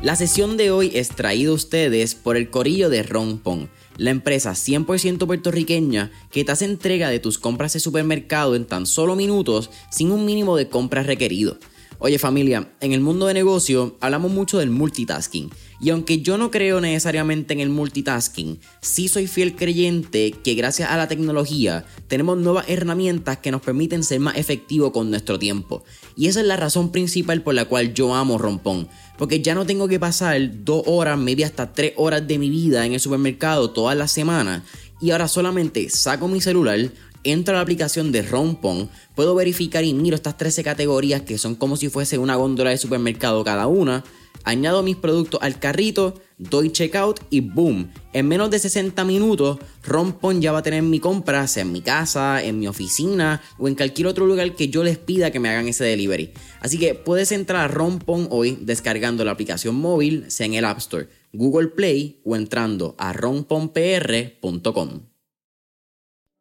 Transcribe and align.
La 0.00 0.14
sesión 0.16 0.56
de 0.56 0.70
hoy 0.70 0.92
es 0.94 1.08
traída 1.08 1.50
a 1.50 1.54
ustedes 1.54 2.14
por 2.14 2.36
el 2.36 2.50
corillo 2.50 2.88
de 2.88 3.02
Rompon, 3.02 3.68
la 3.96 4.10
empresa 4.10 4.52
100% 4.52 5.26
puertorriqueña 5.26 6.12
que 6.30 6.44
te 6.44 6.52
hace 6.52 6.64
entrega 6.64 7.10
de 7.10 7.18
tus 7.18 7.38
compras 7.38 7.72
de 7.72 7.80
supermercado 7.80 8.54
en 8.54 8.64
tan 8.64 8.86
solo 8.86 9.16
minutos 9.16 9.70
sin 9.90 10.12
un 10.12 10.24
mínimo 10.24 10.56
de 10.56 10.68
compras 10.68 11.06
requerido. 11.06 11.58
Oye 11.98 12.18
familia, 12.20 12.72
en 12.80 12.92
el 12.92 13.00
mundo 13.00 13.26
de 13.26 13.34
negocio 13.34 13.96
hablamos 14.00 14.30
mucho 14.30 14.58
del 14.58 14.70
multitasking 14.70 15.50
y 15.80 15.90
aunque 15.90 16.22
yo 16.22 16.38
no 16.38 16.50
creo 16.50 16.80
necesariamente 16.80 17.54
en 17.54 17.60
el 17.60 17.70
multitasking, 17.70 18.58
sí 18.80 19.08
soy 19.08 19.28
fiel 19.28 19.54
creyente 19.54 20.32
que 20.32 20.54
gracias 20.54 20.90
a 20.90 20.96
la 20.96 21.06
tecnología 21.06 21.84
tenemos 22.08 22.36
nuevas 22.36 22.64
herramientas 22.68 23.38
que 23.38 23.52
nos 23.52 23.62
permiten 23.62 24.02
ser 24.02 24.18
más 24.18 24.36
efectivos 24.36 24.90
con 24.90 25.10
nuestro 25.10 25.38
tiempo. 25.38 25.84
Y 26.16 26.26
esa 26.26 26.40
es 26.40 26.46
la 26.46 26.56
razón 26.56 26.90
principal 26.90 27.42
por 27.42 27.54
la 27.54 27.66
cual 27.66 27.94
yo 27.94 28.14
amo 28.14 28.38
Rompón. 28.38 28.88
Porque 29.16 29.40
ya 29.40 29.54
no 29.54 29.66
tengo 29.66 29.88
que 29.88 30.00
pasar 30.00 30.64
dos 30.64 30.82
horas, 30.86 31.18
media 31.18 31.46
hasta 31.46 31.72
tres 31.72 31.92
horas 31.96 32.26
de 32.26 32.38
mi 32.38 32.50
vida 32.50 32.84
en 32.84 32.92
el 32.92 33.00
supermercado 33.00 33.70
todas 33.70 33.96
las 33.96 34.10
semanas. 34.10 34.62
Y 35.00 35.12
ahora 35.12 35.28
solamente 35.28 35.88
saco 35.90 36.26
mi 36.26 36.40
celular, 36.40 36.90
entro 37.22 37.54
a 37.54 37.58
la 37.58 37.62
aplicación 37.62 38.10
de 38.10 38.22
Rompon, 38.22 38.88
puedo 39.14 39.34
verificar 39.34 39.84
y 39.84 39.94
miro 39.94 40.16
estas 40.16 40.36
13 40.36 40.64
categorías 40.64 41.22
que 41.22 41.38
son 41.38 41.54
como 41.54 41.76
si 41.76 41.88
fuese 41.88 42.18
una 42.18 42.36
góndola 42.36 42.70
de 42.70 42.78
supermercado 42.78 43.44
cada 43.44 43.66
una, 43.68 44.04
añado 44.48 44.82
mis 44.82 44.96
productos 44.96 45.40
al 45.42 45.58
carrito, 45.58 46.14
doy 46.38 46.72
checkout 46.72 47.20
y 47.28 47.40
boom, 47.40 47.92
en 48.14 48.26
menos 48.26 48.50
de 48.50 48.58
60 48.58 49.04
minutos 49.04 49.58
Rompon 49.82 50.40
ya 50.40 50.52
va 50.52 50.60
a 50.60 50.62
tener 50.62 50.82
mi 50.82 51.00
compra, 51.00 51.46
sea 51.46 51.64
en 51.64 51.72
mi 51.72 51.82
casa, 51.82 52.42
en 52.42 52.58
mi 52.58 52.66
oficina 52.66 53.42
o 53.58 53.68
en 53.68 53.74
cualquier 53.74 54.06
otro 54.06 54.26
lugar 54.26 54.56
que 54.56 54.68
yo 54.68 54.82
les 54.82 54.96
pida 54.96 55.30
que 55.30 55.38
me 55.38 55.50
hagan 55.50 55.68
ese 55.68 55.84
delivery. 55.84 56.32
Así 56.60 56.78
que 56.78 56.94
puedes 56.94 57.30
entrar 57.30 57.60
a 57.62 57.68
Rompon 57.68 58.28
hoy 58.30 58.58
descargando 58.62 59.22
la 59.22 59.32
aplicación 59.32 59.74
móvil, 59.74 60.30
sea 60.30 60.46
en 60.46 60.54
el 60.54 60.64
App 60.64 60.78
Store, 60.78 61.08
Google 61.34 61.68
Play 61.68 62.22
o 62.24 62.34
entrando 62.34 62.94
a 62.98 63.12
romponpr.com 63.12 65.00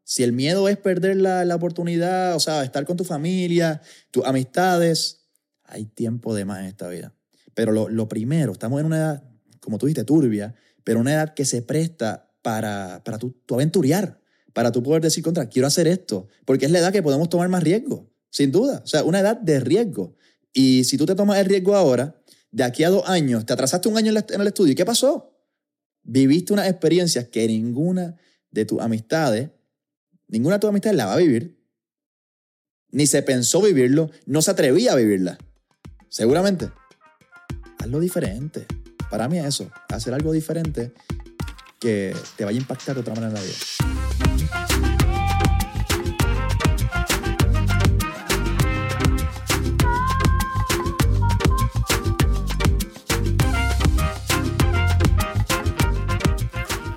si 0.09 0.23
el 0.23 0.31
miedo 0.31 0.69
es 0.69 0.77
perder 0.77 1.17
la, 1.17 1.43
la, 1.43 1.55
oportunidad, 1.55 2.33
o 2.33 2.39
sea, 2.39 2.63
estar 2.63 2.85
con 2.85 2.95
tu 2.95 3.03
familia, 3.03 3.81
tus 4.09 4.23
amistades, 4.23 5.27
hay 5.65 5.83
tiempo 5.83 6.33
de 6.33 6.45
más 6.45 6.59
en 6.59 6.67
esta 6.67 6.87
vida. 6.87 7.16
Pero 7.57 7.71
lo, 7.71 7.89
lo, 7.89 8.07
primero, 8.07 8.51
estamos 8.51 8.79
en 8.79 8.85
una 8.85 8.97
edad, 8.97 9.23
como 9.59 9.79
tú 9.79 9.87
dijiste, 9.87 10.03
turbia, 10.03 10.53
pero 10.83 10.99
una 10.99 11.13
edad 11.13 11.33
que 11.33 11.43
se 11.43 11.63
presta 11.63 12.29
para, 12.43 13.01
para 13.03 13.17
tu, 13.17 13.31
tu 13.47 13.55
aventurear, 13.55 14.21
para 14.53 14.71
tú 14.71 14.83
poder 14.83 15.01
decir 15.01 15.23
contra, 15.23 15.49
quiero 15.49 15.67
hacer 15.67 15.87
esto, 15.87 16.27
porque 16.45 16.65
es 16.65 16.71
la 16.71 16.77
edad 16.77 16.93
que 16.93 17.01
podemos 17.01 17.29
tomar 17.29 17.49
más 17.49 17.63
riesgo, 17.63 18.11
sin 18.29 18.51
duda. 18.51 18.81
O 18.83 18.87
sea, 18.87 19.03
una 19.03 19.21
edad 19.21 19.37
de 19.37 19.59
riesgo. 19.59 20.15
Y 20.53 20.83
si 20.83 20.97
tú 20.97 21.07
te 21.07 21.15
tomas 21.15 21.39
el 21.39 21.47
riesgo 21.47 21.75
ahora, 21.75 22.21
de 22.51 22.63
aquí 22.63 22.83
a 22.83 22.91
dos 22.91 23.09
años, 23.09 23.45
te 23.47 23.53
atrasaste 23.53 23.89
un 23.89 23.97
año 23.97 24.11
en 24.11 24.41
el 24.41 24.47
estudio, 24.47 24.73
¿y 24.73 24.75
qué 24.75 24.85
pasó? 24.85 25.33
Viviste 26.03 26.53
unas 26.53 26.69
experiencias 26.69 27.27
que 27.29 27.47
ninguna 27.47 28.15
de 28.51 28.65
tus 28.65 28.79
amistades 28.79 29.49
Ninguna 30.27 30.55
de 30.55 30.59
tus 30.59 30.69
amistades 30.69 30.97
la 30.97 31.05
va 31.05 31.13
a 31.13 31.17
vivir. 31.17 31.57
Ni 32.91 33.07
se 33.07 33.21
pensó 33.21 33.61
vivirlo, 33.61 34.09
no 34.25 34.41
se 34.41 34.51
atrevía 34.51 34.93
a 34.93 34.95
vivirla. 34.95 35.37
Seguramente. 36.09 36.69
Hazlo 37.87 38.01
diferente. 38.01 38.65
Para 39.09 39.29
mí 39.29 39.39
es 39.39 39.45
eso, 39.45 39.71
hacer 39.87 40.13
algo 40.13 40.33
diferente 40.33 40.91
que 41.79 42.13
te 42.35 42.43
vaya 42.43 42.57
a 42.57 42.61
impactar 42.61 42.95
de 42.95 42.99
otra 42.99 43.15
manera 43.15 43.29
en 43.29 43.33
la 43.35 43.41
vida. 43.41 43.55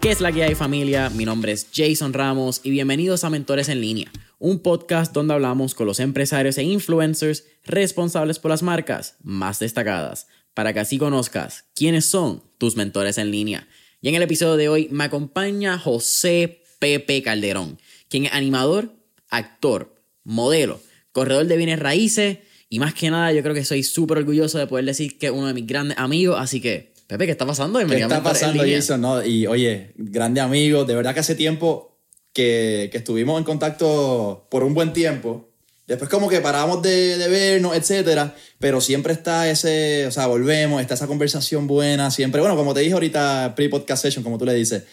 ¿Qué 0.00 0.10
es 0.10 0.20
la 0.20 0.32
que 0.32 0.42
hay 0.42 0.56
familia? 0.56 1.08
Mi 1.10 1.24
nombre 1.24 1.52
es 1.52 1.68
Jason 1.72 2.12
Ramos 2.12 2.62
y 2.64 2.70
bienvenidos 2.70 3.22
a 3.22 3.30
Mentores 3.30 3.68
en 3.68 3.80
línea, 3.80 4.10
un 4.40 4.58
podcast 4.58 5.12
donde 5.12 5.34
hablamos 5.34 5.76
con 5.76 5.86
los 5.86 6.00
empresarios 6.00 6.58
e 6.58 6.64
influencers 6.64 7.44
responsables 7.64 8.40
por 8.40 8.50
las 8.50 8.64
marcas 8.64 9.14
más 9.22 9.60
destacadas, 9.60 10.26
para 10.54 10.72
que 10.72 10.80
así 10.80 10.98
conozcas 10.98 11.64
quiénes 11.74 12.06
son 12.06 12.42
tus 12.58 12.76
mentores 12.76 13.18
en 13.18 13.30
línea. 13.30 13.68
Y 14.00 14.08
en 14.08 14.14
el 14.14 14.22
episodio 14.22 14.56
de 14.56 14.68
hoy 14.68 14.88
me 14.90 15.04
acompaña 15.04 15.78
José 15.78 16.62
Pepe 16.78 17.22
Calderón, 17.22 17.78
quien 18.08 18.26
es 18.26 18.32
animador, 18.32 18.92
actor, 19.28 19.94
modelo, 20.24 20.80
corredor 21.12 21.46
de 21.46 21.56
bienes 21.56 21.78
raíces 21.78 22.38
y 22.68 22.78
más 22.78 22.94
que 22.94 23.10
nada 23.10 23.32
yo 23.32 23.42
creo 23.42 23.54
que 23.54 23.64
soy 23.64 23.82
súper 23.82 24.18
orgulloso 24.18 24.58
de 24.58 24.66
poder 24.66 24.84
decir 24.84 25.18
que 25.18 25.26
es 25.26 25.32
uno 25.32 25.46
de 25.46 25.54
mis 25.54 25.66
grandes 25.66 25.98
amigos, 25.98 26.36
así 26.38 26.60
que 26.60 26.90
Pepe, 27.06 27.26
¿qué 27.26 27.32
está 27.32 27.44
pasando? 27.44 27.80
¿Qué 27.84 27.98
está 27.98 28.22
pasando, 28.22 28.62
Jason? 28.64 29.00
No, 29.00 29.24
y 29.24 29.44
oye, 29.48 29.92
grande 29.96 30.40
amigo, 30.40 30.84
de 30.84 30.94
verdad 30.94 31.12
que 31.12 31.18
hace 31.18 31.34
tiempo 31.34 31.98
que, 32.32 32.88
que, 32.92 32.98
estuvimos 32.98 33.36
en 33.36 33.44
contacto 33.44 34.46
por 34.48 34.62
un 34.62 34.74
buen 34.74 34.92
tiempo. 34.92 35.49
Después 35.90 36.08
como 36.08 36.28
que 36.28 36.40
paramos 36.40 36.82
de, 36.82 37.18
de, 37.18 37.26
vernos, 37.26 37.76
etcétera, 37.76 38.36
pero 38.60 38.80
siempre 38.80 39.12
está 39.12 39.50
ese, 39.50 40.06
o 40.06 40.12
sea, 40.12 40.28
volvemos, 40.28 40.80
está 40.80 40.94
esa 40.94 41.08
conversación 41.08 41.66
buena, 41.66 42.12
siempre, 42.12 42.40
bueno, 42.40 42.54
como 42.54 42.72
te 42.72 42.78
dije 42.78 42.92
ahorita, 42.92 43.54
pre-podcast 43.56 44.02
session, 44.02 44.22
como 44.22 44.38
tú 44.38 44.44
le 44.44 44.54
dices, 44.54 44.84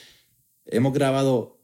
hemos 0.65 0.93
grabado 0.93 1.56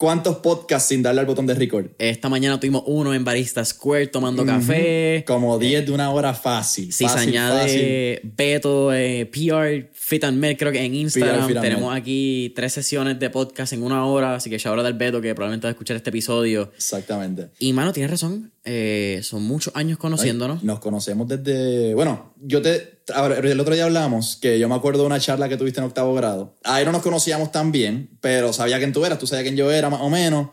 ¿Cuántos 0.00 0.38
podcasts 0.38 0.88
sin 0.88 1.02
darle 1.02 1.20
al 1.20 1.26
botón 1.26 1.44
de 1.44 1.52
record? 1.52 1.88
Esta 1.98 2.30
mañana 2.30 2.58
tuvimos 2.58 2.84
uno 2.86 3.12
en 3.12 3.22
Barista 3.22 3.62
Square 3.62 4.06
tomando 4.06 4.46
café. 4.46 5.22
Como 5.26 5.58
10 5.58 5.84
de 5.84 5.92
una 5.92 6.10
hora 6.10 6.32
fácil. 6.32 6.90
Si 6.90 7.06
se 7.06 7.18
añade 7.18 8.18
Beto, 8.24 8.94
eh, 8.94 9.26
PR, 9.26 9.90
Fit 9.92 10.24
and 10.24 10.38
Med, 10.38 10.56
creo 10.56 10.72
que 10.72 10.82
en 10.82 10.94
Instagram. 10.94 11.52
tenemos 11.60 11.94
aquí 11.94 12.50
tres 12.56 12.72
sesiones 12.72 13.18
de 13.18 13.28
podcast 13.28 13.74
en 13.74 13.82
una 13.82 14.06
hora. 14.06 14.36
Así 14.36 14.48
que 14.48 14.56
ya 14.56 14.70
ahora 14.70 14.82
del 14.82 14.94
Beto, 14.94 15.20
que 15.20 15.34
probablemente 15.34 15.66
va 15.66 15.68
a 15.68 15.72
escuchar 15.72 15.98
este 15.98 16.08
episodio. 16.08 16.72
Exactamente. 16.74 17.48
Y 17.58 17.74
mano, 17.74 17.92
tienes 17.92 18.10
razón. 18.10 18.52
Eh, 18.64 19.20
son 19.22 19.42
muchos 19.42 19.76
años 19.76 19.98
conociéndonos. 19.98 20.62
nos 20.62 20.80
conocemos 20.80 21.28
desde. 21.28 21.94
Bueno, 21.94 22.29
yo 22.42 22.62
te. 22.62 23.02
el 23.42 23.60
otro 23.60 23.74
día 23.74 23.84
hablamos 23.84 24.36
que 24.40 24.58
yo 24.58 24.68
me 24.68 24.74
acuerdo 24.74 25.00
de 25.00 25.06
una 25.06 25.20
charla 25.20 25.48
que 25.48 25.56
tuviste 25.56 25.80
en 25.80 25.86
octavo 25.86 26.14
grado. 26.14 26.56
Ahí 26.64 26.84
no 26.84 26.92
nos 26.92 27.02
conocíamos 27.02 27.52
tan 27.52 27.72
bien, 27.72 28.10
pero 28.20 28.52
sabía 28.52 28.78
quién 28.78 28.92
tú 28.92 29.04
eras, 29.04 29.18
tú 29.18 29.26
sabías 29.26 29.44
quién 29.44 29.56
yo 29.56 29.70
era, 29.70 29.90
más 29.90 30.00
o 30.00 30.10
menos. 30.10 30.50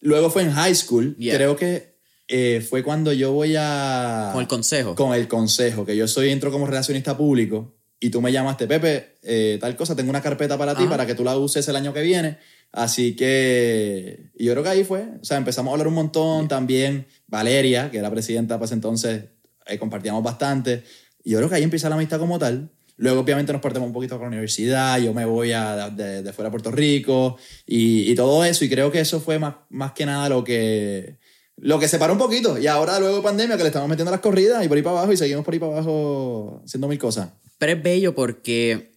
Luego 0.00 0.30
fue 0.30 0.42
en 0.42 0.52
high 0.52 0.74
school. 0.74 1.16
Creo 1.18 1.56
que 1.56 1.96
eh, 2.28 2.64
fue 2.68 2.82
cuando 2.82 3.12
yo 3.12 3.32
voy 3.32 3.54
a. 3.58 4.30
Con 4.32 4.42
el 4.42 4.48
consejo. 4.48 4.94
Con 4.94 5.14
el 5.14 5.28
consejo, 5.28 5.84
que 5.84 5.96
yo 5.96 6.06
soy 6.08 6.30
entro 6.30 6.50
como 6.50 6.66
relacionista 6.66 7.16
público 7.16 7.74
y 8.00 8.10
tú 8.10 8.20
me 8.20 8.30
llamaste, 8.30 8.66
Pepe, 8.66 9.16
eh, 9.22 9.58
tal 9.60 9.74
cosa, 9.76 9.96
tengo 9.96 10.10
una 10.10 10.22
carpeta 10.22 10.56
para 10.56 10.76
ti 10.76 10.86
para 10.86 11.04
que 11.04 11.14
tú 11.14 11.24
la 11.24 11.36
uses 11.36 11.66
el 11.66 11.74
año 11.74 11.92
que 11.92 12.02
viene 12.02 12.38
Así 12.72 13.16
que 13.16 14.30
y 14.36 14.44
yo 14.44 14.52
creo 14.52 14.62
que 14.62 14.68
ahí 14.68 14.84
fue. 14.84 15.08
O 15.20 15.24
sea, 15.24 15.38
empezamos 15.38 15.70
a 15.70 15.72
hablar 15.72 15.88
un 15.88 15.94
montón. 15.94 16.48
También 16.48 17.06
Valeria, 17.26 17.90
que 17.90 17.98
era 17.98 18.10
presidenta 18.10 18.58
pues 18.58 18.72
entonces, 18.72 19.24
eh, 19.66 19.78
compartíamos 19.78 20.22
bastante. 20.22 20.84
Y 21.28 21.32
yo 21.32 21.36
creo 21.36 21.50
que 21.50 21.56
ahí 21.56 21.62
empieza 21.62 21.90
la 21.90 21.96
amistad 21.96 22.18
como 22.18 22.38
tal. 22.38 22.70
Luego, 22.96 23.20
obviamente, 23.20 23.52
nos 23.52 23.60
partimos 23.60 23.86
un 23.86 23.92
poquito 23.92 24.14
con 24.14 24.22
la 24.22 24.28
universidad. 24.28 24.98
Yo 24.98 25.12
me 25.12 25.26
voy 25.26 25.52
a, 25.52 25.90
de, 25.90 26.22
de, 26.22 26.32
fuera 26.32 26.48
a 26.48 26.50
Puerto 26.50 26.70
Rico 26.70 27.36
y, 27.66 28.10
y, 28.10 28.14
todo 28.14 28.46
eso. 28.46 28.64
Y 28.64 28.70
creo 28.70 28.90
que 28.90 29.00
eso 29.00 29.20
fue 29.20 29.38
más, 29.38 29.56
más 29.68 29.92
que 29.92 30.06
nada 30.06 30.30
lo 30.30 30.42
que, 30.42 31.18
lo 31.58 31.78
que 31.78 31.86
separó 31.86 32.14
un 32.14 32.18
poquito. 32.18 32.58
Y 32.58 32.66
ahora, 32.66 32.98
luego 32.98 33.16
de 33.16 33.22
pandemia, 33.22 33.58
que 33.58 33.62
le 33.62 33.68
estamos 33.68 33.90
metiendo 33.90 34.10
las 34.10 34.22
corridas 34.22 34.64
y 34.64 34.68
por 34.68 34.78
ahí 34.78 34.82
para 34.82 34.96
abajo 35.00 35.12
y 35.12 35.18
seguimos 35.18 35.44
por 35.44 35.52
ahí 35.52 35.60
para 35.60 35.72
abajo 35.72 36.62
haciendo 36.64 36.88
mil 36.88 36.98
cosas. 36.98 37.28
Pero 37.58 37.72
es 37.72 37.82
bello 37.82 38.14
porque 38.14 38.94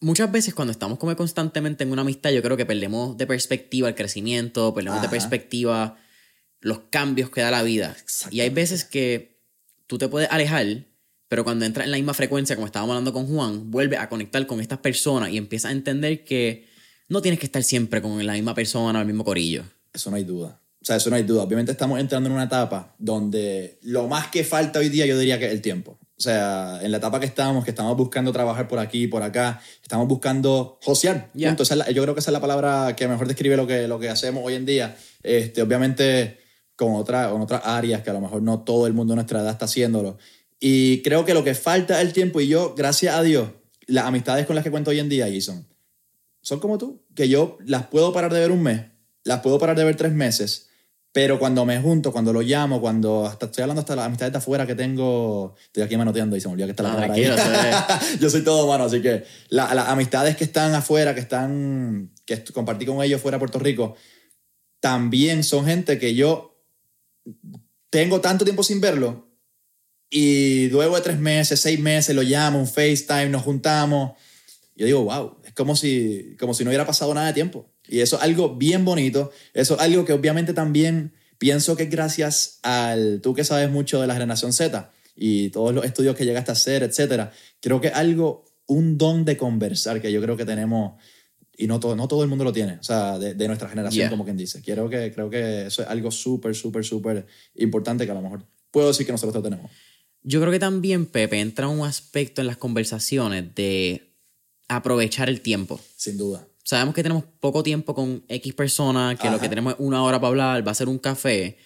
muchas 0.00 0.32
veces 0.32 0.52
cuando 0.52 0.72
estamos 0.72 0.98
como 0.98 1.14
constantemente 1.14 1.84
en 1.84 1.92
una 1.92 2.02
amistad, 2.02 2.30
yo 2.30 2.42
creo 2.42 2.56
que 2.56 2.66
perdemos 2.66 3.16
de 3.16 3.28
perspectiva 3.28 3.86
el 3.86 3.94
crecimiento, 3.94 4.74
perdemos 4.74 5.00
de 5.00 5.08
perspectiva 5.08 5.96
los 6.58 6.80
cambios 6.90 7.30
que 7.30 7.40
da 7.40 7.52
la 7.52 7.62
vida. 7.62 7.96
Y 8.32 8.40
hay 8.40 8.50
veces 8.50 8.84
que 8.84 9.38
tú 9.86 9.96
te 9.96 10.08
puedes 10.08 10.28
alejar, 10.32 10.89
pero 11.30 11.44
cuando 11.44 11.64
entras 11.64 11.84
en 11.84 11.92
la 11.92 11.96
misma 11.96 12.12
frecuencia, 12.12 12.56
como 12.56 12.66
estábamos 12.66 12.94
hablando 12.94 13.12
con 13.12 13.28
Juan, 13.28 13.70
vuelve 13.70 13.96
a 13.96 14.08
conectar 14.08 14.44
con 14.48 14.60
estas 14.60 14.80
personas 14.80 15.30
y 15.30 15.38
empiezas 15.38 15.68
a 15.68 15.72
entender 15.72 16.24
que 16.24 16.66
no 17.08 17.22
tienes 17.22 17.38
que 17.38 17.46
estar 17.46 17.62
siempre 17.62 18.02
con 18.02 18.26
la 18.26 18.32
misma 18.32 18.52
persona 18.52 18.98
o 18.98 19.02
el 19.02 19.06
mismo 19.06 19.24
corillo. 19.24 19.62
Eso 19.92 20.10
no 20.10 20.16
hay 20.16 20.24
duda. 20.24 20.60
O 20.82 20.84
sea, 20.84 20.96
eso 20.96 21.08
no 21.08 21.14
hay 21.14 21.22
duda. 21.22 21.44
Obviamente 21.44 21.70
estamos 21.70 22.00
entrando 22.00 22.28
en 22.28 22.34
una 22.34 22.46
etapa 22.46 22.96
donde 22.98 23.78
lo 23.82 24.08
más 24.08 24.26
que 24.26 24.42
falta 24.42 24.80
hoy 24.80 24.88
día 24.88 25.06
yo 25.06 25.16
diría 25.16 25.38
que 25.38 25.46
es 25.46 25.52
el 25.52 25.62
tiempo. 25.62 26.00
O 26.18 26.20
sea, 26.20 26.80
en 26.82 26.90
la 26.90 26.96
etapa 26.96 27.20
que 27.20 27.26
estamos, 27.26 27.64
que 27.64 27.70
estamos 27.70 27.96
buscando 27.96 28.32
trabajar 28.32 28.66
por 28.66 28.80
aquí, 28.80 29.06
por 29.06 29.22
acá, 29.22 29.62
estamos 29.84 30.08
buscando 30.08 30.80
josear. 30.82 31.30
yo 31.34 31.54
creo 31.54 32.12
que 32.12 32.20
esa 32.20 32.30
es 32.30 32.32
la 32.32 32.40
palabra 32.40 32.96
que 32.96 33.06
mejor 33.06 33.28
describe 33.28 33.56
lo 33.56 33.68
que, 33.68 33.86
lo 33.86 34.00
que 34.00 34.08
hacemos 34.08 34.42
hoy 34.44 34.54
en 34.54 34.66
día. 34.66 34.96
Este, 35.22 35.62
obviamente, 35.62 36.40
con, 36.74 36.96
otra, 36.96 37.30
con 37.30 37.40
otras 37.40 37.62
áreas 37.64 38.02
que 38.02 38.10
a 38.10 38.14
lo 38.14 38.20
mejor 38.20 38.42
no 38.42 38.62
todo 38.62 38.88
el 38.88 38.94
mundo 38.94 39.12
de 39.12 39.16
nuestra 39.16 39.42
edad 39.42 39.52
está 39.52 39.66
haciéndolo. 39.66 40.18
Y 40.60 41.00
creo 41.02 41.24
que 41.24 41.32
lo 41.34 41.42
que 41.42 41.54
falta 41.54 42.00
es 42.00 42.06
el 42.06 42.12
tiempo. 42.12 42.40
Y 42.40 42.48
yo, 42.48 42.74
gracias 42.76 43.14
a 43.16 43.22
Dios, 43.22 43.48
las 43.86 44.04
amistades 44.04 44.46
con 44.46 44.54
las 44.54 44.62
que 44.62 44.70
cuento 44.70 44.90
hoy 44.90 44.98
en 45.00 45.08
día, 45.08 45.26
Jason, 45.32 45.66
son 46.42 46.60
como 46.60 46.76
tú, 46.78 47.02
que 47.14 47.28
yo 47.28 47.58
las 47.64 47.86
puedo 47.86 48.12
parar 48.12 48.32
de 48.32 48.40
ver 48.40 48.50
un 48.50 48.62
mes, 48.62 48.82
las 49.24 49.40
puedo 49.40 49.58
parar 49.58 49.76
de 49.76 49.84
ver 49.84 49.96
tres 49.96 50.12
meses, 50.12 50.66
Pero 51.12 51.38
cuando 51.40 51.64
me 51.66 51.80
junto, 51.80 52.12
cuando 52.12 52.32
lo 52.32 52.40
llamo, 52.40 52.80
cuando 52.80 53.26
hasta 53.26 53.46
estoy 53.46 53.62
hablando 53.62 53.80
hasta 53.80 53.96
las 53.96 54.06
amistades 54.06 54.30
de 54.32 54.38
afuera 54.38 54.64
que 54.64 54.76
tengo, 54.76 55.56
estoy 55.64 55.82
aquí 55.82 55.96
manoteando 55.96 56.36
y 56.36 56.40
se 56.40 56.46
me 56.46 56.52
olvidó 56.52 56.66
que 56.68 56.70
está 56.70 56.84
la 56.84 56.92
Ah, 56.92 57.08
cámara 57.08 57.14
ahí. 57.14 58.16
Yo 58.20 58.30
soy 58.30 58.44
todo 58.44 58.64
humano, 58.64 58.84
así 58.84 59.02
que 59.02 59.24
la- 59.48 59.74
las 59.74 59.88
amistades 59.88 60.36
que 60.36 60.44
están 60.44 60.72
afuera, 60.72 61.12
que 61.12 61.20
están, 61.20 62.12
que 62.24 62.44
compartí 62.52 62.86
con 62.86 63.02
ellos 63.02 63.20
fuera 63.20 63.36
de 63.36 63.40
Puerto 63.40 63.58
Rico, 63.58 63.96
también 64.78 65.42
son 65.42 65.66
gente 65.66 65.98
que 65.98 66.14
yo 66.14 66.62
tengo 67.90 68.20
tanto 68.20 68.44
tiempo 68.44 68.62
sin 68.62 68.80
verlo 68.80 69.29
y 70.10 70.68
luego 70.70 70.96
de 70.96 71.02
tres 71.02 71.18
meses, 71.18 71.60
seis 71.60 71.78
meses, 71.78 72.14
lo 72.14 72.22
llamo, 72.22 72.58
un 72.58 72.66
FaceTime, 72.66 73.28
nos 73.28 73.42
juntamos. 73.42 74.12
Yo 74.74 74.86
digo, 74.86 75.04
wow, 75.04 75.36
es 75.44 75.52
como 75.52 75.76
si, 75.76 76.36
como 76.38 76.52
si 76.52 76.64
no 76.64 76.70
hubiera 76.70 76.86
pasado 76.86 77.14
nada 77.14 77.28
de 77.28 77.32
tiempo. 77.32 77.70
Y 77.88 78.00
eso 78.00 78.16
es 78.16 78.22
algo 78.22 78.56
bien 78.56 78.84
bonito. 78.84 79.30
Eso 79.54 79.74
es 79.76 79.80
algo 79.80 80.04
que 80.04 80.12
obviamente 80.12 80.52
también 80.52 81.12
pienso 81.38 81.76
que 81.76 81.84
es 81.84 81.90
gracias 81.90 82.58
al, 82.62 83.20
tú 83.22 83.34
que 83.34 83.44
sabes 83.44 83.70
mucho 83.70 84.00
de 84.00 84.06
la 84.06 84.14
generación 84.14 84.52
Z 84.52 84.90
y 85.14 85.50
todos 85.50 85.74
los 85.74 85.84
estudios 85.84 86.16
que 86.16 86.24
llegaste 86.24 86.50
a 86.50 86.54
hacer, 86.54 86.82
etcétera. 86.82 87.32
Creo 87.60 87.80
que 87.80 87.88
algo, 87.88 88.44
un 88.66 88.98
don 88.98 89.24
de 89.24 89.36
conversar 89.36 90.00
que 90.00 90.10
yo 90.10 90.20
creo 90.20 90.36
que 90.36 90.44
tenemos 90.44 91.00
y 91.56 91.66
no 91.66 91.78
todo, 91.78 91.94
no 91.94 92.08
todo 92.08 92.22
el 92.22 92.28
mundo 92.28 92.42
lo 92.42 92.52
tiene, 92.52 92.78
o 92.80 92.82
sea, 92.82 93.18
de, 93.18 93.34
de 93.34 93.46
nuestra 93.46 93.68
generación, 93.68 94.00
Yeah. 94.00 94.10
como 94.10 94.24
quien 94.24 94.36
dice. 94.36 94.62
Quiero 94.62 94.88
que, 94.88 95.12
creo 95.12 95.28
que 95.28 95.66
eso 95.66 95.82
es 95.82 95.88
algo 95.88 96.10
súper, 96.10 96.54
súper, 96.54 96.84
súper 96.84 97.26
importante 97.56 98.06
que 98.06 98.12
a 98.12 98.14
lo 98.14 98.22
mejor 98.22 98.46
puedo 98.70 98.88
decir 98.88 99.04
que 99.04 99.12
nosotros 99.12 99.34
lo 99.34 99.42
tenemos. 99.42 99.70
Yo 100.22 100.40
creo 100.40 100.52
que 100.52 100.58
también, 100.58 101.06
Pepe, 101.06 101.40
entra 101.40 101.68
un 101.68 101.86
aspecto 101.86 102.40
en 102.40 102.46
las 102.46 102.56
conversaciones 102.56 103.54
de 103.54 104.14
aprovechar 104.68 105.28
el 105.28 105.40
tiempo. 105.40 105.80
Sin 105.96 106.18
duda. 106.18 106.46
Sabemos 106.62 106.94
que 106.94 107.02
tenemos 107.02 107.24
poco 107.40 107.62
tiempo 107.62 107.94
con 107.94 108.22
X 108.28 108.54
persona, 108.54 109.16
que 109.20 109.30
lo 109.30 109.40
que 109.40 109.48
tenemos 109.48 109.74
es 109.74 109.80
una 109.80 110.02
hora 110.04 110.20
para 110.20 110.28
hablar, 110.28 110.66
va 110.66 110.72
a 110.72 110.74
ser 110.74 110.88
un 110.88 110.98
café. 110.98 111.58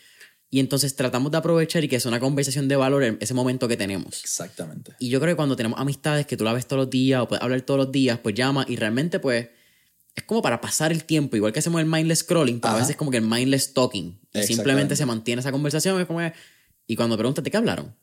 Y 0.51 0.61
entonces 0.61 0.95
tratamos 0.95 1.33
de 1.33 1.39
aprovechar 1.39 1.83
y 1.83 1.89
que 1.89 1.99
sea 1.99 2.09
una 2.11 2.21
conversación 2.21 2.69
de 2.69 2.77
valor 2.77 3.03
en 3.03 3.19
ese 3.21 3.35
momento 3.35 3.67
que 3.67 3.77
tenemos. 3.77 4.23
Exactamente. 4.23 4.93
Y 5.01 5.09
yo 5.09 5.21
creo 5.21 5.33
que 5.33 5.37
cuando 5.37 5.57
tenemos 5.57 5.81
amistades 5.81 6.27
que 6.27 6.37
tú 6.37 6.45
la 6.45 6.53
ves 6.53 6.67
todos 6.67 6.85
los 6.85 6.91
días 6.91 7.21
o 7.21 7.29
puedes 7.29 7.43
hablar 7.43 7.61
todos 7.63 7.79
los 7.79 7.93
días, 7.93 8.21
pues 8.21 8.37
llama 8.37 8.65
y 8.69 8.77
realmente 8.77 9.19
pues 9.19 9.49
es 10.15 10.23
como 10.23 10.43
para 10.43 10.61
pasar 10.61 10.93
el 10.93 11.05
tiempo, 11.05 11.37
igual 11.37 11.53
que 11.53 11.59
hacemos 11.59 11.81
el 11.81 11.87
mindless 11.89 12.21
scrolling, 12.21 12.61
pero 12.61 12.75
a 12.75 12.79
veces 12.79 12.95
como 12.95 13.11
que 13.11 13.17
el 13.17 13.27
mindless 13.27 13.75
talking. 13.75 14.21
Y 14.33 14.45
simplemente 14.45 14.95
se 14.95 15.05
mantiene 15.05 15.41
esa 15.41 15.51
conversación. 15.51 16.01
Es 16.01 16.07
como 16.07 16.21
y 16.87 16.97
cuando 16.97 17.17
preguntas 17.17 17.43
de 17.43 17.51
qué 17.51 17.57
hablaron, 17.57 17.95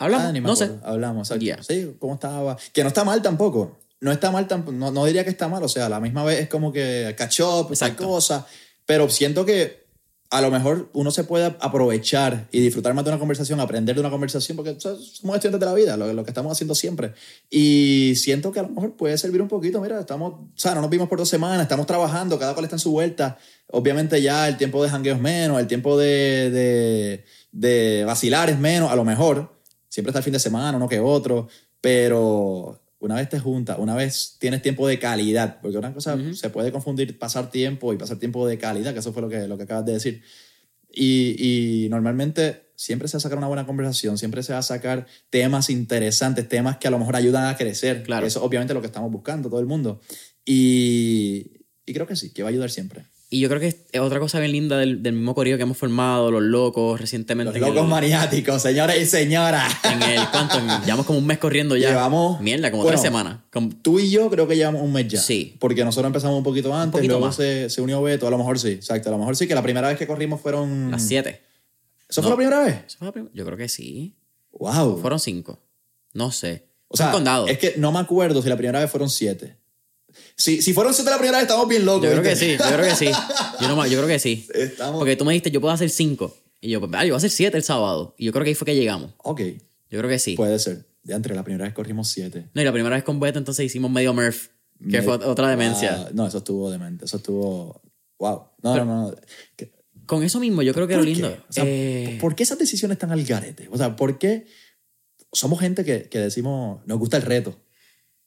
hablamos, 0.00 0.26
Ah, 0.26 0.32
ni 0.32 0.40
me 0.40 0.48
no 0.48 0.56
sé. 0.56 0.70
Hablamos, 0.82 1.28
exacto. 1.28 1.44
Yeah. 1.44 1.62
Sí, 1.62 1.94
¿cómo 1.98 2.14
estaba? 2.14 2.56
Que 2.72 2.82
no 2.82 2.88
está 2.88 3.04
mal 3.04 3.22
tampoco. 3.22 3.78
No 4.00 4.10
está 4.10 4.30
mal 4.30 4.48
tampoco. 4.48 4.76
No, 4.76 4.90
no 4.90 5.04
diría 5.04 5.22
que 5.24 5.30
está 5.30 5.46
mal. 5.48 5.62
O 5.62 5.68
sea, 5.68 5.86
a 5.86 5.88
la 5.88 6.00
misma 6.00 6.24
vez 6.24 6.40
es 6.40 6.48
como 6.48 6.72
que 6.72 7.14
catch 7.16 7.40
up, 7.40 7.66
Exacto. 7.70 8.04
cosa. 8.06 8.46
Pero 8.86 9.08
siento 9.08 9.44
que 9.44 9.80
a 10.32 10.40
lo 10.40 10.50
mejor 10.52 10.88
uno 10.92 11.10
se 11.10 11.24
puede 11.24 11.44
aprovechar 11.58 12.46
y 12.52 12.60
disfrutar 12.60 12.94
más 12.94 13.04
de 13.04 13.10
una 13.10 13.18
conversación, 13.18 13.58
aprender 13.58 13.96
de 13.96 14.00
una 14.00 14.10
conversación, 14.10 14.56
porque 14.56 14.70
o 14.70 14.80
sea, 14.80 14.92
somos 14.92 15.34
estudiantes 15.34 15.58
de 15.58 15.66
la 15.66 15.74
vida, 15.74 15.96
lo, 15.96 16.12
lo 16.12 16.22
que 16.24 16.30
estamos 16.30 16.52
haciendo 16.52 16.74
siempre. 16.76 17.14
Y 17.50 18.14
siento 18.14 18.52
que 18.52 18.60
a 18.60 18.62
lo 18.62 18.68
mejor 18.68 18.96
puede 18.96 19.18
servir 19.18 19.42
un 19.42 19.48
poquito. 19.48 19.80
Mira, 19.80 19.98
estamos, 19.98 20.34
o 20.34 20.48
sea, 20.54 20.74
no 20.76 20.82
nos 20.82 20.90
vimos 20.90 21.08
por 21.08 21.18
dos 21.18 21.28
semanas, 21.28 21.62
estamos 21.62 21.84
trabajando, 21.84 22.38
cada 22.38 22.54
cual 22.54 22.64
está 22.64 22.76
en 22.76 22.80
su 22.80 22.92
vuelta. 22.92 23.38
Obviamente 23.72 24.22
ya 24.22 24.46
el 24.46 24.56
tiempo 24.56 24.82
de 24.84 24.88
jangueo 24.88 25.14
es 25.16 25.20
menos, 25.20 25.58
el 25.58 25.66
tiempo 25.66 25.98
de, 25.98 26.50
de, 26.50 27.24
de 27.50 28.04
vacilar 28.04 28.50
es 28.50 28.58
menos, 28.58 28.90
a 28.90 28.94
lo 28.96 29.04
mejor. 29.04 29.59
Siempre 29.90 30.10
está 30.10 30.20
el 30.20 30.24
fin 30.24 30.32
de 30.32 30.38
semana, 30.38 30.78
uno 30.78 30.88
que 30.88 31.00
otro, 31.00 31.48
pero 31.82 32.80
una 33.00 33.16
vez 33.16 33.28
te 33.28 33.38
juntas, 33.38 33.76
una 33.78 33.94
vez 33.94 34.36
tienes 34.38 34.62
tiempo 34.62 34.86
de 34.86 34.98
calidad, 34.98 35.60
porque 35.60 35.76
una 35.76 35.92
cosa 35.92 36.16
se 36.32 36.48
puede 36.48 36.70
confundir 36.70 37.18
pasar 37.18 37.50
tiempo 37.50 37.92
y 37.92 37.98
pasar 37.98 38.18
tiempo 38.18 38.46
de 38.46 38.56
calidad, 38.56 38.92
que 38.92 39.00
eso 39.00 39.12
fue 39.12 39.20
lo 39.20 39.28
que, 39.28 39.48
lo 39.48 39.58
que 39.58 39.64
acabas 39.64 39.84
de 39.84 39.92
decir. 39.92 40.22
Y, 40.92 41.84
y 41.84 41.88
normalmente 41.88 42.70
siempre 42.76 43.08
se 43.08 43.16
va 43.16 43.18
a 43.18 43.20
sacar 43.20 43.36
una 43.36 43.46
buena 43.46 43.66
conversación, 43.66 44.16
siempre 44.16 44.42
se 44.42 44.52
va 44.52 44.60
a 44.60 44.62
sacar 44.62 45.06
temas 45.28 45.70
interesantes, 45.70 46.48
temas 46.48 46.78
que 46.78 46.88
a 46.88 46.90
lo 46.90 46.98
mejor 46.98 47.16
ayudan 47.16 47.46
a 47.46 47.56
crecer. 47.56 48.02
Claro. 48.02 48.26
Eso 48.26 48.42
obviamente 48.44 48.72
es 48.72 48.74
lo 48.74 48.80
que 48.80 48.86
estamos 48.86 49.10
buscando 49.10 49.50
todo 49.50 49.60
el 49.60 49.66
mundo. 49.66 50.00
Y, 50.44 51.66
y 51.84 51.92
creo 51.92 52.06
que 52.06 52.16
sí, 52.16 52.32
que 52.32 52.42
va 52.42 52.48
a 52.48 52.52
ayudar 52.52 52.70
siempre. 52.70 53.06
Y 53.32 53.38
yo 53.38 53.48
creo 53.48 53.60
que 53.60 53.68
es 53.68 54.00
otra 54.00 54.18
cosa 54.18 54.40
bien 54.40 54.50
linda 54.50 54.76
del, 54.76 55.04
del 55.04 55.12
mismo 55.12 55.36
corillo 55.36 55.56
que 55.56 55.62
hemos 55.62 55.76
formado, 55.76 56.32
los 56.32 56.42
locos, 56.42 57.00
recientemente. 57.00 57.60
Los 57.60 57.68
locos 57.68 57.84
el- 57.84 57.88
maniáticos, 57.88 58.60
señores 58.60 59.00
y 59.00 59.06
señoras. 59.06 59.72
En 59.84 60.02
el, 60.02 60.20
¿cuánto? 60.32 60.58
En- 60.58 60.66
llevamos 60.84 61.06
como 61.06 61.20
un 61.20 61.26
mes 61.26 61.38
corriendo 61.38 61.76
ya. 61.76 61.90
Llevamos- 61.90 62.40
Mierda, 62.40 62.72
como 62.72 62.82
bueno, 62.82 62.98
tres 62.98 63.02
semanas. 63.08 63.38
Como- 63.52 63.70
Tú 63.82 64.00
y 64.00 64.10
yo 64.10 64.28
creo 64.30 64.48
que 64.48 64.56
llevamos 64.56 64.82
un 64.82 64.92
mes 64.92 65.06
ya. 65.06 65.20
Sí. 65.20 65.54
Porque 65.60 65.84
nosotros 65.84 66.08
empezamos 66.08 66.36
un 66.38 66.42
poquito 66.42 66.74
antes, 66.74 66.98
poquito 66.98 67.12
luego 67.14 67.26
más. 67.26 67.36
se, 67.36 67.70
se 67.70 67.80
unió 67.80 68.02
Beto, 68.02 68.26
a 68.26 68.30
lo 68.30 68.38
mejor 68.38 68.58
sí, 68.58 68.70
exacto. 68.72 69.10
A 69.10 69.12
lo 69.12 69.18
mejor 69.18 69.36
sí, 69.36 69.46
que 69.46 69.54
la 69.54 69.62
primera 69.62 69.86
vez 69.86 69.96
que 69.96 70.08
corrimos 70.08 70.40
fueron... 70.40 70.90
las 70.90 71.02
siete. 71.06 71.40
¿Eso 72.08 72.22
No. 72.22 72.26
fue 72.26 72.30
la 72.32 72.36
primera 72.36 72.64
vez? 72.64 72.84
¿Eso 72.88 72.98
fue 72.98 73.06
la 73.06 73.12
prim- 73.12 73.28
Yo 73.32 73.44
creo 73.46 73.56
que 73.56 73.68
sí. 73.68 74.16
Wow. 74.58 74.98
Fueron 75.00 75.20
cinco. 75.20 75.60
No 76.14 76.32
sé. 76.32 76.66
o 76.88 76.96
sea, 76.96 77.12
condados. 77.12 77.48
es 77.48 77.58
que 77.58 77.74
no 77.76 77.92
me 77.92 78.00
acuerdo 78.00 78.42
si 78.42 78.48
la 78.48 78.56
primera 78.56 78.80
vez 78.80 78.90
fueron 78.90 79.08
siete. 79.08 79.56
Si, 80.40 80.62
si 80.62 80.72
fueron 80.72 80.94
siete 80.94 81.10
la 81.10 81.18
primera 81.18 81.36
vez, 81.36 81.46
estamos 81.46 81.68
bien 81.68 81.84
locos. 81.84 82.04
Yo 82.04 82.10
creo 82.12 82.22
que 82.22 82.34
sí, 82.34 82.56
yo 82.56 82.64
creo 82.64 82.82
que 82.88 82.94
sí. 82.96 83.10
Yo, 83.60 83.68
no, 83.68 83.86
yo 83.86 83.98
creo 83.98 84.08
que 84.08 84.18
sí. 84.18 84.46
Estamos... 84.54 84.98
Porque 84.98 85.14
tú 85.16 85.24
me 85.26 85.32
dijiste, 85.32 85.50
yo 85.50 85.60
puedo 85.60 85.74
hacer 85.74 85.90
cinco. 85.90 86.34
Y 86.62 86.70
yo, 86.70 86.80
pues, 86.80 86.90
ah, 86.94 87.04
yo 87.04 87.10
voy 87.10 87.14
a 87.14 87.18
hacer 87.18 87.30
siete 87.30 87.58
el 87.58 87.62
sábado. 87.62 88.14
Y 88.16 88.24
yo 88.24 88.32
creo 88.32 88.44
que 88.44 88.48
ahí 88.50 88.54
fue 88.54 88.64
que 88.64 88.74
llegamos. 88.74 89.12
Ok, 89.18 89.40
Yo 89.90 89.98
creo 89.98 90.08
que 90.08 90.18
sí. 90.18 90.36
puede 90.36 90.58
ser. 90.58 90.86
De 91.02 91.14
entre 91.14 91.34
la 91.34 91.42
primera 91.44 91.64
vez 91.64 91.74
corrimos 91.74 92.08
siete. 92.08 92.48
No, 92.54 92.62
y 92.62 92.64
la 92.64 92.72
primera 92.72 92.94
vez 92.96 93.04
con 93.04 93.20
Beto, 93.20 93.38
entonces 93.38 93.64
hicimos 93.66 93.90
medio 93.90 94.12
Murph, 94.14 94.46
que 94.78 94.86
Me- 94.98 95.02
fue 95.02 95.14
otra 95.14 95.48
demencia. 95.50 96.06
Ah, 96.06 96.10
no, 96.14 96.26
eso 96.26 96.38
estuvo 96.38 96.70
demente. 96.70 97.04
Eso 97.04 97.18
estuvo... 97.18 97.82
Wow. 98.18 98.44
No, 98.62 98.76
no, 98.76 98.84
no. 98.84 99.14
Con 100.06 100.22
eso 100.22 100.40
mismo, 100.40 100.62
yo 100.62 100.72
creo 100.74 100.86
que 100.86 100.96
¿Por 100.96 101.04
lindo. 101.04 101.28
O 101.48 101.52
sea, 101.52 101.64
eh, 101.66 102.18
¿Por 102.20 102.34
qué 102.34 102.42
esas 102.42 102.58
decisiones 102.58 102.96
están 102.96 103.12
al 103.12 103.24
garete? 103.24 103.68
O 103.70 103.76
sea, 103.78 103.94
¿por 103.96 104.18
qué 104.18 104.46
somos 105.32 105.60
gente 105.60 105.84
que, 105.84 106.08
que 106.08 106.18
decimos, 106.18 106.80
nos 106.86 106.98
gusta 106.98 107.16
el 107.16 107.22
reto? 107.22 107.56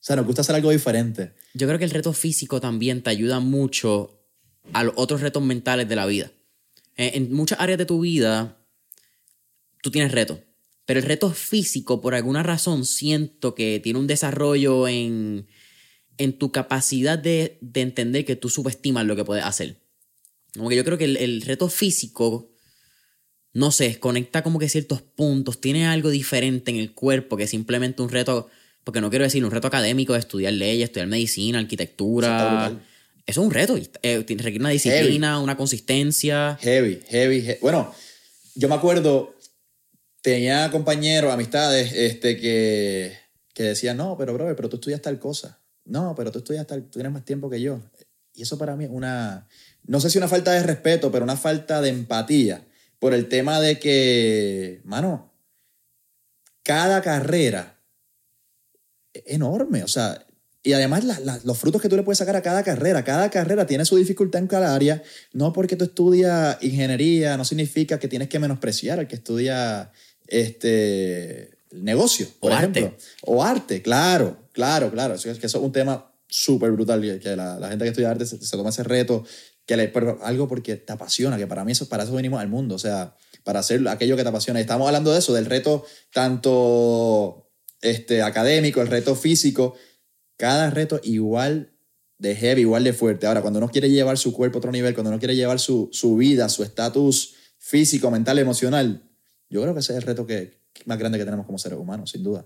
O 0.03 0.05
sea, 0.05 0.17
nos 0.17 0.25
gusta 0.25 0.41
hacer 0.41 0.55
algo 0.55 0.69
diferente. 0.69 1.31
Yo 1.53 1.65
creo 1.65 1.79
que 1.79 1.85
el 1.85 1.91
reto 1.91 2.11
físico 2.11 2.59
también 2.59 3.01
te 3.01 3.09
ayuda 3.09 3.39
mucho 3.39 4.19
a 4.73 4.83
los 4.83 4.94
otros 4.97 5.21
retos 5.21 5.41
mentales 5.41 5.88
de 5.88 5.95
la 5.95 6.05
vida. 6.05 6.29
Eh, 6.97 7.11
en 7.13 7.31
muchas 7.31 7.61
áreas 7.61 7.77
de 7.77 7.85
tu 7.85 8.01
vida, 8.01 8.57
tú 9.81 9.91
tienes 9.91 10.11
retos. 10.11 10.39
Pero 10.85 11.00
el 11.00 11.05
reto 11.05 11.31
físico, 11.31 12.01
por 12.01 12.15
alguna 12.15 12.44
razón, 12.44 12.85
siento 12.85 13.55
que 13.55 13.79
tiene 13.81 13.97
un 13.97 14.07
desarrollo 14.07 14.89
en, 14.89 15.47
en 16.17 16.38
tu 16.38 16.51
capacidad 16.51 17.17
de, 17.17 17.57
de 17.61 17.79
entender 17.79 18.25
que 18.25 18.35
tú 18.35 18.50
subestimas 18.50 19.05
lo 19.05 19.15
que 19.15 19.23
puedes 19.23 19.45
hacer. 19.45 19.79
Como 20.53 20.67
que 20.67 20.75
yo 20.75 20.83
creo 20.83 20.97
que 20.97 21.05
el, 21.05 21.15
el 21.15 21.44
reto 21.44 21.69
físico, 21.69 22.51
no 23.53 23.71
sé, 23.71 24.01
conecta 24.01 24.44
como 24.44 24.59
que 24.59 24.67
ciertos 24.67 25.01
puntos, 25.01 25.61
tiene 25.61 25.88
algo 25.88 26.09
diferente 26.09 26.71
en 26.71 26.77
el 26.77 26.94
cuerpo 26.94 27.38
que 27.38 27.47
simplemente 27.47 28.01
un 28.01 28.10
reto, 28.10 28.50
porque 28.83 29.01
no 29.01 29.09
quiero 29.09 29.23
decir 29.25 29.43
un 29.45 29.51
reto 29.51 29.67
académico 29.67 30.13
de 30.13 30.19
estudiar 30.19 30.53
leyes, 30.53 30.85
estudiar 30.85 31.07
medicina, 31.07 31.59
arquitectura. 31.59 32.67
Eso 33.25 33.41
es 33.41 33.45
un 33.47 33.51
reto, 33.53 33.77
eh, 34.01 34.17
requiere 34.27 34.59
una 34.59 34.69
disciplina, 34.69 35.39
una 35.39 35.55
consistencia. 35.55 36.57
Heavy, 36.61 36.99
heavy, 37.07 37.37
he- 37.49 37.59
Bueno, 37.61 37.93
yo 38.55 38.67
me 38.67 38.75
acuerdo, 38.75 39.35
tenía 40.21 40.69
compañeros, 40.71 41.31
amistades, 41.33 41.93
este, 41.93 42.37
que, 42.37 43.17
que 43.53 43.63
decían, 43.63 43.95
no, 43.97 44.17
pero 44.17 44.33
brother, 44.33 44.55
pero 44.55 44.67
tú 44.69 44.75
estudias 44.75 45.01
tal 45.01 45.19
cosa. 45.19 45.59
No, 45.85 46.13
pero 46.15 46.31
tú 46.31 46.39
estudias 46.39 46.67
tal, 46.67 46.83
tú 46.83 46.91
tienes 46.99 47.11
más 47.11 47.23
tiempo 47.25 47.49
que 47.49 47.61
yo. 47.61 47.79
Y 48.35 48.41
eso 48.41 48.57
para 48.57 48.75
mí 48.75 48.83
es 48.85 48.89
una, 48.91 49.47
no 49.85 49.99
sé 50.01 50.09
si 50.09 50.17
una 50.17 50.27
falta 50.27 50.51
de 50.51 50.63
respeto, 50.63 51.11
pero 51.11 51.23
una 51.23 51.37
falta 51.37 51.81
de 51.81 51.89
empatía 51.89 52.65
por 52.99 53.13
el 53.13 53.27
tema 53.29 53.59
de 53.61 53.79
que, 53.79 54.81
mano, 54.85 55.31
cada 56.63 57.01
carrera 57.01 57.79
enorme, 59.13 59.84
o 59.84 59.88
sea, 59.88 60.25
y 60.65 60.72
además 60.74 61.03
la- 61.03 61.20
la- 61.20 61.39
los 61.43 61.58
frutos 61.58 61.82
que 61.82 61.89
tú 61.89 61.96
le 61.98 62.03
puedes 62.03 62.17
sacar 62.20 62.36
a 62.38 62.41
cada 62.41 62.63
carrera, 62.63 63.03
cada 63.03 63.29
carrera 63.29 63.65
tiene 63.67 63.84
su 63.86 63.98
dificultad 63.98 64.41
en 64.41 64.48
cada 64.48 64.74
área, 64.74 65.03
no 65.34 65.51
porque 65.51 65.75
tú 65.75 65.84
estudias 65.86 66.58
ingeniería 66.63 67.36
no 67.38 67.43
significa 67.46 68.00
que 68.00 68.08
tienes 68.08 68.29
que 68.29 68.39
menospreciar 68.39 69.00
al 69.00 69.08
que 69.08 69.15
estudia 69.15 69.91
este 70.27 71.58
negocio, 71.72 72.27
por 72.39 72.51
O 72.51 72.55
ejemplo, 72.55 72.86
arte. 72.86 72.98
o 73.24 73.43
arte, 73.43 73.82
claro, 73.82 74.38
claro, 74.51 74.91
claro, 74.91 75.15
eso 75.15 75.29
es 75.29 75.39
que 75.39 75.48
eso 75.48 75.58
es 75.60 75.63
un 75.63 75.72
tema 75.72 76.12
súper 76.27 76.72
brutal 76.72 77.01
que- 77.01 77.20
que 77.20 77.36
la, 77.36 77.60
la 77.60 77.70
gente 77.70 77.84
que 77.86 77.89
estudia 77.89 78.10
arte 78.12 78.25
se, 78.25 78.38
se 78.43 78.58
toma 78.58 78.70
ese 78.70 78.84
reto 78.84 79.24
que 79.65 79.77
le, 79.77 79.88
pero 79.88 80.20
algo 80.24 80.48
porque 80.48 80.75
te 80.75 80.93
apasiona, 80.93 81.38
que 81.38 81.48
para 81.48 81.63
mí 81.65 81.72
eso, 81.72 81.88
para 81.89 82.03
eso 82.03 82.13
venimos 82.13 82.39
al 82.41 82.48
mundo, 82.50 82.75
o 82.75 82.79
sea, 82.79 83.15
para 83.43 83.60
hacer 83.60 83.86
aquello 83.88 84.15
que 84.17 84.24
te 84.24 84.29
apasiona. 84.29 84.60
Y 84.60 84.63
estamos 84.63 84.88
hablando 84.88 85.12
de 85.13 85.20
eso, 85.20 85.34
del 85.34 85.46
reto 85.46 85.86
tanto 86.12 87.50
este, 87.83 88.21
académico, 88.21 88.81
el 88.81 88.87
reto 88.87 89.15
físico, 89.15 89.75
cada 90.37 90.69
reto 90.69 90.99
igual 91.03 91.73
de 92.17 92.35
heavy, 92.35 92.61
igual 92.61 92.83
de 92.83 92.93
fuerte. 92.93 93.27
Ahora, 93.27 93.41
cuando 93.41 93.59
uno 93.59 93.69
quiere 93.69 93.89
llevar 93.89 94.17
su 94.17 94.33
cuerpo 94.33 94.57
a 94.57 94.59
otro 94.59 94.71
nivel, 94.71 94.93
cuando 94.93 95.09
uno 95.09 95.19
quiere 95.19 95.35
llevar 95.35 95.59
su, 95.59 95.89
su 95.91 96.15
vida, 96.15 96.49
su 96.49 96.63
estatus 96.63 97.35
físico, 97.57 98.09
mental, 98.09 98.39
emocional, 98.39 99.03
yo 99.49 99.61
creo 99.61 99.73
que 99.73 99.81
ese 99.81 99.93
es 99.93 99.97
el 99.97 100.03
reto 100.03 100.25
que, 100.25 100.61
más 100.85 100.97
grande 100.97 101.17
que 101.17 101.25
tenemos 101.25 101.45
como 101.45 101.57
seres 101.57 101.77
humanos, 101.77 102.11
sin 102.11 102.23
duda. 102.23 102.45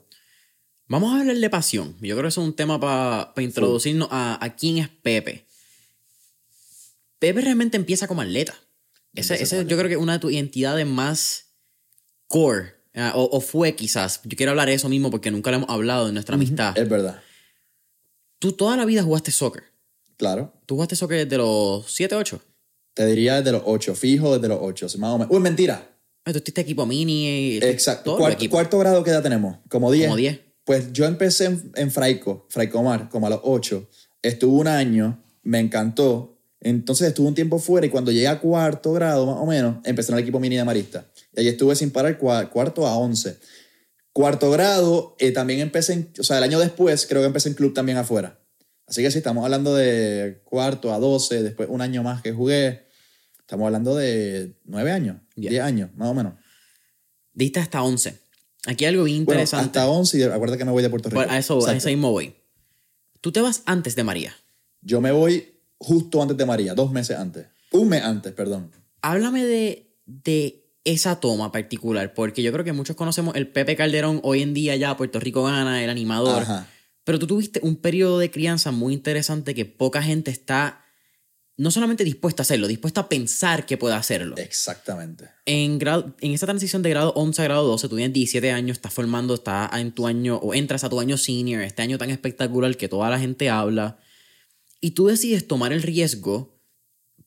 Vamos 0.87 1.13
a 1.13 1.19
hablar 1.19 1.37
de 1.37 1.49
pasión. 1.49 1.95
Yo 2.01 2.15
creo 2.15 2.23
que 2.23 2.29
eso 2.29 2.41
es 2.41 2.47
un 2.47 2.55
tema 2.55 2.79
para 2.79 3.33
introducirnos 3.37 4.07
a, 4.11 4.43
a 4.43 4.55
quién 4.55 4.77
es 4.77 4.89
Pepe. 4.89 5.45
Pepe 7.19 7.41
realmente 7.41 7.77
empieza 7.77 8.07
como 8.07 8.21
atleta. 8.21 8.55
Ese, 9.13 9.41
ese 9.41 9.65
yo 9.65 9.77
creo 9.77 9.87
que 9.87 9.95
es 9.95 9.99
una 9.99 10.13
de 10.13 10.19
tus 10.19 10.31
identidades 10.31 10.85
más 10.85 11.47
core. 12.27 12.76
Ah, 12.97 13.13
o, 13.15 13.23
o 13.37 13.39
fue 13.41 13.75
quizás. 13.75 14.21
Yo 14.25 14.35
quiero 14.35 14.51
hablar 14.51 14.67
de 14.67 14.73
eso 14.73 14.89
mismo 14.89 15.09
porque 15.09 15.31
nunca 15.31 15.51
lo 15.51 15.57
hemos 15.57 15.69
hablado 15.69 16.07
de 16.07 16.13
nuestra 16.13 16.35
amistad. 16.35 16.77
Es 16.77 16.89
verdad. 16.89 17.21
Tú 18.39 18.51
toda 18.51 18.77
la 18.77 18.85
vida 18.85 19.03
jugaste 19.03 19.31
soccer. 19.31 19.63
Claro. 20.17 20.53
Tú 20.65 20.75
jugaste 20.75 20.95
soccer 20.95 21.23
desde 21.25 21.37
los 21.37 21.85
7, 21.91 22.15
8. 22.15 22.41
Te 22.93 23.05
diría 23.05 23.37
desde 23.37 23.51
los 23.51 23.61
ocho, 23.65 23.93
fijo 23.93 24.33
desde 24.35 24.47
los 24.47 24.57
ocho, 24.61 24.87
más 24.97 25.11
o 25.11 25.17
menos. 25.19 25.31
Uy, 25.33 25.39
mentira. 25.39 25.87
Tú 26.23 26.31
estuviste 26.31 26.61
equipo 26.61 26.85
mini. 26.85 27.57
tú- 27.61 27.67
Exacto. 27.67 28.27
El 28.27 28.33
equipo. 28.33 28.53
cuarto 28.55 28.79
grado, 28.79 29.03
¿qué 29.03 29.11
edad 29.11 29.21
tenemos? 29.23 29.57
Como 29.69 29.91
10. 29.91 30.07
Como 30.07 30.17
10. 30.17 30.39
Pues 30.63 30.91
yo 30.91 31.05
empecé 31.05 31.45
en, 31.45 31.71
en 31.75 31.91
Fraico, 31.91 32.45
Fraicomar, 32.49 33.07
como 33.09 33.27
a 33.27 33.29
los 33.29 33.39
8. 33.43 33.87
Estuve 34.21 34.59
un 34.59 34.67
año, 34.67 35.23
me 35.43 35.59
encantó. 35.59 36.37
Entonces 36.59 37.07
estuve 37.09 37.27
un 37.27 37.35
tiempo 37.35 37.59
fuera 37.59 37.85
y 37.85 37.89
cuando 37.91 38.11
llegué 38.11 38.27
a 38.27 38.39
cuarto 38.39 38.91
grado, 38.93 39.25
más 39.27 39.37
o 39.37 39.45
menos, 39.45 39.77
empecé 39.85 40.11
en 40.11 40.17
el 40.17 40.23
equipo 40.23 40.39
mini 40.39 40.55
de 40.57 40.63
Marista. 40.65 41.05
Y 41.37 41.41
ahí 41.41 41.47
estuve 41.47 41.75
sin 41.75 41.91
parar 41.91 42.19
cua- 42.19 42.49
cuarto 42.49 42.85
a 42.85 42.97
11. 42.97 43.37
Cuarto 44.11 44.49
grado, 44.51 45.15
eh, 45.19 45.31
también 45.31 45.59
empecé, 45.59 45.93
en, 45.93 46.11
o 46.19 46.23
sea, 46.23 46.39
el 46.39 46.43
año 46.43 46.59
después 46.59 47.05
creo 47.07 47.21
que 47.21 47.27
empecé 47.27 47.49
en 47.49 47.55
club 47.55 47.73
también 47.73 47.97
afuera. 47.99 48.39
Así 48.87 49.01
que 49.03 49.11
sí, 49.11 49.19
estamos 49.19 49.43
hablando 49.45 49.75
de 49.75 50.41
cuarto 50.43 50.91
a 50.93 50.99
12, 50.99 51.43
después 51.43 51.69
un 51.69 51.81
año 51.81 52.01
más 52.03 52.21
que 52.21 52.31
jugué. 52.31 52.87
Estamos 53.39 53.65
hablando 53.67 53.95
de 53.95 54.57
9 54.65 54.91
años. 54.91 55.17
10 55.35 55.61
años, 55.61 55.89
más 55.95 56.09
o 56.09 56.13
menos. 56.13 56.33
Diste 57.33 57.59
hasta 57.59 57.83
11. 57.83 58.17
Aquí 58.65 58.85
hay 58.85 58.89
algo 58.89 59.03
bien 59.03 59.23
Bueno, 59.25 59.39
interesante. 59.41 59.65
hasta 59.79 59.87
11 59.89 60.17
y 60.17 60.23
acuérdate 60.23 60.57
que 60.57 60.65
me 60.65 60.71
voy 60.71 60.81
de 60.83 60.89
Puerto 60.89 61.09
Rico. 61.09 61.19
Bueno, 61.19 61.31
a, 61.31 61.37
eso, 61.37 61.65
a 61.67 61.75
eso 61.75 61.87
mismo 61.89 62.11
voy. 62.11 62.33
Tú 63.21 63.31
te 63.31 63.39
vas 63.41 63.61
antes 63.65 63.95
de 63.95 64.03
María. 64.03 64.35
Yo 64.81 64.99
me 65.01 65.11
voy 65.11 65.53
justo 65.77 66.21
antes 66.21 66.35
de 66.35 66.45
María, 66.45 66.73
dos 66.73 66.91
meses 66.91 67.17
antes. 67.17 67.45
Un 67.71 67.89
mes 67.89 68.01
antes, 68.01 68.33
perdón. 68.33 68.71
Háblame 69.01 69.45
de, 69.45 69.93
de 70.05 70.66
esa 70.87 71.19
toma 71.19 71.51
particular, 71.51 72.13
porque 72.13 72.41
yo 72.41 72.51
creo 72.51 72.65
que 72.65 72.73
muchos 72.73 72.95
conocemos 72.95 73.35
el 73.35 73.47
Pepe 73.47 73.75
Calderón 73.75 74.21
hoy 74.23 74.41
en 74.41 74.53
día 74.53 74.75
ya, 74.75 74.97
Puerto 74.97 75.19
Rico 75.19 75.43
gana, 75.43 75.83
el 75.83 75.89
animador. 75.89 76.43
Ajá. 76.43 76.67
Pero 77.03 77.19
tú 77.19 77.27
tuviste 77.27 77.59
un 77.63 77.77
periodo 77.77 78.19
de 78.19 78.31
crianza 78.31 78.71
muy 78.71 78.93
interesante 78.93 79.55
que 79.55 79.65
poca 79.65 80.01
gente 80.01 80.29
está 80.29 80.83
no 81.57 81.71
solamente 81.71 82.03
dispuesta 82.03 82.41
a 82.41 82.43
hacerlo, 82.43 82.67
dispuesta 82.67 83.01
a 83.01 83.09
pensar 83.09 83.65
que 83.65 83.77
puede 83.77 83.95
hacerlo. 83.95 84.35
Exactamente. 84.37 85.29
En, 85.45 85.79
grado, 85.79 86.15
en 86.21 86.33
esa 86.33 86.45
transición 86.45 86.83
de 86.83 86.91
grado 86.91 87.13
11 87.15 87.41
a 87.41 87.45
grado 87.45 87.67
12, 87.67 87.89
tú 87.89 87.95
tienes 87.95 88.13
17 88.13 88.51
años, 88.51 88.77
estás 88.77 88.93
formando, 88.93 89.33
estás 89.33 89.71
en 89.79 89.91
tu 89.91 90.05
año, 90.05 90.35
o 90.35 90.53
entras 90.53 90.83
a 90.83 90.89
tu 90.89 90.99
año 90.99 91.17
senior, 91.17 91.63
este 91.63 91.81
año 91.81 91.97
tan 91.97 92.11
espectacular 92.11 92.77
que 92.77 92.87
toda 92.87 93.09
la 93.09 93.19
gente 93.19 93.49
habla, 93.49 93.99
y 94.79 94.91
tú 94.91 95.07
decides 95.07 95.47
tomar 95.47 95.73
el 95.73 95.81
riesgo, 95.81 96.56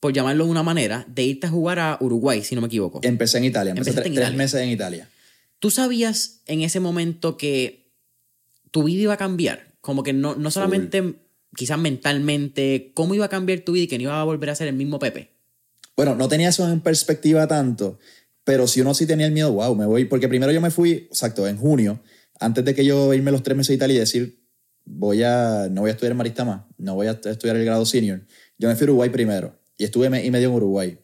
por 0.01 0.13
llamarlo 0.13 0.45
de 0.47 0.51
una 0.51 0.63
manera, 0.63 1.05
de 1.09 1.23
irte 1.25 1.47
a 1.47 1.51
jugar 1.51 1.79
a 1.79 1.99
Uruguay, 2.01 2.43
si 2.43 2.55
no 2.55 2.61
me 2.63 2.67
equivoco. 2.69 3.01
Empecé 3.03 3.39
en 3.39 3.45
Italia. 3.45 3.71
Empecé 3.73 3.91
Empezaste 3.91 4.09
tre- 4.09 4.13
en 4.13 4.15
tres 4.17 4.25
Italia. 4.29 4.39
meses 4.39 4.61
en 4.63 4.69
Italia. 4.71 5.09
¿Tú 5.59 5.71
sabías 5.71 6.41
en 6.47 6.63
ese 6.63 6.81
momento 6.81 7.37
que 7.37 7.93
tu 8.71 8.85
vida 8.85 9.03
iba 9.03 9.13
a 9.15 9.19
cambiar? 9.19 9.75
Como 9.83 10.03
que 10.03 10.13
no, 10.15 10.35
no 10.37 10.51
solamente, 10.51 11.17
quizás 11.55 11.79
mentalmente, 11.79 12.93
cómo 12.95 13.15
iba 13.15 13.27
a 13.27 13.29
cambiar 13.29 13.61
tu 13.61 13.73
vida 13.73 13.85
y 13.85 13.89
que 13.89 13.99
no 13.99 14.05
iba 14.05 14.21
a 14.21 14.25
volver 14.25 14.51
a 14.51 14.55
ser 14.55 14.69
el 14.69 14.75
mismo 14.75 14.99
Pepe. 14.99 15.31
Bueno, 15.97 16.15
no 16.15 16.29
tenía 16.29 16.49
eso 16.49 16.67
en 16.71 16.81
perspectiva 16.81 17.47
tanto, 17.47 17.99
pero 18.45 18.67
si 18.67 18.81
uno 18.81 18.95
sí 18.95 19.07
tenía 19.07 19.27
el 19.27 19.33
miedo, 19.33 19.53
wow, 19.53 19.75
me 19.77 19.85
voy. 19.87 20.07
Porque 20.07 20.29
primero 20.29 20.51
yo 20.51 20.61
me 20.63 20.71
fui, 20.71 20.93
exacto, 20.93 21.47
en 21.47 21.59
junio, 21.59 22.01
antes 22.39 22.65
de 22.65 22.75
que 22.75 22.85
yo 22.87 23.13
irme 23.13 23.31
los 23.31 23.43
tres 23.43 23.55
meses 23.57 23.71
a 23.71 23.75
Italia 23.75 23.97
y 23.97 23.99
decir, 23.99 24.41
voy 24.87 25.23
a, 25.23 25.69
no 25.71 25.83
voy 25.83 25.91
a 25.91 25.93
estudiar 25.93 26.13
en 26.13 26.17
Marista 26.17 26.45
más, 26.47 26.63
no 26.79 26.95
voy 26.95 27.07
a 27.09 27.11
estudiar 27.11 27.57
el 27.57 27.67
grado 27.67 27.85
senior. 27.85 28.23
Yo 28.57 28.69
me 28.69 28.77
fui 28.77 28.85
a 28.85 28.91
Uruguay 28.91 29.11
primero 29.11 29.60
y 29.81 29.85
estuve 29.85 30.11
mes 30.11 30.27
y 30.27 30.31
medio 30.31 30.49
en 30.51 30.55
Uruguay. 30.57 30.99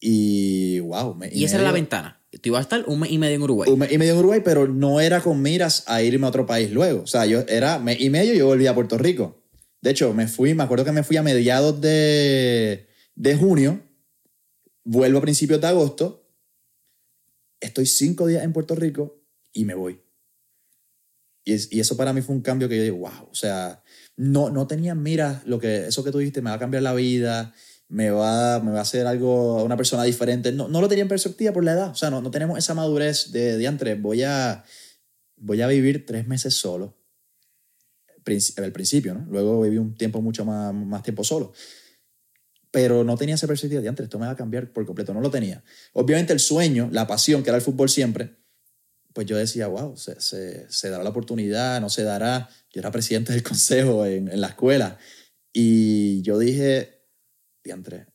Y 0.00 0.80
wow, 0.80 1.14
mes 1.14 1.34
Y 1.34 1.44
esa 1.44 1.56
era 1.56 1.64
la 1.64 1.68
medio- 1.72 1.82
ventana. 1.82 2.16
Tú 2.30 2.48
ibas 2.48 2.60
a 2.60 2.62
estar 2.62 2.84
un 2.88 3.00
mes 3.00 3.10
y 3.10 3.18
medio 3.18 3.34
en 3.36 3.42
Uruguay. 3.42 3.70
Un 3.70 3.78
mes 3.80 3.92
y 3.92 3.98
medio 3.98 4.12
en 4.14 4.18
Uruguay, 4.20 4.40
pero 4.42 4.66
no 4.66 5.00
era 5.00 5.20
con 5.20 5.42
miras 5.42 5.84
a 5.86 6.00
irme 6.02 6.24
a 6.24 6.30
otro 6.30 6.46
país 6.46 6.70
luego. 6.70 7.02
O 7.02 7.06
sea, 7.06 7.26
yo 7.26 7.40
era 7.48 7.78
mes 7.78 8.00
y 8.00 8.08
medio 8.08 8.32
y 8.32 8.38
yo 8.38 8.46
volví 8.46 8.66
a 8.66 8.74
Puerto 8.74 8.96
Rico. 8.96 9.42
De 9.82 9.90
hecho, 9.90 10.14
me 10.14 10.28
fui, 10.28 10.54
me 10.54 10.62
acuerdo 10.62 10.84
que 10.86 10.92
me 10.92 11.02
fui 11.02 11.18
a 11.18 11.22
mediados 11.22 11.78
de, 11.80 12.86
de 13.16 13.36
junio, 13.36 13.82
vuelvo 14.84 15.18
a 15.18 15.22
principios 15.22 15.60
de 15.60 15.66
agosto, 15.66 16.26
estoy 17.60 17.84
cinco 17.84 18.26
días 18.26 18.44
en 18.44 18.52
Puerto 18.54 18.74
Rico 18.74 19.22
y 19.52 19.64
me 19.66 19.74
voy. 19.74 20.00
Y, 21.44 21.52
es- 21.52 21.70
y 21.72 21.80
eso 21.80 21.96
para 21.96 22.12
mí 22.12 22.22
fue 22.22 22.34
un 22.34 22.42
cambio 22.42 22.68
que 22.68 22.76
yo 22.76 22.82
digo, 22.82 22.96
wow, 22.98 23.28
o 23.30 23.34
sea, 23.34 23.82
no, 24.16 24.50
no 24.50 24.66
tenía 24.66 24.92
en 24.92 25.02
miras 25.02 25.44
lo 25.46 25.58
que, 25.58 25.86
eso 25.88 26.04
que 26.04 26.10
tú 26.12 26.18
dijiste, 26.18 26.42
me 26.42 26.50
va 26.50 26.56
a 26.56 26.60
cambiar 26.60 26.82
la 26.82 26.94
vida, 26.94 27.54
me 27.90 28.10
va, 28.10 28.60
me 28.60 28.70
va 28.70 28.78
a 28.78 28.82
hacer 28.82 29.06
algo, 29.06 29.64
una 29.64 29.76
persona 29.76 30.04
diferente. 30.04 30.52
No, 30.52 30.68
no 30.68 30.80
lo 30.80 30.88
tenía 30.88 31.02
en 31.02 31.08
perspectiva 31.08 31.52
por 31.52 31.64
la 31.64 31.72
edad. 31.72 31.90
O 31.90 31.94
sea, 31.96 32.08
no, 32.08 32.22
no 32.22 32.30
tenemos 32.30 32.56
esa 32.56 32.72
madurez 32.72 33.32
de 33.32 33.58
diantre. 33.58 33.96
Voy 33.96 34.22
a, 34.22 34.64
voy 35.36 35.60
a 35.60 35.66
vivir 35.66 36.06
tres 36.06 36.26
meses 36.28 36.54
solo. 36.54 36.96
Al 38.58 38.72
principio, 38.72 39.14
¿no? 39.14 39.26
Luego 39.28 39.60
viví 39.62 39.78
un 39.78 39.96
tiempo 39.96 40.22
mucho 40.22 40.44
más, 40.44 40.72
más 40.72 41.02
tiempo 41.02 41.24
solo. 41.24 41.52
Pero 42.70 43.02
no 43.02 43.16
tenía 43.16 43.34
esa 43.34 43.48
perspectiva 43.48 43.82
de 43.82 43.88
antes, 43.88 44.04
esto 44.04 44.20
me 44.20 44.26
va 44.26 44.32
a 44.32 44.36
cambiar 44.36 44.72
por 44.72 44.86
completo. 44.86 45.12
No 45.12 45.20
lo 45.20 45.30
tenía. 45.30 45.64
Obviamente 45.92 46.32
el 46.32 46.38
sueño, 46.38 46.88
la 46.92 47.08
pasión, 47.08 47.42
que 47.42 47.50
era 47.50 47.56
el 47.56 47.62
fútbol 47.62 47.88
siempre, 47.88 48.36
pues 49.12 49.26
yo 49.26 49.36
decía, 49.36 49.66
wow, 49.66 49.96
se, 49.96 50.20
se, 50.20 50.70
se 50.70 50.90
dará 50.90 51.02
la 51.02 51.10
oportunidad, 51.10 51.80
no 51.80 51.88
se 51.88 52.04
dará. 52.04 52.48
Yo 52.72 52.78
era 52.78 52.92
presidente 52.92 53.32
del 53.32 53.42
consejo 53.42 54.06
en 54.06 54.40
la 54.40 54.46
escuela. 54.46 54.96
Y 55.52 56.22
yo 56.22 56.38
dije, 56.38 56.99
diantre, 57.70 58.06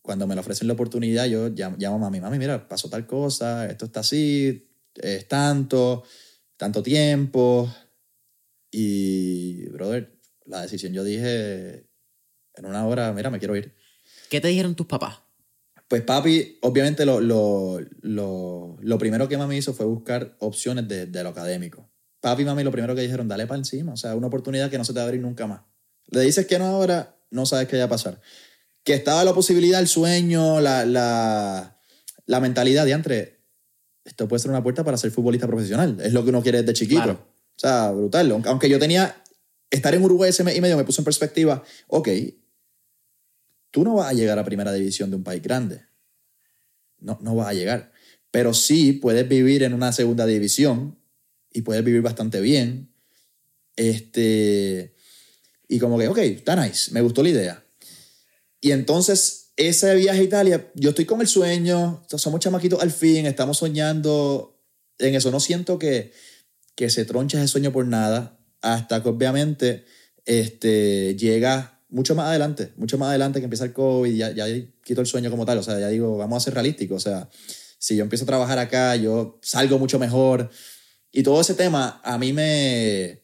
cuando 0.00 0.26
me 0.26 0.34
lo 0.34 0.40
ofrecen 0.40 0.68
la 0.68 0.74
oportunidad, 0.74 1.26
yo 1.26 1.48
llam- 1.48 1.76
llamo 1.78 1.96
a 1.96 1.98
mami, 1.98 2.20
mami, 2.20 2.38
mira, 2.38 2.66
pasó 2.66 2.88
tal 2.88 3.06
cosa, 3.06 3.66
esto 3.66 3.84
está 3.86 4.00
así, 4.00 4.70
es 4.94 5.28
tanto, 5.28 6.02
tanto 6.56 6.82
tiempo. 6.82 7.70
Y, 8.70 9.68
brother, 9.68 10.18
la 10.46 10.62
decisión, 10.62 10.92
yo 10.92 11.04
dije, 11.04 11.86
en 12.54 12.64
una 12.64 12.86
hora, 12.86 13.12
mira, 13.12 13.30
me 13.30 13.38
quiero 13.38 13.56
ir. 13.56 13.74
¿Qué 14.30 14.40
te 14.40 14.48
dijeron 14.48 14.74
tus 14.74 14.86
papás? 14.86 15.18
Pues 15.88 16.02
papi, 16.02 16.58
obviamente 16.62 17.04
lo, 17.04 17.20
lo, 17.20 17.78
lo, 18.00 18.76
lo 18.80 18.98
primero 18.98 19.28
que 19.28 19.38
mami 19.38 19.58
hizo 19.58 19.72
fue 19.72 19.86
buscar 19.86 20.36
opciones 20.40 20.88
de, 20.88 21.06
de 21.06 21.22
lo 21.22 21.28
académico. 21.28 21.88
Papi 22.20 22.42
y 22.42 22.44
mami 22.44 22.64
lo 22.64 22.72
primero 22.72 22.94
que 22.94 23.02
dijeron, 23.02 23.28
dale 23.28 23.46
para 23.46 23.58
encima, 23.58 23.92
o 23.92 23.96
sea, 23.96 24.16
una 24.16 24.26
oportunidad 24.26 24.70
que 24.70 24.78
no 24.78 24.84
se 24.84 24.92
te 24.92 24.98
va 24.98 25.04
a 25.04 25.06
abrir 25.06 25.20
nunca 25.20 25.46
más. 25.46 25.60
Le 26.08 26.20
dices 26.22 26.46
que 26.46 26.58
no 26.58 26.64
ahora, 26.66 27.16
no 27.30 27.46
sabes 27.46 27.68
qué 27.68 27.78
va 27.78 27.84
a 27.84 27.88
pasar. 27.88 28.20
Que 28.86 28.94
estaba 28.94 29.24
la 29.24 29.34
posibilidad, 29.34 29.80
el 29.80 29.88
sueño, 29.88 30.60
la, 30.60 30.84
la, 30.86 31.80
la 32.24 32.40
mentalidad 32.40 32.84
de 32.84 32.92
entre, 32.92 33.40
esto 34.04 34.28
puede 34.28 34.40
ser 34.40 34.52
una 34.52 34.62
puerta 34.62 34.84
para 34.84 34.96
ser 34.96 35.10
futbolista 35.10 35.48
profesional, 35.48 35.98
es 36.00 36.12
lo 36.12 36.22
que 36.22 36.30
uno 36.30 36.40
quiere 36.42 36.58
desde 36.62 36.72
chiquito. 36.72 37.02
Claro. 37.02 37.26
O 37.56 37.58
sea, 37.58 37.90
brutal. 37.90 38.30
Aunque- 38.30 38.48
Aunque 38.48 38.68
yo 38.68 38.78
tenía, 38.78 39.22
estar 39.70 39.92
en 39.94 40.04
Uruguay 40.04 40.30
ese 40.30 40.44
mes 40.44 40.56
y 40.56 40.60
medio 40.60 40.76
me 40.76 40.84
puso 40.84 41.00
en 41.00 41.04
perspectiva, 41.04 41.64
ok, 41.88 42.08
tú 43.72 43.82
no 43.82 43.94
vas 43.96 44.08
a 44.10 44.12
llegar 44.12 44.38
a 44.38 44.44
primera 44.44 44.72
división 44.72 45.10
de 45.10 45.16
un 45.16 45.24
país 45.24 45.42
grande. 45.42 45.82
No, 47.00 47.18
no 47.20 47.34
vas 47.34 47.48
a 47.48 47.54
llegar. 47.54 47.92
Pero 48.30 48.54
sí 48.54 48.92
puedes 48.92 49.28
vivir 49.28 49.62
en 49.64 49.74
una 49.74 49.90
segunda 49.92 50.26
división 50.26 50.96
y 51.52 51.62
puedes 51.62 51.82
vivir 51.84 52.02
bastante 52.02 52.40
bien. 52.40 52.92
Este, 53.74 54.94
y 55.68 55.78
como 55.78 55.98
que, 55.98 56.08
ok, 56.08 56.18
está 56.18 56.54
nice, 56.56 56.92
me 56.92 57.00
gustó 57.00 57.22
la 57.22 57.28
idea. 57.30 57.65
Y 58.66 58.72
entonces, 58.72 59.52
ese 59.56 59.94
viaje 59.94 60.18
a 60.18 60.24
Italia, 60.24 60.72
yo 60.74 60.88
estoy 60.88 61.04
con 61.04 61.20
el 61.20 61.28
sueño, 61.28 62.04
somos 62.08 62.40
chamaquitos 62.40 62.82
al 62.82 62.90
fin, 62.90 63.24
estamos 63.24 63.58
soñando 63.58 64.60
en 64.98 65.14
eso. 65.14 65.30
No 65.30 65.38
siento 65.38 65.78
que, 65.78 66.12
que 66.74 66.90
se 66.90 67.04
tronche 67.04 67.38
ese 67.38 67.46
sueño 67.46 67.70
por 67.70 67.86
nada, 67.86 68.40
hasta 68.62 69.00
que 69.04 69.08
obviamente 69.08 69.84
este, 70.24 71.14
llega 71.14 71.80
mucho 71.90 72.16
más 72.16 72.26
adelante, 72.26 72.72
mucho 72.76 72.98
más 72.98 73.10
adelante 73.10 73.38
que 73.38 73.44
empieza 73.44 73.66
el 73.66 73.72
COVID, 73.72 74.12
ya, 74.12 74.32
ya 74.32 74.46
quito 74.82 75.00
el 75.00 75.06
sueño 75.06 75.30
como 75.30 75.46
tal, 75.46 75.58
o 75.58 75.62
sea, 75.62 75.78
ya 75.78 75.86
digo, 75.86 76.16
vamos 76.16 76.42
a 76.42 76.44
ser 76.46 76.54
realísticos, 76.54 77.06
o 77.06 77.08
sea, 77.08 77.30
si 77.78 77.94
yo 77.94 78.02
empiezo 78.02 78.24
a 78.24 78.26
trabajar 78.26 78.58
acá, 78.58 78.96
yo 78.96 79.38
salgo 79.42 79.78
mucho 79.78 80.00
mejor. 80.00 80.50
Y 81.12 81.22
todo 81.22 81.40
ese 81.40 81.54
tema 81.54 82.00
a 82.02 82.18
mí 82.18 82.32
me... 82.32 83.22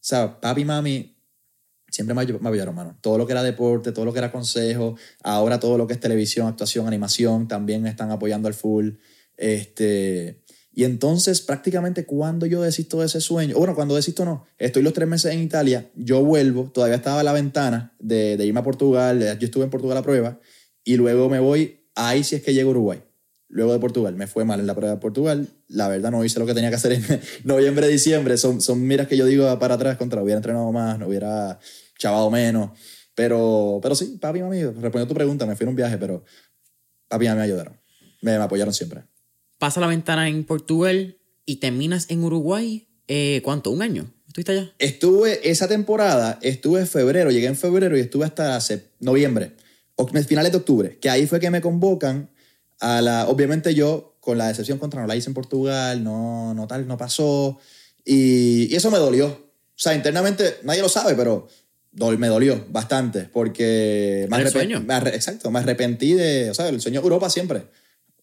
O 0.00 0.04
sea, 0.04 0.40
papi 0.40 0.64
mami 0.64 1.11
siempre 1.92 2.14
me, 2.14 2.22
apoyaron, 2.22 2.74
hermano. 2.74 2.98
Todo 3.00 3.18
lo 3.18 3.26
que 3.26 3.32
era 3.32 3.42
deporte, 3.42 3.92
todo 3.92 4.04
lo 4.04 4.12
que 4.12 4.18
era 4.18 4.32
consejo, 4.32 4.96
ahora 5.22 5.60
todo 5.60 5.78
lo 5.78 5.86
que 5.86 5.92
es 5.92 6.00
televisión, 6.00 6.48
actuación, 6.48 6.88
animación, 6.88 7.46
también 7.46 7.86
están 7.86 8.10
apoyando 8.10 8.48
al 8.48 8.54
full. 8.54 8.92
Este, 9.36 10.42
y 10.74 10.84
entonces, 10.84 11.42
prácticamente 11.42 12.06
cuando 12.06 12.46
yo 12.46 12.62
desisto 12.62 13.00
de 13.00 13.06
ese 13.06 13.20
sueño, 13.20 13.56
bueno, 13.56 13.74
cuando 13.74 13.94
desisto 13.94 14.24
no, 14.24 14.46
estoy 14.58 14.82
los 14.82 14.94
tres 14.94 15.06
meses 15.06 15.32
en 15.32 15.42
Italia, 15.42 15.90
yo 15.94 16.24
vuelvo, 16.24 16.70
todavía 16.72 16.96
estaba 16.96 17.20
a 17.20 17.24
la 17.24 17.32
ventana 17.32 17.94
de, 17.98 18.36
de 18.38 18.46
irme 18.46 18.60
a 18.60 18.64
Portugal, 18.64 19.38
yo 19.38 19.44
estuve 19.44 19.64
en 19.64 19.70
Portugal 19.70 19.98
a 19.98 20.02
prueba, 20.02 20.40
y 20.82 20.96
luego 20.96 21.28
me 21.28 21.40
voy, 21.40 21.84
ahí 21.94 22.24
si 22.24 22.36
es 22.36 22.42
que 22.42 22.54
llego 22.54 22.70
a 22.70 22.72
Uruguay. 22.72 23.02
Luego 23.52 23.74
de 23.74 23.78
Portugal, 23.80 24.16
me 24.16 24.26
fue 24.26 24.46
mal 24.46 24.60
en 24.60 24.66
la 24.66 24.74
prueba 24.74 24.94
de 24.94 25.00
Portugal. 25.00 25.46
La 25.68 25.86
verdad, 25.86 26.10
no 26.10 26.24
hice 26.24 26.40
lo 26.40 26.46
que 26.46 26.54
tenía 26.54 26.70
que 26.70 26.76
hacer 26.76 26.92
en 26.92 27.04
noviembre, 27.44 27.86
diciembre. 27.86 28.38
Son, 28.38 28.62
son 28.62 28.86
miras 28.86 29.08
que 29.08 29.18
yo 29.18 29.26
digo 29.26 29.58
para 29.58 29.74
atrás 29.74 29.98
contra 29.98 30.22
hubiera 30.22 30.38
entrenado 30.38 30.72
más, 30.72 30.98
no 30.98 31.06
hubiera 31.06 31.58
chavado 32.02 32.30
menos. 32.30 32.70
Pero, 33.14 33.78
pero 33.82 33.94
sí, 33.94 34.18
papi 34.20 34.40
y 34.40 34.42
mami, 34.42 34.62
respondiendo 34.64 35.04
a 35.04 35.08
tu 35.08 35.14
pregunta, 35.14 35.46
me 35.46 35.54
fui 35.56 35.64
en 35.64 35.70
un 35.70 35.76
viaje, 35.76 35.98
pero 35.98 36.24
Papi 37.08 37.26
y 37.26 37.28
mamá 37.28 37.40
me 37.40 37.44
ayudaron. 37.44 37.78
Me, 38.22 38.38
me 38.38 38.44
apoyaron 38.44 38.72
siempre. 38.72 39.04
Pasa 39.58 39.80
la 39.80 39.86
ventana 39.86 40.28
en 40.28 40.44
Portugal 40.44 41.18
y 41.44 41.56
terminas 41.56 42.06
en 42.08 42.24
Uruguay. 42.24 42.88
Eh, 43.06 43.42
¿Cuánto? 43.44 43.70
¿Un 43.70 43.82
año? 43.82 44.10
¿Estuviste 44.26 44.52
allá? 44.52 44.72
Estuve 44.78 45.50
esa 45.50 45.68
temporada, 45.68 46.38
estuve 46.40 46.80
en 46.80 46.86
febrero, 46.86 47.30
llegué 47.30 47.48
en 47.48 47.56
febrero 47.56 47.98
y 47.98 48.00
estuve 48.00 48.24
hasta 48.24 48.58
noviembre, 48.98 49.52
finales 50.26 50.52
de 50.52 50.58
octubre, 50.58 50.98
que 50.98 51.10
ahí 51.10 51.26
fue 51.26 51.38
que 51.38 51.50
me 51.50 51.60
convocan 51.60 52.30
a 52.80 53.02
la, 53.02 53.28
obviamente 53.28 53.74
yo 53.74 54.16
con 54.20 54.38
la 54.38 54.48
decepción 54.48 54.78
contra 54.78 55.02
no 55.02 55.06
la 55.06 55.16
hice 55.16 55.28
en 55.28 55.34
Portugal, 55.34 56.02
no, 56.02 56.54
no 56.54 56.66
tal, 56.66 56.86
no 56.86 56.96
pasó, 56.96 57.58
y, 58.06 58.72
y 58.72 58.74
eso 58.74 58.90
me 58.90 58.96
dolió. 58.96 59.26
O 59.26 59.78
sea, 59.82 59.94
internamente 59.94 60.56
nadie 60.62 60.80
lo 60.80 60.88
sabe, 60.88 61.14
pero 61.14 61.48
me 61.92 62.28
dolió 62.28 62.66
bastante, 62.70 63.28
porque... 63.32 64.26
el 64.30 64.48
sueño. 64.48 64.80
me 64.80 64.96
exacto, 65.10 65.50
me 65.50 65.58
arrepentí 65.60 66.14
de, 66.14 66.50
o 66.50 66.54
sea, 66.54 66.68
el 66.68 66.80
sueño 66.80 67.00
Europa 67.00 67.28
siempre. 67.30 67.64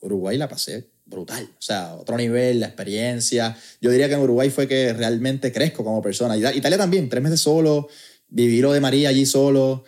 Uruguay 0.02 0.38
la 0.38 0.48
pasé 0.48 0.90
brutal. 1.06 1.44
O 1.58 1.62
sea, 1.62 1.96
otro 1.96 2.18
nivel, 2.18 2.60
la 2.60 2.68
experiencia. 2.68 3.58
Yo 3.82 3.90
diría 3.92 4.08
que 4.08 4.14
en 4.14 4.22
Uruguay 4.22 4.50
fue 4.50 4.68
que 4.68 4.94
realmente 4.94 5.52
crezco 5.52 5.84
como 5.84 6.02
persona. 6.02 6.38
Ita- 6.38 6.56
Italia 6.56 6.78
también, 6.78 7.10
tres 7.10 7.22
meses 7.24 7.42
solo, 7.42 7.88
viví 8.28 8.62
lo 8.62 8.72
de 8.72 8.80
María 8.80 9.10
allí 9.10 9.26
solo. 9.26 9.84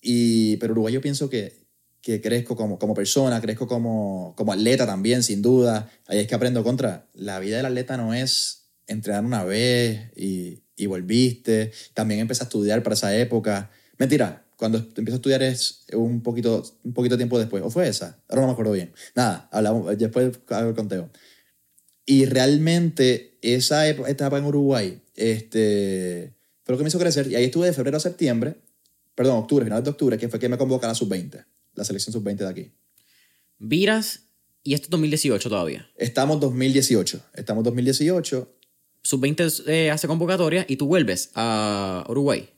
Y, 0.00 0.56
pero 0.58 0.72
Uruguay 0.72 0.94
yo 0.94 1.00
pienso 1.00 1.28
que, 1.28 1.66
que 2.00 2.20
crezco 2.20 2.54
como, 2.54 2.78
como 2.78 2.94
persona, 2.94 3.40
crezco 3.40 3.66
como, 3.66 4.34
como 4.36 4.52
atleta 4.52 4.86
también, 4.86 5.22
sin 5.22 5.42
duda. 5.42 5.90
Ahí 6.06 6.18
es 6.20 6.26
que 6.26 6.34
aprendo 6.34 6.62
contra. 6.62 7.08
La 7.14 7.40
vida 7.40 7.56
del 7.56 7.66
atleta 7.66 7.96
no 7.96 8.14
es 8.14 8.68
entrenar 8.86 9.24
una 9.24 9.44
vez 9.44 10.12
y, 10.16 10.62
y 10.78 10.86
volviste. 10.86 11.72
También 11.94 12.20
empecé 12.20 12.42
a 12.42 12.46
estudiar 12.46 12.82
para 12.82 12.94
esa 12.94 13.14
época. 13.16 13.70
Mentira, 13.98 14.44
cuando 14.56 14.78
empiezo 14.78 15.12
a 15.12 15.16
estudiar 15.16 15.42
es 15.42 15.84
un 15.92 16.22
poquito, 16.22 16.64
un 16.84 16.92
poquito 16.94 17.16
tiempo 17.16 17.38
después. 17.38 17.62
¿O 17.62 17.70
fue 17.70 17.88
esa? 17.88 18.20
Ahora 18.28 18.42
no 18.42 18.46
me 18.48 18.52
acuerdo 18.52 18.72
bien. 18.72 18.92
Nada, 19.14 19.48
hablamos, 19.52 19.96
después 19.98 20.38
hago 20.48 20.70
el 20.70 20.74
conteo. 20.74 21.10
Y 22.06 22.24
realmente 22.24 23.38
esa 23.42 23.86
ep- 23.88 24.08
etapa 24.08 24.38
en 24.38 24.44
Uruguay 24.44 25.02
este, 25.14 26.32
fue 26.64 26.72
lo 26.72 26.78
que 26.78 26.84
me 26.84 26.88
hizo 26.88 26.98
crecer. 26.98 27.30
Y 27.30 27.34
ahí 27.36 27.44
estuve 27.44 27.66
de 27.66 27.72
febrero 27.72 27.98
a 27.98 28.00
septiembre, 28.00 28.56
perdón, 29.14 29.36
octubre, 29.36 29.64
finales 29.64 29.84
de 29.84 29.90
octubre, 29.90 30.16
que 30.16 30.28
fue 30.28 30.38
que 30.38 30.48
me 30.48 30.56
convoca 30.56 30.86
a 30.86 30.90
la 30.90 30.94
sub-20, 30.94 31.44
la 31.74 31.84
selección 31.84 32.12
sub-20 32.14 32.36
de 32.36 32.48
aquí. 32.48 32.72
Viras 33.58 34.22
y 34.62 34.74
esto 34.74 34.86
es 34.86 34.90
2018 34.90 35.48
todavía. 35.48 35.88
Estamos 35.96 36.40
2018. 36.40 37.20
Estamos 37.34 37.64
2018. 37.64 38.57
Sub-20 39.02 39.64
eh, 39.66 39.90
hace 39.90 40.06
convocatoria 40.06 40.64
y 40.68 40.76
tú 40.76 40.86
vuelves 40.86 41.30
a 41.34 42.04
Uruguay. 42.08 42.48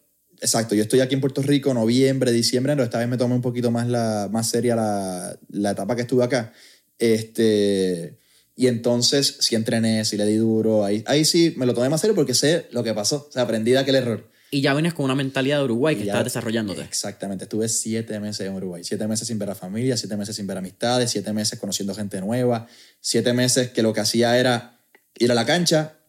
Exacto, 0.41 0.75
yo 0.75 0.83
estoy 0.83 1.01
aquí 1.01 1.15
en 1.15 1.21
Puerto 1.21 1.43
Rico, 1.43 1.75
noviembre, 1.75 2.33
diciembre, 2.33 2.73
pero 2.75 2.85
esta 2.85 2.99
vez 2.99 3.09
me 3.09 3.19
tomé 3.19 3.35
un 3.35 3.43
poquito 3.43 3.71
más, 3.71 3.87
la, 3.89 4.29
más 4.33 4.49
seria 4.49 4.75
la, 4.75 5.39
la 5.51 5.73
etapa 5.73 5.95
que 5.95 6.03
estuve 6.03 6.25
acá. 6.25 6.53
Este, 6.99 8.19
y 8.57 8.67
entonces 8.67 9.39
sí 9.41 9.55
entrené, 9.55 10.05
sí 10.05 10.17
le 10.17 10.27
di 10.27 10.37
duro, 10.37 10.85
ahí, 10.85 11.03
ahí 11.07 11.25
sí 11.25 11.55
me 11.57 11.67
lo 11.67 11.75
tomé 11.75 11.89
más 11.89 12.01
serio 12.01 12.15
porque 12.15 12.35
sé 12.35 12.69
lo 12.73 12.83
que 12.83 12.93
pasó, 12.93 13.27
o 13.29 13.33
sea, 13.33 13.43
aprendí 13.43 13.73
de 13.73 13.79
aquel 13.79 13.95
error. 13.95 14.31
Y 14.51 14.63
ya 14.63 14.75
vienes 14.75 14.95
con 14.95 15.05
una 15.05 15.15
mentalidad 15.15 15.59
de 15.59 15.65
Uruguay 15.65 15.95
que 15.97 16.03
estás 16.03 16.25
desarrollándote. 16.25 16.83
Exactamente, 16.83 17.45
estuve 17.45 17.69
siete 17.69 18.19
meses 18.19 18.47
en 18.47 18.53
Uruguay, 18.53 18.83
siete 18.85 19.07
meses 19.07 19.29
sin 19.29 19.39
ver 19.39 19.49
a 19.49 19.55
familia, 19.55 19.97
siete 19.97 20.17
meses 20.17 20.37
sin 20.37 20.47
ver 20.47 20.59
amistades, 20.59 21.11
siete 21.11 21.33
meses 21.33 21.59
conociendo 21.59 21.95
gente 21.95 22.21
nueva, 22.21 22.67
siete 23.01 23.33
meses 23.33 23.71
que 23.71 23.83
lo 23.83 23.93
que 23.93 24.01
hacía 24.01 24.39
era 24.39 24.79
ir 25.19 25.31
a 25.31 25.35
la 25.35 25.47
cancha, 25.47 26.00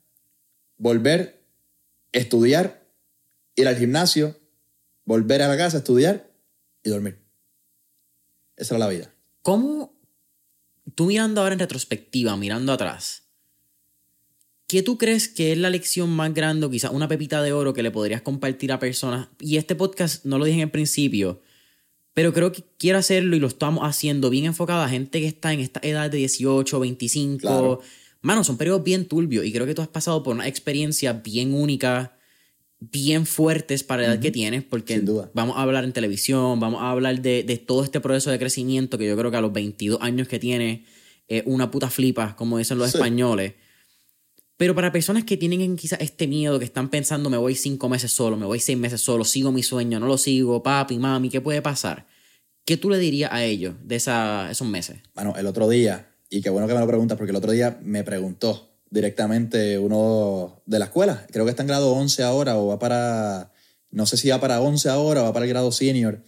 volver, 0.82 1.46
estudiar, 2.12 2.84
ir 3.56 3.68
al 3.68 3.78
gimnasio, 3.78 4.40
volver 5.06 5.44
a 5.44 5.48
la 5.48 5.56
casa, 5.56 5.78
estudiar 5.78 6.32
y 6.84 6.90
dormir. 6.90 7.20
Esa 8.58 8.76
era 8.76 8.86
la 8.86 8.92
vida. 8.92 9.14
¿Cómo, 9.44 9.94
tú 10.96 11.06
mirando 11.06 11.42
ahora 11.42 11.54
en 11.54 11.60
retrospectiva, 11.60 12.36
mirando 12.36 12.74
atrás, 12.74 13.24
qué 14.68 14.82
tú 14.82 14.98
crees 14.98 15.28
que 15.28 15.52
es 15.52 15.58
la 15.60 15.70
lección 15.70 16.10
más 16.10 16.34
grande 16.34 16.66
o 16.66 16.72
quizás 16.72 16.92
una 16.92 17.08
pepita 17.08 17.44
de 17.44 17.54
oro 17.54 17.74
que 17.74 17.84
le 17.84 17.92
podrías 17.92 18.24
compartir 18.24 18.72
a 18.72 18.80
personas? 18.80 19.30
Y 19.40 19.58
este 19.58 19.76
podcast 19.76 20.26
no 20.26 20.40
lo 20.40 20.46
dije 20.46 20.58
en 20.58 20.64
el 20.64 20.72
principio, 20.72 21.42
pero 22.16 22.34
creo 22.34 22.52
que 22.52 22.64
quiero 22.80 22.98
hacerlo 22.98 23.36
y 23.36 23.40
lo 23.40 23.48
estamos 23.48 23.88
haciendo 23.88 24.32
bien 24.32 24.46
enfocado 24.46 24.82
a 24.82 24.90
gente 24.90 25.20
que 25.20 25.28
está 25.28 25.54
en 25.54 25.60
esta 25.60 25.80
edad 25.84 26.10
de 26.10 26.18
18, 26.18 26.80
25. 26.80 27.38
Claro. 27.40 27.82
Mano, 28.22 28.44
son 28.44 28.58
periodos 28.58 28.84
bien 28.84 29.06
turbios 29.06 29.46
y 29.46 29.52
creo 29.52 29.66
que 29.66 29.74
tú 29.74 29.82
has 29.82 29.88
pasado 29.88 30.22
por 30.24 30.36
una 30.36 30.48
experiencia 30.48 31.14
bien 31.14 31.54
única, 31.54 32.18
bien 32.80 33.26
fuertes 33.26 33.84
para 33.84 34.04
la 34.04 34.08
edad 34.14 34.20
que 34.20 34.32
tienes, 34.32 34.64
porque 34.64 34.96
Sin 34.98 35.06
duda. 35.06 35.32
vamos 35.34 35.58
a 35.58 35.62
hablar 35.64 35.84
en 35.84 35.94
televisión, 35.94 36.60
vamos 36.60 36.82
a 36.82 36.92
hablar 36.92 37.22
de, 37.22 37.44
de 37.44 37.58
todo 37.58 37.84
este 37.84 38.00
proceso 38.00 38.30
de 38.32 38.38
crecimiento 38.40 38.98
que 38.98 39.08
yo 39.08 39.18
creo 39.18 39.32
que 39.32 39.38
a 39.38 39.42
los 39.42 39.52
22 39.54 40.00
años 40.02 40.28
que 40.28 40.38
tiene 40.40 40.86
eh, 41.28 41.44
una 41.46 41.72
puta 41.72 41.90
flipa, 41.90 42.36
como 42.36 42.58
dicen 42.58 42.78
los 42.78 42.92
Sí. 42.92 42.98
españoles. 42.98 43.54
Pero 44.58 44.76
para 44.76 44.92
personas 44.92 45.24
que 45.24 45.38
tienen 45.38 45.76
quizás 45.76 46.00
este 46.02 46.28
miedo, 46.28 46.60
que 46.60 46.66
están 46.66 46.90
pensando, 46.90 47.30
me 47.32 47.38
voy 47.38 47.56
cinco 47.56 47.90
meses 47.90 48.12
solo, 48.12 48.38
me 48.38 48.46
voy 48.46 48.60
seis 48.60 48.78
meses 48.78 49.02
solo, 49.02 49.24
sigo 49.26 49.52
mi 49.52 49.64
sueño, 49.64 50.00
no 50.00 50.06
lo 50.06 50.20
sigo, 50.20 50.62
papi, 50.62 50.98
mami, 51.00 51.30
¿qué 51.30 51.42
puede 51.42 51.62
pasar? 51.64 52.06
¿Qué 52.66 52.78
tú 52.78 52.92
le 52.92 53.00
dirías 53.00 53.32
a 53.34 53.44
ellos 53.44 53.74
de 53.84 53.96
esa, 53.96 54.52
esos 54.52 54.68
meses? 54.68 55.00
Bueno, 55.16 55.34
el 55.36 55.48
otro 55.48 55.68
día, 55.68 56.11
y 56.32 56.42
qué 56.42 56.50
bueno 56.50 56.68
que 56.68 56.74
me 56.74 56.80
lo 56.80 56.88
preguntas, 56.88 57.16
porque 57.18 57.30
el 57.30 57.36
otro 57.38 57.52
día 57.52 57.78
me 57.84 58.04
preguntó 58.04 58.70
directamente 58.90 59.78
uno 59.78 60.62
de 60.66 60.80
la 60.80 60.86
escuela, 60.86 61.26
creo 61.32 61.46
que 61.46 61.52
está 61.52 61.62
en 61.64 61.68
grado 61.68 61.92
11 61.94 62.24
ahora, 62.24 62.58
o 62.58 62.68
va 62.68 62.80
para, 62.80 63.52
no 63.92 64.06
sé 64.08 64.18
si 64.18 64.30
va 64.30 64.40
para 64.42 64.60
11 64.62 64.90
ahora 64.90 65.22
o 65.22 65.26
va 65.26 65.34
para 65.34 65.46
el 65.46 65.50
grado 65.52 65.72
senior, 65.72 66.24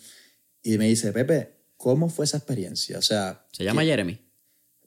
y 0.61 0.77
me 0.77 0.87
dice, 0.87 1.11
Pepe, 1.11 1.55
¿cómo 1.77 2.09
fue 2.09 2.25
esa 2.25 2.37
experiencia? 2.37 2.99
O 2.99 3.01
sea, 3.01 3.45
Se 3.51 3.63
llama 3.63 3.83
Jeremy. 3.83 4.19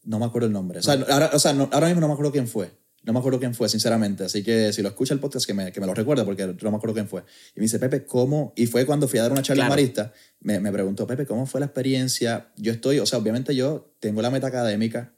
no 0.05 0.19
me 0.19 0.25
acuerdo 0.27 0.47
el 0.47 0.53
nombre. 0.53 0.79
O 0.79 0.83
sea, 0.83 0.95
ahora, 1.11 1.31
o 1.35 1.39
sea, 1.39 1.53
no- 1.53 1.69
ahora 1.73 1.87
mismo 1.89 2.01
no 2.01 2.09
me 2.09 2.13
acuerdo 2.15 2.33
quién 2.33 2.47
fue. 2.49 2.71
No 3.07 3.13
me 3.13 3.21
acuerdo 3.21 3.39
quién 3.39 3.55
fue, 3.55 3.69
sinceramente. 3.69 4.25
Así 4.25 4.43
que 4.43 4.73
si 4.73 4.83
lo 4.83 4.89
escucha 4.89 5.15
el 5.15 5.21
podcast, 5.21 5.47
que 5.47 5.55
me, 5.55 5.71
que 5.71 5.81
me 5.81 5.87
lo 5.87 5.95
recuerda, 5.95 6.25
porque 6.25 6.45
no 6.45 6.71
me 6.73 6.77
acuerdo 6.77 6.93
quién 6.93 7.09
fue. 7.09 7.23
Y 7.55 7.61
me 7.61 7.63
dice, 7.63 7.79
Pepe, 7.79 8.05
¿cómo? 8.05 8.53
Y 8.57 8.67
fue 8.67 8.85
cuando 8.85 9.07
fui 9.07 9.21
a 9.21 9.23
dar 9.23 9.31
una 9.31 9.43
charla 9.43 9.63
Claro. 9.63 9.71
Marista. 9.71 10.13
Me, 10.41 10.59
me 10.59 10.73
preguntó, 10.73 11.07
Pepe, 11.07 11.25
¿cómo 11.25 11.47
fue 11.47 11.61
la 11.61 11.67
experiencia? 11.67 12.49
Yo 12.57 12.73
estoy, 12.73 12.99
o 12.99 13.07
sea, 13.07 13.21
obviamente 13.21 13.55
yo 13.55 13.95
tengo 14.01 14.23
la 14.23 14.31
meta 14.31 14.49
académica, 14.49 15.15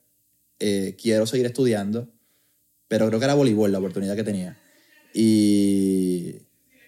eh, 0.59 0.97
quiero 1.01 1.27
seguir 1.27 1.47
estudiando, 1.47 2.09
pero 2.89 3.07
creo 3.07 3.19
que 3.19 3.25
era 3.25 3.33
voleibol 3.33 3.73
la 3.73 3.79
oportunidad 3.79 4.17
que 4.17 4.25
tenía. 4.25 4.59
Y 5.15 6.37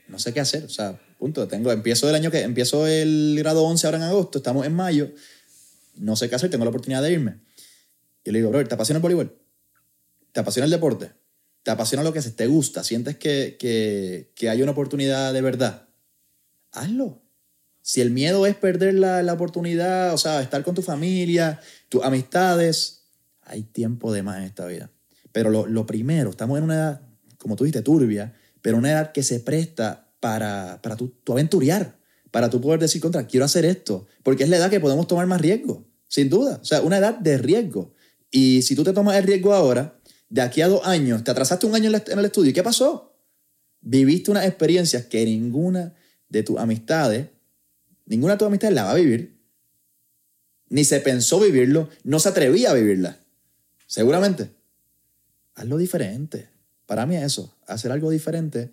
no 0.09 0.19
sé 0.19 0.35
qué 0.35 0.41
hacer, 0.41 0.65
o 0.65 0.69
sea, 0.69 1.01
punto. 1.19 1.49
Tengo, 1.49 1.73
empiezo 1.73 2.11
el 2.11 2.15
año 2.15 2.31
que, 2.31 2.43
empiezo 2.43 2.87
el 2.87 3.37
grado 3.39 3.65
11 3.65 3.87
ahora 3.87 3.97
en 3.97 4.05
agosto, 4.05 4.37
estamos 4.37 4.67
en 4.67 4.75
mayo, 4.75 5.11
no 5.97 6.15
sé 6.15 6.29
qué 6.29 6.35
hacer, 6.35 6.51
tengo 6.51 6.65
la 6.67 6.71
oportunidad 6.71 7.03
de 7.03 7.11
irme. 7.11 7.39
Y 8.23 8.33
le 8.33 8.41
digo, 8.41 8.51
bro, 8.51 8.63
¿te 8.69 8.75
apasiona 8.75 8.99
el 8.99 9.03
voleibol? 9.03 9.35
¿Te 10.33 10.40
apasiona 10.40 10.64
el 10.64 10.71
deporte? 10.71 11.12
¿Te 11.62 11.71
apasiona 11.71 12.03
lo 12.03 12.12
que? 12.12 12.21
¿Te 12.23 12.47
gusta? 12.47 12.85
¿Sientes 12.85 13.16
que, 13.16 13.57
que, 13.59 14.33
que 14.35 14.49
hay 14.49 14.62
una 14.62 14.73
oportunidad 14.73 15.33
de 15.33 15.43
verdad? 15.43 15.88
Hazlo. 16.73 17.23
Si 17.83 18.01
el 18.01 18.11
miedo 18.11 18.47
es 18.47 18.55
perder 18.57 18.95
la, 18.95 19.23
la 19.23 19.33
oportunidad, 19.33 20.14
o 20.14 20.19
sea, 20.19 20.43
estar 20.43 20.62
con 20.62 20.75
tu 20.75 20.83
familia, 20.83 21.61
tus 21.88 22.05
amistades, 22.05 23.05
hay 23.43 23.62
tiempo 23.62 24.12
de 24.12 24.23
más 24.23 24.38
en 24.38 24.45
esta 24.45 24.66
vida. 24.66 24.90
Pero 25.33 25.51
lo, 25.51 25.66
lo 25.66 25.87
primero, 25.87 26.31
estamos 26.31 26.59
en 26.59 26.64
una 26.64 26.75
edad, 26.75 27.01
como 27.38 27.57
tú 27.57 27.64
dijiste, 27.64 27.83
turbia, 27.83 28.35
pero 28.62 28.77
una 28.77 28.93
edad 28.93 29.12
que 29.12 29.23
se 29.23 29.40
presta 29.40 30.09
para, 30.21 30.81
para 30.83 30.97
tu, 30.97 31.09
tu 31.09 31.33
aventurear, 31.33 31.99
para 32.31 32.51
tú 32.51 32.61
poder 32.61 32.81
decir 32.81 33.01
contra, 33.01 33.27
quiero 33.27 33.45
hacer 33.47 33.64
esto, 33.64 34.07
porque 34.23 34.45
es 34.45 34.51
la 34.51 34.57
edad 34.57 34.71
que 34.71 34.81
podemos 34.81 35.07
tomar 35.07 35.27
más 35.27 35.40
riesgo, 35.40 35.87
sin 36.07 36.29
duda. 36.29 36.59
O 36.61 36.64
sea, 36.64 36.83
una 36.83 36.99
edad 36.99 37.19
de 37.19 37.38
riesgo. 37.38 37.95
Y 38.31 38.62
si 38.62 38.77
tú 38.77 38.85
te 38.85 38.93
tomas 38.93 39.16
el 39.16 39.25
riesgo 39.25 39.53
ahora, 39.53 40.00
de 40.31 40.40
aquí 40.40 40.62
a 40.62 40.69
dos 40.69 40.87
años, 40.87 41.23
te 41.25 41.31
atrasaste 41.33 41.66
un 41.66 41.75
año 41.75 41.90
en, 41.90 42.19
el 42.19 42.25
estudio, 42.25 42.51
¿y 42.51 42.55
qué 42.55 42.62
pasó? 42.62 43.16
Viviste 43.81 44.31
unas 44.31 44.47
experiencias 44.47 45.05
que 45.07 45.25
ninguna 45.25 45.93
de 46.29 46.43
tus 46.45 46.59
amistades, 46.59 47.27
ninguna 48.07 48.35
de 48.35 48.38
tus 48.38 48.47
amistades 48.47 48.75
la 48.75 48.85
va 48.85 48.93
a 48.93 48.95
vivir, 48.95 49.37
ni 50.69 50.85
se 50.85 51.01
pensó 51.01 51.40
vivirlo, 51.40 51.88
no 52.05 52.21
se 52.21 52.29
atrevía 52.29 52.71
a 52.71 52.75
vivirla. 52.75 53.19
Seguramente. 53.87 54.53
Hazlo 55.57 55.77
diferente. 55.77 56.49
Para 56.87 57.07
mí 57.07 57.16
es 57.16 57.25
eso, 57.25 57.57
hacer 57.66 57.90
algo 57.90 58.09
diferente 58.11 58.71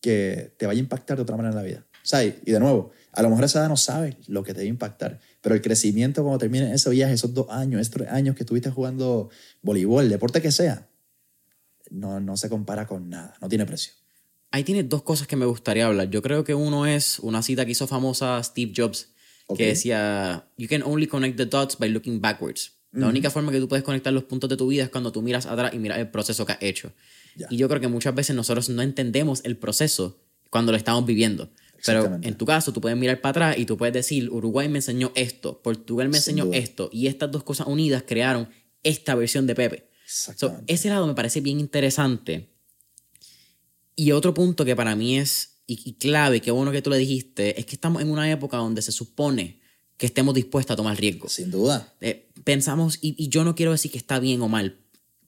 que 0.00 0.54
te 0.58 0.66
vaya 0.66 0.78
a 0.78 0.82
impactar 0.82 1.16
de 1.16 1.22
otra 1.22 1.36
manera 1.36 1.52
en 1.52 1.56
la 1.56 1.62
vida. 1.62 1.86
O 1.92 2.06
sea, 2.06 2.24
y 2.24 2.32
de 2.32 2.60
nuevo, 2.60 2.90
a 3.12 3.22
lo 3.22 3.30
mejor 3.30 3.44
esa 3.44 3.60
edad 3.60 3.68
no 3.68 3.76
sabes 3.76 4.16
lo 4.28 4.42
que 4.42 4.52
te 4.52 4.60
va 4.60 4.64
a 4.64 4.68
impactar, 4.68 5.20
pero 5.44 5.54
el 5.54 5.60
crecimiento 5.60 6.22
cuando 6.22 6.38
termine 6.38 6.72
ese 6.72 6.88
viaje, 6.88 7.12
esos 7.12 7.34
dos 7.34 7.48
años, 7.50 7.78
esos 7.82 7.92
tres 7.92 8.08
años 8.08 8.34
que 8.34 8.44
estuviste 8.44 8.70
jugando 8.70 9.28
voleibol, 9.60 10.08
deporte 10.08 10.40
que 10.40 10.50
sea, 10.50 10.88
no, 11.90 12.18
no 12.18 12.38
se 12.38 12.48
compara 12.48 12.86
con 12.86 13.10
nada, 13.10 13.36
no 13.42 13.48
tiene 13.50 13.66
precio. 13.66 13.92
Ahí 14.50 14.64
tienes 14.64 14.88
dos 14.88 15.02
cosas 15.02 15.26
que 15.26 15.36
me 15.36 15.44
gustaría 15.44 15.84
hablar. 15.84 16.08
Yo 16.08 16.22
creo 16.22 16.44
que 16.44 16.54
uno 16.54 16.86
es 16.86 17.18
una 17.18 17.42
cita 17.42 17.66
que 17.66 17.72
hizo 17.72 17.86
famosa 17.86 18.42
Steve 18.42 18.72
Jobs, 18.74 19.10
Ok. 19.46 19.58
que 19.58 19.66
decía, 19.66 20.48
You 20.56 20.66
can 20.66 20.82
only 20.82 21.06
connect 21.06 21.36
the 21.36 21.44
dots 21.44 21.76
by 21.78 21.90
looking 21.90 22.22
backwards. 22.22 22.72
La 22.92 23.08
única 23.08 23.28
forma 23.28 23.52
que 23.52 23.60
tú 23.60 23.68
puedes 23.68 23.84
conectar 23.84 24.14
los 24.14 24.24
puntos 24.24 24.48
de 24.48 24.56
tu 24.56 24.66
vida 24.68 24.84
es 24.84 24.88
cuando 24.88 25.12
tú 25.12 25.20
miras 25.20 25.44
atrás 25.44 25.74
y 25.74 25.78
miras 25.78 25.98
el 25.98 26.08
proceso 26.08 26.46
que 26.46 26.52
has 26.52 26.62
hecho. 26.62 26.90
Ya. 27.36 27.48
Y 27.50 27.58
yo 27.58 27.68
creo 27.68 27.82
que 27.82 27.88
muchas 27.88 28.14
veces 28.14 28.34
nosotros 28.34 28.70
no 28.70 28.80
entendemos 28.80 29.42
el 29.44 29.58
proceso 29.58 30.16
cuando 30.48 30.72
lo 30.72 30.78
estamos 30.78 31.04
viviendo. 31.04 31.50
Pero 31.84 32.18
en 32.22 32.36
tu 32.36 32.46
caso, 32.46 32.72
tú 32.72 32.80
puedes 32.80 32.96
mirar 32.96 33.20
para 33.20 33.30
atrás 33.30 33.58
y 33.58 33.66
tú 33.66 33.76
puedes 33.76 33.92
decir, 33.92 34.30
Uruguay 34.30 34.68
me 34.68 34.78
enseñó 34.78 35.12
esto, 35.14 35.60
Portugal 35.62 36.08
me 36.08 36.16
enseñó 36.16 36.50
esto, 36.52 36.88
y 36.92 37.08
estas 37.08 37.30
dos 37.30 37.42
cosas 37.42 37.66
unidas 37.66 38.04
crearon 38.06 38.48
esta 38.82 39.14
versión 39.14 39.46
de 39.46 39.54
Pepe. 39.54 39.90
So, 40.06 40.34
ese 40.66 40.88
lado 40.88 41.06
me 41.06 41.14
parece 41.14 41.40
bien 41.40 41.60
interesante. 41.60 42.50
Y 43.96 44.12
otro 44.12 44.34
punto 44.34 44.64
que 44.64 44.76
para 44.76 44.96
mí 44.96 45.18
es 45.18 45.58
y, 45.66 45.80
y 45.84 45.94
clave, 45.94 46.40
que 46.40 46.50
bueno 46.50 46.72
que 46.72 46.82
tú 46.82 46.90
le 46.90 46.98
dijiste, 46.98 47.58
es 47.58 47.66
que 47.66 47.74
estamos 47.74 48.02
en 48.02 48.10
una 48.10 48.30
época 48.30 48.56
donde 48.56 48.82
se 48.82 48.92
supone 48.92 49.60
que 49.96 50.06
estemos 50.06 50.34
dispuestos 50.34 50.74
a 50.74 50.76
tomar 50.76 50.98
riesgos. 50.98 51.32
Sin 51.32 51.50
duda. 51.50 51.94
Eh, 52.00 52.30
pensamos, 52.44 52.98
y, 53.00 53.14
y 53.16 53.28
yo 53.28 53.44
no 53.44 53.54
quiero 53.54 53.72
decir 53.72 53.90
que 53.90 53.98
está 53.98 54.18
bien 54.18 54.42
o 54.42 54.48
mal. 54.48 54.80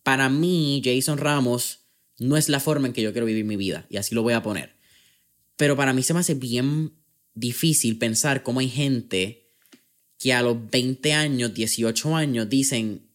Para 0.02 0.28
mí, 0.28 0.82
Jason 0.84 1.18
Ramos 1.18 1.80
no 2.18 2.36
es 2.36 2.48
la 2.48 2.60
forma 2.60 2.86
en 2.86 2.92
que 2.92 3.02
yo 3.02 3.12
quiero 3.12 3.26
vivir 3.26 3.44
mi 3.44 3.56
vida, 3.56 3.86
y 3.88 3.96
así 3.96 4.14
lo 4.14 4.22
voy 4.22 4.34
a 4.34 4.42
poner. 4.42 4.75
Pero 5.56 5.76
para 5.76 5.92
mí 5.92 6.02
se 6.02 6.14
me 6.14 6.20
hace 6.20 6.34
bien 6.34 6.92
difícil 7.34 7.98
pensar 7.98 8.42
cómo 8.42 8.60
hay 8.60 8.68
gente 8.68 9.46
que 10.18 10.32
a 10.32 10.42
los 10.42 10.70
20 10.70 11.12
años, 11.12 11.54
18 11.54 12.16
años, 12.16 12.48
dicen, 12.48 13.06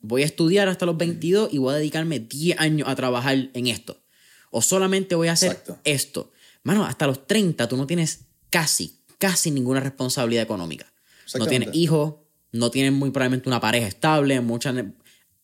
voy 0.00 0.22
a 0.22 0.26
estudiar 0.26 0.68
hasta 0.68 0.86
los 0.86 0.96
22 0.96 1.52
y 1.52 1.58
voy 1.58 1.74
a 1.74 1.78
dedicarme 1.78 2.20
10 2.20 2.58
años 2.58 2.88
a 2.88 2.94
trabajar 2.94 3.50
en 3.52 3.66
esto. 3.66 4.00
O 4.50 4.62
solamente 4.62 5.14
voy 5.14 5.28
a 5.28 5.32
hacer 5.32 5.52
Exacto. 5.52 5.78
esto. 5.84 6.32
Mano, 6.62 6.84
hasta 6.84 7.06
los 7.06 7.26
30 7.26 7.68
tú 7.68 7.76
no 7.76 7.86
tienes 7.86 8.20
casi, 8.50 9.00
casi 9.18 9.50
ninguna 9.50 9.80
responsabilidad 9.80 10.44
económica. 10.44 10.86
No 11.38 11.46
tienes 11.46 11.70
hijos, 11.74 12.14
no 12.52 12.70
tienes 12.70 12.92
muy 12.92 13.10
probablemente 13.10 13.48
una 13.48 13.60
pareja 13.60 13.86
estable, 13.86 14.40
muchas... 14.40 14.76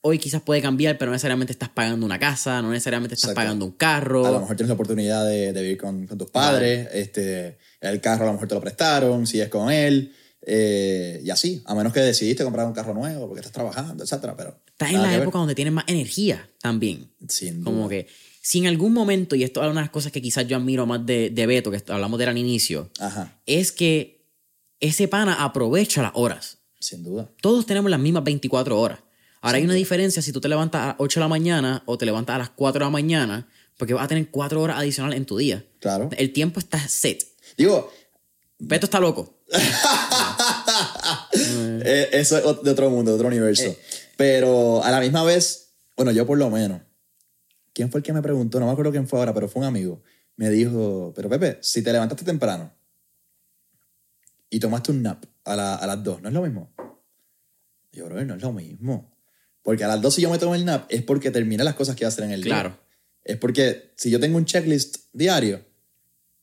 Hoy 0.03 0.19
quizás 0.19 0.41
puede 0.43 0.63
cambiar, 0.63 0.97
pero 0.97 1.11
no 1.11 1.13
necesariamente 1.13 1.53
estás 1.53 1.69
pagando 1.69 2.07
una 2.07 2.19
casa, 2.19 2.63
no 2.63 2.71
necesariamente 2.71 3.15
estás 3.15 3.31
Exacto. 3.31 3.41
pagando 3.41 3.65
un 3.67 3.73
carro. 3.73 4.27
A 4.27 4.31
lo 4.31 4.41
mejor 4.41 4.57
tienes 4.57 4.69
la 4.69 4.75
oportunidad 4.75 5.27
de, 5.27 5.53
de 5.53 5.63
vivir 5.63 5.77
con, 5.79 6.07
con 6.07 6.17
tus 6.17 6.31
padres, 6.31 6.89
este, 6.93 7.59
el 7.81 8.01
carro 8.01 8.25
a 8.25 8.27
lo 8.29 8.33
mejor 8.35 8.49
te 8.49 8.55
lo 8.55 8.61
prestaron, 8.63 9.27
si 9.27 9.41
es 9.41 9.49
con 9.51 9.71
él, 9.71 10.13
eh, 10.47 11.21
y 11.23 11.29
así, 11.31 11.63
a 11.67 11.75
menos 11.75 11.93
que 11.93 12.01
decidiste 12.01 12.45
comprar 12.45 12.67
un 12.67 12.73
carro 12.73 12.95
nuevo 12.95 13.27
porque 13.27 13.41
estás 13.41 13.53
trabajando, 13.53 14.03
etcétera, 14.03 14.35
pero... 14.37 14.59
Estás 14.73 14.91
en 14.95 15.03
la 15.03 15.09
que 15.11 15.15
ver. 15.17 15.23
época 15.23 15.39
donde 15.39 15.55
tienes 15.55 15.75
más 15.75 15.85
energía 15.87 16.49
también. 16.63 17.11
Sin 17.29 17.63
Como 17.63 17.81
duda. 17.83 17.89
que 17.91 18.07
si 18.41 18.61
en 18.61 18.67
algún 18.69 18.95
momento, 18.95 19.37
y 19.37 19.45
esto 19.45 19.61
es 19.61 19.67
una 19.71 19.81
de 19.81 19.85
las 19.85 19.91
cosas 19.91 20.11
que 20.13 20.23
quizás 20.23 20.47
yo 20.49 20.57
admiro 20.57 20.87
más 20.87 21.05
de, 21.05 21.29
de 21.29 21.47
Beto, 21.47 21.71
que 21.71 21.83
hablamos 21.89 22.17
de 22.19 22.25
él 22.25 22.31
al 22.31 22.39
inicio, 22.39 22.89
Ajá, 22.99 23.39
es 23.45 23.71
que 23.73 24.25
ese 24.81 25.09
pana 25.09 25.45
aprovecha 25.45 26.01
las 26.01 26.13
horas. 26.15 26.57
sin 26.79 27.05
duda. 27.05 27.29
Todos 27.43 27.67
tenemos 27.67 27.91
las 27.91 28.01
mismas 28.01 28.25
24 28.25 28.81
horas. 28.81 29.01
Ahora 29.41 29.59
hay 29.59 29.65
una 29.65 29.75
diferencia 29.75 30.21
si 30.23 30.33
tú 30.33 30.41
te 30.41 30.49
levantas 30.49 30.83
a 30.83 30.87
las 30.89 30.97
8 30.99 31.21
de 31.21 31.25
la 31.25 31.29
mañana 31.29 31.83
o 31.87 31.97
te 31.99 32.05
levantas 32.07 32.35
a 32.37 32.39
las 32.39 32.51
4 32.51 32.79
de 32.79 32.85
la 32.85 32.91
mañana, 32.91 33.49
porque 33.79 33.95
vas 33.95 34.05
a 34.05 34.09
tener 34.09 34.31
4 34.31 34.61
horas 34.61 34.79
adicionales 34.79 35.17
en 35.17 35.25
tu 35.27 35.39
día. 35.39 35.65
Claro. 35.81 36.11
El 36.17 36.33
tiempo 36.33 36.61
está 36.61 36.79
set. 36.89 37.25
Digo, 37.57 37.91
Beto 38.59 38.87
está 38.87 39.01
loco. 39.01 39.39
eh, 41.33 42.09
eso 42.13 42.37
es 42.39 42.63
de 42.63 42.71
otro 42.71 42.91
mundo, 42.91 43.11
de 43.13 43.15
otro 43.17 43.29
universo. 43.29 43.65
Eh. 43.65 43.79
Pero 44.17 44.83
a 44.85 44.91
la 44.91 45.01
misma 45.01 45.25
vez, 45.25 45.73
bueno, 45.97 46.13
yo 46.13 46.27
por 46.27 46.39
lo 46.39 46.51
menos, 46.51 46.83
¿quién 47.73 47.91
fue 47.91 48.01
el 48.01 48.05
que 48.05 48.13
me 48.13 48.23
preguntó? 48.23 48.61
No 48.61 48.67
me 48.67 48.73
acuerdo 48.73 48.91
quién 48.93 49.09
fue 49.09 49.19
ahora, 49.19 49.33
pero 49.35 49.49
fue 49.49 49.61
un 49.63 49.69
amigo. 49.69 50.03
Me 50.37 50.51
dijo, 50.51 51.13
pero 51.15 51.29
Pepe, 51.29 51.59
si 51.63 51.83
te 51.83 51.93
levantaste 51.93 52.25
temprano 52.25 52.73
y 54.49 54.59
tomaste 54.61 54.91
un 54.93 55.03
nap 55.03 55.25
a, 55.45 55.57
la- 55.57 55.77
a 55.77 55.87
las 55.87 56.03
2, 56.03 56.23
¿no 56.23 56.29
es 56.29 56.35
lo 56.35 56.43
mismo? 56.43 56.73
Yo, 57.93 58.07
bro, 58.07 58.25
no 58.25 58.35
es 58.35 58.43
lo 58.43 58.53
mismo. 58.53 59.11
Porque 59.63 59.85
a 59.85 59.89
las 59.89 60.01
2 60.01 60.15
si 60.15 60.23
yo 60.23 60.31
me 60.31 60.39
tomo 60.39 60.55
el 60.55 60.65
nap 60.65 60.87
es 60.89 61.03
porque 61.03 61.31
terminé 61.31 61.65
las 61.65 61.75
cosas 61.75 61.97
que 61.97 62.05
iba 62.05 62.09
a 62.09 62.13
hacer 62.13 62.25
en 62.25 62.33
el 62.33 62.43
día. 62.43 62.55
Claro. 62.55 62.79
Es 63.23 63.37
porque 63.37 63.93
si 63.97 64.11
yo 64.11 64.19
tengo 64.19 64.39
un 64.39 64.47
checklist 64.47 64.97
diario, 65.13 65.65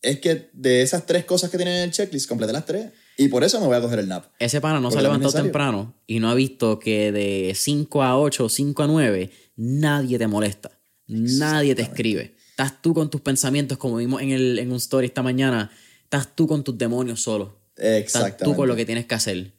es 0.02 0.20
que 0.20 0.50
de 0.54 0.82
esas 0.82 1.06
tres 1.06 1.26
cosas 1.26 1.50
que 1.50 1.58
tienen 1.58 1.76
en 1.76 1.84
el 1.84 1.92
checklist, 1.92 2.30
completé 2.30 2.54
las 2.54 2.66
tres. 2.66 2.92
Y 3.18 3.30
por 3.30 3.44
eso 3.44 3.60
me 3.60 3.66
voy 3.66 3.76
a 3.76 3.82
coger 3.82 4.00
el 4.00 4.08
nap. 4.08 4.26
Ese 4.38 4.62
pana 4.62 4.80
no 4.80 4.92
se 4.92 4.98
necesario. 4.98 5.32
temprano 5.32 5.96
y 6.06 6.20
no 6.20 6.30
ha 6.30 6.36
visto 6.36 6.78
que 6.78 7.12
de 7.12 7.54
5 7.56 8.04
a 8.04 8.20
8 8.20 8.46
o 8.46 8.50
5 8.50 8.84
a 8.84 8.88
9 8.88 9.32
nadie 9.56 10.20
te 10.20 10.28
molesta. 10.28 10.72
Nadie 11.08 11.74
te 11.74 11.82
escribe. 11.82 12.36
Estás 12.52 12.82
tú 12.82 12.94
con 12.94 13.10
tus 13.10 13.22
pensamientos, 13.22 13.78
como 13.78 13.98
vimos 13.98 14.22
en, 14.22 14.32
el, 14.32 14.60
en 14.60 14.72
un 14.72 14.78
story 14.78 15.08
esta 15.08 15.24
mañana. 15.24 15.72
Estás 16.04 16.36
tú 16.36 16.48
con 16.48 16.64
tus 16.64 16.78
demonios 16.78 17.22
solo. 17.22 17.60
Estás 17.76 17.86
Exactamente. 17.86 18.46
tú 18.46 18.56
con 18.56 18.68
lo 18.68 18.76
que 18.76 18.86
tienes 18.86 19.06
que 19.06 19.16
hacer. 19.16 19.52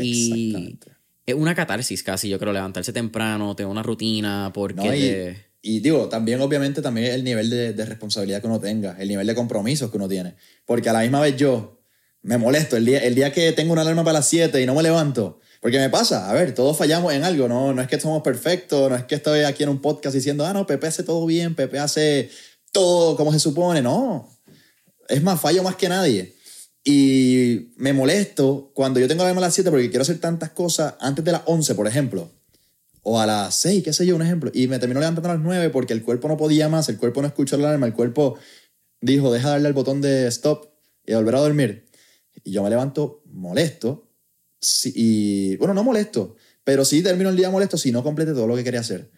Y. 0.00 0.78
es 1.26 1.34
una 1.34 1.54
catarsis 1.54 2.02
casi, 2.02 2.28
yo 2.28 2.38
creo, 2.38 2.52
levantarse 2.52 2.92
temprano, 2.92 3.54
tener 3.56 3.70
una 3.70 3.82
rutina, 3.82 4.50
porque 4.54 4.74
No, 4.82 4.94
y, 4.94 5.00
te- 5.00 5.46
y 5.62 5.80
digo, 5.80 6.08
también 6.08 6.40
obviamente 6.40 6.82
también 6.82 7.12
el 7.12 7.22
nivel 7.24 7.48
de, 7.50 7.72
de 7.72 7.84
responsabilidad 7.86 8.40
que 8.40 8.46
uno 8.48 8.58
tenga, 8.60 8.96
el 8.98 9.08
nivel 9.08 9.26
de 9.26 9.34
compromisos 9.34 9.90
que 9.90 9.96
uno 9.96 10.08
tiene. 10.08 10.34
Porque 10.66 10.88
a 10.88 10.92
la 10.92 11.00
misma 11.02 11.20
vez 11.20 11.36
yo 11.36 11.80
me 12.22 12.38
molesto 12.38 12.76
el 12.76 12.84
día, 12.84 12.98
el 12.98 13.14
día 13.14 13.32
que 13.32 13.52
tengo 13.52 13.72
una 13.72 13.82
alarma 13.82 14.02
para 14.04 14.18
las 14.18 14.28
7 14.28 14.60
y 14.60 14.66
no 14.66 14.74
me 14.74 14.82
levanto. 14.82 15.38
Porque 15.60 15.78
me 15.78 15.88
pasa, 15.90 16.28
a 16.28 16.32
ver, 16.32 16.54
todos 16.54 16.76
fallamos 16.76 17.12
en 17.12 17.22
algo, 17.22 17.46
no, 17.46 17.72
no 17.72 17.80
es 17.82 17.86
que 17.86 18.00
somos 18.00 18.22
perfectos, 18.22 18.90
no 18.90 18.96
es 18.96 19.04
que 19.04 19.14
estoy 19.14 19.42
aquí 19.42 19.62
en 19.62 19.68
un 19.68 19.80
podcast 19.80 20.14
diciendo, 20.16 20.44
ah, 20.44 20.52
no, 20.52 20.66
Pepe 20.66 20.88
hace 20.88 21.04
todo 21.04 21.24
bien, 21.26 21.54
Pepe 21.54 21.78
hace 21.78 22.30
todo 22.72 23.16
como 23.16 23.32
se 23.32 23.38
supone, 23.38 23.80
no. 23.82 24.28
Es 25.08 25.22
más, 25.22 25.40
fallo 25.40 25.62
más 25.62 25.76
que 25.76 25.88
nadie. 25.88 26.34
Y 26.84 27.72
me 27.76 27.92
molesto 27.92 28.72
cuando 28.74 28.98
yo 28.98 29.08
tengo 29.08 29.20
la 29.20 29.28
alarma 29.28 29.40
a 29.40 29.48
las 29.48 29.54
7 29.54 29.70
porque 29.70 29.88
quiero 29.88 30.02
hacer 30.02 30.18
tantas 30.18 30.50
cosas 30.50 30.94
antes 31.00 31.24
de 31.24 31.32
las 31.32 31.42
11, 31.46 31.74
por 31.74 31.86
ejemplo 31.86 32.30
o 33.02 33.20
a 33.20 33.26
las 33.26 33.56
6, 33.56 33.82
qué 33.82 33.92
sé 33.92 34.06
yo, 34.06 34.14
un 34.14 34.22
ejemplo, 34.22 34.50
y 34.54 34.68
me 34.68 34.78
terminó 34.78 35.00
levantando 35.00 35.28
a 35.28 35.34
las 35.34 35.42
9 35.42 35.70
porque 35.70 35.92
el 35.92 36.02
cuerpo 36.02 36.28
no 36.28 36.36
podía 36.36 36.68
más, 36.68 36.88
el 36.88 36.98
cuerpo 36.98 37.20
no 37.20 37.28
escuchó 37.28 37.56
la 37.56 37.68
alarma, 37.68 37.86
el 37.86 37.94
cuerpo 37.94 38.38
dijo, 39.00 39.32
deja 39.32 39.50
darle 39.50 39.66
al 39.66 39.74
botón 39.74 40.00
de 40.00 40.28
stop 40.28 40.66
y 41.04 41.14
volver 41.14 41.34
a 41.34 41.40
dormir. 41.40 41.86
Y 42.44 42.52
yo 42.52 42.62
me 42.62 42.70
levanto 42.70 43.22
molesto, 43.26 44.08
y 44.84 45.56
bueno, 45.56 45.74
no 45.74 45.82
molesto, 45.82 46.36
pero 46.62 46.84
sí 46.84 47.02
termino 47.02 47.30
el 47.30 47.36
día 47.36 47.50
molesto 47.50 47.76
si 47.76 47.90
no 47.90 48.04
complete 48.04 48.32
todo 48.32 48.46
lo 48.46 48.54
que 48.54 48.62
quería 48.62 48.80
hacer. 48.80 49.10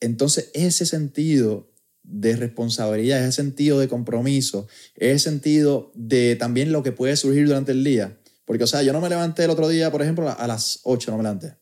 Entonces, 0.00 0.50
ese 0.52 0.84
sentido 0.84 1.71
de 2.02 2.36
responsabilidad, 2.36 3.20
ese 3.20 3.32
sentido 3.32 3.78
de 3.78 3.88
compromiso, 3.88 4.68
ese 4.96 5.18
sentido 5.18 5.92
de 5.94 6.36
también 6.36 6.72
lo 6.72 6.82
que 6.82 6.92
puede 6.92 7.16
surgir 7.16 7.46
durante 7.46 7.72
el 7.72 7.84
día. 7.84 8.18
Porque, 8.44 8.64
o 8.64 8.66
sea, 8.66 8.82
yo 8.82 8.92
no 8.92 9.00
me 9.00 9.08
levanté 9.08 9.44
el 9.44 9.50
otro 9.50 9.68
día, 9.68 9.90
por 9.90 10.02
ejemplo, 10.02 10.28
a 10.28 10.46
las 10.46 10.80
8 10.82 11.10
no 11.10 11.16
me 11.16 11.22
levanté. 11.22 11.56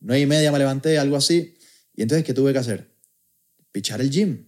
9 0.00 0.20
y 0.20 0.26
media 0.26 0.52
me 0.52 0.58
levanté, 0.58 0.98
algo 0.98 1.16
así. 1.16 1.56
Y 1.94 2.02
entonces, 2.02 2.24
¿qué 2.24 2.34
tuve 2.34 2.52
que 2.52 2.58
hacer? 2.58 2.90
Pichar 3.72 4.00
el 4.00 4.10
gym. 4.10 4.46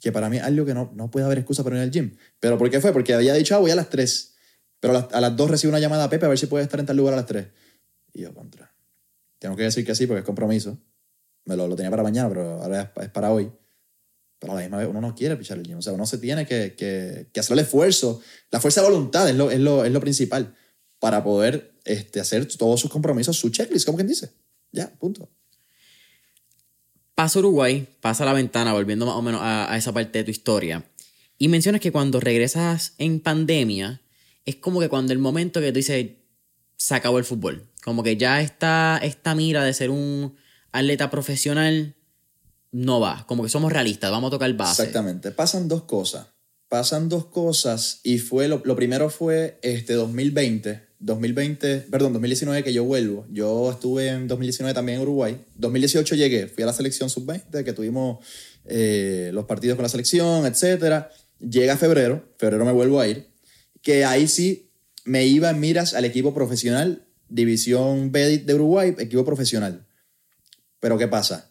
Que 0.00 0.12
para 0.12 0.30
mí 0.30 0.36
es 0.36 0.42
algo 0.42 0.64
que 0.64 0.74
no, 0.74 0.92
no 0.94 1.10
puede 1.10 1.26
haber 1.26 1.38
excusa 1.38 1.64
para 1.64 1.76
ir 1.76 1.82
al 1.82 1.90
gym. 1.90 2.16
¿Pero 2.38 2.56
por 2.56 2.70
qué 2.70 2.80
fue? 2.80 2.92
Porque 2.92 3.14
había 3.14 3.34
dicho, 3.34 3.54
ah, 3.54 3.58
voy 3.58 3.70
a 3.70 3.74
las 3.74 3.90
3. 3.90 4.34
Pero 4.80 4.96
a 4.96 5.00
las, 5.00 5.12
a 5.12 5.20
las 5.20 5.36
2 5.36 5.50
recibo 5.50 5.70
una 5.70 5.80
llamada 5.80 6.04
a 6.04 6.10
Pepe 6.10 6.26
a 6.26 6.28
ver 6.28 6.38
si 6.38 6.46
puede 6.46 6.64
estar 6.64 6.78
en 6.78 6.86
tal 6.86 6.96
lugar 6.96 7.14
a 7.14 7.18
las 7.18 7.26
3. 7.26 7.46
Y 8.12 8.22
yo, 8.22 8.34
contra. 8.34 8.74
Tengo 9.38 9.56
que 9.56 9.64
decir 9.64 9.84
que 9.84 9.94
sí 9.94 10.06
porque 10.06 10.20
es 10.20 10.26
compromiso. 10.26 10.78
Me 11.46 11.56
lo, 11.56 11.66
lo 11.66 11.74
tenía 11.74 11.90
para 11.90 12.02
mañana, 12.02 12.28
pero 12.28 12.62
ahora 12.62 12.92
es 13.00 13.08
para 13.08 13.32
hoy. 13.32 13.50
Pero 14.40 14.54
a 14.54 14.56
la 14.56 14.62
misma 14.62 14.78
vez 14.78 14.88
uno 14.88 15.00
no 15.00 15.14
quiere 15.14 15.36
pichar 15.36 15.58
el 15.58 15.64
gym. 15.64 15.78
O 15.78 15.82
sea, 15.82 15.92
uno 15.92 16.06
se 16.06 16.18
tiene 16.18 16.46
que, 16.46 16.74
que, 16.76 17.40
hacer 17.40 17.52
el 17.52 17.60
esfuerzo. 17.60 18.20
La 18.50 18.58
fuerza 18.58 18.80
de 18.80 18.88
voluntad 18.88 19.28
es 19.28 19.36
lo, 19.36 19.50
es 19.50 19.60
lo, 19.60 19.84
es 19.84 19.92
lo 19.92 20.00
principal 20.00 20.56
para 20.98 21.22
poder 21.22 21.74
este, 21.84 22.20
hacer 22.20 22.46
todos 22.46 22.80
sus 22.80 22.90
compromisos, 22.90 23.36
su 23.36 23.50
checklist, 23.50 23.84
como 23.86 23.96
quien 23.96 24.08
dice. 24.08 24.32
Ya, 24.72 24.90
punto. 24.98 25.28
pasa 27.14 27.38
Uruguay, 27.38 27.86
pasa 28.00 28.24
la 28.24 28.32
ventana, 28.32 28.72
volviendo 28.72 29.04
más 29.04 29.14
o 29.14 29.22
menos 29.22 29.42
a, 29.42 29.70
a 29.70 29.76
esa 29.76 29.92
parte 29.92 30.18
de 30.18 30.24
tu 30.24 30.30
historia. 30.30 30.84
Y 31.36 31.48
mencionas 31.48 31.80
que 31.80 31.92
cuando 31.92 32.18
regresas 32.18 32.94
en 32.98 33.20
pandemia, 33.20 34.00
es 34.46 34.56
como 34.56 34.80
que 34.80 34.88
cuando 34.88 35.12
el 35.12 35.18
momento 35.18 35.60
que 35.60 35.72
tú 35.72 35.76
dices, 35.76 36.06
se 36.80 36.94
acabó 36.94 37.18
el 37.18 37.24
fútbol. 37.24 37.68
Como 37.84 38.02
que 38.02 38.16
ya 38.16 38.40
está 38.40 38.98
esta 39.02 39.34
mira 39.34 39.64
de 39.64 39.74
ser 39.74 39.90
un 39.90 40.34
atleta 40.72 41.10
profesional 41.10 41.94
no 42.72 43.00
va. 43.00 43.24
Como 43.26 43.42
que 43.42 43.48
somos 43.48 43.72
realistas, 43.72 44.10
vamos 44.10 44.28
a 44.28 44.32
tocar 44.32 44.52
base. 44.54 44.82
Exactamente. 44.82 45.30
Pasan 45.30 45.68
dos 45.68 45.82
cosas. 45.84 46.26
Pasan 46.68 47.08
dos 47.08 47.26
cosas 47.26 48.00
y 48.04 48.18
fue 48.18 48.46
lo, 48.46 48.62
primero 48.76 49.10
fue 49.10 49.58
este 49.62 49.94
2020, 49.94 50.80
2020, 51.00 51.78
perdón, 51.90 52.12
2019 52.12 52.62
que 52.62 52.72
yo 52.72 52.84
vuelvo. 52.84 53.26
Yo 53.28 53.72
estuve 53.72 54.08
en 54.08 54.28
2019 54.28 54.72
también 54.72 54.98
en 54.98 55.02
Uruguay. 55.02 55.44
2018 55.56 56.14
llegué, 56.14 56.46
fui 56.46 56.62
a 56.62 56.66
la 56.66 56.72
selección 56.72 57.10
sub-20 57.10 57.64
que 57.64 57.72
tuvimos 57.72 58.24
eh, 58.66 59.30
los 59.34 59.46
partidos 59.46 59.74
con 59.74 59.82
la 59.82 59.88
selección, 59.88 60.46
etcétera. 60.46 61.10
Llega 61.40 61.76
febrero, 61.76 62.24
febrero 62.38 62.64
me 62.64 62.72
vuelvo 62.72 63.00
a 63.00 63.08
ir, 63.08 63.26
que 63.82 64.04
ahí 64.04 64.28
sí 64.28 64.70
me 65.04 65.26
iba 65.26 65.50
en 65.50 65.58
miras 65.58 65.94
al 65.94 66.04
equipo 66.04 66.34
profesional, 66.34 67.04
división 67.28 68.12
B 68.12 68.38
de 68.38 68.54
Uruguay, 68.54 68.94
equipo 68.96 69.24
profesional. 69.24 69.88
Pero 70.78 70.98
¿qué 70.98 71.08
pasa? 71.08 71.49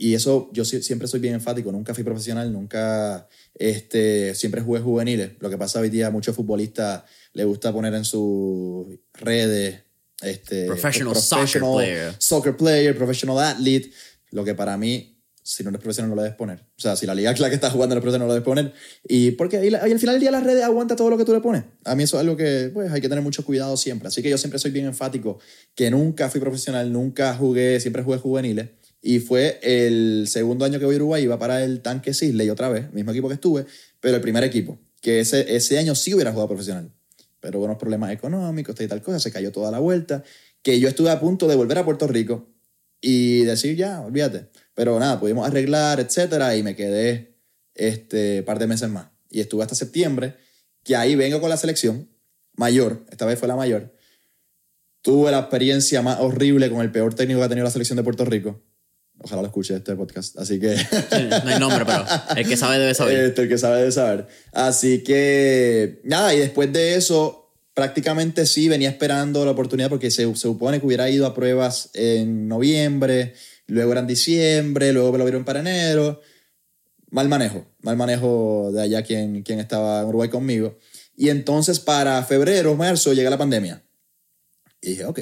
Y 0.00 0.14
eso 0.14 0.48
yo 0.52 0.64
si- 0.64 0.80
siempre 0.80 1.08
soy 1.08 1.18
bien 1.20 1.34
enfático, 1.34 1.72
nunca 1.72 1.92
fui 1.92 2.04
profesional, 2.04 2.52
nunca, 2.52 3.28
este, 3.54 4.34
siempre 4.36 4.60
jugué 4.60 4.80
juveniles. 4.80 5.32
Lo 5.40 5.50
que 5.50 5.58
pasa 5.58 5.80
hoy 5.80 5.90
día, 5.90 6.06
a 6.06 6.10
muchos 6.10 6.36
futbolistas 6.36 7.02
les 7.32 7.44
gusta 7.44 7.72
poner 7.72 7.92
en 7.94 8.04
sus 8.04 8.86
redes, 9.14 9.80
este, 10.22 10.66
Professional 10.66 11.16
soccer 11.16 11.60
player. 11.60 12.14
soccer 12.18 12.56
player, 12.56 12.96
professional 12.96 13.38
athlete, 13.40 13.90
lo 14.30 14.44
que 14.44 14.54
para 14.54 14.76
mí 14.76 15.16
si 15.42 15.62
no 15.64 15.70
eres 15.70 15.80
profesional 15.80 16.10
no 16.10 16.14
lo 16.16 16.20
debes 16.22 16.36
poner. 16.36 16.58
O 16.58 16.80
sea, 16.80 16.94
si 16.94 17.06
la 17.06 17.14
liga 17.14 17.30
es 17.30 17.40
la 17.40 17.48
que 17.48 17.54
estás 17.54 17.72
jugando 17.72 17.94
no 17.94 17.98
eres 17.98 18.02
profesional 18.02 18.28
no 18.28 18.34
lo 18.34 18.34
debes 18.34 18.44
poner. 18.44 18.72
Y 19.08 19.30
porque 19.30 19.56
ahí, 19.56 19.68
ahí 19.74 19.92
al 19.92 19.98
final 19.98 20.16
del 20.16 20.20
día 20.20 20.30
las 20.30 20.44
redes 20.44 20.62
aguanta 20.62 20.94
todo 20.94 21.08
lo 21.08 21.16
que 21.16 21.24
tú 21.24 21.32
le 21.32 21.40
pones. 21.40 21.64
A 21.84 21.94
mí 21.94 22.02
eso 22.02 22.18
es 22.18 22.20
algo 22.20 22.36
que 22.36 22.70
pues 22.74 22.92
hay 22.92 23.00
que 23.00 23.08
tener 23.08 23.24
mucho 23.24 23.42
cuidado 23.46 23.76
siempre. 23.78 24.08
Así 24.08 24.22
que 24.22 24.28
yo 24.28 24.36
siempre 24.36 24.58
soy 24.58 24.72
bien 24.72 24.84
enfático 24.84 25.38
que 25.74 25.90
nunca 25.90 26.28
fui 26.28 26.38
profesional, 26.38 26.92
nunca 26.92 27.34
jugué, 27.34 27.80
siempre 27.80 28.02
jugué 28.02 28.18
juveniles. 28.18 28.68
Y 29.00 29.20
fue 29.20 29.60
el 29.62 30.26
segundo 30.28 30.64
año 30.64 30.78
que 30.78 30.84
voy 30.84 30.96
a 30.96 30.98
Uruguay, 30.98 31.22
iba 31.22 31.38
para 31.38 31.62
el 31.62 31.82
tanque 31.82 32.14
Sisley 32.14 32.50
otra 32.50 32.68
vez, 32.68 32.92
mismo 32.92 33.12
equipo 33.12 33.28
que 33.28 33.34
estuve, 33.34 33.66
pero 34.00 34.16
el 34.16 34.22
primer 34.22 34.42
equipo, 34.42 34.78
que 35.00 35.20
ese, 35.20 35.54
ese 35.54 35.78
año 35.78 35.94
sí 35.94 36.14
hubiera 36.14 36.32
jugado 36.32 36.48
profesional. 36.48 36.90
Pero 37.40 37.60
unos 37.60 37.78
problemas 37.78 38.10
económicos 38.10 38.78
y 38.80 38.88
tal 38.88 39.00
cosa, 39.02 39.20
se 39.20 39.30
cayó 39.30 39.52
toda 39.52 39.70
la 39.70 39.78
vuelta, 39.78 40.24
que 40.62 40.80
yo 40.80 40.88
estuve 40.88 41.10
a 41.10 41.20
punto 41.20 41.46
de 41.46 41.54
volver 41.54 41.78
a 41.78 41.84
Puerto 41.84 42.08
Rico 42.08 42.48
y 43.00 43.44
decir 43.44 43.76
ya, 43.76 44.00
olvídate. 44.00 44.48
Pero 44.74 44.98
nada, 44.98 45.20
pudimos 45.20 45.46
arreglar, 45.46 46.00
etcétera, 46.00 46.56
y 46.56 46.64
me 46.64 46.74
quedé 46.74 47.36
este 47.74 48.42
par 48.42 48.58
de 48.58 48.66
meses 48.66 48.90
más. 48.90 49.08
Y 49.30 49.40
estuve 49.40 49.62
hasta 49.62 49.76
septiembre, 49.76 50.34
que 50.82 50.96
ahí 50.96 51.14
vengo 51.14 51.40
con 51.40 51.50
la 51.50 51.56
selección 51.56 52.08
mayor, 52.56 53.04
esta 53.10 53.26
vez 53.26 53.38
fue 53.38 53.46
la 53.46 53.54
mayor. 53.54 53.94
Tuve 55.02 55.30
la 55.30 55.38
experiencia 55.38 56.02
más 56.02 56.18
horrible 56.18 56.68
con 56.70 56.80
el 56.80 56.90
peor 56.90 57.14
técnico 57.14 57.38
que 57.38 57.46
ha 57.46 57.48
tenido 57.48 57.64
la 57.64 57.70
selección 57.70 57.96
de 57.96 58.02
Puerto 58.02 58.24
Rico 58.24 58.60
Ojalá 59.20 59.42
lo 59.42 59.48
escuche 59.48 59.74
este 59.74 59.96
podcast. 59.96 60.38
Así 60.38 60.60
que. 60.60 60.76
no 61.44 61.50
hay 61.50 61.58
nombre, 61.58 61.84
pero 61.84 62.04
el 62.36 62.46
que 62.46 62.56
sabe 62.56 62.78
debe 62.78 62.94
saber. 62.94 63.18
Este, 63.28 63.42
el 63.42 63.48
que 63.48 63.58
sabe 63.58 63.78
debe 63.78 63.92
saber. 63.92 64.26
Así 64.52 65.02
que. 65.02 66.00
Nada, 66.04 66.34
y 66.34 66.38
después 66.38 66.72
de 66.72 66.94
eso, 66.94 67.52
prácticamente 67.74 68.46
sí 68.46 68.68
venía 68.68 68.88
esperando 68.88 69.44
la 69.44 69.52
oportunidad 69.52 69.88
porque 69.88 70.10
se, 70.10 70.34
supone 70.36 70.80
que 70.80 70.86
hubiera 70.86 71.10
ido 71.10 71.26
a 71.26 71.34
pruebas 71.34 71.90
en 71.94 72.48
noviembre, 72.48 73.34
luego 73.66 73.92
era 73.92 74.00
en 74.00 74.06
diciembre, 74.06 74.92
luego 74.92 75.12
me 75.12 75.18
lo 75.18 75.24
vieron 75.24 75.44
para 75.44 75.60
enero. 75.60 76.20
Mal 77.10 77.28
manejo, 77.28 77.66
mal 77.80 77.96
manejo 77.96 78.70
de 78.72 78.82
allá 78.82 79.02
quien, 79.02 79.42
quien 79.42 79.58
estaba 79.58 80.00
en 80.00 80.06
Uruguay 80.06 80.28
conmigo. 80.28 80.78
Y 81.16 81.30
entonces 81.30 81.80
para 81.80 82.22
febrero, 82.22 82.76
marzo, 82.76 83.12
llega 83.14 83.30
la 83.30 83.38
pandemia. 83.38 83.82
Y 84.80 84.90
dije, 84.90 85.04
ok, 85.04 85.20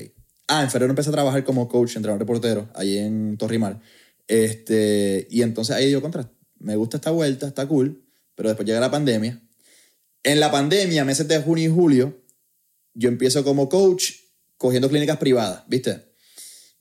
Ah, 0.48 0.62
en 0.62 0.70
febrero 0.70 0.90
empecé 0.90 1.10
a 1.10 1.12
trabajar 1.12 1.44
como 1.44 1.68
coach, 1.68 1.96
entrenador 1.96 2.20
de 2.20 2.26
portero, 2.26 2.68
ahí 2.74 2.98
en 2.98 3.36
Torrimar. 3.36 3.80
Este, 4.28 5.26
y 5.30 5.42
entonces 5.42 5.74
ahí 5.74 5.86
digo, 5.86 6.02
contra, 6.02 6.30
me 6.58 6.76
gusta 6.76 6.98
esta 6.98 7.10
vuelta, 7.10 7.46
está 7.46 7.66
cool, 7.66 8.04
pero 8.34 8.48
después 8.48 8.66
llega 8.66 8.80
la 8.80 8.90
pandemia. 8.90 9.42
En 10.22 10.40
la 10.40 10.50
pandemia, 10.50 11.04
meses 11.04 11.26
de 11.28 11.40
junio 11.40 11.64
y 11.64 11.72
julio, 11.72 12.22
yo 12.94 13.08
empiezo 13.08 13.44
como 13.44 13.68
coach 13.68 14.12
cogiendo 14.56 14.88
clínicas 14.88 15.18
privadas, 15.18 15.64
¿viste? 15.68 16.12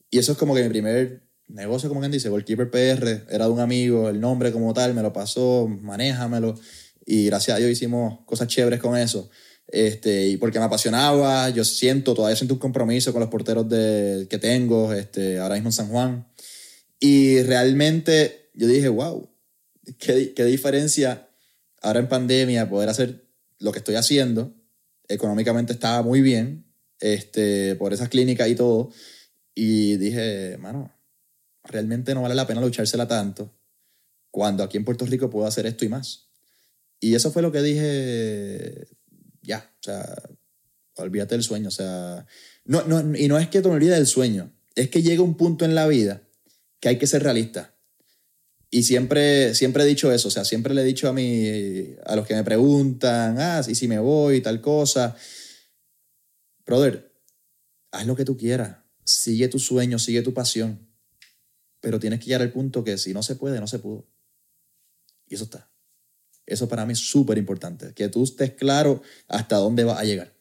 Y 0.09 0.19
eso 0.19 0.31
es 0.31 0.37
como 0.37 0.55
que 0.55 0.63
mi 0.63 0.69
primer 0.69 1.27
negocio, 1.47 1.89
como 1.89 2.01
quien 2.01 2.11
dice, 2.11 2.29
Goalkeeper 2.29 2.69
PR, 2.69 3.25
era 3.29 3.45
de 3.45 3.51
un 3.51 3.59
amigo, 3.59 4.09
el 4.09 4.19
nombre 4.19 4.51
como 4.51 4.73
tal, 4.73 4.93
me 4.93 5.01
lo 5.01 5.11
pasó, 5.13 5.67
manéjamelo. 5.67 6.55
Y 7.05 7.25
gracias 7.25 7.55
a 7.55 7.59
Dios 7.59 7.71
hicimos 7.71 8.19
cosas 8.25 8.47
chéveres 8.47 8.79
con 8.79 8.97
eso. 8.97 9.29
Este, 9.67 10.27
y 10.27 10.37
porque 10.37 10.59
me 10.59 10.65
apasionaba, 10.65 11.49
yo 11.49 11.65
siento, 11.65 12.13
todavía 12.13 12.35
siento 12.35 12.53
un 12.53 12.59
compromiso 12.59 13.11
con 13.11 13.19
los 13.19 13.29
porteros 13.29 13.67
de, 13.67 14.27
que 14.29 14.37
tengo, 14.37 14.93
este, 14.93 15.39
ahora 15.39 15.55
mismo 15.55 15.69
en 15.69 15.73
San 15.73 15.89
Juan. 15.89 16.27
Y 16.99 17.41
realmente 17.43 18.49
yo 18.53 18.67
dije, 18.67 18.89
wow, 18.89 19.29
qué, 19.97 20.33
qué 20.33 20.45
diferencia 20.45 21.29
ahora 21.81 21.99
en 21.99 22.09
pandemia 22.09 22.69
poder 22.69 22.89
hacer 22.89 23.25
lo 23.59 23.71
que 23.71 23.79
estoy 23.79 23.95
haciendo. 23.95 24.53
Económicamente 25.07 25.73
estaba 25.73 26.01
muy 26.03 26.21
bien, 26.21 26.65
este, 26.99 27.75
por 27.75 27.93
esas 27.93 28.09
clínicas 28.09 28.47
y 28.47 28.55
todo. 28.55 28.91
Y 29.53 29.97
dije, 29.97 30.57
mano, 30.59 30.91
realmente 31.63 32.13
no 32.13 32.21
vale 32.21 32.35
la 32.35 32.47
pena 32.47 32.61
luchársela 32.61 33.07
tanto 33.07 33.51
cuando 34.31 34.63
aquí 34.63 34.75
en 34.75 34.83
Puerto 34.83 35.05
Rico 35.05 35.29
puedo 35.29 35.47
hacer 35.47 35.65
esto 35.65 35.85
y 35.85 35.89
más. 35.89 36.27
Y 36.99 37.15
eso 37.15 37.31
fue 37.31 37.41
lo 37.41 37.51
que 37.51 37.61
dije 37.61 38.87
ya, 39.45 39.71
o 39.79 39.83
sea, 39.83 40.15
olvídate 40.95 41.35
del 41.35 41.43
sueño, 41.43 41.69
o 41.69 41.71
sea, 41.71 42.25
no, 42.65 42.83
no, 42.83 43.15
y 43.15 43.27
no 43.27 43.37
es 43.37 43.47
que 43.49 43.61
te 43.61 43.67
olvides 43.67 43.97
del 43.97 44.07
sueño, 44.07 44.53
es 44.75 44.89
que 44.89 45.01
llega 45.01 45.21
un 45.21 45.37
punto 45.37 45.65
en 45.65 45.75
la 45.75 45.87
vida 45.87 46.27
que 46.79 46.89
hay 46.89 46.97
que 46.97 47.07
ser 47.07 47.23
realista. 47.23 47.75
Y 48.71 48.83
siempre, 48.83 49.55
siempre 49.55 49.83
he 49.83 49.85
dicho 49.87 50.11
eso, 50.11 50.27
o 50.27 50.31
sea, 50.31 50.43
siempre 50.43 50.73
le 50.73 50.81
he 50.81 50.85
dicho 50.85 51.07
a, 51.07 51.13
mí, 51.13 51.95
a 52.05 52.15
los 52.15 52.27
que 52.27 52.35
me 52.35 52.43
preguntan, 52.43 53.37
ah, 53.39 53.61
y 53.65 53.75
si 53.75 53.87
me 53.87 53.99
voy, 53.99 54.41
tal 54.41 54.59
cosa. 54.59 55.15
Brother, 56.65 57.13
haz 57.91 58.05
lo 58.05 58.15
que 58.15 58.25
tú 58.25 58.35
quieras, 58.35 58.79
sigue 59.03 59.47
tu 59.47 59.59
sueño, 59.59 59.99
sigue 59.99 60.23
tu 60.23 60.33
pasión, 60.33 60.89
pero 61.79 61.99
tienes 61.99 62.19
que 62.19 62.25
llegar 62.25 62.41
al 62.41 62.51
punto 62.51 62.83
que 62.83 62.97
si 62.97 63.13
no 63.13 63.23
se 63.23 63.35
puede, 63.35 63.59
no 63.59 63.67
se 63.67 63.79
pudo. 63.79 64.09
Y 65.27 65.35
eso 65.35 65.45
está. 65.45 65.71
Eso 66.45 66.67
para 66.67 66.85
mí 66.85 66.93
es 66.93 66.99
súper 66.99 67.37
importante, 67.37 67.93
que 67.93 68.07
tú 68.09 68.23
estés 68.23 68.51
claro 68.51 69.01
hasta 69.27 69.57
dónde 69.57 69.83
vas 69.83 69.99
a 69.99 70.03
llegar. 70.03 70.33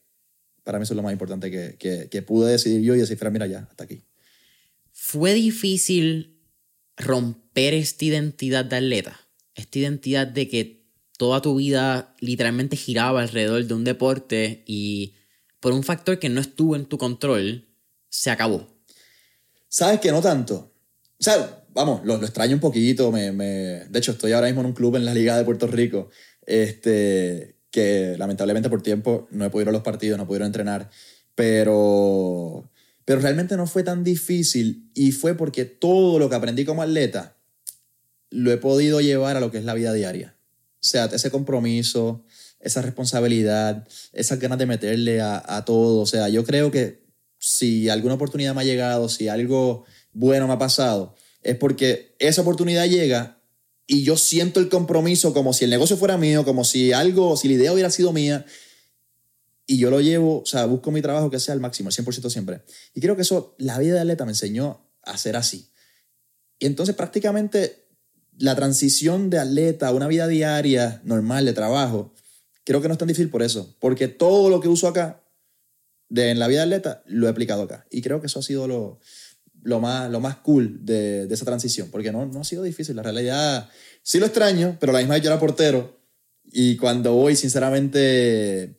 Para 0.62 0.78
mí 0.78 0.84
eso 0.84 0.94
es 0.94 0.96
lo 0.96 1.02
más 1.02 1.12
importante 1.12 1.50
que, 1.50 2.08
que, 2.10 2.22
pude 2.22 2.50
decidir 2.50 2.82
yo 2.82 2.94
y 2.94 2.98
decir, 2.98 3.18
mira, 3.30 3.46
ya, 3.46 3.60
hasta 3.70 3.84
aquí. 3.84 4.02
¿Fue 4.92 5.34
difícil 5.34 6.38
romper 6.96 7.74
esta 7.74 8.04
identidad 8.04 8.64
de 8.64 8.76
atleta? 8.76 9.20
Esta 9.54 9.78
identidad 9.78 10.26
de 10.26 10.48
que 10.48 10.84
toda 11.16 11.42
tu 11.42 11.56
vida 11.56 12.14
literalmente 12.20 12.76
giraba 12.76 13.22
alrededor 13.22 13.64
de 13.64 13.74
un 13.74 13.84
deporte 13.84 14.64
y 14.66 15.14
por 15.60 15.72
un 15.72 15.82
factor 15.82 16.18
que 16.18 16.28
no 16.28 16.40
estuvo 16.40 16.76
en 16.76 16.86
tu 16.86 16.98
control, 16.98 17.66
se 18.08 18.30
acabó. 18.30 18.68
¿Sabes 19.68 20.00
que 20.00 20.12
no 20.12 20.20
tanto? 20.20 20.72
O 21.18 21.22
sea, 21.22 21.63
vamos, 21.74 22.00
lo, 22.04 22.16
extraño 22.16 22.54
un 22.54 22.60
poquito. 22.60 23.12
Me, 23.12 23.32
me, 23.32 23.44
de 23.44 23.98
hecho, 23.98 24.12
estoy 24.12 24.32
ahora 24.32 24.46
mismo 24.46 24.62
en 24.62 24.68
un 24.68 24.72
club 24.72 24.96
en 24.96 25.04
la 25.04 25.12
Liga 25.12 25.36
de 25.36 25.44
Puerto 25.44 25.66
Rico, 25.66 26.08
este, 26.46 27.56
que 27.70 28.16
lamentablemente 28.18 28.70
por 28.70 28.82
tiempo 28.82 29.28
no 29.30 29.44
he 29.44 29.50
podido 29.50 29.72
los 29.72 29.82
partidos, 29.82 30.16
no 30.16 30.24
he 30.24 30.26
podido 30.26 30.46
entrenar, 30.46 30.90
pero, 31.34 32.70
pero 33.04 33.20
realmente 33.20 33.56
no 33.56 33.66
fue 33.66 33.82
tan 33.82 34.04
difícil 34.04 34.90
y 34.94 35.12
fue 35.12 35.34
porque 35.34 35.64
todo 35.64 36.18
lo 36.18 36.30
que 36.30 36.36
aprendí 36.36 36.64
como 36.64 36.82
atleta 36.82 37.36
lo 38.30 38.52
he 38.52 38.56
podido 38.56 39.00
llevar 39.00 39.36
a 39.36 39.40
lo 39.40 39.50
que 39.50 39.58
es 39.58 39.64
la 39.64 39.74
vida 39.74 39.92
diaria. 39.92 40.36
O 40.74 40.86
sea, 40.86 41.06
ese 41.06 41.30
compromiso, 41.30 42.24
esa 42.60 42.82
responsabilidad, 42.82 43.86
esas 44.12 44.38
ganas 44.38 44.58
de 44.58 44.66
meterle 44.66 45.20
a, 45.20 45.42
a 45.44 45.64
todo. 45.64 46.00
O 46.00 46.06
sea, 46.06 46.28
yo 46.28 46.44
creo 46.44 46.70
que 46.70 47.04
si 47.38 47.88
alguna 47.88 48.14
oportunidad 48.14 48.54
me 48.54 48.62
ha 48.62 48.64
llegado, 48.64 49.08
si 49.08 49.28
algo 49.28 49.84
bueno 50.12 50.46
me 50.46 50.54
ha 50.54 50.58
pasado, 50.58 51.14
es 51.44 51.56
porque 51.56 52.16
esa 52.18 52.42
oportunidad 52.42 52.86
llega 52.86 53.38
y 53.86 54.02
yo 54.02 54.16
siento 54.16 54.60
el 54.60 54.68
compromiso 54.68 55.34
como 55.34 55.52
si 55.52 55.64
el 55.64 55.70
negocio 55.70 55.96
fuera 55.96 56.16
mío, 56.16 56.44
como 56.44 56.64
si 56.64 56.92
algo, 56.92 57.36
si 57.36 57.48
la 57.48 57.54
idea 57.54 57.72
hubiera 57.72 57.90
sido 57.90 58.12
mía, 58.12 58.46
y 59.66 59.78
yo 59.78 59.90
lo 59.90 60.00
llevo, 60.00 60.40
o 60.40 60.46
sea, 60.46 60.66
busco 60.66 60.90
mi 60.90 61.00
trabajo 61.00 61.30
que 61.30 61.38
sea 61.38 61.54
al 61.54 61.60
máximo, 61.60 61.88
al 61.88 61.94
100% 61.94 62.28
siempre. 62.30 62.62
Y 62.94 63.00
creo 63.00 63.16
que 63.16 63.22
eso, 63.22 63.54
la 63.58 63.78
vida 63.78 63.94
de 63.94 64.00
atleta 64.00 64.24
me 64.24 64.32
enseñó 64.32 64.90
a 65.02 65.16
ser 65.16 65.36
así. 65.36 65.70
Y 66.58 66.66
entonces 66.66 66.94
prácticamente 66.94 67.86
la 68.38 68.56
transición 68.56 69.30
de 69.30 69.38
atleta 69.38 69.88
a 69.88 69.92
una 69.92 70.08
vida 70.08 70.26
diaria 70.26 71.00
normal 71.04 71.44
de 71.44 71.52
trabajo, 71.52 72.14
creo 72.64 72.82
que 72.82 72.88
no 72.88 72.94
es 72.94 72.98
tan 72.98 73.08
difícil 73.08 73.30
por 73.30 73.42
eso, 73.42 73.74
porque 73.80 74.08
todo 74.08 74.50
lo 74.50 74.60
que 74.60 74.68
uso 74.68 74.88
acá, 74.88 75.22
de, 76.08 76.30
en 76.30 76.38
la 76.38 76.48
vida 76.48 76.60
de 76.60 76.64
atleta, 76.64 77.02
lo 77.06 77.26
he 77.26 77.30
aplicado 77.30 77.62
acá. 77.62 77.86
Y 77.90 78.02
creo 78.02 78.20
que 78.20 78.26
eso 78.26 78.40
ha 78.40 78.42
sido 78.42 78.68
lo, 78.68 79.00
lo 79.64 79.80
más, 79.80 80.10
lo 80.10 80.20
más 80.20 80.36
cool 80.36 80.84
de, 80.84 81.26
de 81.26 81.34
esa 81.34 81.44
transición, 81.44 81.88
porque 81.90 82.12
no, 82.12 82.24
no 82.26 82.40
ha 82.40 82.44
sido 82.44 82.62
difícil. 82.62 82.96
La 82.96 83.02
realidad, 83.02 83.68
sí 84.02 84.20
lo 84.20 84.26
extraño, 84.26 84.76
pero 84.78 84.92
la 84.92 85.00
misma 85.00 85.14
vez 85.14 85.22
yo 85.24 85.30
era 85.30 85.40
portero 85.40 86.04
y 86.44 86.76
cuando 86.76 87.14
voy, 87.14 87.36
sinceramente, 87.36 88.78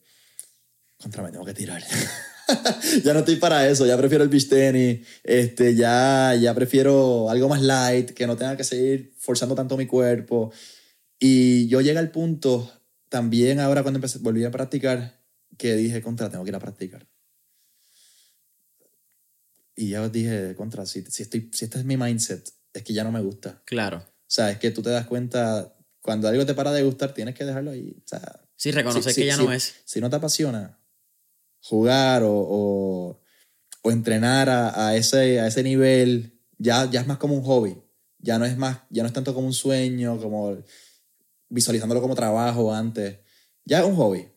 contra 0.97 1.23
me 1.23 1.31
tengo 1.31 1.45
que 1.45 1.53
tirar. 1.53 1.83
ya 3.03 3.13
no 3.13 3.19
estoy 3.19 3.35
para 3.37 3.67
eso, 3.67 3.85
ya 3.85 3.97
prefiero 3.97 4.23
el 4.23 4.29
beach 4.29 4.47
tenis, 4.47 5.05
este, 5.23 5.75
ya, 5.75 6.35
ya 6.39 6.53
prefiero 6.53 7.29
algo 7.29 7.49
más 7.49 7.61
light, 7.61 8.11
que 8.11 8.27
no 8.27 8.37
tenga 8.37 8.55
que 8.55 8.63
seguir 8.63 9.13
forzando 9.17 9.55
tanto 9.55 9.77
mi 9.77 9.87
cuerpo. 9.87 10.51
Y 11.19 11.67
yo 11.67 11.81
llegué 11.81 11.97
al 11.97 12.11
punto, 12.11 12.71
también 13.09 13.59
ahora 13.59 13.81
cuando 13.81 13.97
empecé, 13.97 14.19
volví 14.19 14.43
a 14.45 14.51
practicar, 14.51 15.19
que 15.57 15.75
dije, 15.75 16.01
contra, 16.01 16.29
tengo 16.29 16.43
que 16.43 16.51
ir 16.51 16.55
a 16.55 16.59
practicar. 16.59 17.07
Y 19.75 19.89
ya 19.89 20.07
dije, 20.09 20.55
contra, 20.55 20.85
si, 20.85 21.03
si, 21.03 21.23
estoy, 21.23 21.49
si 21.53 21.65
este 21.65 21.79
es 21.79 21.85
mi 21.85 21.97
mindset, 21.97 22.49
es 22.73 22.83
que 22.83 22.93
ya 22.93 23.03
no 23.03 23.11
me 23.11 23.21
gusta. 23.21 23.61
Claro. 23.65 23.97
O 23.97 24.27
sea, 24.27 24.51
es 24.51 24.59
que 24.59 24.71
tú 24.71 24.81
te 24.81 24.89
das 24.89 25.05
cuenta, 25.05 25.75
cuando 26.01 26.27
algo 26.27 26.45
te 26.45 26.53
para 26.53 26.71
de 26.71 26.83
gustar, 26.83 27.13
tienes 27.13 27.35
que 27.35 27.45
dejarlo 27.45 27.71
ahí. 27.71 27.95
O 27.97 28.07
sea, 28.07 28.41
sí, 28.55 28.71
reconocer 28.71 29.13
que 29.13 29.25
ya 29.25 29.37
no 29.37 29.51
es. 29.51 29.75
Si 29.85 29.99
no 29.99 30.09
te 30.09 30.15
apasiona 30.15 30.79
jugar 31.61 32.23
o, 32.23 32.31
o, 32.31 33.21
o 33.81 33.91
entrenar 33.91 34.49
a, 34.49 34.87
a, 34.87 34.95
ese, 34.95 35.39
a 35.39 35.47
ese 35.47 35.63
nivel, 35.63 36.39
ya, 36.57 36.89
ya 36.89 37.01
es 37.01 37.07
más 37.07 37.17
como 37.17 37.35
un 37.35 37.43
hobby. 37.43 37.81
Ya 38.19 38.39
no 38.39 38.45
es 38.45 38.57
más, 38.57 38.79
ya 38.89 39.03
no 39.03 39.07
es 39.07 39.13
tanto 39.13 39.33
como 39.33 39.47
un 39.47 39.53
sueño, 39.53 40.19
como 40.19 40.57
visualizándolo 41.49 42.01
como 42.01 42.15
trabajo 42.15 42.73
antes. 42.73 43.19
Ya 43.65 43.79
es 43.79 43.85
un 43.85 43.95
hobby. 43.95 44.27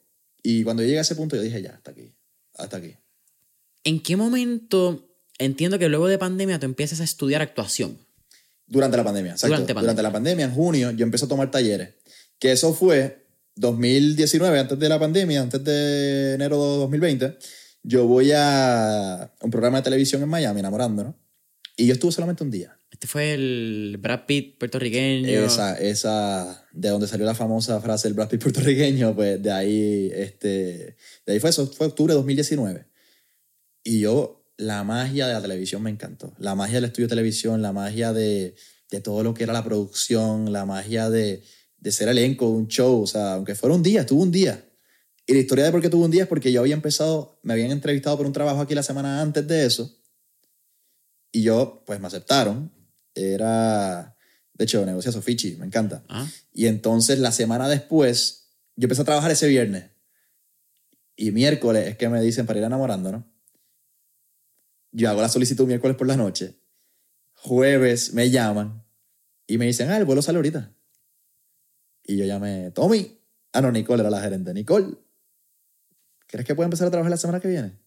Y 0.42 0.64
cuando 0.64 0.82
yo 0.82 0.86
llegué 0.86 0.98
a 0.98 1.02
ese 1.02 1.16
punto, 1.16 1.36
yo 1.36 1.42
dije, 1.42 1.62
ya, 1.62 1.72
hasta 1.72 1.90
aquí, 1.90 2.14
hasta 2.54 2.76
aquí. 2.78 2.96
¿En 3.84 4.02
qué 4.02 4.16
momento 4.16 5.07
entiendo 5.38 5.78
que 5.78 5.88
luego 5.88 6.08
de 6.08 6.18
pandemia 6.18 6.58
tú 6.58 6.66
empiezas 6.66 7.00
a 7.00 7.04
estudiar 7.04 7.42
actuación. 7.42 7.98
Durante 8.66 8.96
la 8.96 9.04
pandemia, 9.04 9.32
exacto. 9.32 9.48
Durante 9.48 9.72
Durante, 9.72 9.86
pandemia. 9.86 10.02
la 10.02 10.12
pandemia, 10.12 10.44
en 10.44 10.52
junio, 10.52 10.90
yo 10.90 11.04
empecé 11.04 11.24
a 11.24 11.28
tomar 11.28 11.50
talleres. 11.50 11.94
Que 12.38 12.52
eso 12.52 12.74
fue 12.74 13.26
2019, 13.56 14.58
antes 14.58 14.78
de 14.78 14.88
la 14.88 14.98
pandemia, 14.98 15.40
antes 15.40 15.64
de 15.64 16.34
enero 16.34 16.56
de 16.56 16.78
2020. 16.78 17.38
Yo 17.82 18.06
voy 18.06 18.32
a 18.34 19.32
un 19.40 19.50
programa 19.50 19.78
de 19.78 19.84
televisión 19.84 20.22
en 20.22 20.28
Miami, 20.28 20.60
enamorándonos. 20.60 21.14
Y 21.76 21.86
yo 21.86 21.94
estuve 21.94 22.12
solamente 22.12 22.44
un 22.44 22.50
día. 22.50 22.78
Este 22.90 23.06
fue 23.06 23.34
el 23.34 23.96
Brad 24.00 24.26
Pitt 24.26 24.58
puertorriqueño. 24.58 25.28
Esa, 25.28 25.78
esa, 25.78 26.66
de 26.72 26.88
donde 26.88 27.06
salió 27.06 27.24
la 27.24 27.34
famosa 27.34 27.80
frase 27.80 28.08
del 28.08 28.14
Brad 28.14 28.28
Pitt 28.28 28.42
puertorriqueño, 28.42 29.14
pues 29.14 29.42
de 29.42 29.52
ahí, 29.52 30.10
este, 30.12 30.96
de 31.24 31.32
ahí 31.32 31.40
fue 31.40 31.50
eso, 31.50 31.66
fue 31.68 31.86
octubre 31.86 32.12
de 32.12 32.16
2019. 32.16 32.86
Y 33.84 34.00
yo, 34.00 34.37
la 34.58 34.82
magia 34.84 35.28
de 35.28 35.32
la 35.32 35.40
televisión 35.40 35.82
me 35.82 35.90
encantó. 35.90 36.34
La 36.38 36.54
magia 36.54 36.74
del 36.74 36.84
estudio 36.84 37.06
de 37.06 37.10
televisión, 37.10 37.62
la 37.62 37.72
magia 37.72 38.12
de, 38.12 38.56
de 38.90 39.00
todo 39.00 39.22
lo 39.22 39.32
que 39.32 39.44
era 39.44 39.52
la 39.52 39.64
producción, 39.64 40.52
la 40.52 40.66
magia 40.66 41.08
de, 41.08 41.42
de 41.78 41.92
ser 41.92 42.08
elenco 42.08 42.46
de 42.46 42.52
un 42.52 42.68
show. 42.68 43.00
O 43.00 43.06
sea, 43.06 43.34
aunque 43.34 43.54
fuera 43.54 43.74
un 43.74 43.82
día, 43.82 44.00
estuvo 44.00 44.20
un 44.20 44.32
día. 44.32 44.68
Y 45.26 45.32
la 45.32 45.38
historia 45.38 45.64
de 45.64 45.70
por 45.70 45.80
qué 45.80 45.88
tuve 45.88 46.04
un 46.04 46.10
día 46.10 46.24
es 46.24 46.28
porque 46.28 46.50
yo 46.50 46.60
había 46.60 46.74
empezado, 46.74 47.38
me 47.42 47.52
habían 47.52 47.70
entrevistado 47.70 48.16
por 48.16 48.26
un 48.26 48.32
trabajo 48.32 48.60
aquí 48.60 48.74
la 48.74 48.82
semana 48.82 49.20
antes 49.20 49.46
de 49.46 49.64
eso. 49.64 49.94
Y 51.30 51.42
yo, 51.42 51.84
pues 51.86 52.00
me 52.00 52.08
aceptaron. 52.08 52.72
Era, 53.14 54.16
de 54.54 54.64
hecho, 54.64 54.84
negocia 54.84 55.12
Sofichi, 55.12 55.56
me 55.56 55.66
encanta. 55.66 56.04
Ah, 56.08 56.26
Y 56.52 56.66
entonces 56.66 57.20
la 57.20 57.30
semana 57.30 57.68
después, 57.68 58.48
yo 58.74 58.86
empecé 58.86 59.02
a 59.02 59.04
trabajar 59.04 59.30
ese 59.30 59.46
viernes. 59.46 59.84
Y 61.14 61.30
miércoles 61.30 61.86
es 61.86 61.96
que 61.96 62.08
me 62.08 62.20
dicen 62.20 62.46
para 62.46 62.58
ir 62.58 62.64
enamorando, 62.64 63.12
¿no? 63.12 63.37
Yo 64.98 65.08
hago 65.08 65.22
la 65.22 65.28
solicitud 65.28 65.64
miércoles 65.64 65.96
por 65.96 66.08
la 66.08 66.16
noche. 66.16 66.58
Jueves 67.34 68.14
me 68.14 68.30
llaman 68.30 68.84
y 69.46 69.56
me 69.56 69.66
dicen, 69.66 69.88
ah, 69.90 69.96
el 69.96 70.04
vuelo 70.04 70.22
sale 70.22 70.38
ahorita. 70.38 70.74
Y 72.02 72.16
yo 72.16 72.24
llamé, 72.24 72.72
Tommy. 72.72 73.16
Ah, 73.52 73.60
no, 73.60 73.70
Nicole 73.70 74.00
era 74.00 74.10
la 74.10 74.20
gerente. 74.20 74.52
Nicole, 74.52 74.96
¿crees 76.26 76.44
que 76.44 76.56
puedo 76.56 76.64
empezar 76.64 76.88
a 76.88 76.90
trabajar 76.90 77.12
la 77.12 77.16
semana 77.16 77.38
que 77.38 77.46
viene? 77.46 77.78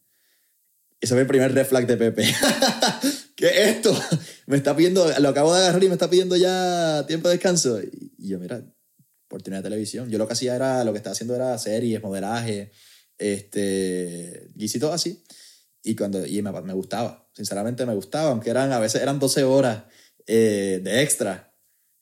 Ese 1.01 1.13
fue 1.13 1.23
el 1.23 1.27
primer 1.27 1.53
red 1.53 1.65
flag 1.65 1.85
de 1.85 1.97
Pepe. 1.97 2.23
¿Qué 3.35 3.47
es 3.47 3.67
esto? 3.75 3.93
Me 4.45 4.55
está 4.55 4.73
pidiendo, 4.73 5.05
lo 5.19 5.29
acabo 5.29 5.53
de 5.53 5.59
agarrar 5.59 5.83
y 5.83 5.87
me 5.87 5.95
está 5.95 6.09
pidiendo 6.09 6.37
ya 6.37 7.03
tiempo 7.07 7.27
de 7.27 7.33
descanso. 7.33 7.81
Y 7.81 8.29
yo, 8.29 8.39
mira, 8.39 8.63
oportunidad 9.25 9.59
de 9.59 9.69
televisión. 9.69 10.09
Yo 10.09 10.17
lo 10.17 10.27
que 10.27 10.33
hacía 10.33 10.55
era, 10.55 10.85
lo 10.85 10.93
que 10.93 10.97
estaba 10.97 11.11
haciendo 11.11 11.35
era 11.35 11.57
series, 11.57 12.01
modelaje, 12.01 12.71
este, 13.17 14.47
guisitos 14.55 14.93
así. 14.93 15.21
Y, 15.83 15.95
cuando, 15.95 16.25
y 16.25 16.41
me, 16.41 16.51
me 16.61 16.73
gustaba, 16.73 17.27
sinceramente 17.33 17.85
me 17.85 17.95
gustaba, 17.95 18.31
aunque 18.31 18.49
eran, 18.49 18.71
a 18.71 18.79
veces 18.79 19.01
eran 19.01 19.19
12 19.19 19.43
horas 19.43 19.83
eh, 20.27 20.79
de 20.83 21.01
extra 21.01 21.51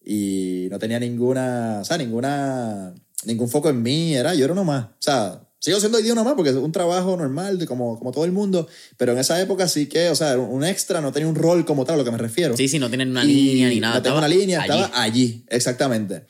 y 0.04 0.68
no 0.72 0.80
tenía 0.80 1.00
ninguna, 1.00 1.80
o 1.82 1.86
sea, 1.86 1.98
ninguna, 1.98 2.94
ningún 3.26 3.50
foco 3.50 3.70
en 3.70 3.82
mí, 3.82 4.16
era, 4.16 4.34
yo 4.34 4.46
era 4.46 4.54
uno 4.54 4.64
más. 4.64 4.86
O 4.86 4.96
sea, 5.02 5.48
sigo 5.60 5.80
siendo 5.80 6.00
idioma 6.00 6.24
más 6.24 6.34
porque 6.34 6.50
es 6.50 6.56
un 6.56 6.72
trabajo 6.72 7.16
normal, 7.16 7.60
de 7.60 7.68
como, 7.68 7.98
como 7.98 8.12
todo 8.12 8.26
el 8.26 8.32
mundo, 8.32 8.68
pero 8.98 9.12
en 9.12 9.20
esa 9.20 9.40
época 9.42 9.68
sí 9.68 9.88
que, 9.88 10.10
o 10.10 10.16
sea, 10.16 10.38
un 10.38 10.64
extra 10.64 11.02
no 11.02 11.12
tenía 11.12 11.28
un 11.28 11.36
rol 11.36 11.66
como 11.66 11.86
tal, 11.86 11.96
a 11.96 11.98
lo 12.00 12.06
que 12.06 12.12
me 12.12 12.18
refiero. 12.18 12.56
sí, 12.58 12.68
sí, 12.68 12.80
no 12.80 12.90
tienen 12.90 13.12
una 13.12 13.24
Y 13.24 13.28
línea 13.28 13.70
ni 13.70 13.80
nada. 13.80 13.94
No 13.96 13.98
estaba 14.00 14.18
una 14.18 14.28
línea, 14.28 14.62
allí. 14.62 14.74
estaba 14.74 15.02
allí, 15.02 15.46
exactamente. 15.50 16.26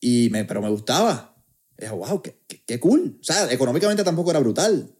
Y 0.00 0.28
me, 0.30 0.44
pero 0.44 0.60
me 0.60 0.68
gustaba. 0.68 1.36
Dije, 1.78 1.92
wow, 1.92 2.22
qué, 2.22 2.40
qué, 2.46 2.62
qué 2.64 2.80
cool. 2.80 3.18
O 3.20 3.24
sea, 3.24 3.50
económicamente 3.52 4.02
tampoco 4.04 4.30
era 4.30 4.40
brutal, 4.40 4.90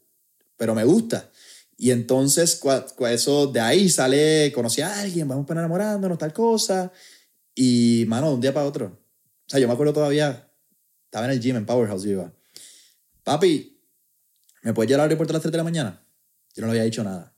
pero 0.56 0.74
me 0.74 0.84
gusta. 0.84 1.30
Y 1.78 1.90
entonces, 1.90 2.60
cua- 2.62 2.86
cua- 2.94 3.10
eso 3.12 3.46
de 3.48 3.60
ahí 3.60 3.88
sale, 3.88 4.50
conocí 4.54 4.80
a 4.80 5.00
alguien, 5.00 5.28
vamos 5.28 5.46
para 5.46 5.60
enamorándonos, 5.60 6.18
tal 6.18 6.32
cosa. 6.32 6.90
Y, 7.54 8.04
mano, 8.08 8.28
de 8.28 8.34
un 8.34 8.40
día 8.40 8.54
para 8.54 8.66
otro. 8.66 8.86
O 9.46 9.48
sea, 9.48 9.60
yo 9.60 9.68
me 9.68 9.74
acuerdo 9.74 9.92
todavía, 9.92 10.50
estaba 11.04 11.26
en 11.26 11.32
el 11.32 11.40
gym, 11.40 11.56
en 11.56 11.66
Powerhouse, 11.66 12.04
yo 12.04 12.10
iba. 12.10 12.32
Papi, 13.22 13.80
¿me 14.62 14.72
puedes 14.72 14.88
llevar 14.88 15.02
al 15.04 15.08
aeropuerto 15.10 15.32
a 15.32 15.34
las 15.34 15.42
3 15.42 15.52
de 15.52 15.58
la 15.58 15.64
mañana? 15.64 16.06
Yo 16.54 16.62
no 16.62 16.68
le 16.68 16.72
había 16.72 16.84
dicho 16.84 17.04
nada. 17.04 17.34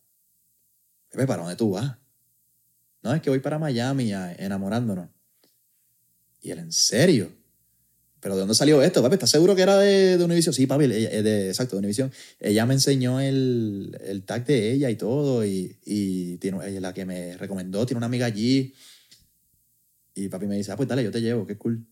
Pepe, 1.11 1.27
¿para 1.27 1.42
dónde 1.42 1.57
tú 1.57 1.70
vas? 1.70 1.96
No, 3.03 3.14
es 3.14 3.22
que 3.22 3.31
voy 3.31 3.38
para 3.40 3.59
Miami 3.59 4.12
enamorándonos. 4.12 5.09
Y 6.40 6.51
él, 6.51 6.59
¿en 6.61 6.72
serio? 6.72 7.33
¿Pero 8.20 8.35
de 8.35 8.40
dónde 8.40 8.54
salió 8.54 8.83
esto, 8.83 9.00
papi? 9.02 9.14
¿Estás 9.14 9.31
seguro 9.31 9.54
que 9.54 9.62
era 9.62 9.78
de, 9.78 10.18
de 10.18 10.24
Univision? 10.24 10.52
Sí, 10.52 10.66
papi, 10.66 10.85
ella- 10.87 11.11
eh, 11.12 11.22
de, 11.22 11.48
exacto, 11.48 11.76
de 11.76 11.78
Univision. 11.81 12.11
Ella 12.40 12.66
me 12.66 12.74
enseñó 12.74 13.20
el, 13.20 13.96
el 14.04 14.24
tag 14.24 14.44
de 14.44 14.72
ella 14.72 14.90
y 14.90 14.96
todo, 14.96 15.44
y, 15.44 15.76
y 15.85 16.37
tiene, 16.38 16.59
ella 16.68 16.81
la 16.81 16.92
que 16.94 17.04
me 17.04 17.37
recomendó, 17.37 17.87
tiene 17.87 17.98
una 17.98 18.07
amiga 18.07 18.26
allí. 18.26 18.74
Y 20.14 20.28
papi 20.28 20.46
me 20.46 20.57
dice, 20.57 20.72
ah, 20.72 20.76
pues 20.76 20.88
dale, 20.88 21.04
yo 21.04 21.12
te 21.12 21.20
llevo, 21.20 21.46
qué 21.46 21.57
cool. 21.57 21.87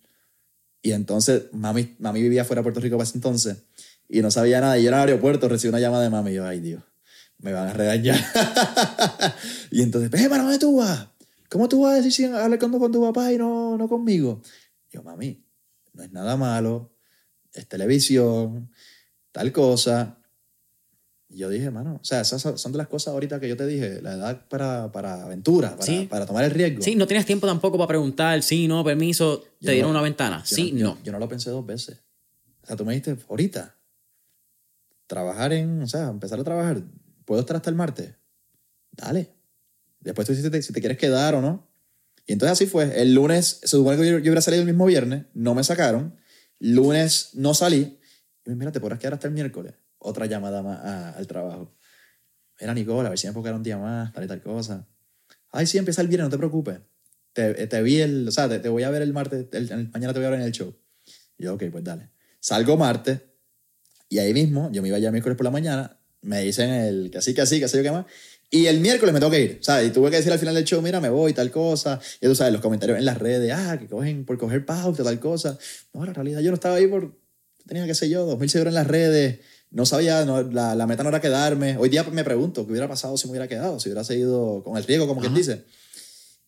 Y 0.82 0.92
entonces, 0.92 1.44
mami, 1.52 1.94
mami 2.00 2.20
vivía 2.22 2.44
fuera 2.44 2.60
de 2.60 2.64
Puerto 2.64 2.80
Rico 2.80 2.96
para 2.96 3.06
ese 3.08 3.18
entonces, 3.18 3.58
y 4.08 4.20
no 4.20 4.30
sabía 4.30 4.60
nada. 4.60 4.78
Y 4.78 4.82
yo 4.82 4.88
en 4.88 4.94
el 4.94 5.00
aeropuerto 5.00 5.48
recibí 5.48 5.68
una 5.68 5.80
llamada 5.80 6.02
de 6.02 6.10
mami, 6.10 6.32
y 6.32 6.34
yo, 6.34 6.44
ay, 6.44 6.60
Dios, 6.60 6.82
me 7.38 7.52
van 7.52 7.68
a 7.68 7.72
regañar. 7.72 8.18
y 9.70 9.82
entonces, 9.82 10.10
"Pepe, 10.10 10.28
¿para 10.28 10.42
dónde 10.42 10.58
tú 10.58 10.76
vas? 10.76 11.08
¿Cómo 11.48 11.68
tú 11.68 11.82
vas 11.82 11.92
a 11.92 11.96
decir 11.96 12.12
si 12.12 12.24
hablar 12.24 12.58
con 12.58 12.90
tu 12.90 13.00
papá 13.00 13.32
y 13.32 13.38
no, 13.38 13.76
no 13.78 13.88
conmigo? 13.88 14.42
Yo, 14.90 15.02
mami, 15.04 15.45
no 15.96 16.02
es 16.04 16.12
nada 16.12 16.36
malo, 16.36 16.92
es 17.52 17.66
televisión, 17.66 18.70
tal 19.32 19.50
cosa. 19.52 20.18
Y 21.28 21.38
yo 21.38 21.48
dije, 21.48 21.70
mano, 21.70 21.98
o 22.00 22.04
sea, 22.04 22.20
esas 22.20 22.40
son 22.42 22.72
de 22.72 22.78
las 22.78 22.86
cosas 22.86 23.12
ahorita 23.12 23.40
que 23.40 23.48
yo 23.48 23.56
te 23.56 23.66
dije, 23.66 24.00
la 24.00 24.12
edad 24.14 24.46
para, 24.48 24.92
para 24.92 25.24
aventura, 25.24 25.70
para, 25.72 25.82
Sí. 25.84 26.06
para 26.08 26.24
tomar 26.26 26.44
el 26.44 26.52
riesgo. 26.52 26.82
Sí, 26.82 26.94
no 26.94 27.06
tenías 27.06 27.26
tiempo 27.26 27.46
tampoco 27.48 27.76
para 27.78 27.88
preguntar, 27.88 28.42
sí, 28.42 28.68
no, 28.68 28.84
permiso, 28.84 29.42
Yo 29.60 29.66
te 29.66 29.72
dieron 29.72 29.92
no- 29.92 29.98
una 29.98 30.02
ventana. 30.02 30.44
Sí, 30.44 30.70
no. 30.72 30.98
Yo 31.02 31.10
no 31.12 31.18
lo 31.18 31.28
pensé 31.28 31.50
dos 31.50 31.66
veces. 31.66 31.98
O 32.62 32.66
sea, 32.66 32.76
tú 32.76 32.84
me 32.84 32.94
dijiste, 32.94 33.16
ahorita, 33.28 33.74
trabajar 35.06 35.52
en, 35.52 35.82
o 35.82 35.86
sea, 35.88 36.08
empezar 36.08 36.38
a 36.40 36.44
trabajar, 36.44 36.82
¿puedo 37.24 37.40
estar 37.40 37.56
hasta 37.56 37.70
el 37.70 37.76
martes? 37.76 38.14
Dale. 38.92 39.30
Después 40.00 40.26
tú 40.26 40.32
dices 40.32 40.44
si 40.44 40.50
te, 40.50 40.62
si 40.62 40.72
te 40.72 40.80
quieres 40.80 40.98
quedar 40.98 41.34
o 41.34 41.40
no. 41.42 41.66
Y 42.26 42.32
entonces 42.32 42.52
así 42.52 42.66
fue. 42.66 43.00
El 43.00 43.14
lunes, 43.14 43.60
se 43.62 43.68
supone 43.68 43.96
que 43.96 44.04
yo, 44.04 44.12
yo 44.18 44.22
hubiera 44.22 44.40
salido 44.40 44.62
el 44.62 44.66
mismo 44.66 44.86
viernes, 44.86 45.26
no 45.34 45.54
me 45.54 45.62
sacaron. 45.64 46.16
Lunes 46.58 47.30
no 47.34 47.54
salí. 47.54 47.98
Y 48.44 48.50
mira, 48.50 48.72
te 48.72 48.80
podrás 48.80 48.98
quedar 48.98 49.14
hasta 49.14 49.28
el 49.28 49.34
miércoles. 49.34 49.74
Otra 49.98 50.26
llamada 50.26 50.62
más 50.62 50.78
a- 50.80 51.10
al 51.10 51.26
trabajo. 51.26 51.74
Mira, 52.60 52.74
Nicole, 52.74 53.06
a 53.06 53.10
ver 53.10 53.18
si 53.18 53.26
me 53.26 53.32
puedo 53.32 53.44
quedar 53.44 53.56
un 53.56 53.62
día 53.62 53.76
más, 53.78 54.12
tal 54.12 54.24
y 54.24 54.26
tal 54.28 54.40
cosa. 54.42 54.88
Ay, 55.50 55.66
sí, 55.66 55.78
empieza 55.78 56.00
el 56.02 56.08
viernes, 56.08 56.26
no 56.26 56.30
te 56.30 56.38
preocupes. 56.38 56.80
Te, 57.32 57.66
te 57.66 57.82
vi 57.82 58.00
el, 58.00 58.26
o 58.28 58.30
sea, 58.30 58.48
te, 58.48 58.68
voy 58.68 58.82
a 58.82 58.90
ver 58.90 59.02
el 59.02 59.12
martes, 59.12 59.46
mañana 59.92 60.12
te 60.12 60.18
voy 60.18 60.26
a 60.26 60.30
ver 60.30 60.40
en 60.40 60.46
el 60.46 60.52
show. 60.52 60.74
Y 61.38 61.44
yo, 61.44 61.54
ok, 61.54 61.64
pues 61.70 61.84
dale. 61.84 62.10
Salgo 62.40 62.76
martes 62.76 63.20
y 64.08 64.18
ahí 64.18 64.32
mismo, 64.32 64.70
yo 64.72 64.82
me 64.82 64.88
iba 64.88 64.98
ya 64.98 65.10
miércoles 65.10 65.36
por 65.36 65.44
la 65.44 65.50
mañana, 65.50 66.00
me 66.22 66.40
dicen 66.42 66.70
el 66.70 67.10
que 67.10 67.18
así, 67.18 67.34
que 67.34 67.42
así, 67.42 67.58
que 67.58 67.66
así, 67.66 67.82
que 67.82 67.90
más. 67.90 68.06
Y 68.56 68.68
el 68.68 68.80
miércoles 68.80 69.12
me 69.12 69.20
tengo 69.20 69.30
que 69.30 69.42
ir, 69.42 69.58
¿sabes? 69.60 69.88
Y 69.88 69.90
tuve 69.90 70.08
que 70.10 70.16
decir 70.16 70.32
al 70.32 70.38
final 70.38 70.54
del 70.54 70.64
show, 70.64 70.80
mira, 70.80 70.98
me 70.98 71.10
voy, 71.10 71.34
tal 71.34 71.50
cosa. 71.50 72.00
Y 72.22 72.26
tú 72.26 72.34
sabes, 72.34 72.54
los 72.54 72.62
comentarios 72.62 72.98
en 72.98 73.04
las 73.04 73.18
redes, 73.18 73.52
ah, 73.54 73.76
que 73.78 73.86
cogen 73.86 74.24
por 74.24 74.38
coger 74.38 74.64
pauta, 74.64 75.04
tal 75.04 75.20
cosa. 75.20 75.58
No, 75.92 76.06
la 76.06 76.14
realidad, 76.14 76.40
yo 76.40 76.50
no 76.50 76.54
estaba 76.54 76.76
ahí 76.76 76.86
por, 76.86 77.14
tenía, 77.66 77.84
qué 77.84 77.94
sé 77.94 78.08
yo, 78.08 78.26
2.000 78.26 78.48
seguidores 78.48 78.70
en 78.70 78.74
las 78.76 78.86
redes. 78.86 79.40
No 79.70 79.84
sabía, 79.84 80.24
no, 80.24 80.42
la, 80.42 80.74
la 80.74 80.86
meta 80.86 81.02
no 81.02 81.10
era 81.10 81.20
quedarme. 81.20 81.76
Hoy 81.76 81.90
día 81.90 82.02
me 82.04 82.24
pregunto, 82.24 82.64
¿qué 82.64 82.72
hubiera 82.72 82.88
pasado 82.88 83.18
si 83.18 83.26
me 83.26 83.32
hubiera 83.32 83.46
quedado? 83.46 83.78
Si 83.78 83.90
hubiera 83.90 84.04
seguido 84.04 84.62
con 84.64 84.78
el 84.78 84.84
riesgo, 84.84 85.06
como 85.06 85.20
quien 85.20 85.32
Ajá. 85.32 85.38
dice. 85.38 85.64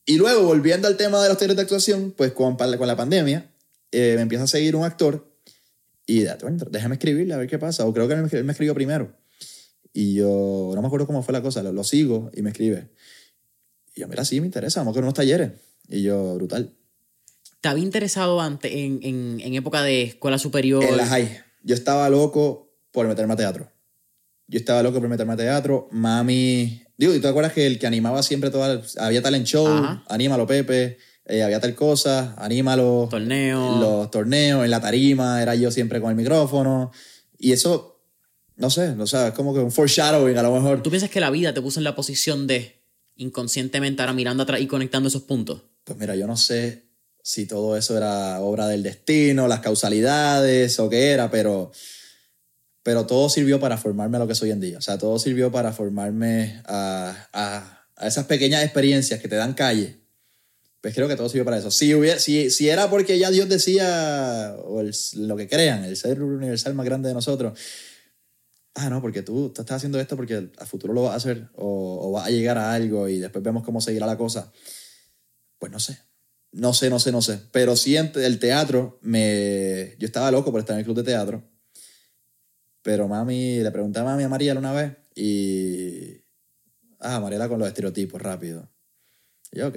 Y 0.06 0.16
luego, 0.16 0.44
volviendo 0.44 0.88
al 0.88 0.96
tema 0.96 1.22
de 1.22 1.28
los 1.28 1.36
talleres 1.36 1.56
de 1.56 1.62
actuación, 1.62 2.14
pues 2.16 2.32
con, 2.32 2.56
con 2.56 2.86
la 2.86 2.96
pandemia, 2.96 3.50
eh, 3.92 4.14
me 4.16 4.22
empieza 4.22 4.44
a 4.44 4.46
seguir 4.46 4.76
un 4.76 4.84
actor 4.84 5.30
y 6.06 6.24
déjame 6.70 6.94
escribirle 6.94 7.34
a 7.34 7.36
ver 7.36 7.48
qué 7.48 7.58
pasa. 7.58 7.84
O 7.84 7.92
creo 7.92 8.08
que 8.08 8.14
él 8.14 8.44
me 8.44 8.52
escribió 8.52 8.74
primero. 8.74 9.14
Y 10.00 10.14
yo 10.14 10.70
no 10.76 10.80
me 10.80 10.86
acuerdo 10.86 11.08
cómo 11.08 11.24
fue 11.24 11.32
la 11.32 11.42
cosa, 11.42 11.60
lo, 11.60 11.72
lo 11.72 11.82
sigo 11.82 12.30
y 12.32 12.42
me 12.42 12.50
escribe. 12.50 12.88
Y 13.96 14.02
yo, 14.02 14.06
mira, 14.06 14.24
sí, 14.24 14.38
me 14.40 14.46
interesa, 14.46 14.78
vamos 14.78 14.96
a 14.96 15.00
unos 15.00 15.12
talleres. 15.14 15.50
Y 15.88 16.02
yo, 16.02 16.36
brutal. 16.36 16.72
¿Te 17.60 17.68
había 17.68 17.82
interesado 17.82 18.40
antes 18.40 18.70
en, 18.72 19.00
en, 19.02 19.40
en 19.40 19.54
época 19.54 19.82
de 19.82 20.02
escuela 20.02 20.38
superior? 20.38 20.84
En 20.84 20.96
la 20.96 21.04
high. 21.04 21.40
Yo 21.64 21.74
estaba 21.74 22.08
loco 22.10 22.72
por 22.92 23.08
meterme 23.08 23.32
a 23.32 23.36
teatro. 23.36 23.72
Yo 24.46 24.60
estaba 24.60 24.84
loco 24.84 25.00
por 25.00 25.08
meterme 25.08 25.32
a 25.32 25.36
teatro. 25.36 25.88
Mami. 25.90 26.80
Digo, 26.96 27.12
¿y 27.12 27.16
tú 27.16 27.22
te 27.22 27.28
acuerdas 27.30 27.52
que 27.52 27.66
el 27.66 27.80
que 27.80 27.88
animaba 27.88 28.22
siempre 28.22 28.50
todas. 28.50 28.96
Había 28.98 29.20
talent 29.20 29.46
show, 29.46 29.66
Ajá. 29.66 30.04
anímalo 30.08 30.46
Pepe, 30.46 30.98
eh, 31.24 31.42
había 31.42 31.58
tal 31.58 31.74
cosa, 31.74 32.36
anímalo. 32.38 33.08
Torneo. 33.10 33.80
Los 33.80 34.12
torneos, 34.12 34.64
en 34.64 34.70
la 34.70 34.80
tarima, 34.80 35.42
era 35.42 35.56
yo 35.56 35.72
siempre 35.72 36.00
con 36.00 36.10
el 36.10 36.16
micrófono. 36.16 36.92
Y 37.36 37.50
eso, 37.50 37.97
no 38.58 38.68
sé, 38.70 38.90
o 38.90 39.06
sea, 39.06 39.28
es 39.28 39.34
como 39.34 39.54
que 39.54 39.60
un 39.60 39.72
foreshadowing 39.72 40.36
a 40.36 40.42
lo 40.42 40.52
mejor. 40.54 40.82
¿Tú 40.82 40.90
piensas 40.90 41.10
que 41.10 41.20
la 41.20 41.30
vida 41.30 41.54
te 41.54 41.62
puso 41.62 41.80
en 41.80 41.84
la 41.84 41.94
posición 41.94 42.46
de 42.46 42.82
inconscientemente 43.16 44.02
ahora 44.02 44.12
mirando 44.12 44.42
atrás 44.42 44.60
y 44.60 44.66
conectando 44.66 45.08
esos 45.08 45.22
puntos? 45.22 45.62
Pues 45.84 45.98
mira, 45.98 46.14
yo 46.16 46.26
no 46.26 46.36
sé 46.36 46.84
si 47.22 47.46
todo 47.46 47.76
eso 47.76 47.96
era 47.96 48.40
obra 48.40 48.68
del 48.68 48.82
destino, 48.82 49.48
las 49.48 49.60
causalidades 49.60 50.78
o 50.80 50.88
qué 50.88 51.10
era, 51.12 51.30
pero, 51.30 51.72
pero 52.82 53.06
todo 53.06 53.28
sirvió 53.28 53.60
para 53.60 53.76
formarme 53.76 54.16
a 54.16 54.20
lo 54.20 54.26
que 54.28 54.34
soy 54.34 54.48
hoy 54.48 54.52
en 54.52 54.60
día. 54.60 54.78
O 54.78 54.82
sea, 54.82 54.98
todo 54.98 55.18
sirvió 55.18 55.50
para 55.52 55.72
formarme 55.72 56.62
a, 56.66 57.28
a- 57.32 57.86
a 57.96 58.06
esas 58.06 58.26
pequeñas 58.26 58.62
experiencias 58.62 59.20
que 59.20 59.26
te 59.28 59.34
dan 59.34 59.54
calle 59.54 59.96
Pues 60.80 60.94
creo 60.94 61.08
que 61.08 61.16
todo 61.16 61.28
sirvió 61.28 61.44
para 61.44 61.58
eso. 61.58 61.70
Si, 61.72 61.92
hubiera, 61.94 62.20
si, 62.20 62.50
si 62.50 62.68
era 62.68 62.88
porque 62.88 63.18
ya 63.18 63.30
Dios 63.30 63.48
decía, 63.48 64.54
o 64.64 64.80
el- 64.80 64.94
lo 65.16 65.36
que 65.36 65.48
crean, 65.48 65.84
el 65.84 65.96
ser 65.96 66.22
universal 66.22 66.74
más 66.74 66.86
grande 66.86 67.08
de 67.08 67.14
nosotros, 67.14 67.58
ah, 68.78 68.90
no, 68.90 69.00
porque 69.00 69.22
tú, 69.22 69.50
tú 69.50 69.62
estás 69.62 69.76
haciendo 69.76 69.98
esto 70.00 70.16
porque 70.16 70.50
a 70.56 70.66
futuro 70.66 70.92
lo 70.92 71.02
vas 71.02 71.12
a 71.12 71.16
hacer 71.16 71.48
o, 71.56 72.08
o 72.08 72.12
vas 72.12 72.26
a 72.26 72.30
llegar 72.30 72.56
a 72.58 72.72
algo 72.72 73.08
y 73.08 73.18
después 73.18 73.42
vemos 73.42 73.64
cómo 73.64 73.80
seguirá 73.80 74.06
la 74.06 74.16
cosa. 74.16 74.52
Pues 75.58 75.72
no 75.72 75.80
sé. 75.80 75.98
No 76.52 76.72
sé, 76.72 76.88
no 76.88 76.98
sé, 76.98 77.12
no 77.12 77.20
sé. 77.20 77.40
Pero 77.52 77.76
sí, 77.76 77.96
el 77.96 78.38
teatro, 78.38 78.98
me... 79.02 79.96
yo 79.98 80.06
estaba 80.06 80.30
loco 80.30 80.50
por 80.50 80.60
estar 80.60 80.74
en 80.74 80.80
el 80.80 80.84
club 80.84 80.96
de 80.96 81.02
teatro. 81.02 81.42
Pero 82.82 83.06
mami, 83.08 83.58
le 83.58 83.70
pregunté 83.70 83.98
a 83.98 84.04
mami 84.04 84.22
a 84.22 84.28
Mariela 84.28 84.60
una 84.60 84.72
vez 84.72 84.96
y... 85.14 86.22
Ah, 87.00 87.20
Mariela 87.20 87.48
con 87.48 87.58
los 87.58 87.68
estereotipos, 87.68 88.20
rápido. 88.20 88.68
Y 89.52 89.58
yo, 89.58 89.68
ok. 89.68 89.76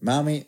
Mami, 0.00 0.46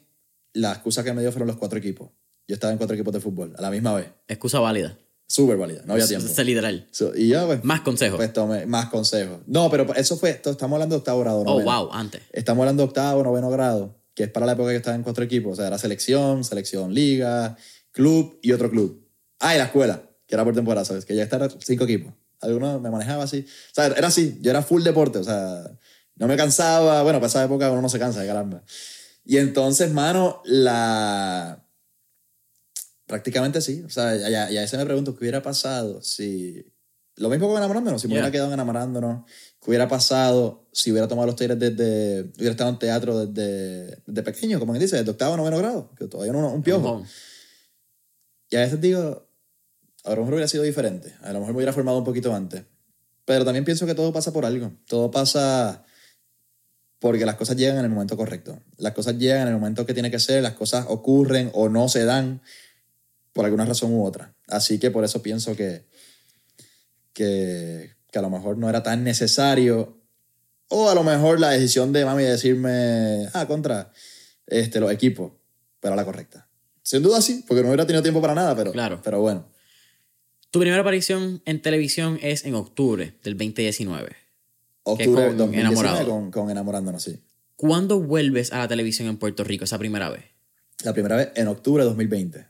la 0.55 0.72
excusa 0.72 1.05
que 1.05 1.12
me 1.12 1.22
dio 1.22 1.30
fueron 1.30 1.49
los 1.49 1.57
cuatro 1.57 1.78
equipos. 1.78 2.11
Yo 2.49 2.55
estaba 2.55 2.72
en 2.72 2.78
cuatro 2.78 2.95
equipos 2.95 3.14
de 3.14 3.20
fútbol 3.20 3.55
a 3.57 3.62
la 3.62 3.70
misma 3.70 3.95
vez. 3.95 4.09
Excusa 4.26 4.59
válida. 4.59 4.99
Súper 5.27 5.57
válida, 5.57 5.83
no 5.87 5.95
había 5.95 6.07
tiempo. 6.07 6.27
Es 6.29 6.39
literal. 6.47 6.87
So, 6.91 7.16
y 7.16 7.29
yo, 7.29 7.47
pues, 7.47 7.64
Más 7.64 7.81
consejos. 7.81 8.16
pues 8.18 8.33
tomé 8.33 8.66
más 8.66 8.87
consejos. 8.91 9.41
No, 9.47 9.70
pero 9.70 9.93
eso 9.95 10.16
fue, 10.16 10.31
esto- 10.31 10.51
estamos 10.51 10.77
hablando 10.77 10.95
de 10.97 10.99
octavo 10.99 11.20
grado. 11.20 11.39
oh, 11.41 11.45
noveno. 11.45 11.64
wow, 11.64 11.93
antes. 11.93 12.22
Estamos 12.33 12.62
hablando 12.62 12.83
de 12.83 12.89
octavo, 12.89 13.22
noveno 13.22 13.51
grado, 13.51 13.97
que 14.14 14.25
es 14.25 14.31
para 14.31 14.47
la 14.47 14.53
época 14.53 14.70
que 14.70 14.77
estaba 14.77 14.95
en 14.97 15.03
cuatro 15.03 15.25
equipos. 15.25 15.55
O 15.55 15.57
sea, 15.57 15.66
era 15.68 15.79
selección, 15.79 16.45
selección 16.45 16.93
liga, 16.95 17.57
club 17.91 18.39
y 18.43 18.53
otro 18.53 18.70
club. 18.70 19.09
Ah, 19.41 19.55
y 19.55 19.59
la 19.59 19.64
escuela, 19.64 20.03
que 20.27 20.35
era 20.35 20.45
por 20.45 20.55
temporada, 20.55 20.85
¿sabes? 20.85 21.05
Que 21.05 21.16
ya 21.16 21.22
estaban 21.25 21.51
cinco 21.61 21.85
equipos. 21.85 22.12
Algunos 22.41 22.81
me 22.81 22.91
manejaba 22.91 23.25
así. 23.25 23.41
O 23.41 23.75
sea, 23.75 23.87
era 23.87 24.09
así, 24.09 24.39
yo 24.43 24.51
era 24.51 24.62
full 24.62 24.83
deporte, 24.83 25.18
o 25.18 25.25
sea, 25.25 25.64
no 26.16 26.29
me 26.29 26.37
cansaba. 26.37 27.03
Bueno, 27.03 27.18
para 27.18 27.29
esa 27.29 27.43
época 27.43 27.70
uno 27.70 27.81
no 27.81 27.89
se 27.89 27.99
cansa 27.99 28.25
caramba. 28.27 28.62
Y 29.25 29.39
entonces, 29.39 29.91
mano, 29.91 30.43
la... 30.45 31.64
Prácticamente 33.07 33.61
sí. 33.61 33.83
O 33.83 33.91
sea, 33.91 34.17
ya, 34.17 34.51
ya, 34.51 34.63
ese 34.63 34.77
me 34.77 34.87
pregunto, 34.87 35.15
¿qué 35.15 35.25
hubiera 35.25 35.43
pasado 35.43 36.03
si... 36.03 36.71
Lo 37.17 37.29
mismo 37.29 37.47
con 37.47 37.59
enamorándonos, 37.59 38.03
si 38.03 38.09
me 38.09 38.15
Yeah. 38.15 38.23
hubiera 38.23 38.33
quedado 38.33 38.49
en 38.49 38.55
enamorándonos, 38.55 39.25
¿qué 39.61 39.71
hubiera 39.71 39.87
pasado 39.89 40.67
si 40.73 40.91
hubiera 40.91 41.07
tomado 41.07 41.27
los 41.27 41.37
talleres 41.37 41.59
desde... 41.61 42.23
Hubiera 42.37 42.51
estado 42.51 42.71
en 42.71 42.79
teatro 42.79 43.27
desde, 43.27 44.03
desde 44.07 44.23
pequeño, 44.23 44.59
como 44.59 44.73
quien 44.73 44.83
dice, 44.83 44.97
desde 44.97 45.11
octavo, 45.11 45.37
noveno 45.37 45.59
grado, 45.59 45.91
que 45.97 46.07
todavía 46.07 46.33
no 46.33 46.53
un 46.53 46.63
piojo. 46.63 47.05
Y 48.51 48.57
a 48.57 48.61
veces 48.61 48.81
digo, 48.81 49.29
a 50.05 50.11
lo 50.11 50.17
mejor 50.17 50.35
hubiera 50.35 50.49
sido 50.49 50.65
diferente, 50.65 51.15
a 51.23 51.33
lo 51.33 51.41
mejor 51.41 51.55
me 51.55 51.59
hubiera 51.59 51.73
formado 51.73 51.99
un 51.99 52.05
poquito 52.05 52.35
antes. 52.35 52.65
Pero 53.25 53.45
también 53.45 53.65
pienso 53.65 53.87
que 53.87 53.95
todo 53.95 54.13
pasa 54.13 54.33
por 54.33 54.45
algo. 54.45 54.73
Todo 54.87 55.11
pasa 55.11 55.85
porque 56.99 57.25
las 57.27 57.37
cosas 57.37 57.57
llegan 57.57 57.79
en 57.79 57.85
el 57.85 57.91
momento 57.91 58.17
correcto. 58.17 58.61
Las 58.77 58.93
cosas 58.93 59.19
llegan 59.19 59.43
en 59.43 59.49
el 59.49 59.55
momento 59.55 59.87
que 59.87 59.95
tiene 59.95 60.11
que 60.11 60.19
ser, 60.19 60.43
las 60.43 60.55
cosas 60.55 60.87
ocurren 60.89 61.51
o 61.55 61.69
no 61.69 61.89
se 61.89 62.05
dan 62.05 62.43
por 63.35 63.45
alguna 63.45 63.66
razón 63.66 63.93
u 63.93 64.07
otra. 64.07 64.35
Así 64.49 64.78
que 64.78 64.91
por 64.91 65.05
eso 65.05 65.20
pienso 65.20 65.55
que, 65.55 65.85
que, 67.12 67.95
que 68.11 68.18
a 68.18 68.22
lo 68.22 68.30
mejor 68.30 68.57
no 68.57 68.70
era 68.70 68.82
tan 68.82 69.05
necesario. 69.05 70.01
O 70.68 70.89
a 70.89 70.95
lo 70.95 71.03
mejor 71.05 71.39
la 71.39 71.51
decisión 71.51 71.93
de 71.93 72.05
mami 72.07 72.22
de 72.22 72.30
decirme, 72.30 73.28
ah, 73.35 73.47
contra 73.47 73.93
este, 74.47 74.80
los 74.80 74.91
equipos, 74.91 75.32
pero 75.80 75.95
la 75.95 76.05
correcta. 76.05 76.49
Sin 76.82 77.03
duda 77.03 77.20
sí, 77.20 77.45
porque 77.47 77.62
no 77.62 77.68
hubiera 77.68 77.87
tenido 77.87 78.03
tiempo 78.03 78.20
para 78.20 78.35
nada, 78.35 78.57
pero, 78.57 78.72
Claro. 78.72 79.01
pero 79.05 79.20
bueno. 79.20 79.47
Tu 80.51 80.61
primera 80.61 80.80
aparición 80.80 81.43
en 81.45 81.61
televisión 81.61 82.18
es 82.22 82.45
en 82.45 82.55
octubre 82.55 83.18
del 83.22 83.37
2019. 83.37 84.16
Octubre 84.85 85.22
del 85.24 85.37
2019 85.37 85.61
Enamorado. 85.61 86.09
con, 86.11 86.30
con 86.30 86.51
Enamorándonos, 86.51 87.03
sí. 87.03 87.20
¿Cuándo 87.57 88.01
vuelves 88.01 88.53
a 88.53 88.59
la 88.59 88.68
televisión 88.68 89.09
en 89.09 89.16
Puerto 89.16 89.45
Rico 89.45 89.64
esa 89.64 89.78
primera 89.78 90.11
vez? 90.11 90.24
La 90.85 90.93
primera 90.93 91.16
vez 91.16 91.30
en 91.37 91.49
octubre 91.49 91.82
de 91.82 91.89
2020. 91.89 92.47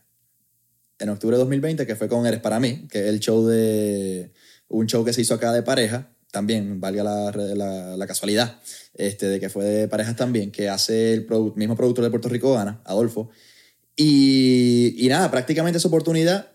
En 0.99 1.09
octubre 1.09 1.35
de 1.35 1.39
2020, 1.41 1.85
que 1.85 1.95
fue 1.95 2.07
con 2.07 2.25
Eres 2.25 2.39
para 2.39 2.59
mí, 2.59 2.87
que 2.89 2.99
es 3.01 3.05
el 3.07 3.19
show 3.19 3.45
de. 3.45 4.31
Un 4.67 4.87
show 4.87 5.03
que 5.05 5.13
se 5.13 5.21
hizo 5.21 5.33
acá 5.35 5.51
de 5.53 5.61
pareja, 5.61 6.09
también, 6.31 6.79
valga 6.81 7.03
la, 7.03 7.31
la, 7.31 7.97
la 7.97 8.07
casualidad, 8.07 8.59
este, 8.93 9.27
de 9.27 9.39
que 9.39 9.49
fue 9.49 9.63
de 9.65 9.87
parejas 9.87 10.15
también, 10.15 10.51
que 10.51 10.69
hace 10.69 11.13
el 11.13 11.27
produ- 11.27 11.53
mismo 11.55 11.75
productor 11.75 12.03
de 12.03 12.09
Puerto 12.09 12.29
Rico, 12.29 12.57
Ana, 12.57 12.81
Adolfo. 12.85 13.29
Y, 13.95 14.95
y 14.97 15.07
nada, 15.07 15.31
prácticamente 15.31 15.77
esa 15.77 15.87
oportunidad 15.87 16.51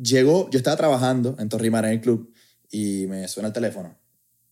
llegó. 0.00 0.48
Yo 0.50 0.58
estaba 0.58 0.76
trabajando 0.76 1.36
en 1.38 1.48
Torrimar 1.48 1.84
en 1.84 1.92
el 1.92 2.00
club 2.00 2.32
y 2.70 3.06
me 3.08 3.28
suena 3.28 3.48
el 3.48 3.52
teléfono. 3.52 3.96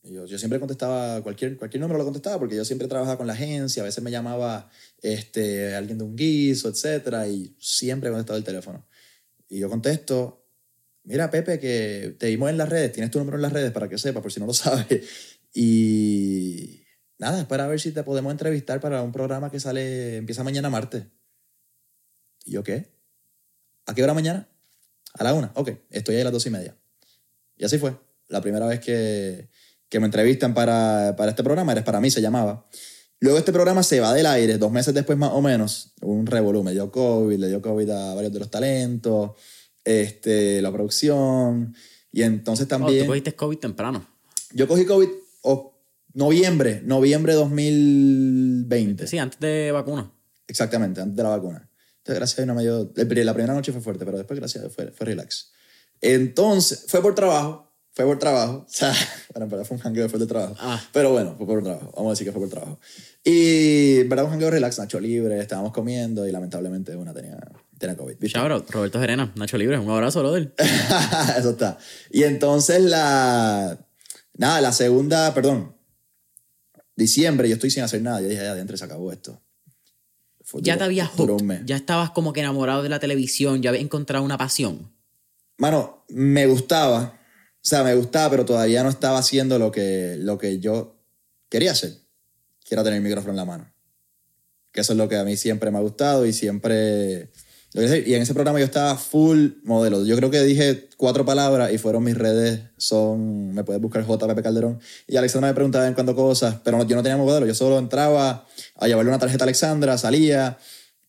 Y 0.04 0.12
yo, 0.12 0.26
yo 0.26 0.38
siempre 0.38 0.58
contestaba, 0.60 1.20
cualquier, 1.22 1.56
cualquier 1.56 1.80
número 1.80 1.98
lo 1.98 2.04
contestaba 2.04 2.38
porque 2.38 2.54
yo 2.56 2.64
siempre 2.64 2.86
trabajaba 2.86 3.16
con 3.18 3.26
la 3.26 3.32
agencia, 3.32 3.82
a 3.82 3.86
veces 3.86 4.02
me 4.04 4.10
llamaba 4.10 4.70
este, 5.02 5.74
alguien 5.74 5.98
de 5.98 6.04
un 6.04 6.14
guiso, 6.14 6.68
etcétera, 6.68 7.26
y 7.28 7.54
siempre 7.58 8.08
he 8.08 8.12
contestado 8.12 8.38
el 8.38 8.44
teléfono. 8.44 8.86
Y 9.48 9.58
yo 9.58 9.68
contesto, 9.68 10.46
mira 11.04 11.30
Pepe, 11.30 11.58
que 11.58 12.16
te 12.18 12.26
vimos 12.28 12.50
en 12.50 12.58
las 12.58 12.68
redes, 12.68 12.92
tienes 12.92 13.10
tu 13.10 13.18
número 13.18 13.36
en 13.36 13.42
las 13.42 13.52
redes 13.52 13.72
para 13.72 13.88
que 13.88 13.98
sepas, 13.98 14.22
por 14.22 14.32
si 14.32 14.40
no 14.40 14.46
lo 14.46 14.52
sabes. 14.54 15.38
Y 15.54 16.82
nada, 17.18 17.40
es 17.40 17.46
para 17.46 17.66
ver 17.66 17.80
si 17.80 17.92
te 17.92 18.02
podemos 18.02 18.30
entrevistar 18.30 18.80
para 18.80 19.02
un 19.02 19.12
programa 19.12 19.50
que 19.50 19.60
sale, 19.60 20.16
empieza 20.16 20.44
mañana 20.44 20.70
martes. 20.70 21.04
¿Y 22.44 22.52
yo 22.52 22.62
qué? 22.62 22.92
¿A 23.86 23.94
qué 23.94 24.02
hora 24.02 24.14
mañana? 24.14 24.48
A 25.14 25.24
la 25.24 25.34
una. 25.34 25.50
Ok, 25.54 25.70
estoy 25.90 26.16
ahí 26.16 26.20
a 26.20 26.24
las 26.24 26.32
dos 26.32 26.46
y 26.46 26.50
media. 26.50 26.76
Y 27.56 27.64
así 27.64 27.78
fue. 27.78 27.96
La 28.28 28.42
primera 28.42 28.66
vez 28.66 28.80
que, 28.80 29.48
que 29.88 30.00
me 30.00 30.06
entrevistan 30.06 30.52
para, 30.52 31.14
para 31.16 31.30
este 31.30 31.42
programa, 31.42 31.72
Eres 31.72 31.84
para 31.84 32.00
mí, 32.00 32.10
se 32.10 32.20
llamaba. 32.20 32.68
Luego 33.20 33.38
este 33.38 33.52
programa 33.52 33.82
se 33.82 33.98
va 34.00 34.14
del 34.14 34.26
aire, 34.26 34.58
dos 34.58 34.70
meses 34.70 34.94
después 34.94 35.18
más 35.18 35.32
o 35.32 35.40
menos, 35.42 35.92
un 36.02 36.26
revolú, 36.26 36.62
me 36.62 36.72
dio 36.72 36.90
COVID, 36.92 37.36
le 37.38 37.48
dio 37.48 37.60
COVID 37.60 37.90
a 37.90 38.14
varios 38.14 38.32
de 38.32 38.38
los 38.38 38.50
talentos, 38.50 39.32
este, 39.84 40.62
la 40.62 40.70
producción, 40.72 41.74
y 42.12 42.22
entonces 42.22 42.66
Oh, 42.66 42.68
también... 42.68 43.00
tú 43.04 43.08
cogiste 43.08 43.34
COVID 43.34 43.58
temprano. 43.58 44.06
Yo 44.52 44.68
cogí 44.68 44.84
COVID 44.86 45.08
o- 45.42 45.74
noviembre, 46.14 46.80
noviembre 46.84 47.34
2020. 47.34 49.06
Sí, 49.06 49.18
antes 49.18 49.40
de 49.40 49.72
vacuna. 49.72 50.10
Exactamente, 50.46 51.00
antes 51.00 51.16
de 51.16 51.22
la 51.22 51.30
vacuna. 51.30 51.68
Entonces, 51.98 52.16
gracias 52.20 52.38
a 52.38 52.42
Dios 52.42 52.46
no 52.48 52.54
me 52.54 52.62
dio... 52.62 53.24
La 53.24 53.34
primera 53.34 53.52
noche 53.54 53.72
fue 53.72 53.80
fuerte, 53.80 54.04
pero 54.04 54.16
después, 54.16 54.38
gracias 54.38 54.62
a 54.62 54.66
Dios, 54.66 54.74
fue, 54.74 54.90
fue 54.92 55.06
relax. 55.06 55.52
Entonces, 56.00 56.84
fue 56.86 57.02
por 57.02 57.14
trabajo, 57.14 57.67
fue 57.98 58.06
por 58.06 58.18
trabajo. 58.20 58.58
O 58.64 58.66
sea, 58.68 58.92
bueno, 59.34 59.46
en 59.46 59.50
verdad 59.50 59.64
fue 59.66 59.76
un 59.76 59.82
hangueo 59.82 60.04
después 60.04 60.20
del 60.20 60.28
trabajo. 60.28 60.54
Ah. 60.60 60.80
Pero 60.92 61.10
bueno, 61.10 61.34
fue 61.36 61.46
por 61.46 61.64
trabajo. 61.64 61.92
Vamos 61.96 62.10
a 62.10 62.12
decir 62.12 62.26
que 62.28 62.30
fue 62.32 62.40
por 62.42 62.48
trabajo. 62.48 62.78
Y, 63.24 63.98
en 64.02 64.08
verdad, 64.08 64.24
un 64.26 64.32
hangueo 64.32 64.50
relax, 64.50 64.78
Nacho 64.78 65.00
libre, 65.00 65.40
estábamos 65.40 65.72
comiendo 65.72 66.24
y 66.24 66.30
lamentablemente 66.30 66.94
una 66.94 67.12
tenía, 67.12 67.36
tenía 67.76 67.96
COVID. 67.96 68.16
¿viste? 68.20 68.38
Shout 68.38 68.70
Roberto 68.70 69.00
Gerena, 69.00 69.32
Nacho 69.34 69.58
Libre, 69.58 69.78
un 69.80 69.90
abrazo, 69.90 70.20
brother. 70.20 70.54
Eso 71.38 71.50
está. 71.50 71.76
Y 72.10 72.22
entonces 72.22 72.80
la... 72.82 73.76
Nada, 74.34 74.60
la 74.60 74.70
segunda, 74.72 75.34
perdón, 75.34 75.74
diciembre, 76.94 77.48
yo 77.48 77.54
estoy 77.54 77.70
sin 77.70 77.82
hacer 77.82 78.00
nada. 78.02 78.20
Yo 78.20 78.28
dije, 78.28 78.42
ya, 78.42 78.52
adentro 78.52 78.76
se 78.76 78.84
acabó 78.84 79.10
esto. 79.10 79.42
Fue- 80.44 80.62
Ya 80.62 80.74
duró- 80.74 80.78
te 80.78 80.84
habías 80.84 81.08
hooked, 81.10 81.64
ya 81.66 81.74
estabas 81.74 82.10
como 82.10 82.32
que 82.32 82.40
enamorado 82.40 82.84
de 82.84 82.88
la 82.88 83.00
televisión, 83.00 83.60
ya 83.62 83.70
habías 83.70 83.82
encontrado 83.84 84.24
una 84.24 84.38
pasión. 84.38 84.92
Mano, 85.56 86.04
me 86.08 86.46
gustaba. 86.46 87.17
O 87.58 87.68
sea, 87.68 87.82
me 87.82 87.94
gustaba, 87.94 88.30
pero 88.30 88.44
todavía 88.44 88.82
no 88.82 88.88
estaba 88.88 89.18
haciendo 89.18 89.58
lo 89.58 89.70
que, 89.70 90.16
lo 90.18 90.38
que 90.38 90.60
yo 90.60 90.96
quería 91.48 91.72
hacer. 91.72 91.92
Quiero 92.64 92.84
tener 92.84 92.98
el 92.98 93.02
micrófono 93.02 93.32
en 93.32 93.36
la 93.36 93.44
mano. 93.44 93.72
Que 94.72 94.82
eso 94.82 94.92
es 94.92 94.98
lo 94.98 95.08
que 95.08 95.16
a 95.16 95.24
mí 95.24 95.36
siempre 95.36 95.70
me 95.70 95.78
ha 95.78 95.80
gustado 95.80 96.24
y 96.24 96.32
siempre... 96.32 97.30
que. 97.72 98.04
Y 98.06 98.14
en 98.14 98.22
ese 98.22 98.34
programa 98.34 98.58
yo 98.58 98.64
estaba 98.64 98.96
full 98.96 99.48
modelo. 99.64 100.04
Yo 100.04 100.16
creo 100.16 100.30
que 100.30 100.42
dije 100.42 100.88
cuatro 100.96 101.24
palabras 101.24 101.72
y 101.72 101.78
fueron 101.78 102.04
mis 102.04 102.16
redes. 102.16 102.60
Son... 102.76 103.52
Me 103.54 103.64
puedes 103.64 103.82
buscar 103.82 104.06
JPP 104.06 104.40
Calderón. 104.42 104.80
Y 105.06 105.16
Alexandra 105.16 105.50
me 105.50 105.54
preguntaba 105.54 105.88
en 105.88 105.94
cuánto 105.94 106.14
cosas, 106.14 106.56
pero 106.62 106.86
yo 106.86 106.94
no 106.94 107.02
tenía 107.02 107.16
modelo. 107.16 107.46
Yo 107.46 107.54
solo 107.54 107.78
entraba 107.78 108.46
a 108.76 108.86
llevarle 108.86 109.10
una 109.10 109.18
tarjeta 109.18 109.44
a 109.44 109.46
Alexandra, 109.46 109.98
salía 109.98 110.58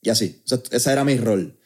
y 0.01 0.09
así. 0.09 0.41
O 0.51 0.55
ese 0.71 0.91
era 0.91 1.03
mi 1.03 1.17
rol. 1.17 1.59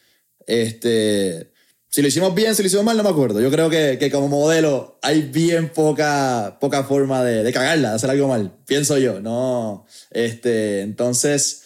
Este... 0.46 1.53
Si 1.94 2.02
lo 2.02 2.08
hicimos 2.08 2.34
bien, 2.34 2.56
si 2.56 2.62
lo 2.64 2.66
hicimos 2.66 2.84
mal, 2.84 2.96
no 2.96 3.04
me 3.04 3.10
acuerdo. 3.10 3.40
Yo 3.40 3.52
creo 3.52 3.70
que, 3.70 3.98
que 4.00 4.10
como 4.10 4.26
modelo 4.26 4.98
hay 5.00 5.22
bien 5.22 5.72
poca, 5.72 6.58
poca 6.60 6.82
forma 6.82 7.22
de, 7.22 7.44
de 7.44 7.52
cagarla, 7.52 7.90
de 7.90 7.94
hacer 7.94 8.10
algo 8.10 8.26
mal. 8.26 8.52
Pienso 8.66 8.98
yo, 8.98 9.20
no. 9.20 9.86
Este, 10.10 10.80
entonces, 10.80 11.62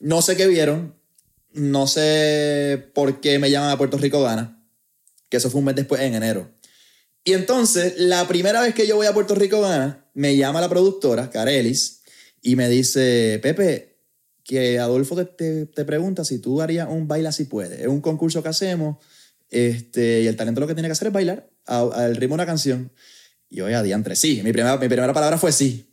no 0.00 0.20
sé 0.20 0.34
qué 0.34 0.48
vieron. 0.48 0.96
No 1.52 1.86
sé 1.86 2.90
por 2.92 3.20
qué 3.20 3.38
me 3.38 3.52
llaman 3.52 3.70
a 3.70 3.78
Puerto 3.78 3.98
Rico 3.98 4.20
Gana. 4.20 4.66
Que 5.28 5.36
eso 5.36 5.48
fue 5.48 5.60
un 5.60 5.66
mes 5.66 5.76
después, 5.76 6.00
en 6.00 6.16
enero. 6.16 6.50
Y 7.22 7.34
entonces, 7.34 7.94
la 7.98 8.26
primera 8.26 8.60
vez 8.60 8.74
que 8.74 8.88
yo 8.88 8.96
voy 8.96 9.06
a 9.06 9.14
Puerto 9.14 9.36
Rico 9.36 9.60
Gana, 9.60 10.10
me 10.12 10.36
llama 10.36 10.60
la 10.60 10.68
productora, 10.68 11.30
Carelis, 11.30 12.00
y 12.42 12.56
me 12.56 12.68
dice, 12.68 13.38
Pepe, 13.44 14.00
que 14.42 14.80
Adolfo 14.80 15.14
te, 15.14 15.24
te, 15.24 15.66
te 15.66 15.84
pregunta 15.84 16.24
si 16.24 16.40
tú 16.40 16.62
harías 16.62 16.88
un 16.90 17.06
baila 17.06 17.30
si 17.30 17.44
puedes. 17.44 17.78
Es 17.78 17.86
un 17.86 18.00
concurso 18.00 18.42
que 18.42 18.48
hacemos 18.48 18.96
este, 19.50 20.22
y 20.22 20.26
el 20.26 20.36
talento 20.36 20.60
lo 20.60 20.66
que 20.66 20.74
tiene 20.74 20.88
que 20.88 20.92
hacer 20.92 21.08
es 21.08 21.14
bailar 21.14 21.48
al 21.66 22.16
ritmo 22.16 22.34
de 22.34 22.42
una 22.42 22.46
canción. 22.46 22.92
Y 23.48 23.56
yo, 23.56 23.68
ya, 23.68 23.82
diantre, 23.82 24.16
sí. 24.16 24.42
Mi 24.42 24.52
primera, 24.52 24.76
mi 24.76 24.88
primera 24.88 25.12
palabra 25.12 25.38
fue 25.38 25.52
sí. 25.52 25.90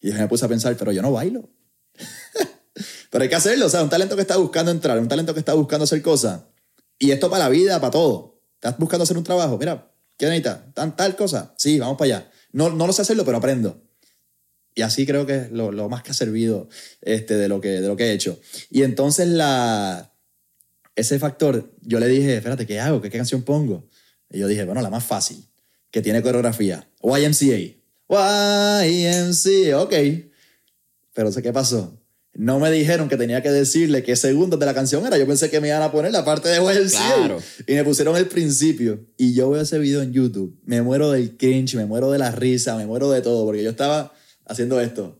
Y 0.00 0.12
me 0.12 0.28
puse 0.28 0.44
a 0.44 0.48
pensar, 0.48 0.76
pero 0.76 0.92
yo 0.92 1.02
no 1.02 1.12
bailo. 1.12 1.50
Pero 3.10 3.22
hay 3.22 3.30
que 3.30 3.36
hacerlo, 3.36 3.66
o 3.66 3.68
sea, 3.70 3.82
un 3.82 3.88
talento 3.88 4.16
que 4.16 4.20
está 4.20 4.36
buscando 4.36 4.70
entrar, 4.70 4.98
un 4.98 5.08
talento 5.08 5.32
que 5.32 5.40
está 5.40 5.54
buscando 5.54 5.84
hacer 5.84 6.02
cosas. 6.02 6.42
Y 6.98 7.12
esto 7.12 7.30
para 7.30 7.44
la 7.44 7.48
vida, 7.48 7.80
para 7.80 7.90
todo. 7.90 8.42
Estás 8.54 8.76
buscando 8.76 9.04
hacer 9.04 9.16
un 9.16 9.24
trabajo, 9.24 9.56
mira, 9.56 9.90
¿qué 10.18 10.26
necesitas? 10.26 10.74
¿Tan, 10.74 10.94
tal 10.94 11.16
cosa? 11.16 11.54
Sí, 11.56 11.78
vamos 11.78 11.96
para 11.96 12.16
allá. 12.16 12.30
No, 12.52 12.68
no 12.68 12.86
lo 12.86 12.92
sé 12.92 13.02
hacerlo, 13.02 13.24
pero 13.24 13.38
aprendo. 13.38 13.82
Y 14.74 14.82
así 14.82 15.06
creo 15.06 15.24
que 15.24 15.36
es 15.36 15.52
lo, 15.52 15.72
lo 15.72 15.88
más 15.88 16.02
que 16.02 16.10
ha 16.10 16.14
servido 16.14 16.68
este, 17.00 17.36
de, 17.36 17.48
lo 17.48 17.62
que, 17.62 17.80
de 17.80 17.88
lo 17.88 17.96
que 17.96 18.08
he 18.08 18.12
hecho. 18.12 18.38
Y 18.70 18.82
entonces 18.82 19.28
la, 19.28 20.12
ese 20.96 21.18
factor, 21.18 21.70
yo 21.82 22.00
le 22.00 22.08
dije, 22.08 22.36
espérate, 22.38 22.66
¿qué 22.66 22.80
hago? 22.80 23.00
¿Qué, 23.00 23.10
qué 23.10 23.18
canción 23.18 23.42
pongo? 23.42 23.88
Y 24.30 24.38
yo 24.38 24.48
dije, 24.48 24.64
bueno, 24.64 24.82
la 24.82 24.90
más 24.90 25.04
fácil, 25.04 25.44
que 25.90 26.02
tiene 26.02 26.22
coreografía. 26.22 26.88
YMCA. 27.02 27.76
YMCA, 28.08 29.80
ok. 29.80 29.94
Pero 31.14 31.30
sé 31.30 31.42
qué 31.42 31.52
pasó. 31.52 32.02
No 32.32 32.58
me 32.58 32.70
dijeron 32.70 33.08
que 33.08 33.16
tenía 33.16 33.42
que 33.42 33.50
decirle 33.50 34.02
qué 34.02 34.14
segundos 34.16 34.60
de 34.60 34.66
la 34.66 34.74
canción 34.74 35.06
era. 35.06 35.16
Yo 35.16 35.26
pensé 35.26 35.48
que 35.48 35.60
me 35.60 35.68
iban 35.68 35.82
a 35.82 35.90
poner 35.90 36.12
la 36.12 36.24
parte 36.24 36.48
de 36.48 36.58
YMCA. 36.58 37.14
Claro. 37.14 37.42
Y 37.66 37.74
me 37.74 37.84
pusieron 37.84 38.16
el 38.16 38.26
principio. 38.26 39.06
Y 39.16 39.34
yo 39.34 39.48
veo 39.50 39.62
ese 39.62 39.78
video 39.78 40.02
en 40.02 40.12
YouTube. 40.12 40.58
Me 40.64 40.82
muero 40.82 41.10
del 41.12 41.36
cringe, 41.36 41.76
me 41.76 41.86
muero 41.86 42.10
de 42.10 42.18
la 42.18 42.30
risa, 42.30 42.76
me 42.76 42.86
muero 42.86 43.10
de 43.10 43.22
todo. 43.22 43.46
Porque 43.46 43.62
yo 43.62 43.70
estaba 43.70 44.12
haciendo 44.44 44.80
esto. 44.80 45.18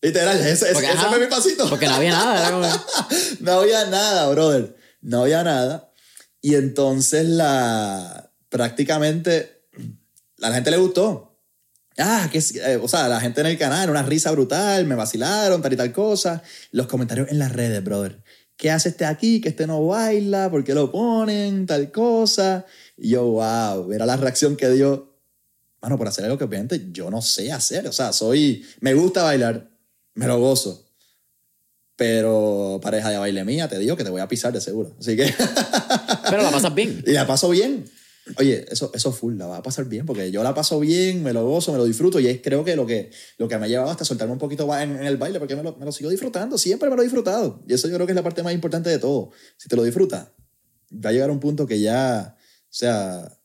Literal, 0.00 0.38
ese, 0.38 0.66
Porque, 0.72 0.86
ese 0.86 0.96
ajá, 0.96 1.08
fue 1.08 1.20
mi 1.20 1.26
pasito. 1.26 1.68
Porque 1.68 1.86
no 1.86 1.94
había 1.94 2.10
nada. 2.12 2.40
Era 2.40 2.50
como- 2.52 2.84
no 3.40 3.52
había 3.52 3.84
nada, 3.86 4.28
brother. 4.30 4.76
No 5.00 5.22
había 5.22 5.42
nada. 5.42 5.92
Y 6.40 6.54
entonces 6.54 7.26
la 7.26 8.30
prácticamente 8.48 9.64
a 10.40 10.48
la 10.48 10.54
gente 10.54 10.70
le 10.70 10.76
gustó. 10.76 11.24
Ah, 11.98 12.28
que 12.30 12.38
eh, 12.38 12.78
o 12.80 12.86
sea, 12.86 13.08
la 13.08 13.20
gente 13.20 13.40
en 13.40 13.48
el 13.48 13.58
canal, 13.58 13.90
una 13.90 14.04
risa 14.04 14.30
brutal, 14.30 14.84
me 14.86 14.94
vacilaron, 14.94 15.60
tal 15.60 15.72
y 15.72 15.76
tal 15.76 15.92
cosa. 15.92 16.42
Los 16.70 16.86
comentarios 16.86 17.28
en 17.30 17.40
las 17.40 17.50
redes, 17.52 17.82
brother. 17.82 18.22
¿Qué 18.56 18.70
hace 18.70 18.90
este 18.90 19.04
aquí? 19.04 19.40
Que 19.40 19.48
este 19.50 19.66
no 19.66 19.84
baila, 19.86 20.48
¿por 20.50 20.62
qué 20.64 20.74
lo 20.74 20.92
ponen? 20.92 21.66
Tal 21.66 21.90
cosa. 21.90 22.64
Y 22.96 23.10
yo, 23.10 23.24
wow, 23.24 23.84
mira 23.88 24.06
la 24.06 24.16
reacción 24.16 24.56
que 24.56 24.68
dio. 24.70 25.16
Mano, 25.80 25.96
por 25.98 26.06
hacer 26.08 26.24
algo 26.24 26.38
que 26.38 26.44
obviamente 26.44 26.88
yo 26.92 27.10
no 27.10 27.20
sé 27.20 27.50
hacer. 27.52 27.86
O 27.88 27.92
sea, 27.92 28.12
soy. 28.12 28.64
Me 28.80 28.94
gusta 28.94 29.22
bailar, 29.24 29.68
me 30.18 30.26
lo 30.26 30.40
gozo. 30.40 30.84
Pero 31.96 32.80
pareja 32.82 33.10
de 33.10 33.18
baile 33.18 33.44
mía, 33.44 33.68
te 33.68 33.78
digo 33.78 33.96
que 33.96 34.04
te 34.04 34.10
voy 34.10 34.20
a 34.20 34.28
pisar 34.28 34.52
de 34.52 34.60
seguro. 34.60 34.96
Así 34.98 35.16
que. 35.16 35.32
Pero 36.30 36.42
la 36.42 36.50
pasas 36.50 36.74
bien. 36.74 37.02
y 37.06 37.12
la 37.12 37.26
paso 37.26 37.48
bien. 37.50 37.84
Oye, 38.36 38.66
eso, 38.70 38.90
eso 38.92 39.10
full, 39.10 39.38
la 39.38 39.46
va 39.46 39.56
a 39.56 39.62
pasar 39.62 39.86
bien, 39.86 40.04
porque 40.04 40.30
yo 40.30 40.42
la 40.42 40.52
paso 40.52 40.78
bien, 40.80 41.22
me 41.22 41.32
lo 41.32 41.46
gozo, 41.46 41.72
me 41.72 41.78
lo 41.78 41.86
disfruto, 41.86 42.20
y 42.20 42.26
es 42.26 42.42
creo 42.42 42.62
que 42.62 42.76
lo 42.76 42.84
que, 42.84 43.10
lo 43.38 43.48
que 43.48 43.56
me 43.56 43.64
ha 43.64 43.68
llevado 43.68 43.90
hasta 43.90 44.04
soltarme 44.04 44.34
un 44.34 44.38
poquito 44.38 44.68
en, 44.76 44.96
en 44.96 45.06
el 45.06 45.16
baile, 45.16 45.38
porque 45.38 45.56
me 45.56 45.62
lo, 45.62 45.76
me 45.76 45.86
lo 45.86 45.92
sigo 45.92 46.10
disfrutando, 46.10 46.58
siempre 46.58 46.90
me 46.90 46.96
lo 46.96 47.00
he 47.00 47.06
disfrutado. 47.06 47.64
Y 47.66 47.72
eso 47.72 47.88
yo 47.88 47.94
creo 47.94 48.06
que 48.06 48.12
es 48.12 48.16
la 48.16 48.22
parte 48.22 48.42
más 48.42 48.52
importante 48.52 48.90
de 48.90 48.98
todo. 48.98 49.30
Si 49.56 49.70
te 49.70 49.76
lo 49.76 49.82
disfrutas, 49.82 50.28
va 50.92 51.08
a 51.08 51.12
llegar 51.12 51.30
un 51.30 51.40
punto 51.40 51.66
que 51.66 51.80
ya, 51.80 52.36
o 52.36 52.66
sea, 52.68 53.37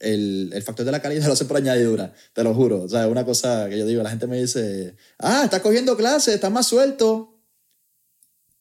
el, 0.00 0.50
el 0.52 0.62
factor 0.62 0.86
de 0.86 0.92
la 0.92 1.02
calidad 1.02 1.26
lo 1.26 1.32
hace 1.32 1.44
por 1.44 1.56
añadidura, 1.56 2.12
te 2.32 2.44
lo 2.44 2.54
juro. 2.54 2.82
O 2.82 2.88
sea, 2.88 3.08
una 3.08 3.24
cosa 3.24 3.68
que 3.68 3.78
yo 3.78 3.86
digo, 3.86 4.02
la 4.02 4.10
gente 4.10 4.26
me 4.26 4.40
dice, 4.40 4.96
ah, 5.18 5.42
estás 5.44 5.60
cogiendo 5.60 5.96
clases, 5.96 6.34
estás 6.34 6.50
más 6.52 6.66
suelto. 6.66 7.34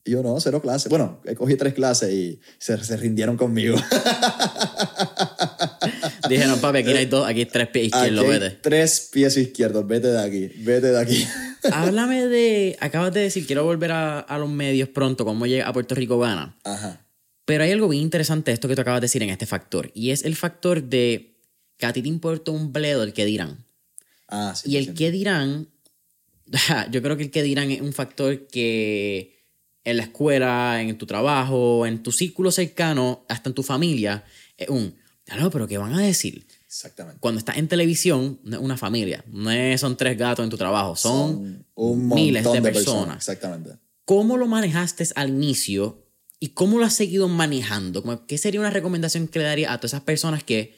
Y 0.03 0.11
yo 0.11 0.23
no, 0.23 0.39
cero 0.39 0.61
clases. 0.61 0.89
Bueno, 0.89 1.21
cogí 1.37 1.55
tres 1.55 1.73
clases 1.73 2.13
y 2.13 2.39
se, 2.59 2.81
se 2.83 2.97
rindieron 2.97 3.35
conmigo. 3.35 3.77
Dije, 6.29 6.45
no, 6.45 6.57
papi, 6.57 6.79
aquí 6.79 6.91
hay 6.91 7.05
dos, 7.05 7.27
aquí 7.27 7.39
hay 7.41 7.45
tres 7.45 7.67
pies 7.67 7.87
izquierdos, 7.87 8.19
Aquí 8.19 8.39
vete. 8.39 8.57
Tres 8.61 9.09
pies 9.11 9.37
izquierdos, 9.37 9.85
vete 9.85 10.07
de 10.07 10.21
aquí, 10.21 10.47
vete 10.59 10.91
de 10.91 10.99
aquí. 10.99 11.27
Háblame 11.71 12.27
de. 12.27 12.77
Acabas 12.79 13.13
de 13.13 13.21
decir, 13.21 13.45
quiero 13.45 13.63
volver 13.65 13.91
a, 13.91 14.19
a 14.19 14.37
los 14.37 14.49
medios 14.49 14.89
pronto, 14.89 15.25
cómo 15.25 15.45
llega 15.45 15.67
a 15.67 15.73
Puerto 15.73 15.93
Rico 15.95 16.19
gana. 16.19 16.57
Ajá. 16.63 17.06
Pero 17.47 17.63
hay 17.63 17.71
algo 17.71 17.87
bien 17.87 18.03
interesante 18.03 18.51
de 18.51 18.55
esto 18.55 18.67
que 18.67 18.75
tú 18.75 18.81
acabas 18.81 18.99
de 18.99 19.05
decir 19.05 19.23
en 19.23 19.29
este 19.29 19.45
factor. 19.45 19.89
Y 19.93 20.11
es 20.11 20.25
el 20.25 20.35
factor 20.35 20.83
de 20.83 21.39
que 21.77 21.85
a 21.85 21.93
ti 21.93 22.01
te 22.01 22.09
importa 22.09 22.51
un 22.51 22.73
bledo 22.73 23.03
el 23.03 23.13
que 23.13 23.23
dirán. 23.23 23.63
Ah, 24.27 24.53
sí. 24.53 24.69
Y 24.71 24.75
el 24.75 24.93
que 24.93 25.11
dirán, 25.11 25.69
yo 26.91 27.01
creo 27.01 27.15
que 27.15 27.23
el 27.23 27.31
que 27.31 27.43
dirán 27.43 27.71
es 27.71 27.79
un 27.79 27.93
factor 27.93 28.47
que 28.47 29.45
en 29.85 29.95
la 29.95 30.03
escuela, 30.03 30.81
en 30.81 30.97
tu 30.97 31.05
trabajo, 31.05 31.85
en 31.85 32.03
tu 32.03 32.11
círculo 32.11 32.51
cercano, 32.51 33.23
hasta 33.29 33.49
en 33.49 33.53
tu 33.55 33.63
familia, 33.63 34.25
es 34.57 34.67
un, 34.67 34.93
claro, 35.23 35.49
pero 35.49 35.67
¿qué 35.69 35.77
van 35.77 35.93
a 35.93 36.01
decir? 36.01 36.45
Exactamente. 36.65 37.21
Cuando 37.21 37.39
estás 37.39 37.55
en 37.55 37.69
televisión, 37.69 38.41
no 38.43 38.57
es 38.57 38.61
una 38.61 38.75
familia, 38.75 39.23
no 39.31 39.49
es- 39.51 39.79
son 39.79 39.95
tres 39.95 40.17
gatos 40.17 40.43
en 40.43 40.49
tu 40.49 40.57
trabajo, 40.57 40.97
son, 40.97 41.65
un 41.75 42.09
miles 42.09 42.43
de 42.51 42.61
personas. 42.61 43.15
Exactamente. 43.15 43.77
¿Cómo 44.03 44.35
lo 44.35 44.47
manejaste 44.47 45.07
al 45.15 45.29
inicio 45.29 46.06
y 46.39 46.49
cómo 46.49 46.79
lo 46.79 46.85
has 46.85 46.93
seguido 46.93 47.27
manejando? 47.27 48.25
¿Qué 48.27 48.37
sería 48.37 48.59
una 48.59 48.69
recomendación 48.69 49.27
que 49.27 49.39
le 49.39 49.45
daría 49.45 49.71
a 49.71 49.77
todas 49.77 49.93
esas 49.93 50.03
personas 50.03 50.43
que 50.43 50.75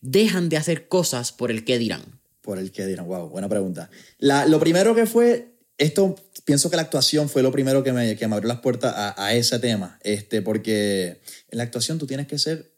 dejan 0.00 0.48
de 0.48 0.56
hacer 0.56 0.88
cosas 0.88 1.32
por 1.32 1.50
el 1.50 1.64
que 1.64 1.78
dirán? 1.78 2.20
Por 2.40 2.58
el 2.58 2.72
que 2.72 2.86
dirán, 2.86 3.06
wow, 3.06 3.28
buena 3.28 3.48
pregunta. 3.48 3.90
Lo 4.18 4.58
primero 4.58 4.94
que 4.94 5.06
fue, 5.06 5.58
esto, 5.76 6.14
pienso 6.44 6.70
que 6.70 6.76
la 6.76 6.82
actuación 6.82 7.28
fue 7.28 7.42
lo 7.42 7.52
primero 7.52 7.82
que 7.82 7.92
me, 7.92 8.16
que 8.16 8.26
me 8.26 8.34
abrió 8.34 8.48
las 8.48 8.60
puertas 8.60 8.94
a, 8.96 9.24
a 9.24 9.34
ese 9.34 9.58
tema, 9.58 9.98
este, 10.02 10.40
porque 10.42 11.20
en 11.50 11.58
la 11.58 11.64
actuación 11.64 11.98
tú 11.98 12.06
tienes 12.06 12.26
que 12.26 12.38
ser, 12.38 12.74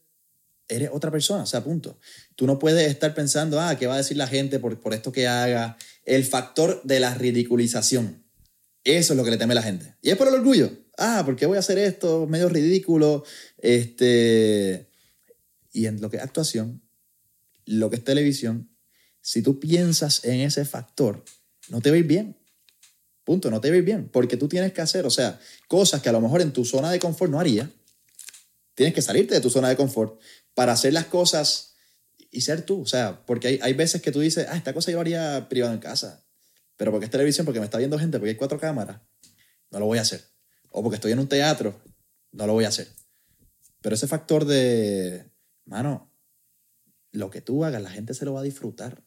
eres 0.68 0.90
otra 0.92 1.10
persona, 1.10 1.44
o 1.44 1.46
sea, 1.46 1.62
punto. 1.62 1.98
Tú 2.34 2.46
no 2.46 2.58
puedes 2.58 2.90
estar 2.90 3.14
pensando, 3.14 3.60
ah, 3.60 3.76
¿qué 3.78 3.86
va 3.86 3.94
a 3.94 3.98
decir 3.98 4.16
la 4.16 4.26
gente 4.26 4.58
por, 4.58 4.80
por 4.80 4.94
esto 4.94 5.12
que 5.12 5.28
haga? 5.28 5.76
El 6.04 6.24
factor 6.24 6.82
de 6.82 6.98
la 6.98 7.14
ridiculización. 7.14 8.21
Eso 8.84 9.12
es 9.12 9.16
lo 9.16 9.24
que 9.24 9.30
le 9.30 9.36
teme 9.36 9.54
la 9.54 9.62
gente. 9.62 9.94
Y 10.02 10.10
es 10.10 10.16
por 10.16 10.28
el 10.28 10.34
orgullo. 10.34 10.70
Ah, 10.98 11.22
¿por 11.24 11.36
qué 11.36 11.46
voy 11.46 11.56
a 11.56 11.60
hacer 11.60 11.78
esto? 11.78 12.26
Medio 12.26 12.48
ridículo. 12.48 13.24
Este... 13.58 14.88
Y 15.72 15.86
en 15.86 16.00
lo 16.00 16.10
que 16.10 16.18
es 16.18 16.22
actuación, 16.22 16.82
lo 17.64 17.88
que 17.88 17.96
es 17.96 18.04
televisión, 18.04 18.68
si 19.22 19.40
tú 19.40 19.58
piensas 19.58 20.24
en 20.24 20.40
ese 20.40 20.64
factor, 20.64 21.24
no 21.68 21.80
te 21.80 21.90
veis 21.90 22.06
bien. 22.06 22.36
Punto, 23.24 23.50
no 23.50 23.60
te 23.60 23.70
veis 23.70 23.84
bien. 23.84 24.08
Porque 24.12 24.36
tú 24.36 24.48
tienes 24.48 24.72
que 24.72 24.82
hacer, 24.82 25.06
o 25.06 25.10
sea, 25.10 25.40
cosas 25.68 26.02
que 26.02 26.08
a 26.08 26.12
lo 26.12 26.20
mejor 26.20 26.42
en 26.42 26.52
tu 26.52 26.64
zona 26.64 26.90
de 26.90 26.98
confort 26.98 27.30
no 27.30 27.40
harías. 27.40 27.68
Tienes 28.74 28.94
que 28.94 29.00
salirte 29.00 29.34
de 29.34 29.40
tu 29.40 29.48
zona 29.48 29.68
de 29.68 29.76
confort 29.76 30.20
para 30.54 30.72
hacer 30.72 30.92
las 30.92 31.06
cosas 31.06 31.74
y 32.30 32.40
ser 32.42 32.62
tú. 32.62 32.82
O 32.82 32.86
sea, 32.86 33.24
porque 33.24 33.48
hay, 33.48 33.60
hay 33.62 33.72
veces 33.72 34.02
que 34.02 34.12
tú 34.12 34.20
dices, 34.20 34.46
ah, 34.50 34.56
esta 34.56 34.74
cosa 34.74 34.90
yo 34.90 34.96
lo 34.96 35.02
haría 35.02 35.48
privado 35.48 35.72
en 35.72 35.80
casa. 35.80 36.21
Pero 36.76 36.90
porque 36.90 37.06
es 37.06 37.10
televisión, 37.10 37.44
porque 37.44 37.60
me 37.60 37.66
está 37.66 37.78
viendo 37.78 37.98
gente, 37.98 38.18
porque 38.18 38.30
hay 38.30 38.36
cuatro 38.36 38.58
cámaras, 38.58 39.00
no 39.70 39.80
lo 39.80 39.86
voy 39.86 39.98
a 39.98 40.02
hacer. 40.02 40.24
O 40.70 40.82
porque 40.82 40.96
estoy 40.96 41.12
en 41.12 41.18
un 41.18 41.28
teatro, 41.28 41.80
no 42.32 42.46
lo 42.46 42.54
voy 42.54 42.64
a 42.64 42.68
hacer. 42.68 42.88
Pero 43.80 43.94
ese 43.94 44.06
factor 44.06 44.44
de, 44.44 45.30
mano, 45.64 46.10
lo 47.10 47.30
que 47.30 47.40
tú 47.40 47.64
hagas, 47.64 47.82
la 47.82 47.90
gente 47.90 48.14
se 48.14 48.24
lo 48.24 48.32
va 48.32 48.40
a 48.40 48.44
disfrutar. 48.44 49.04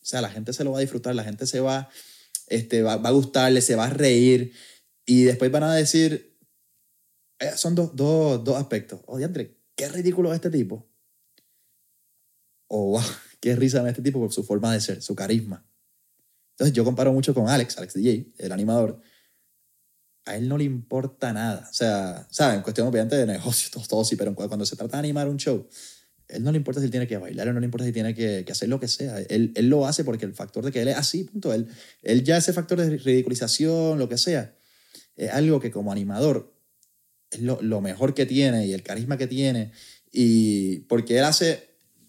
O 0.00 0.04
sea, 0.04 0.20
la 0.20 0.30
gente 0.30 0.52
se 0.52 0.64
lo 0.64 0.72
va 0.72 0.78
a 0.78 0.82
disfrutar, 0.82 1.14
la 1.14 1.24
gente 1.24 1.46
se 1.46 1.60
va, 1.60 1.90
este, 2.46 2.82
va, 2.82 2.96
va 2.96 3.08
a 3.08 3.12
gustarle, 3.12 3.60
se 3.60 3.76
va 3.76 3.86
a 3.86 3.90
reír. 3.90 4.52
Y 5.04 5.24
después 5.24 5.50
van 5.50 5.64
a 5.64 5.74
decir, 5.74 6.38
eh, 7.40 7.52
son 7.56 7.74
dos, 7.74 7.94
dos, 7.94 8.42
dos 8.44 8.56
aspectos. 8.56 9.00
Oh, 9.06 9.18
diantre, 9.18 9.58
qué 9.74 9.88
ridículo 9.88 10.30
es 10.30 10.36
este 10.36 10.50
tipo. 10.50 10.88
O 12.68 12.92
wow, 12.92 13.02
qué 13.40 13.56
risa 13.56 13.80
en 13.80 13.88
este 13.88 14.02
tipo 14.02 14.20
por 14.20 14.32
su 14.32 14.44
forma 14.44 14.72
de 14.72 14.80
ser, 14.80 15.02
su 15.02 15.14
carisma. 15.14 15.67
Entonces 16.58 16.74
yo 16.74 16.84
comparo 16.84 17.12
mucho 17.12 17.32
con 17.32 17.48
Alex, 17.48 17.78
Alex 17.78 17.94
DJ, 17.94 18.32
el 18.36 18.50
animador. 18.50 19.00
A 20.24 20.34
él 20.34 20.48
no 20.48 20.58
le 20.58 20.64
importa 20.64 21.32
nada. 21.32 21.68
O 21.70 21.72
sea, 21.72 22.26
¿saben? 22.32 22.56
En 22.56 22.62
cuestión 22.62 22.88
obviamente 22.88 23.14
de 23.14 23.26
negocios, 23.26 23.70
todo, 23.72 23.84
todo 23.86 24.04
sí, 24.04 24.16
pero 24.16 24.34
cuando 24.34 24.66
se 24.66 24.74
trata 24.74 24.96
de 24.96 24.98
animar 24.98 25.28
un 25.28 25.36
show, 25.36 25.68
él 26.26 26.42
no 26.42 26.50
le 26.50 26.58
importa 26.58 26.80
si 26.80 26.86
él 26.86 26.90
tiene 26.90 27.06
que 27.06 27.16
bailar, 27.16 27.46
él 27.46 27.54
no 27.54 27.60
le 27.60 27.66
importa 27.66 27.86
si 27.86 27.92
tiene 27.92 28.12
que, 28.12 28.42
que 28.44 28.50
hacer 28.50 28.68
lo 28.68 28.80
que 28.80 28.88
sea. 28.88 29.20
Él, 29.20 29.52
él, 29.54 29.68
lo 29.68 29.86
hace 29.86 30.02
porque 30.02 30.24
el 30.24 30.34
factor 30.34 30.64
de 30.64 30.72
que 30.72 30.82
él 30.82 30.88
es 30.88 30.96
así, 30.96 31.22
punto. 31.22 31.54
Él, 31.54 31.68
él 32.02 32.24
ya 32.24 32.36
ese 32.36 32.52
factor 32.52 32.76
de 32.80 32.96
ridiculización, 32.98 33.96
lo 33.96 34.08
que 34.08 34.18
sea, 34.18 34.52
es 35.14 35.30
algo 35.30 35.60
que 35.60 35.70
como 35.70 35.92
animador 35.92 36.52
es 37.30 37.40
lo, 37.40 37.62
lo 37.62 37.80
mejor 37.80 38.14
que 38.14 38.26
tiene 38.26 38.66
y 38.66 38.72
el 38.72 38.82
carisma 38.82 39.16
que 39.16 39.28
tiene. 39.28 39.70
Y 40.10 40.80
porque 40.80 41.18
él 41.18 41.24
hace 41.24 41.68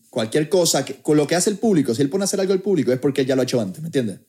cualquier 0.09 0.49
cosa, 0.49 0.83
que, 0.83 0.95
con 0.95 1.17
lo 1.17 1.27
que 1.27 1.35
hace 1.35 1.51
el 1.51 1.59
público, 1.59 1.93
si 1.93 2.01
él 2.01 2.09
pone 2.09 2.23
a 2.23 2.25
hacer 2.25 2.39
algo 2.41 2.53
al 2.53 2.63
público 2.63 2.91
es 2.91 2.97
porque 2.99 3.21
él 3.21 3.27
ya 3.27 3.35
lo 3.35 3.41
ha 3.41 3.43
hecho 3.43 3.61
antes, 3.61 3.79
¿me 3.81 3.89
entiendes? 3.89 4.21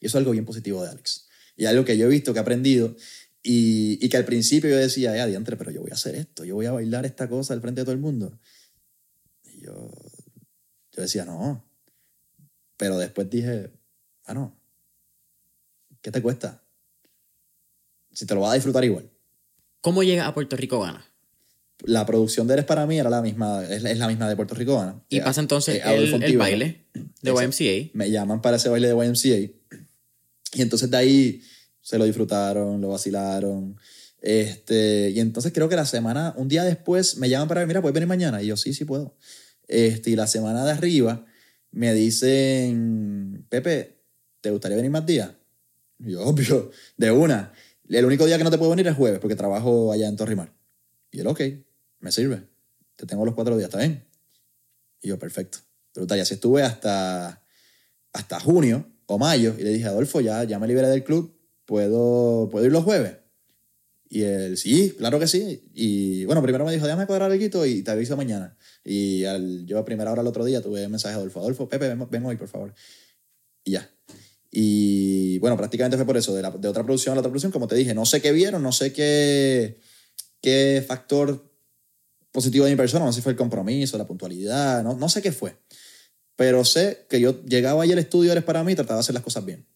Y 0.00 0.06
eso 0.06 0.18
es 0.18 0.20
algo 0.20 0.32
bien 0.32 0.44
positivo 0.44 0.82
de 0.82 0.90
Alex. 0.90 1.28
Y 1.56 1.64
algo 1.66 1.84
que 1.84 1.96
yo 1.96 2.06
he 2.06 2.08
visto, 2.10 2.32
que 2.32 2.38
he 2.38 2.42
aprendido, 2.42 2.94
y, 3.42 4.04
y 4.04 4.08
que 4.08 4.16
al 4.16 4.24
principio 4.24 4.68
yo 4.70 4.76
decía, 4.76 5.16
ya, 5.16 5.26
diantre, 5.26 5.56
pero 5.56 5.70
yo 5.70 5.80
voy 5.80 5.90
a 5.90 5.94
hacer 5.94 6.14
esto, 6.16 6.44
yo 6.44 6.54
voy 6.54 6.66
a 6.66 6.72
bailar 6.72 7.06
esta 7.06 7.28
cosa 7.28 7.54
al 7.54 7.60
frente 7.60 7.80
de 7.80 7.84
todo 7.84 7.92
el 7.94 8.00
mundo. 8.00 8.38
Y 9.44 9.60
yo, 9.62 9.90
yo 10.92 11.02
decía, 11.02 11.24
no. 11.24 11.64
Pero 12.76 12.98
después 12.98 13.30
dije, 13.30 13.70
ah, 14.24 14.34
no. 14.34 14.58
¿Qué 16.02 16.10
te 16.10 16.20
cuesta? 16.20 16.62
Si 18.12 18.26
te 18.26 18.34
lo 18.34 18.40
vas 18.42 18.52
a 18.52 18.54
disfrutar 18.54 18.84
igual. 18.84 19.10
¿Cómo 19.80 20.02
llega 20.02 20.26
a 20.26 20.34
Puerto 20.34 20.56
Rico 20.56 20.80
Gana? 20.80 21.04
La 21.84 22.06
producción 22.06 22.46
de 22.46 22.54
Eres 22.54 22.64
para 22.64 22.86
mí 22.86 22.98
era 22.98 23.10
la 23.10 23.20
misma, 23.22 23.64
es, 23.64 23.82
la- 23.82 23.90
es 23.90 23.98
la 23.98 24.08
misma 24.08 24.28
de 24.28 24.34
Puerto 24.36 24.54
Rico 24.54 24.76
Gana. 24.76 25.02
Y 25.08 25.18
Eh, 25.18 25.22
pasa 25.22 25.40
entonces 25.40 25.76
eh, 25.76 25.82
el, 25.84 26.22
el 26.22 26.38
baile 26.38 26.86
de. 27.22 27.30
YMCA. 27.30 27.90
me 27.94 28.10
llaman 28.10 28.40
para 28.40 28.56
ese 28.56 28.68
baile 28.68 28.88
de 28.88 28.94
YMCA. 28.94 29.52
Y 30.56 30.62
entonces 30.62 30.90
de 30.90 30.96
ahí 30.96 31.42
se 31.82 31.98
lo 31.98 32.06
disfrutaron, 32.06 32.80
lo 32.80 32.88
vacilaron. 32.88 33.78
Este, 34.22 35.10
y 35.10 35.20
entonces 35.20 35.52
creo 35.52 35.68
que 35.68 35.76
la 35.76 35.84
semana, 35.84 36.32
un 36.38 36.48
día 36.48 36.64
después, 36.64 37.18
me 37.18 37.28
llaman 37.28 37.46
para 37.46 37.60
ver, 37.60 37.68
mira, 37.68 37.82
¿puedes 37.82 37.92
venir 37.92 38.08
mañana? 38.08 38.42
Y 38.42 38.46
yo, 38.46 38.56
sí, 38.56 38.72
sí 38.72 38.86
puedo. 38.86 39.14
Este, 39.68 40.10
y 40.10 40.16
la 40.16 40.26
semana 40.26 40.64
de 40.64 40.70
arriba 40.70 41.26
me 41.72 41.92
dicen, 41.92 43.44
Pepe, 43.50 44.00
¿te 44.40 44.50
gustaría 44.50 44.78
venir 44.78 44.90
más 44.90 45.04
días? 45.04 45.30
Y 45.98 46.12
yo, 46.12 46.22
obvio, 46.24 46.70
de 46.96 47.10
una. 47.10 47.52
El 47.86 48.06
único 48.06 48.24
día 48.24 48.38
que 48.38 48.44
no 48.44 48.50
te 48.50 48.56
puedo 48.56 48.70
venir 48.70 48.86
es 48.86 48.96
jueves, 48.96 49.20
porque 49.20 49.36
trabajo 49.36 49.92
allá 49.92 50.08
en 50.08 50.16
Torrimar. 50.16 50.54
Y 51.10 51.20
él, 51.20 51.26
ok, 51.26 51.42
me 52.00 52.12
sirve. 52.12 52.48
Te 52.96 53.04
tengo 53.04 53.26
los 53.26 53.34
cuatro 53.34 53.58
días, 53.58 53.68
¿está 53.68 53.78
bien? 53.80 54.06
Y 55.02 55.08
yo, 55.08 55.18
perfecto. 55.18 55.58
Brutal. 55.94 56.16
Y 56.16 56.22
así 56.22 56.32
estuve 56.32 56.62
hasta, 56.62 57.44
hasta 58.14 58.40
junio 58.40 58.95
o 59.06 59.18
mayo. 59.18 59.54
Y 59.58 59.62
le 59.62 59.70
dije, 59.70 59.86
Adolfo, 59.86 60.20
ya, 60.20 60.44
ya 60.44 60.58
me 60.58 60.66
liberé 60.66 60.88
del 60.88 61.04
club. 61.04 61.34
¿Puedo, 61.64 62.48
¿Puedo 62.50 62.64
ir 62.66 62.72
los 62.72 62.84
jueves? 62.84 63.16
Y 64.08 64.22
él, 64.22 64.56
sí, 64.56 64.94
claro 64.96 65.18
que 65.18 65.26
sí. 65.26 65.68
Y 65.74 66.24
bueno, 66.26 66.42
primero 66.42 66.64
me 66.64 66.72
dijo, 66.72 66.86
déjame 66.86 67.06
cuadrar 67.06 67.36
guito 67.36 67.66
y 67.66 67.82
te 67.82 67.90
aviso 67.90 68.16
mañana. 68.16 68.56
Y 68.84 69.24
al, 69.24 69.66
yo 69.66 69.78
a 69.78 69.84
primera 69.84 70.12
hora 70.12 70.22
el 70.22 70.28
otro 70.28 70.44
día 70.44 70.60
tuve 70.62 70.84
un 70.84 70.92
mensaje 70.92 71.14
de 71.14 71.20
Adolfo, 71.20 71.40
Adolfo, 71.40 71.68
Pepe, 71.68 71.88
ven, 71.88 72.06
ven 72.08 72.24
hoy, 72.24 72.36
por 72.36 72.48
favor. 72.48 72.74
Y 73.64 73.72
ya. 73.72 73.90
Y 74.50 75.38
bueno, 75.40 75.56
prácticamente 75.56 75.96
fue 75.96 76.06
por 76.06 76.16
eso, 76.16 76.34
de, 76.34 76.42
la, 76.42 76.50
de 76.50 76.68
otra 76.68 76.84
producción 76.84 77.12
a 77.12 77.16
la 77.16 77.20
otra 77.20 77.30
producción, 77.30 77.52
como 77.52 77.66
te 77.66 77.74
dije, 77.74 77.94
no 77.94 78.06
sé 78.06 78.22
qué 78.22 78.32
vieron, 78.32 78.62
no 78.62 78.72
sé 78.72 78.92
qué, 78.92 79.80
qué 80.40 80.84
factor 80.86 81.52
positivo 82.30 82.64
de 82.64 82.70
mi 82.70 82.76
persona, 82.76 83.04
no 83.04 83.12
sé 83.12 83.16
si 83.16 83.22
fue 83.22 83.32
el 83.32 83.38
compromiso, 83.38 83.98
la 83.98 84.06
puntualidad, 84.06 84.84
no, 84.84 84.94
no 84.94 85.08
sé 85.08 85.20
qué 85.20 85.32
fue. 85.32 85.56
Pero 86.36 86.64
sé 86.64 87.06
que 87.08 87.20
yo 87.20 87.42
llegaba 87.44 87.82
ahí 87.82 87.92
al 87.92 87.98
estudio, 87.98 88.30
eres 88.30 88.44
para 88.44 88.62
mí, 88.62 88.74
trataba 88.74 88.98
de 88.98 89.00
hacer 89.00 89.14
las 89.14 89.24
cosas 89.24 89.44
bien. 89.44 89.66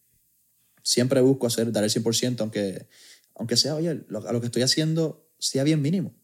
Siempre 0.83 1.21
busco 1.23 1.47
hacer, 1.47 1.73
dar 1.73 1.85
el 1.85 1.91
100%, 1.91 2.41
aunque, 2.41 2.87
aunque 3.35 3.57
sea, 3.57 3.75
oye, 3.75 3.91
a 3.91 4.33
lo 4.33 4.41
que 4.41 4.47
estoy 4.47 4.63
haciendo 4.63 5.27
sea 5.39 5.65
bien 5.65 5.81
mínimo. 5.81 6.15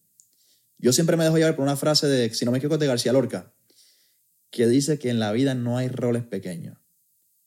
Yo 0.78 0.92
siempre 0.92 1.16
me 1.16 1.24
dejo 1.24 1.38
llevar 1.38 1.56
por 1.56 1.64
una 1.64 1.76
frase 1.76 2.06
de, 2.06 2.32
si 2.34 2.44
no 2.44 2.52
me 2.52 2.58
equivoco, 2.58 2.76
de 2.78 2.86
García 2.86 3.12
Lorca, 3.12 3.54
que 4.50 4.66
dice 4.66 4.98
que 4.98 5.08
en 5.08 5.18
la 5.18 5.32
vida 5.32 5.54
no 5.54 5.78
hay 5.78 5.88
roles 5.88 6.24
pequeños, 6.24 6.78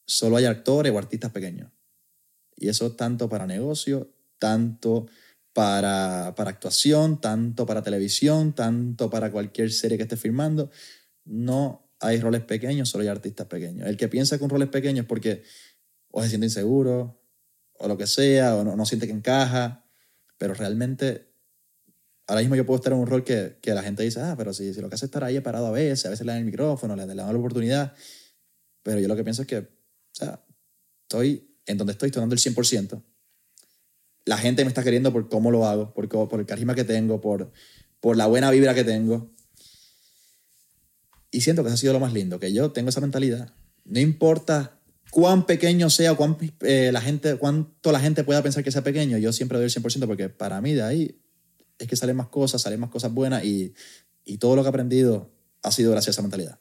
solo 0.06 0.38
hay 0.38 0.46
actores 0.46 0.92
o 0.92 0.98
artistas 0.98 1.32
pequeños. 1.32 1.72
Y 2.56 2.70
eso 2.70 2.92
tanto 2.94 3.30
para 3.30 3.46
negocio, 3.46 4.12
tanto 4.40 5.08
para, 5.54 6.34
para 6.36 6.50
actuación, 6.50 7.22
tanto 7.22 7.66
para 7.66 7.84
televisión, 7.84 8.54
tanto 8.54 9.10
para 9.10 9.32
cualquier 9.32 9.72
serie 9.72 9.98
que 9.98 10.04
esté 10.04 10.18
filmando. 10.18 10.72
No 11.24 11.89
hay 12.00 12.20
roles 12.20 12.41
pequeños, 12.41 12.89
solo 12.89 13.04
hay 13.04 13.10
artistas 13.10 13.47
pequeños. 13.47 13.88
El 13.88 13.97
que 13.97 14.08
piensa 14.08 14.38
que 14.38 14.43
un 14.43 14.50
rol 14.50 14.64
es 14.64 14.70
pequeño 14.70 15.02
es 15.02 15.08
porque 15.08 15.43
o 16.12 16.24
se 16.24 16.30
siente 16.30 16.47
inseguro, 16.47 17.22
o 17.74 17.88
lo 17.88 17.97
que 17.97 18.08
sea, 18.08 18.56
o 18.56 18.64
no, 18.64 18.86
siente 18.86 19.08
que 19.08 19.14
encaja, 19.14 19.86
pero 20.38 20.54
realmente 20.54 21.30
ahora 22.28 22.41
mismo 22.41 22.56
yo 22.56 22.66
puedo 22.66 22.78
estar 22.78 22.93
en 22.93 23.00
un 23.00 23.08
rol 23.08 23.24
que, 23.24 23.58
que 23.62 23.74
la 23.74 23.84
gente 23.84 24.04
dice, 24.04 24.22
ah, 24.22 24.36
pero 24.38 24.54
si, 24.54 24.74
si 24.74 24.82
lo 24.82 24.89
que 24.89 24.95
hace 24.95 25.06
es 25.06 25.10
estar 25.10 25.24
ahí 25.24 25.39
parado 25.39 25.68
a 25.68 25.72
veces, 25.72 26.06
a 26.06 26.10
veces 26.10 26.26
le 26.26 26.32
dan 26.32 26.39
el 26.39 26.45
micrófono, 26.45 26.95
le, 26.95 27.06
le 27.06 27.16
dan 27.16 27.34
la 27.34 27.39
oportunidad, 27.39 27.93
pero 28.84 29.00
yo 29.00 29.08
lo 29.08 29.16
que 29.16 29.24
pienso 29.24 29.43
es 29.43 29.47
que, 29.47 29.58
o 29.58 29.66
sea, 30.12 30.43
estoy 31.04 31.58
en 31.66 31.78
donde 31.78 31.93
estoy, 31.93 32.08
estoy 32.08 32.22
dando 32.22 32.36
el 32.36 32.41
100%. 32.41 33.04
La 34.26 34.38
gente 34.38 34.64
me 34.64 34.70
está 34.70 34.84
queriendo 34.84 35.12
por 35.14 35.30
cómo 35.30 35.52
lo 35.52 35.66
hago, 35.66 35.93
por, 35.93 36.08
por 36.10 36.39
el 36.39 36.45
carisma 36.45 36.76
que 36.76 36.84
tengo, 36.84 37.22
por, 37.22 37.52
por 38.00 38.18
la 38.18 38.28
buena 38.28 38.52
vibra 38.52 38.74
que 38.74 38.84
tengo. 38.84 39.32
Y 41.32 41.42
siento 41.42 41.64
que 41.64 41.70
eso 41.70 41.76
ha 41.76 41.78
sido 41.78 41.94
lo 41.94 42.00
más 42.00 42.14
lindo, 42.14 42.40
que 42.40 42.52
yo 42.52 42.72
tengo 42.72 42.90
esa 42.90 43.02
mentalidad. 43.02 43.54
No 43.86 44.00
importa 44.00 44.80
cuán 45.12 45.46
pequeño 45.46 45.90
sea, 45.90 46.16
cuán, 46.16 46.38
eh, 46.62 46.92
la 46.92 47.02
gente, 47.02 47.36
cuánto 47.36 47.92
la 47.92 48.00
gente 48.00 48.24
pueda 48.24 48.42
pensar 48.44 48.64
que 48.64 48.72
sea 48.72 48.84
pequeño, 48.84 49.18
yo 49.18 49.34
siempre 49.34 49.58
doy 49.58 49.66
el 49.66 49.72
100% 49.72 50.08
porque 50.08 50.30
para 50.30 50.62
mí 50.62 50.74
de 50.74 50.84
ahí 50.84 51.22
es 51.78 51.88
que 51.88 51.96
salen 51.96 52.16
más 52.16 52.28
cosas, 52.28 52.62
salen 52.62 52.80
más 52.80 52.90
cosas 52.90 53.14
buenas 53.14 53.44
y, 53.44 53.74
y 54.26 54.38
todo 54.38 54.56
lo 54.56 54.64
que 54.64 54.68
he 54.68 54.70
aprendido 54.70 55.32
ha 55.64 55.72
sido 55.72 55.92
gracias 55.92 56.10
a 56.10 56.16
esa 56.16 56.22
mentalidad. 56.22 56.60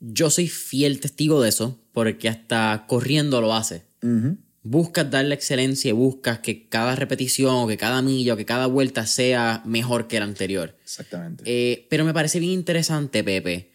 Yo 0.00 0.30
soy 0.30 0.48
fiel 0.48 1.00
testigo 1.00 1.42
de 1.42 1.50
eso, 1.50 1.78
porque 1.92 2.28
hasta 2.28 2.86
corriendo 2.88 3.40
lo 3.40 3.54
hace. 3.54 3.84
Ujú. 4.02 4.38
Buscas 4.62 5.10
dar 5.10 5.24
la 5.26 5.34
excelencia 5.34 5.90
y 5.90 5.92
buscas 5.92 6.38
que 6.40 6.68
cada 6.68 6.96
repetición, 6.96 7.54
o 7.56 7.66
que 7.66 7.76
cada 7.76 8.00
milla, 8.00 8.34
o 8.34 8.36
que 8.36 8.46
cada 8.46 8.66
vuelta 8.66 9.06
sea 9.06 9.62
mejor 9.66 10.08
que 10.08 10.18
la 10.18 10.24
anterior. 10.24 10.76
Exactamente. 10.82 11.44
Eh, 11.46 11.86
pero 11.90 12.04
me 12.04 12.14
parece 12.14 12.40
bien 12.40 12.52
interesante, 12.52 13.22
Pepe. 13.22 13.72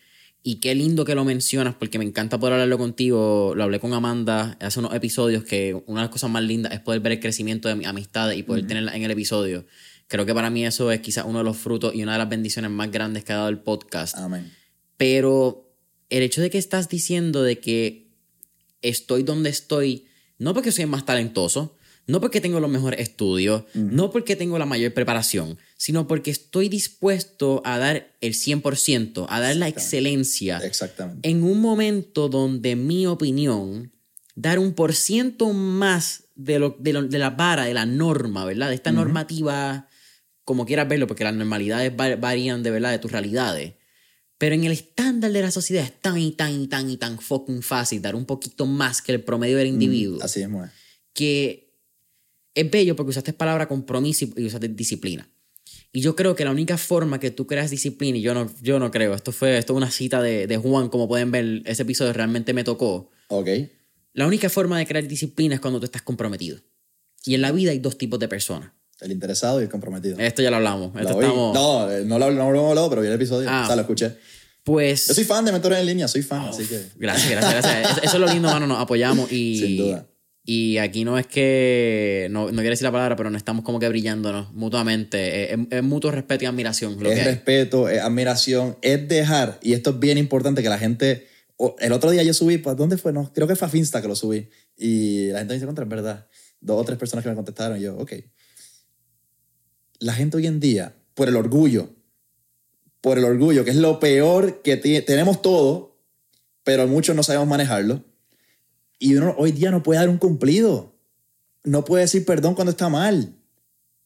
Y 0.48 0.58
qué 0.58 0.76
lindo 0.76 1.06
que 1.06 1.16
lo 1.16 1.26
mencionas, 1.26 1.74
porque 1.74 1.98
me 1.98 2.06
encanta 2.06 2.40
poder 2.40 2.54
hablarlo 2.54 2.78
contigo. 2.78 3.54
Lo 3.56 3.64
hablé 3.64 3.80
con 3.80 3.94
Amanda 3.94 4.60
hace 4.62 4.78
unos 4.78 4.94
episodios, 4.94 5.44
que 5.44 5.74
una 5.88 6.02
de 6.02 6.06
las 6.06 6.12
cosas 6.12 6.30
más 6.30 6.44
lindas 6.44 6.72
es 6.72 6.82
poder 6.82 7.00
ver 7.00 7.14
el 7.14 7.20
crecimiento 7.20 7.68
de 7.68 7.74
mis 7.74 7.88
amistades 7.88 8.38
y 8.38 8.44
poder 8.44 8.68
tenerla 8.68 8.96
en 8.96 9.02
el 9.02 9.10
episodio. 9.10 9.66
Creo 10.08 10.24
que 10.28 10.36
para 10.36 10.52
mí 10.52 10.64
eso 10.64 10.92
es 10.92 11.00
quizás 11.00 11.26
uno 11.28 11.40
de 11.40 11.46
los 11.46 11.58
frutos 11.58 11.96
y 11.96 12.04
una 12.04 12.12
de 12.12 12.20
las 12.20 12.30
bendiciones 12.30 12.70
más 12.70 12.92
grandes 12.92 13.24
que 13.24 13.34
ha 13.34 13.38
dado 13.38 13.50
el 13.50 13.58
podcast. 13.58 14.16
Amén. 14.20 14.54
Pero 14.98 15.74
el 16.12 16.22
hecho 16.22 16.44
de 16.44 16.52
que 16.52 16.60
estás 16.60 16.90
diciendo 16.90 17.42
de 17.42 17.58
que 17.58 18.12
estoy 18.84 19.24
donde 19.24 19.50
estoy, 19.50 20.06
no 20.38 20.54
porque 20.54 20.72
soy 20.72 20.86
más 20.86 21.08
talentoso, 21.08 21.76
no 22.06 22.22
porque 22.22 22.40
tengo 22.40 22.60
los 22.60 22.70
mejores 22.70 23.00
estudios, 23.00 23.64
no 23.74 24.12
porque 24.12 24.36
tengo 24.36 24.60
la 24.60 24.68
mayor 24.68 24.94
preparación, 24.94 25.58
sino 25.86 26.08
porque 26.08 26.32
estoy 26.32 26.68
dispuesto 26.68 27.62
a 27.64 27.78
dar 27.78 28.18
el 28.22 28.34
100%, 28.34 29.28
a 29.30 29.40
dar 29.40 29.56
la 29.56 29.68
excelencia 29.68 30.58
Exactamente. 30.64 31.30
en 31.30 31.44
un 31.44 31.62
momento 31.62 32.28
donde 32.28 32.76
mi 32.76 33.06
opinión, 33.06 33.92
dar 34.34 34.58
un 34.58 34.74
por 34.74 34.96
ciento 34.96 35.54
más 35.54 36.24
de, 36.34 36.58
lo, 36.58 36.76
de, 36.80 36.92
lo- 36.94 37.04
de 37.04 37.20
la 37.20 37.30
vara, 37.30 37.66
de 37.66 37.74
la 37.76 37.86
norma, 37.86 38.46
¿verdad? 38.46 38.70
De 38.70 38.76
esta 38.76 38.92
normativa, 38.92 39.88
como 40.44 40.66
quieras 40.66 40.88
verlo, 40.90 41.06
porque 41.06 41.24
las 41.24 41.36
normalidades 41.36 41.92
va- 41.92 42.16
varían 42.16 42.64
de 42.64 42.72
verdad 42.72 42.90
de 42.92 43.00
tus 43.00 43.12
realidades. 43.12 43.74
Pero 44.40 44.56
en 44.56 44.64
el 44.64 44.72
estándar 44.72 45.32
de 45.32 45.42
la 45.44 45.52
sociedad 45.52 45.84
es 45.84 46.02
tan 46.02 46.18
y 46.18 46.32
tan 46.32 46.62
y 46.62 46.68
tan 46.68 46.90
y 46.90 46.98
tan 46.98 47.20
fucking 47.20 47.62
fácil 47.62 48.02
dar 48.02 48.16
un 48.16 48.26
poquito 48.26 48.66
más 48.66 49.02
que 49.04 49.12
el 49.12 49.22
promedio 49.24 49.58
del 49.58 49.68
individuo. 49.68 50.22
Así 50.24 50.42
es. 50.42 50.50
que 51.14 51.78
es 52.56 52.72
bello 52.72 52.96
porque 52.96 53.12
usaste 53.12 53.34
palabra 53.34 53.68
compromiso 53.68 54.26
y 54.36 54.46
usaste 54.46 54.68
disciplina. 54.70 55.30
Y 55.96 56.02
yo 56.02 56.14
creo 56.14 56.36
que 56.36 56.44
la 56.44 56.52
única 56.52 56.78
forma 56.78 57.22
que 57.22 57.32
tú 57.32 57.48
creas 57.48 57.70
disciplina, 57.70 58.18
y 58.18 58.22
yo 58.22 58.34
no, 58.34 58.52
yo 58.62 58.80
no 58.80 58.92
creo, 58.92 59.14
esto 59.14 59.32
fue 59.32 59.58
esto 59.58 59.72
es 59.72 59.78
una 59.78 59.90
cita 59.90 60.22
de, 60.22 60.46
de 60.46 60.58
Juan, 60.58 60.90
como 60.90 61.08
pueden 61.08 61.32
ver, 61.32 61.62
ese 61.64 61.84
episodio 61.84 62.12
realmente 62.12 62.52
me 62.52 62.66
tocó. 62.66 63.12
Ok. 63.30 63.48
La 64.12 64.28
única 64.28 64.50
forma 64.50 64.78
de 64.78 64.86
crear 64.86 65.08
disciplina 65.08 65.56
es 65.56 65.62
cuando 65.62 65.80
tú 65.80 65.86
estás 65.86 66.02
comprometido. 66.02 66.60
Y 67.24 67.36
en 67.36 67.42
la 67.42 67.54
vida 67.54 67.72
hay 67.72 67.80
dos 67.80 67.98
tipos 67.98 68.20
de 68.20 68.28
personas. 68.28 68.72
El 69.00 69.14
interesado 69.14 69.62
y 69.62 69.64
el 69.64 69.70
comprometido. 69.70 70.20
Esto 70.20 70.42
ya 70.42 70.50
lo 70.50 70.58
hablamos. 70.58 70.94
Lo 70.94 71.00
Esto 71.00 71.16
oí. 71.16 71.26
estamos, 71.28 71.54
No, 71.54 71.90
eh, 71.90 72.04
no 72.04 72.20
lo, 72.20 72.30
no 72.30 72.52
lo 72.52 72.60
hemos 72.60 72.70
hablado, 72.72 72.90
pero 72.90 73.02
vi 73.02 73.08
el 73.08 73.14
episodio. 73.14 73.48
Ah. 73.50 73.64
O 73.64 73.66
sea, 73.66 73.78
lo 73.78 73.84
escuché. 73.84 74.18
Pues. 74.66 75.08
Yo 75.08 75.14
soy 75.14 75.24
fan 75.24 75.46
de 75.46 75.54
Mentores 75.54 75.80
en 75.80 75.86
Línea, 75.86 76.10
soy 76.10 76.24
fan, 76.24 76.42
así 76.50 76.66
que... 76.66 76.88
Gracias, 76.98 77.32
gracias, 77.32 77.54
gracias. 77.54 78.04
Eso 78.04 78.16
es 78.16 78.20
lo 78.20 78.28
lindo, 78.28 78.50
mano. 78.50 78.68
Nos 78.68 78.80
apoyamos 78.80 79.32
y. 79.32 79.60
Sin 79.66 79.78
duda. 79.78 80.10
Y 80.48 80.78
aquí 80.78 81.04
no 81.06 81.18
es 81.18 81.26
que. 81.26 82.28
No, 82.30 82.44
no 82.52 82.58
quiero 82.58 82.70
decir 82.70 82.84
la 82.84 82.92
palabra, 82.92 83.16
pero 83.16 83.32
no 83.32 83.38
estamos 83.38 83.66
como 83.66 83.80
que 83.80 83.90
brillándonos 83.90 84.54
mutuamente. 84.54 85.46
Es, 85.54 85.60
es- 85.60 85.68
es 85.72 85.84
mutuo 85.84 86.12
respeto 86.12 86.44
y 86.44 86.48
admiración 86.48 87.02
lo 87.02 87.12
es 87.12 87.18
que 87.20 87.26
respeto, 87.26 87.90
es 87.90 88.00
admiración, 88.00 88.78
es 88.84 89.08
dejar, 89.08 89.60
y 89.64 89.74
esto 89.74 89.90
es 89.92 90.00
bien 90.00 90.18
importante 90.20 90.62
que 90.62 90.70
la 90.70 90.78
gente. 90.78 91.28
El 91.80 91.94
otro 91.94 92.12
día 92.12 92.22
yo 92.22 92.34
subí, 92.34 92.58
¿para 92.60 92.76
dónde 92.76 92.98
fue? 92.98 93.12
No, 93.14 93.32
creo 93.34 93.48
que 93.48 93.56
fue 93.56 93.68
a 93.68 93.72
Finsta 93.72 94.02
que 94.02 94.08
lo 94.08 94.16
subí. 94.16 94.48
Y 94.78 95.30
la 95.30 95.40
gente 95.40 95.54
me 95.54 95.56
dice, 95.56 95.66
contra, 95.66 95.84
es 95.86 95.90
verdad. 95.90 96.28
Dos 96.62 96.82
o 96.82 96.84
tres 96.86 96.98
personas 97.00 97.24
que 97.24 97.30
me 97.30 97.36
contestaron, 97.36 97.78
y 97.80 97.82
yo, 97.82 97.96
ok. 97.98 98.12
La 100.00 100.14
gente 100.14 100.38
hoy 100.38 100.48
en 100.48 100.60
día, 100.60 100.94
por 101.14 101.30
el 101.30 101.36
orgullo, 101.38 101.90
por 103.02 103.18
el 103.18 103.24
orgullo, 103.24 103.64
que 103.64 103.72
es 103.72 103.78
lo 103.78 104.00
peor 104.00 104.62
que 104.62 104.76
tenemos 104.78 105.42
todo, 105.42 105.98
pero 106.64 106.88
muchos 106.88 107.16
no 107.16 107.24
sabemos 107.24 107.48
manejarlo. 107.48 108.04
Y 109.00 109.16
uno 109.16 109.36
hoy 109.38 109.52
día 109.52 109.72
no 109.72 109.84
puede 109.84 110.00
dar 110.00 110.10
un 110.10 110.18
cumplido. 110.18 110.96
No 111.64 111.84
puede 111.86 112.04
decir 112.04 112.26
perdón 112.26 112.56
cuando 112.56 112.72
está 112.72 112.90
mal. 112.90 113.34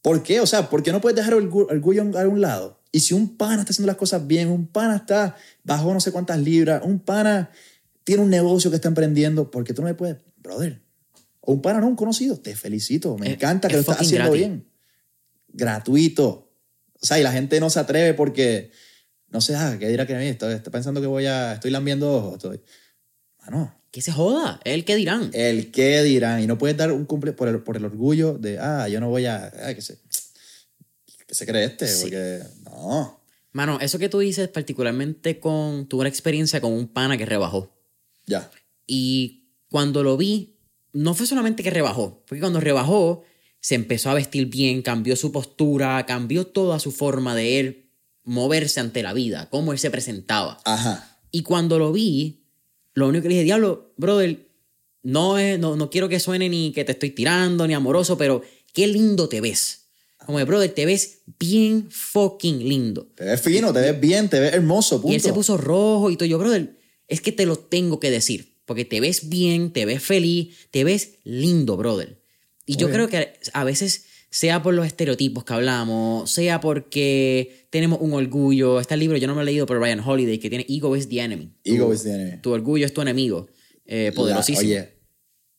¿Por 0.02 0.22
qué? 0.22 0.40
O 0.40 0.46
sea, 0.46 0.70
¿por 0.70 0.82
qué 0.82 0.92
no 0.92 1.00
puedes 1.00 1.16
dejar 1.16 1.34
el 1.34 1.50
orgu- 1.50 1.70
orgullo 1.70 2.02
a 2.02 2.26
un 2.28 2.40
lado? 2.40 2.80
Y 2.92 3.00
si 3.00 3.14
un 3.14 3.36
pana 3.36 3.60
está 3.60 3.70
haciendo 3.72 3.86
las 3.86 3.96
cosas 3.96 4.26
bien, 4.26 4.48
un 4.48 4.66
pana 4.66 4.96
está 4.96 5.36
bajo 5.62 5.92
no 5.92 6.00
sé 6.00 6.10
cuántas 6.10 6.38
libras, 6.40 6.82
un 6.84 6.98
pana 6.98 7.50
tiene 8.02 8.22
un 8.22 8.30
negocio 8.30 8.70
que 8.70 8.76
está 8.76 8.88
emprendiendo, 8.88 9.50
¿por 9.50 9.62
qué 9.62 9.74
tú 9.74 9.82
no 9.82 9.88
le 9.88 9.94
puedes, 9.94 10.16
brother? 10.38 10.80
O 11.40 11.52
un 11.52 11.62
pana 11.62 11.80
no, 11.80 11.86
un 11.86 11.96
conocido, 11.96 12.38
te 12.38 12.56
felicito, 12.56 13.16
me 13.18 13.28
Es- 13.28 13.34
encanta 13.34 13.68
que 13.68 13.74
es 13.74 13.86
lo 13.86 13.92
estás 13.92 14.00
haciendo 14.06 14.30
gratis. 14.30 14.38
bien. 14.48 14.66
Gratuito. 15.48 16.50
O 17.02 17.06
sea, 17.06 17.18
y 17.18 17.22
la 17.22 17.32
gente 17.32 17.60
no 17.60 17.70
se 17.70 17.80
atreve 17.80 18.14
porque, 18.14 18.70
no 19.28 19.40
sé, 19.40 19.54
ah, 19.54 19.76
¿qué 19.78 19.88
dirá 19.88 20.06
que 20.06 20.14
a 20.14 20.18
mí? 20.18 20.26
Estoy, 20.26 20.54
estoy 20.54 20.72
pensando 20.72 21.00
que 21.00 21.06
voy 21.06 21.26
a, 21.26 21.54
estoy 21.54 21.70
lambiendo 21.70 22.12
ojos. 22.12 22.32
Estoy, 22.34 22.60
mano, 23.40 23.74
Que 23.90 24.02
se 24.02 24.12
joda. 24.12 24.60
El 24.64 24.84
que 24.84 24.94
dirán. 24.96 25.30
el 25.32 25.70
qué 25.72 26.02
dirán. 26.02 26.42
Y 26.42 26.46
no 26.46 26.58
puedes 26.58 26.76
dar 26.76 26.92
un 26.92 27.04
cumple 27.06 27.32
por 27.32 27.48
el, 27.48 27.60
por 27.60 27.76
el 27.76 27.84
orgullo 27.84 28.38
de, 28.38 28.58
ah, 28.58 28.88
yo 28.88 29.00
no 29.00 29.08
voy 29.08 29.26
a, 29.26 29.52
ay, 29.64 29.74
que 29.74 29.82
se, 29.82 29.98
que 31.26 31.34
se 31.34 31.46
cree 31.46 31.64
este, 31.64 31.86
Sí. 31.88 32.02
porque 32.02 32.40
no. 32.64 33.20
Mano, 33.52 33.80
eso 33.80 33.98
que 33.98 34.08
tú 34.08 34.20
dices, 34.20 34.48
particularmente 34.48 35.40
con. 35.40 35.88
Tuve 35.88 36.00
una 36.02 36.08
experiencia 36.08 36.60
con 36.60 36.72
un 36.72 36.86
pana 36.86 37.16
que 37.18 37.26
rebajó. 37.26 37.76
Ya. 38.26 38.48
Y 38.86 39.48
cuando 39.68 40.04
lo 40.04 40.16
vi, 40.16 40.56
no 40.92 41.14
fue 41.14 41.26
solamente 41.26 41.62
que 41.64 41.70
rebajó, 41.70 42.24
porque 42.26 42.40
cuando 42.40 42.60
rebajó 42.60 43.24
se 43.60 43.74
empezó 43.74 44.10
a 44.10 44.14
vestir 44.14 44.46
bien, 44.46 44.82
cambió 44.82 45.16
su 45.16 45.32
postura, 45.32 46.06
cambió 46.06 46.46
toda 46.46 46.78
su 46.78 46.92
forma 46.92 47.34
de 47.34 47.60
él 47.60 47.90
moverse 48.24 48.80
ante 48.80 49.02
la 49.02 49.12
vida, 49.12 49.48
cómo 49.50 49.72
él 49.72 49.78
se 49.78 49.90
presentaba. 49.90 50.60
Ajá. 50.64 51.20
Y 51.30 51.42
cuando 51.42 51.78
lo 51.78 51.92
vi, 51.92 52.39
lo 52.94 53.08
único 53.08 53.22
que 53.22 53.28
le 53.28 53.34
dije, 53.34 53.44
diablo, 53.44 53.92
brother, 53.96 54.46
no, 55.02 55.38
es, 55.38 55.58
no, 55.58 55.76
no 55.76 55.90
quiero 55.90 56.08
que 56.08 56.20
suene 56.20 56.48
ni 56.48 56.72
que 56.72 56.84
te 56.84 56.92
estoy 56.92 57.10
tirando, 57.10 57.66
ni 57.66 57.74
amoroso, 57.74 58.18
pero 58.18 58.42
qué 58.72 58.86
lindo 58.86 59.28
te 59.28 59.40
ves. 59.40 59.80
Como 60.26 60.38
de, 60.38 60.44
brother, 60.44 60.70
te 60.72 60.84
ves 60.84 61.22
bien 61.38 61.90
fucking 61.90 62.68
lindo. 62.68 63.06
Te 63.14 63.24
ves 63.24 63.40
fino, 63.40 63.72
te 63.72 63.80
ves 63.80 63.98
bien, 63.98 64.28
te 64.28 64.38
ves 64.38 64.52
hermoso, 64.52 65.00
punto. 65.00 65.12
Y 65.12 65.16
él 65.16 65.22
se 65.22 65.32
puso 65.32 65.56
rojo 65.56 66.10
y 66.10 66.16
todo. 66.16 66.28
Yo, 66.28 66.38
brother, 66.38 66.76
es 67.08 67.20
que 67.20 67.32
te 67.32 67.46
lo 67.46 67.56
tengo 67.56 67.98
que 68.00 68.10
decir. 68.10 68.50
Porque 68.66 68.84
te 68.84 69.00
ves 69.00 69.28
bien, 69.28 69.72
te 69.72 69.86
ves 69.86 70.02
feliz, 70.02 70.54
te 70.70 70.84
ves 70.84 71.14
lindo, 71.24 71.76
brother. 71.76 72.20
Y 72.66 72.76
yo 72.76 72.88
creo 72.90 73.08
que 73.08 73.32
a 73.52 73.64
veces, 73.64 74.04
sea 74.30 74.62
por 74.62 74.74
los 74.74 74.86
estereotipos 74.86 75.44
que 75.44 75.52
hablamos, 75.52 76.30
sea 76.30 76.60
porque 76.60 77.66
tenemos 77.70 77.98
un 78.00 78.12
orgullo. 78.12 78.78
Está 78.80 78.94
el 78.94 79.00
libro, 79.00 79.16
yo 79.16 79.26
no 79.26 79.34
me 79.34 79.38
lo 79.38 79.42
he 79.42 79.46
leído, 79.46 79.66
pero 79.66 79.80
Ryan 79.80 80.00
Holiday, 80.00 80.38
que 80.38 80.48
tiene 80.48 80.64
Ego 80.68 80.96
is 80.96 81.08
the 81.08 81.20
Enemy. 81.20 81.52
Ego 81.64 81.86
Tu- 81.88 81.92
is 81.94 82.02
the 82.04 82.12
enemy. 82.14 82.40
Tu 82.40 82.50
orgullo 82.52 82.86
es 82.86 82.94
tu 82.94 83.02
enemigo. 83.02 83.48
Eh, 83.86 84.12
poderosísimo. 84.14 84.60
La- 84.62 84.80
oye, 84.82 84.94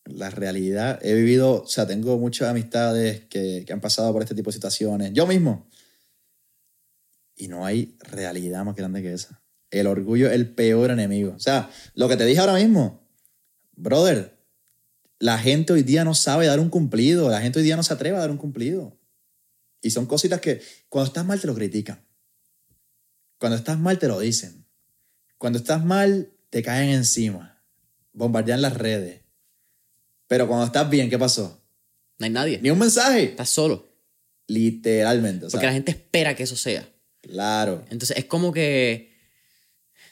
la 0.06 0.30
realidad, 0.30 1.00
he 1.04 1.14
vivido, 1.14 1.64
o 1.64 1.68
sea, 1.68 1.86
tengo 1.86 2.18
muchas 2.18 2.50
amistades 2.50 3.26
que, 3.26 3.64
que 3.68 3.74
han 3.74 3.82
pasado 3.82 4.12
por 4.14 4.22
este 4.22 4.36
tipo 4.36 4.50
de 4.50 4.54
situaciones. 4.54 5.12
Yo 5.14 5.28
mismo. 5.28 5.70
Y 7.36 7.48
no 7.48 7.66
hay 7.66 7.98
realidad 8.12 8.64
más 8.64 8.76
grande 8.76 9.02
que 9.02 9.14
esa. 9.14 9.42
El 9.70 9.88
orgullo 9.88 10.28
es 10.28 10.34
el 10.34 10.54
peor 10.54 10.92
enemigo. 10.92 11.34
O 11.36 11.40
sea, 11.40 11.70
lo 11.96 12.08
que 12.08 12.18
te 12.18 12.26
dije 12.26 12.40
ahora 12.40 12.54
mismo, 12.56 13.08
brother, 13.76 14.38
la 15.22 15.38
gente 15.38 15.72
hoy 15.72 15.84
día 15.84 16.04
no 16.04 16.16
sabe 16.16 16.48
dar 16.48 16.60
un 16.60 16.70
cumplido, 16.70 17.30
la 17.30 17.42
gente 17.42 17.60
hoy 17.60 17.66
día 17.66 17.76
no 17.76 17.84
se 17.84 17.94
atreve 17.94 18.18
a 18.18 18.22
dar 18.22 18.32
un 18.32 18.38
cumplido. 18.38 18.98
Y 19.82 19.92
son 19.92 20.08
cositas 20.08 20.42
que 20.42 20.62
cuando 20.90 21.08
estás 21.08 21.26
mal 21.26 21.40
te 21.40 21.48
lo 21.48 21.54
critican. 21.56 22.04
Cuando 23.38 23.56
estás 23.56 23.80
mal 23.80 24.00
te 24.00 24.08
lo 24.08 24.20
dicen. 24.20 24.66
Cuando 25.38 25.60
estás 25.60 25.86
mal 25.86 26.32
te 26.50 26.64
caen 26.64 26.90
encima. 26.90 27.64
Bombardean 28.14 28.62
las 28.62 28.76
redes. 28.76 29.22
Pero 30.28 30.48
cuando 30.48 30.66
estás 30.66 30.90
bien, 30.90 31.10
¿qué 31.10 31.20
pasó? 31.20 31.62
No 32.18 32.26
hay 32.26 32.32
nadie. 32.32 32.60
Ni 32.62 32.72
un 32.72 32.80
mensaje. 32.80 33.26
Estás 33.26 33.50
solo. 33.50 33.88
Literalmente. 34.48 35.46
O 35.46 35.50
sea, 35.50 35.58
Porque 35.58 35.68
la 35.68 35.74
gente 35.74 35.92
espera 35.92 36.36
que 36.36 36.44
eso 36.44 36.56
sea. 36.56 36.88
Claro. 37.22 37.86
Entonces 37.92 38.18
es 38.18 38.26
como 38.26 38.52
que. 38.52 39.11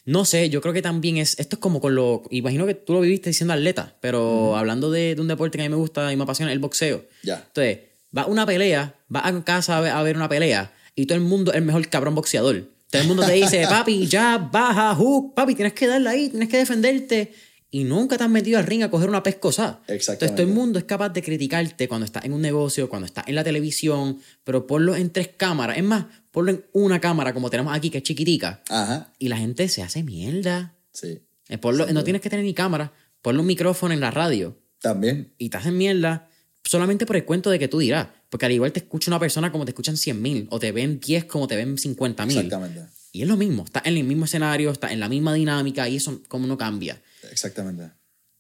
No 0.10 0.26
sé, 0.26 0.50
yo 0.50 0.60
creo 0.62 0.74
que 0.74 0.82
también 0.82 1.18
es. 1.18 1.38
Esto 1.40 1.56
es 1.56 1.60
como 1.60 1.80
con 1.80 1.94
lo. 1.94 2.24
Imagino 2.32 2.66
que 2.66 2.74
tú 2.74 2.94
lo 2.94 3.02
viviste 3.02 3.30
diciendo 3.30 3.54
atleta, 3.54 3.96
pero 4.02 4.58
hablando 4.58 4.90
de, 4.90 5.14
de 5.14 5.22
un 5.22 5.28
deporte 5.28 5.58
que 5.58 5.64
a 5.64 5.68
mí 5.68 5.70
me 5.70 5.76
gusta 5.76 6.12
y 6.12 6.18
me 6.18 6.24
apasiona, 6.24 6.52
el 6.52 6.60
boxeo. 6.60 7.06
Ya. 7.22 7.44
Entonces, 7.46 7.80
va 8.18 8.24
a 8.24 8.26
una 8.26 8.46
pelea, 8.46 8.96
va 9.14 9.28
a 9.28 9.44
casa 9.44 9.78
a 9.78 9.82
ver, 9.82 9.92
a 9.92 10.02
ver 10.02 10.16
una 10.16 10.28
pelea 10.28 10.74
y 10.96 11.06
todo 11.06 11.18
el 11.18 11.24
mundo 11.24 11.52
es 11.52 11.58
el 11.58 11.64
mejor 11.64 11.88
cabrón 11.90 12.16
boxeador. 12.16 12.66
Todo 12.90 13.02
el 13.02 13.08
mundo 13.08 13.24
te 13.24 13.34
dice, 13.34 13.66
papi, 13.70 14.08
ya, 14.08 14.38
baja, 14.38 14.94
hook, 14.96 15.34
papi, 15.36 15.56
tienes 15.56 15.74
que 15.74 15.88
darle 15.88 16.10
ahí, 16.10 16.30
tienes 16.30 16.50
que 16.50 16.58
defenderte. 16.58 17.34
Y 17.72 17.84
nunca 17.84 18.18
te 18.18 18.24
has 18.24 18.30
metido 18.30 18.58
al 18.58 18.66
ring 18.66 18.82
a 18.82 18.90
coger 18.90 19.10
una 19.10 19.22
pescosa. 19.22 19.82
Entonces 19.88 20.32
todo 20.32 20.42
el 20.42 20.48
mundo 20.48 20.80
es 20.80 20.86
capaz 20.86 21.10
de 21.10 21.22
criticarte 21.22 21.88
cuando 21.88 22.04
estás 22.04 22.26
en 22.26 22.34
un 22.34 22.42
negocio, 22.42 22.90
cuando 22.90 23.06
estás 23.06 23.28
en 23.28 23.36
la 23.36 23.44
televisión, 23.44 24.20
pero 24.44 24.66
ponlo 24.66 24.96
en 24.96 25.12
tres 25.12 25.30
cámaras. 25.38 25.78
Es 25.78 25.84
más, 25.84 26.08
ponlo 26.32 26.52
en 26.52 26.66
una 26.74 27.00
cámara 27.02 27.34
como 27.34 27.50
tenemos 27.50 27.76
aquí, 27.76 27.90
que 27.90 27.98
es 28.00 28.04
chiquitica. 28.04 28.62
Ajá. 28.70 29.14
Y 29.20 29.28
la 29.30 29.38
gente 29.38 29.68
se 29.70 29.82
hace 29.84 30.04
mierda. 30.04 30.76
Sí. 30.94 31.20
Eh, 31.50 31.58
ponlo- 31.60 31.88
no 31.92 32.04
tienes 32.04 32.22
que 32.22 32.30
tener 32.30 32.46
ni 32.46 32.54
cámara, 32.54 32.94
ponle 33.22 33.42
un 33.42 33.48
micrófono 33.48 33.94
en 33.94 34.00
la 34.00 34.12
radio 34.12 34.58
También. 34.82 35.34
y 35.38 35.50
te 35.50 35.58
hacen 35.58 35.78
mierda 35.78 36.30
solamente 36.64 37.06
por 37.06 37.16
el 37.16 37.26
cuento 37.26 37.50
de 37.50 37.58
que 37.60 37.68
tú 37.68 37.80
dirás. 37.80 38.08
Porque 38.30 38.46
al 38.46 38.52
igual 38.52 38.72
te 38.72 38.80
escucha 38.82 39.10
una 39.10 39.20
persona 39.20 39.52
como 39.52 39.66
te 39.66 39.72
escuchan 39.72 39.98
100 39.98 40.22
mil, 40.22 40.48
o 40.52 40.60
te 40.60 40.72
ven 40.72 41.00
10 41.00 41.26
como 41.26 41.48
te 41.48 41.56
ven 41.56 41.78
50 41.80 42.26
mil. 42.28 42.38
Exactamente. 42.38 42.86
Y 43.12 43.24
es 43.24 43.28
lo 43.28 43.38
mismo, 43.38 43.64
estás 43.66 43.88
en 43.88 43.98
el 43.98 44.04
mismo 44.04 44.26
escenario, 44.26 44.70
estás 44.70 44.92
en 44.92 45.00
la 45.00 45.10
misma 45.10 45.34
dinámica 45.34 45.90
y 45.90 45.96
eso 45.96 46.22
como 46.28 46.46
no 46.46 46.56
cambia. 46.60 47.02
Exactamente. 47.32 47.90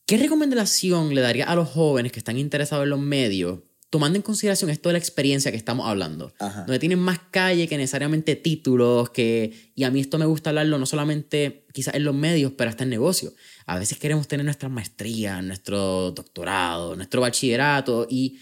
¿Qué 0.06 0.18
recomendación 0.18 1.16
le 1.16 1.22
daría 1.22 1.46
a 1.46 1.56
los 1.56 1.70
jóvenes 1.70 2.12
que 2.12 2.20
están 2.20 2.38
interesados 2.38 2.84
en 2.84 2.90
los 2.92 3.00
medios, 3.00 3.60
tomando 3.90 4.18
en 4.18 4.22
consideración 4.22 4.70
esto 4.70 4.90
de 4.90 4.94
la 4.94 5.00
experiencia 5.00 5.52
que 5.52 5.58
estamos 5.58 5.88
hablando? 5.88 6.32
Ajá. 6.40 6.62
Donde 6.62 6.80
tienen 6.80 7.00
más 7.00 7.20
calle 7.32 7.68
que 7.68 7.78
necesariamente 7.78 8.36
títulos, 8.36 9.10
que, 9.10 9.72
y 9.76 9.84
a 9.84 9.92
mí 9.92 10.00
esto 10.00 10.18
me 10.18 10.26
gusta 10.26 10.52
hablarlo 10.52 10.78
no 10.78 10.86
solamente 10.86 11.66
quizás 11.74 11.96
en 11.96 12.04
los 12.04 12.16
medios, 12.16 12.54
pero 12.58 12.70
hasta 12.70 12.84
en 12.84 12.90
negocios. 12.90 13.34
A 13.66 13.80
veces 13.80 13.98
queremos 13.98 14.28
tener 14.28 14.46
nuestras 14.46 14.72
maestrías, 14.72 15.44
nuestro 15.44 16.12
doctorado, 16.12 16.96
nuestro 16.96 17.22
bachillerato 17.22 18.08
y 18.10 18.40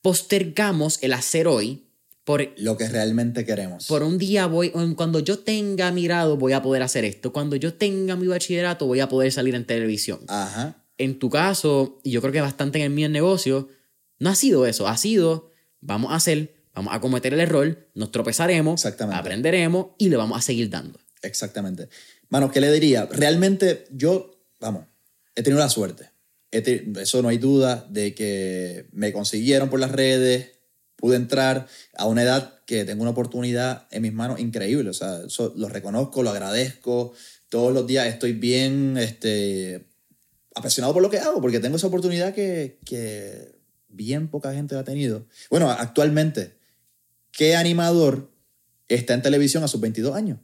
postergamos 0.00 1.02
el 1.02 1.12
hacer 1.12 1.48
hoy 1.48 1.88
por 2.24 2.46
Lo 2.56 2.76
que 2.76 2.88
realmente 2.88 3.44
queremos. 3.44 3.86
por 3.86 4.02
un 4.02 4.16
día 4.16 4.46
voy, 4.46 4.70
cuando 4.96 5.20
yo 5.20 5.38
tenga 5.40 5.92
mi 5.92 6.04
grado 6.04 6.36
voy 6.36 6.52
a 6.52 6.62
poder 6.62 6.82
hacer 6.82 7.04
esto, 7.04 7.32
cuando 7.32 7.56
yo 7.56 7.74
tenga 7.74 8.16
mi 8.16 8.26
bachillerato 8.26 8.86
voy 8.86 9.00
a 9.00 9.08
poder 9.08 9.30
salir 9.30 9.54
en 9.54 9.66
televisión 9.66 10.20
Ajá. 10.28 10.84
en 10.96 11.18
tu 11.18 11.28
caso, 11.28 12.00
y 12.02 12.12
yo 12.12 12.20
creo 12.22 12.32
que 12.32 12.40
bastante 12.40 12.78
en 12.78 12.84
el 12.84 12.90
mío 12.90 13.08
negocio, 13.08 13.68
no 14.18 14.30
ha 14.30 14.34
sido 14.34 14.66
eso. 14.66 14.88
Ha 14.88 14.96
sido, 14.96 15.50
vamos 15.80 16.12
a 16.12 16.16
hacer, 16.16 16.54
vamos 16.74 16.94
a 16.94 17.00
cometer 17.00 17.34
el 17.34 17.40
error, 17.40 17.88
nos 17.94 18.10
tropezaremos, 18.10 18.80
Exactamente. 18.80 19.20
aprenderemos 19.20 19.88
y 19.98 20.08
le 20.08 20.16
vamos 20.16 20.38
a 20.38 20.42
seguir 20.42 20.70
dando. 20.70 20.98
Exactamente. 21.22 21.88
Mano, 22.28 22.50
¿qué 22.50 22.60
le 22.60 22.70
diría? 22.72 23.06
Realmente 23.10 23.86
yo, 23.90 24.40
vamos, 24.60 24.86
he 25.34 25.42
tenido 25.42 25.60
la 25.60 25.68
suerte. 25.68 26.10
Eso 26.50 27.20
no 27.20 27.28
hay 27.28 27.38
duda 27.38 27.86
de 27.90 28.14
que 28.14 28.86
me 28.92 29.12
consiguieron 29.12 29.70
por 29.70 29.80
las 29.80 29.90
redes, 29.90 30.52
pude 30.96 31.16
entrar 31.16 31.66
a 31.96 32.06
una 32.06 32.22
edad 32.22 32.60
que 32.64 32.84
tengo 32.84 33.02
una 33.02 33.10
oportunidad 33.10 33.88
en 33.90 34.02
mis 34.02 34.12
manos 34.12 34.38
increíble. 34.38 34.88
O 34.90 34.94
sea, 34.94 35.22
eso 35.26 35.52
lo 35.56 35.68
reconozco, 35.68 36.22
lo 36.22 36.30
agradezco. 36.30 37.12
Todos 37.48 37.72
los 37.72 37.86
días 37.86 38.06
estoy 38.06 38.32
bien 38.34 38.96
este, 38.98 39.86
apasionado 40.54 40.94
por 40.94 41.02
lo 41.02 41.10
que 41.10 41.18
hago, 41.18 41.40
porque 41.40 41.60
tengo 41.60 41.76
esa 41.76 41.88
oportunidad 41.88 42.34
que, 42.34 42.78
que 42.84 43.53
bien 43.94 44.28
poca 44.28 44.52
gente 44.52 44.76
ha 44.76 44.84
tenido. 44.84 45.26
Bueno, 45.50 45.70
actualmente, 45.70 46.58
¿qué 47.32 47.56
animador 47.56 48.30
está 48.88 49.14
en 49.14 49.22
televisión 49.22 49.62
a 49.64 49.68
sus 49.68 49.80
22 49.80 50.14
años? 50.14 50.38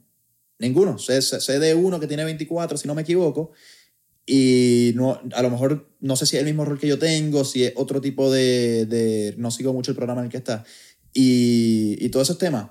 Ninguno. 0.59 0.97
Sé, 0.99 1.21
sé- 1.21 1.59
de 1.59 1.73
uno 1.75 1.99
que 1.99 2.07
tiene 2.07 2.23
24, 2.23 2.77
si 2.77 2.87
no 2.87 2.95
me 2.95 3.01
equivoco. 3.01 3.51
Y 4.25 4.91
no, 4.95 5.19
a 5.33 5.41
lo 5.41 5.49
mejor 5.49 5.89
no 5.99 6.15
sé 6.15 6.25
si 6.25 6.35
es 6.37 6.41
el 6.41 6.45
mismo 6.45 6.63
rol 6.63 6.79
que 6.79 6.87
yo 6.87 6.99
tengo, 6.99 7.43
si 7.43 7.63
es 7.65 7.73
otro 7.75 7.99
tipo 8.01 8.31
de... 8.31 8.85
de- 8.85 9.35
no 9.37 9.51
sigo 9.51 9.73
mucho 9.73 9.91
el 9.91 9.97
programa 9.97 10.21
en 10.21 10.25
el 10.25 10.31
que 10.31 10.37
está. 10.37 10.63
Y, 11.13 11.97
y 11.99 12.09
todos 12.09 12.27
esos 12.27 12.37
temas. 12.37 12.67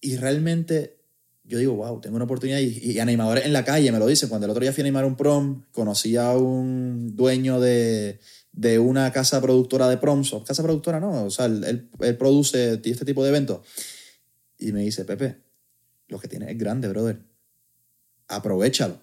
Y 0.00 0.16
realmente 0.16 0.98
yo 1.44 1.58
digo, 1.58 1.74
wow, 1.74 2.00
tengo 2.00 2.16
una 2.16 2.24
oportunidad. 2.26 2.58
Y, 2.60 2.78
y 2.92 2.98
animadores 2.98 3.46
en 3.46 3.52
la 3.52 3.64
calle 3.64 3.90
me 3.90 3.98
lo 3.98 4.06
dicen. 4.06 4.28
Cuando 4.28 4.44
el 4.46 4.50
otro 4.50 4.62
día 4.62 4.72
fui 4.72 4.82
a 4.82 4.84
animar 4.84 5.04
un 5.04 5.16
prom, 5.16 5.64
conocí 5.72 6.16
a 6.16 6.30
un 6.36 7.16
dueño 7.16 7.60
de, 7.60 8.20
de 8.56 8.78
una 8.78 9.10
casa 9.12 9.40
productora 9.40 9.88
de 9.88 9.96
proms. 9.98 10.32
o 10.32 10.44
Casa 10.44 10.62
productora 10.62 11.00
no, 11.00 11.24
o 11.24 11.30
sea, 11.30 11.46
él, 11.46 11.88
él- 12.00 12.16
produce 12.16 12.74
este 12.84 13.04
tipo 13.04 13.22
de 13.22 13.30
eventos. 13.30 13.60
Y 14.58 14.72
me 14.72 14.80
dice, 14.82 15.04
Pepe, 15.04 15.40
lo 16.08 16.18
que 16.18 16.28
tienes 16.28 16.48
es 16.50 16.56
grande, 16.58 16.88
brother. 16.88 17.18
Aprovechalo. 18.28 18.98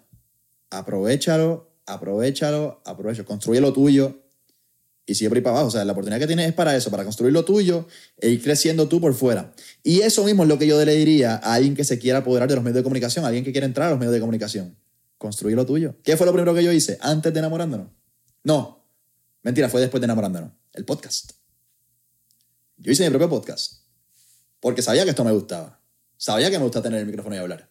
Aprovechalo, 0.69 1.69
aprovechalo, 1.85 2.81
aprovechalo. 2.85 3.27
Construye 3.27 3.59
lo 3.59 3.73
tuyo 3.73 4.21
y 5.05 5.15
sigue 5.15 5.29
por 5.29 5.37
ahí 5.37 5.43
para 5.43 5.55
abajo. 5.57 5.67
O 5.67 5.71
sea, 5.71 5.83
la 5.83 5.91
oportunidad 5.91 6.19
que 6.19 6.27
tienes 6.27 6.47
es 6.47 6.53
para 6.53 6.75
eso, 6.75 6.89
para 6.89 7.03
construir 7.03 7.33
lo 7.33 7.43
tuyo 7.43 7.87
e 8.17 8.29
ir 8.29 8.41
creciendo 8.41 8.87
tú 8.87 9.01
por 9.01 9.13
fuera. 9.13 9.53
Y 9.83 9.99
eso 10.01 10.23
mismo 10.23 10.43
es 10.43 10.49
lo 10.49 10.57
que 10.57 10.67
yo 10.67 10.83
le 10.83 10.95
diría 10.95 11.35
a 11.35 11.55
alguien 11.55 11.75
que 11.75 11.83
se 11.83 11.99
quiera 11.99 12.19
apoderar 12.19 12.47
de 12.47 12.55
los 12.55 12.63
medios 12.63 12.77
de 12.77 12.83
comunicación, 12.83 13.25
a 13.25 13.27
alguien 13.27 13.43
que 13.43 13.51
quiera 13.51 13.67
entrar 13.67 13.87
a 13.87 13.91
los 13.91 13.99
medios 13.99 14.13
de 14.13 14.21
comunicación. 14.21 14.77
Construye 15.17 15.55
lo 15.55 15.65
tuyo. 15.65 15.95
¿Qué 16.03 16.15
fue 16.15 16.25
lo 16.25 16.31
primero 16.31 16.55
que 16.55 16.63
yo 16.63 16.71
hice 16.71 16.97
antes 17.01 17.33
de 17.33 17.39
enamorándonos? 17.39 17.87
No, 18.43 18.80
mentira, 19.43 19.69
fue 19.69 19.81
después 19.81 19.99
de 20.01 20.05
enamorándonos. 20.05 20.51
El 20.73 20.85
podcast. 20.85 21.31
Yo 22.77 22.91
hice 22.91 23.03
mi 23.03 23.09
propio 23.09 23.29
podcast 23.29 23.83
porque 24.59 24.81
sabía 24.81 25.03
que 25.03 25.09
esto 25.11 25.23
me 25.23 25.31
gustaba. 25.31 25.79
Sabía 26.17 26.49
que 26.51 26.57
me 26.57 26.63
gusta 26.63 26.81
tener 26.81 26.99
el 26.99 27.05
micrófono 27.07 27.35
y 27.35 27.39
hablar. 27.39 27.69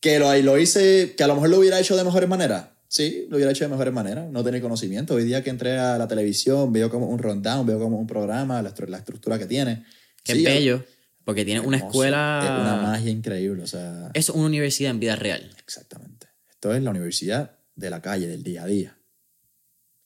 Que 0.00 0.18
lo, 0.18 0.34
lo 0.42 0.58
hice, 0.58 1.14
que 1.16 1.24
a 1.24 1.26
lo 1.26 1.34
mejor 1.34 1.48
lo 1.50 1.58
hubiera 1.58 1.80
hecho 1.80 1.96
de 1.96 2.04
mejores 2.04 2.28
maneras. 2.28 2.68
Sí, 2.88 3.26
lo 3.28 3.36
hubiera 3.36 3.52
hecho 3.52 3.64
de 3.64 3.70
mejores 3.70 3.92
maneras. 3.92 4.30
No 4.30 4.44
tenía 4.44 4.60
conocimiento. 4.60 5.14
Hoy 5.14 5.24
día 5.24 5.42
que 5.42 5.50
entré 5.50 5.78
a 5.78 5.98
la 5.98 6.06
televisión, 6.08 6.72
veo 6.72 6.88
como 6.90 7.06
un 7.08 7.18
rundown, 7.18 7.66
veo 7.66 7.78
como 7.78 7.98
un 7.98 8.06
programa, 8.06 8.62
la, 8.62 8.74
estru- 8.74 8.88
la 8.88 8.98
estructura 8.98 9.38
que 9.38 9.46
tiene. 9.46 9.84
Qué 10.22 10.34
Sí, 10.34 10.44
bello, 10.44 10.84
porque 11.24 11.44
tiene 11.44 11.60
una 11.60 11.78
escuela... 11.78 12.40
Es 12.44 12.50
una 12.50 12.76
magia 12.82 13.10
increíble. 13.10 13.62
O 13.62 13.66
sea, 13.66 14.10
es 14.14 14.28
una 14.30 14.46
universidad 14.46 14.90
en 14.90 15.00
vida 15.00 15.16
real. 15.16 15.50
exactamente. 15.58 16.28
Esto 16.50 16.74
es 16.74 16.82
la 16.82 16.90
universidad 16.90 17.56
de 17.76 17.90
la 17.90 18.00
calle, 18.02 18.26
del 18.26 18.42
día 18.42 18.62
a 18.64 18.66
día. 18.66 18.97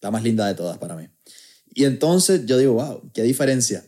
La 0.03 0.11
más 0.11 0.23
linda 0.23 0.47
de 0.47 0.55
todas 0.55 0.77
para 0.77 0.95
mí. 0.97 1.09
Y 1.75 1.85
entonces 1.85 2.45
yo 2.45 2.59
digo, 2.59 2.75
wow, 2.75 3.11
qué 3.15 3.23
diferencia. 3.23 3.87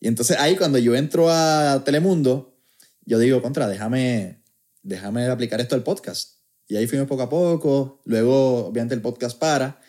Y 0.00 0.08
entonces 0.08 0.38
ahí 0.38 0.56
cuando 0.56 0.78
yo 0.78 0.96
entro 0.96 1.30
a 1.30 1.82
Telemundo, 1.84 2.58
yo 3.04 3.18
digo, 3.18 3.42
contra, 3.42 3.68
déjame, 3.68 4.42
déjame 4.82 5.26
aplicar 5.26 5.60
esto 5.60 5.74
al 5.74 5.82
podcast. 5.82 6.36
Y 6.68 6.76
ahí 6.76 6.86
fuimos 6.86 7.06
poco 7.06 7.22
a 7.22 7.28
poco. 7.28 8.00
Luego, 8.04 8.66
obviamente, 8.66 8.94
el 8.94 9.02
podcast 9.02 9.38
para. 9.38 9.80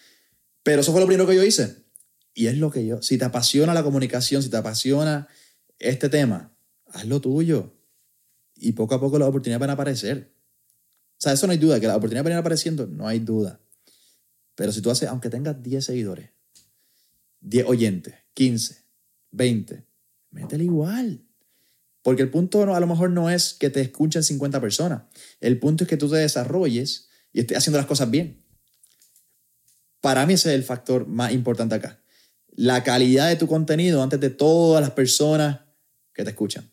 Pero 0.64 0.82
eso 0.82 0.92
fue 0.92 1.02
lo 1.02 1.08
primero 1.08 1.28
que 1.28 1.36
yo 1.36 1.44
hice. 1.44 1.86
Y 2.34 2.48
es 2.48 2.58
lo 2.58 2.70
que 2.70 2.86
yo, 2.86 3.02
si 3.02 3.18
te 3.18 3.26
apasiona 3.26 3.74
la 3.74 3.84
comunicación, 3.84 4.44
si 4.44 4.50
te 4.50 4.58
apasiona 4.58 5.28
este 5.80 6.10
tema, 6.10 6.56
haz 6.88 7.06
lo 7.06 7.20
tuyo. 7.20 7.74
Y 8.56 8.74
poco 8.74 8.94
a 8.94 9.00
poco 9.00 9.18
las 9.18 9.28
oportunidades 9.28 9.60
van 9.60 9.72
a 9.72 9.74
aparecer. 9.74 10.36
O 11.14 11.20
sea, 11.20 11.34
eso 11.34 11.48
no 11.48 11.54
hay 11.54 11.58
duda, 11.58 11.80
que 11.80 11.88
las 11.88 11.96
oportunidades 11.96 12.26
van 12.26 12.34
a 12.34 12.36
ir 12.36 12.40
apareciendo, 12.40 12.86
no 12.86 13.08
hay 13.08 13.20
duda. 13.20 13.60
Pero 14.58 14.72
si 14.72 14.82
tú 14.82 14.90
haces, 14.90 15.08
aunque 15.08 15.30
tengas 15.30 15.62
10 15.62 15.86
seguidores, 15.86 16.32
10 17.42 17.68
oyentes, 17.68 18.16
15, 18.34 18.84
20, 19.30 19.86
métele 20.32 20.64
igual. 20.64 21.24
Porque 22.02 22.24
el 22.24 22.32
punto 22.32 22.74
a 22.74 22.80
lo 22.80 22.88
mejor 22.88 23.12
no 23.12 23.30
es 23.30 23.54
que 23.54 23.70
te 23.70 23.82
escuchen 23.82 24.24
50 24.24 24.60
personas. 24.60 25.04
El 25.42 25.60
punto 25.60 25.84
es 25.84 25.88
que 25.88 25.96
tú 25.96 26.10
te 26.10 26.16
desarrolles 26.16 27.08
y 27.32 27.42
estés 27.42 27.60
haciendo 27.60 27.78
las 27.78 27.86
cosas 27.86 28.10
bien. 28.10 28.44
Para 30.02 30.26
mí 30.26 30.34
ese 30.34 30.50
es 30.50 30.56
el 30.56 30.64
factor 30.64 31.06
más 31.06 31.34
importante 31.34 31.76
acá. 31.76 32.02
La 32.48 32.84
calidad 32.84 33.30
de 33.30 33.36
tu 33.36 33.46
contenido 33.46 34.02
antes 34.02 34.20
de 34.20 34.32
todas 34.32 34.82
las 34.82 34.92
personas 34.92 35.60
que 36.14 36.24
te 36.24 36.32
escuchan. 36.32 36.72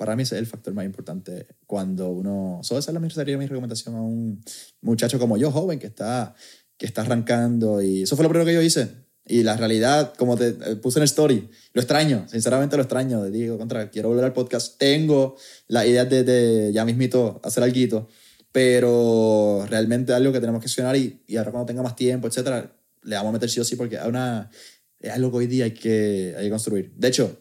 Para 0.00 0.16
mí 0.16 0.22
es 0.22 0.32
el 0.32 0.46
factor 0.46 0.72
más 0.72 0.86
importante 0.86 1.46
cuando 1.66 2.08
uno... 2.08 2.60
Eso 2.62 2.78
esa 2.78 2.90
es 2.90 3.12
sería 3.12 3.36
mi 3.36 3.46
recomendación 3.46 3.94
a 3.96 4.00
un 4.00 4.42
muchacho 4.80 5.18
como 5.18 5.36
yo, 5.36 5.50
joven, 5.50 5.78
que 5.78 5.88
está, 5.88 6.34
que 6.78 6.86
está 6.86 7.02
arrancando. 7.02 7.82
Y 7.82 8.04
eso 8.04 8.16
fue 8.16 8.22
lo 8.22 8.30
primero 8.30 8.46
que 8.46 8.54
yo 8.54 8.62
hice. 8.62 8.88
Y 9.26 9.42
la 9.42 9.58
realidad, 9.58 10.14
como 10.16 10.38
te 10.38 10.48
eh, 10.48 10.76
puse 10.76 11.00
en 11.00 11.02
el 11.02 11.04
story, 11.04 11.50
lo 11.74 11.82
extraño, 11.82 12.26
sinceramente 12.30 12.78
lo 12.78 12.82
extraño. 12.84 13.24
Digo, 13.26 13.58
contra, 13.58 13.90
quiero 13.90 14.08
volver 14.08 14.24
al 14.24 14.32
podcast. 14.32 14.78
Tengo 14.78 15.36
la 15.68 15.84
idea 15.84 16.06
de, 16.06 16.24
de 16.24 16.72
ya 16.72 16.86
mismito 16.86 17.38
hacer 17.44 17.62
algo, 17.62 18.08
pero 18.52 19.66
realmente 19.68 20.14
algo 20.14 20.32
que 20.32 20.40
tenemos 20.40 20.62
que 20.62 20.68
accionar 20.68 20.96
y, 20.96 21.22
y 21.26 21.36
ahora 21.36 21.50
cuando 21.50 21.66
tenga 21.66 21.82
más 21.82 21.94
tiempo, 21.94 22.26
etcétera, 22.26 22.74
le 23.02 23.16
vamos 23.16 23.28
a 23.28 23.32
meter 23.34 23.50
sí 23.50 23.60
o 23.60 23.64
sí 23.64 23.76
porque 23.76 23.98
hay 23.98 24.08
una, 24.08 24.50
es 24.98 25.12
algo 25.12 25.30
que 25.30 25.36
hoy 25.36 25.46
día 25.46 25.66
hay 25.66 25.74
que, 25.74 26.34
hay 26.38 26.44
que 26.44 26.50
construir. 26.50 26.90
De 26.96 27.08
hecho, 27.08 27.38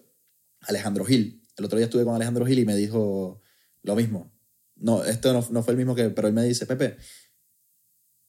Alejandro 0.60 1.06
Gil, 1.06 1.39
el 1.60 1.66
otro 1.66 1.78
día 1.78 1.86
estuve 1.86 2.04
con 2.04 2.16
Alejandro 2.16 2.46
Gil 2.46 2.60
y 2.60 2.66
me 2.66 2.76
dijo 2.76 3.42
lo 3.84 3.96
mismo. 3.96 4.32
No, 4.76 5.04
esto 5.04 5.34
no, 5.34 5.46
no 5.52 5.64
fue 5.64 5.74
el 5.74 5.78
mismo 5.78 5.94
que, 5.94 6.10
pero 6.10 6.28
él 6.28 6.34
me 6.34 6.44
dice, 6.44 6.66
Pepe, 6.66 6.98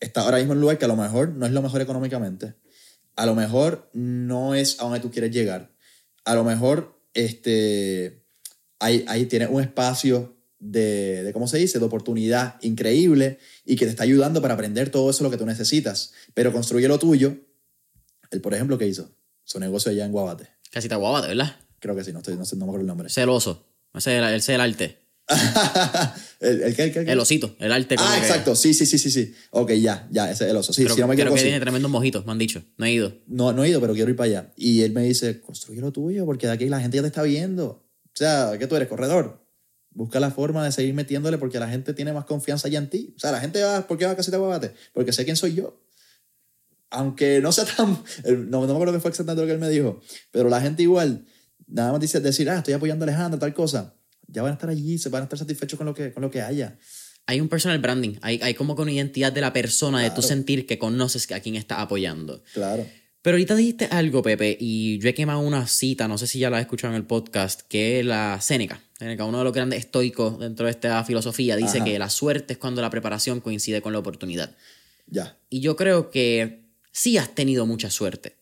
está 0.00 0.22
ahora 0.22 0.38
mismo 0.38 0.52
en 0.52 0.58
un 0.58 0.62
lugar 0.62 0.78
que 0.78 0.84
a 0.84 0.88
lo 0.88 0.96
mejor 0.96 1.30
no 1.30 1.46
es 1.46 1.52
lo 1.52 1.62
mejor 1.62 1.80
económicamente, 1.80 2.54
a 3.16 3.26
lo 3.26 3.34
mejor 3.34 3.88
no 3.92 4.54
es 4.54 4.80
a 4.80 4.84
donde 4.84 5.00
tú 5.00 5.10
quieres 5.10 5.30
llegar. 5.30 5.72
A 6.24 6.34
lo 6.34 6.44
mejor 6.44 7.00
este, 7.14 8.24
ahí, 8.78 9.04
ahí 9.08 9.26
tienes 9.26 9.48
un 9.50 9.62
espacio 9.62 10.36
de, 10.58 11.22
de, 11.22 11.32
¿cómo 11.32 11.46
se 11.46 11.58
dice?, 11.58 11.78
de 11.78 11.84
oportunidad 11.84 12.60
increíble 12.62 13.38
y 13.64 13.76
que 13.76 13.84
te 13.84 13.92
está 13.92 14.02
ayudando 14.02 14.42
para 14.42 14.54
aprender 14.54 14.90
todo 14.90 15.08
eso 15.10 15.22
lo 15.22 15.30
que 15.30 15.36
tú 15.36 15.46
necesitas. 15.46 16.12
Pero 16.34 16.52
construye 16.52 16.88
lo 16.88 16.98
tuyo. 16.98 17.36
Él, 18.30 18.40
por 18.40 18.54
ejemplo, 18.54 18.76
¿qué 18.76 18.86
hizo? 18.86 19.14
Su 19.44 19.60
negocio 19.60 19.90
allá 19.90 20.04
en 20.04 20.12
Guabate. 20.12 20.48
Casi 20.70 20.86
está 20.86 20.96
Guabate, 20.96 21.28
¿verdad? 21.28 21.56
Creo 21.80 21.96
que 21.96 22.04
sí, 22.04 22.12
no, 22.12 22.18
estoy, 22.18 22.36
no, 22.36 22.44
sé, 22.44 22.56
no 22.56 22.66
me 22.66 22.70
acuerdo 22.70 22.82
el 22.82 22.86
nombre. 22.86 23.08
Celoso. 23.08 23.66
Ese 23.94 24.16
es 24.18 24.48
el, 24.48 24.54
el 24.54 24.60
arte. 24.60 24.98
¿El, 26.40 26.62
el, 26.62 26.80
el, 26.80 27.08
el, 27.08 27.20
osito, 27.20 27.54
el 27.58 27.72
arte. 27.72 27.94
Ah, 27.98 28.18
exacto, 28.18 28.56
sí, 28.56 28.74
sí, 28.74 28.84
sí, 28.86 28.98
sí, 28.98 29.10
sí. 29.10 29.34
Ok, 29.50 29.72
ya, 29.72 30.08
ya, 30.10 30.30
ese 30.30 30.44
es 30.44 30.50
el 30.50 30.56
oso. 30.56 30.72
Sí, 30.72 30.82
creo, 30.82 30.94
si 30.94 31.00
no 31.00 31.06
me 31.06 31.14
creo 31.14 31.32
que 31.32 31.40
tiene 31.40 31.60
tremendos 31.60 31.90
mojitos, 31.90 32.26
me 32.26 32.32
han 32.32 32.38
dicho. 32.38 32.62
No 32.76 32.86
he 32.86 32.92
ido. 32.92 33.12
No, 33.26 33.52
no 33.52 33.64
he 33.64 33.68
ido, 33.68 33.80
pero 33.80 33.94
quiero 33.94 34.10
ir 34.10 34.16
para 34.16 34.26
allá. 34.26 34.52
Y 34.56 34.82
él 34.82 34.92
me 34.92 35.02
dice, 35.02 35.40
construye 35.40 35.80
lo 35.80 35.92
tuyo, 35.92 36.26
porque 36.26 36.46
de 36.46 36.54
aquí 36.54 36.68
la 36.68 36.80
gente 36.80 36.96
ya 36.96 37.02
te 37.02 37.08
está 37.08 37.22
viendo. 37.22 37.66
O 37.66 38.12
sea, 38.14 38.56
¿qué 38.58 38.66
tú 38.66 38.76
eres? 38.76 38.88
Corredor. 38.88 39.44
Busca 39.92 40.20
la 40.20 40.30
forma 40.30 40.64
de 40.64 40.72
seguir 40.72 40.94
metiéndole 40.94 41.38
porque 41.38 41.58
la 41.58 41.68
gente 41.68 41.94
tiene 41.94 42.12
más 42.12 42.24
confianza 42.24 42.68
ya 42.68 42.78
en 42.78 42.90
ti. 42.90 43.12
O 43.16 43.18
sea, 43.18 43.32
la 43.32 43.40
gente 43.40 43.62
va, 43.62 43.86
¿por 43.86 43.98
qué 43.98 44.06
va 44.06 44.12
a 44.12 44.16
Casita 44.16 44.36
Guabate? 44.36 44.72
Porque 44.92 45.12
sé 45.12 45.24
quién 45.24 45.36
soy 45.36 45.54
yo. 45.54 45.80
Aunque 46.90 47.40
no 47.40 47.52
sea 47.52 47.64
tan... 47.64 48.02
No, 48.50 48.62
no 48.62 48.66
me 48.66 48.72
acuerdo 48.72 48.92
qué 48.92 49.00
fue 49.00 49.10
exactamente 49.10 49.42
lo 49.42 49.46
que 49.46 49.52
él 49.54 49.60
me 49.60 49.68
dijo, 49.68 50.00
pero 50.32 50.48
la 50.48 50.60
gente 50.60 50.82
igual, 50.82 51.24
nada 51.70 51.92
más 51.92 52.00
dice 52.00 52.20
decir, 52.20 52.48
ah, 52.50 52.58
estoy 52.58 52.74
apoyando 52.74 53.04
a 53.04 53.08
Alejandro, 53.08 53.38
tal 53.38 53.54
cosa. 53.54 53.94
Ya 54.26 54.42
van 54.42 54.52
a 54.52 54.54
estar 54.54 54.70
allí, 54.70 54.98
se 54.98 55.08
van 55.08 55.22
a 55.22 55.24
estar 55.24 55.38
satisfechos 55.38 55.76
con 55.76 55.86
lo 55.86 55.94
que, 55.94 56.12
con 56.12 56.22
lo 56.22 56.30
que 56.30 56.42
haya. 56.42 56.78
Hay 57.26 57.40
un 57.40 57.48
personal 57.48 57.78
branding, 57.78 58.16
hay, 58.22 58.40
hay 58.42 58.54
como 58.54 58.74
una 58.74 58.92
identidad 58.92 59.32
de 59.32 59.40
la 59.40 59.52
persona, 59.52 59.98
claro. 59.98 60.14
de 60.14 60.16
tú 60.16 60.26
sentir 60.26 60.66
que 60.66 60.78
conoces 60.78 61.30
a 61.32 61.40
quién 61.40 61.56
está 61.56 61.80
apoyando. 61.80 62.42
Claro. 62.52 62.86
Pero 63.22 63.34
ahorita 63.34 63.54
dijiste 63.54 63.84
algo, 63.90 64.22
Pepe, 64.22 64.56
y 64.58 64.98
yo 64.98 65.08
he 65.10 65.14
quemado 65.14 65.40
una 65.40 65.66
cita, 65.66 66.08
no 66.08 66.16
sé 66.16 66.26
si 66.26 66.38
ya 66.38 66.48
la 66.48 66.56
has 66.56 66.62
escuchado 66.62 66.94
en 66.94 66.96
el 66.96 67.06
podcast, 67.06 67.60
que 67.68 68.00
es 68.00 68.06
la 68.06 68.40
Séneca. 68.40 68.80
Séneca, 68.98 69.26
uno 69.26 69.38
de 69.38 69.44
los 69.44 69.52
grandes 69.52 69.80
estoicos 69.80 70.38
dentro 70.38 70.64
de 70.64 70.72
esta 70.72 71.04
filosofía, 71.04 71.56
dice 71.56 71.78
Ajá. 71.78 71.84
que 71.84 71.98
la 71.98 72.08
suerte 72.08 72.54
es 72.54 72.58
cuando 72.58 72.80
la 72.80 72.88
preparación 72.88 73.40
coincide 73.40 73.82
con 73.82 73.92
la 73.92 73.98
oportunidad. 73.98 74.56
Ya. 75.06 75.36
Y 75.50 75.60
yo 75.60 75.76
creo 75.76 76.10
que 76.10 76.64
sí 76.92 77.18
has 77.18 77.34
tenido 77.34 77.66
mucha 77.66 77.90
suerte, 77.90 78.36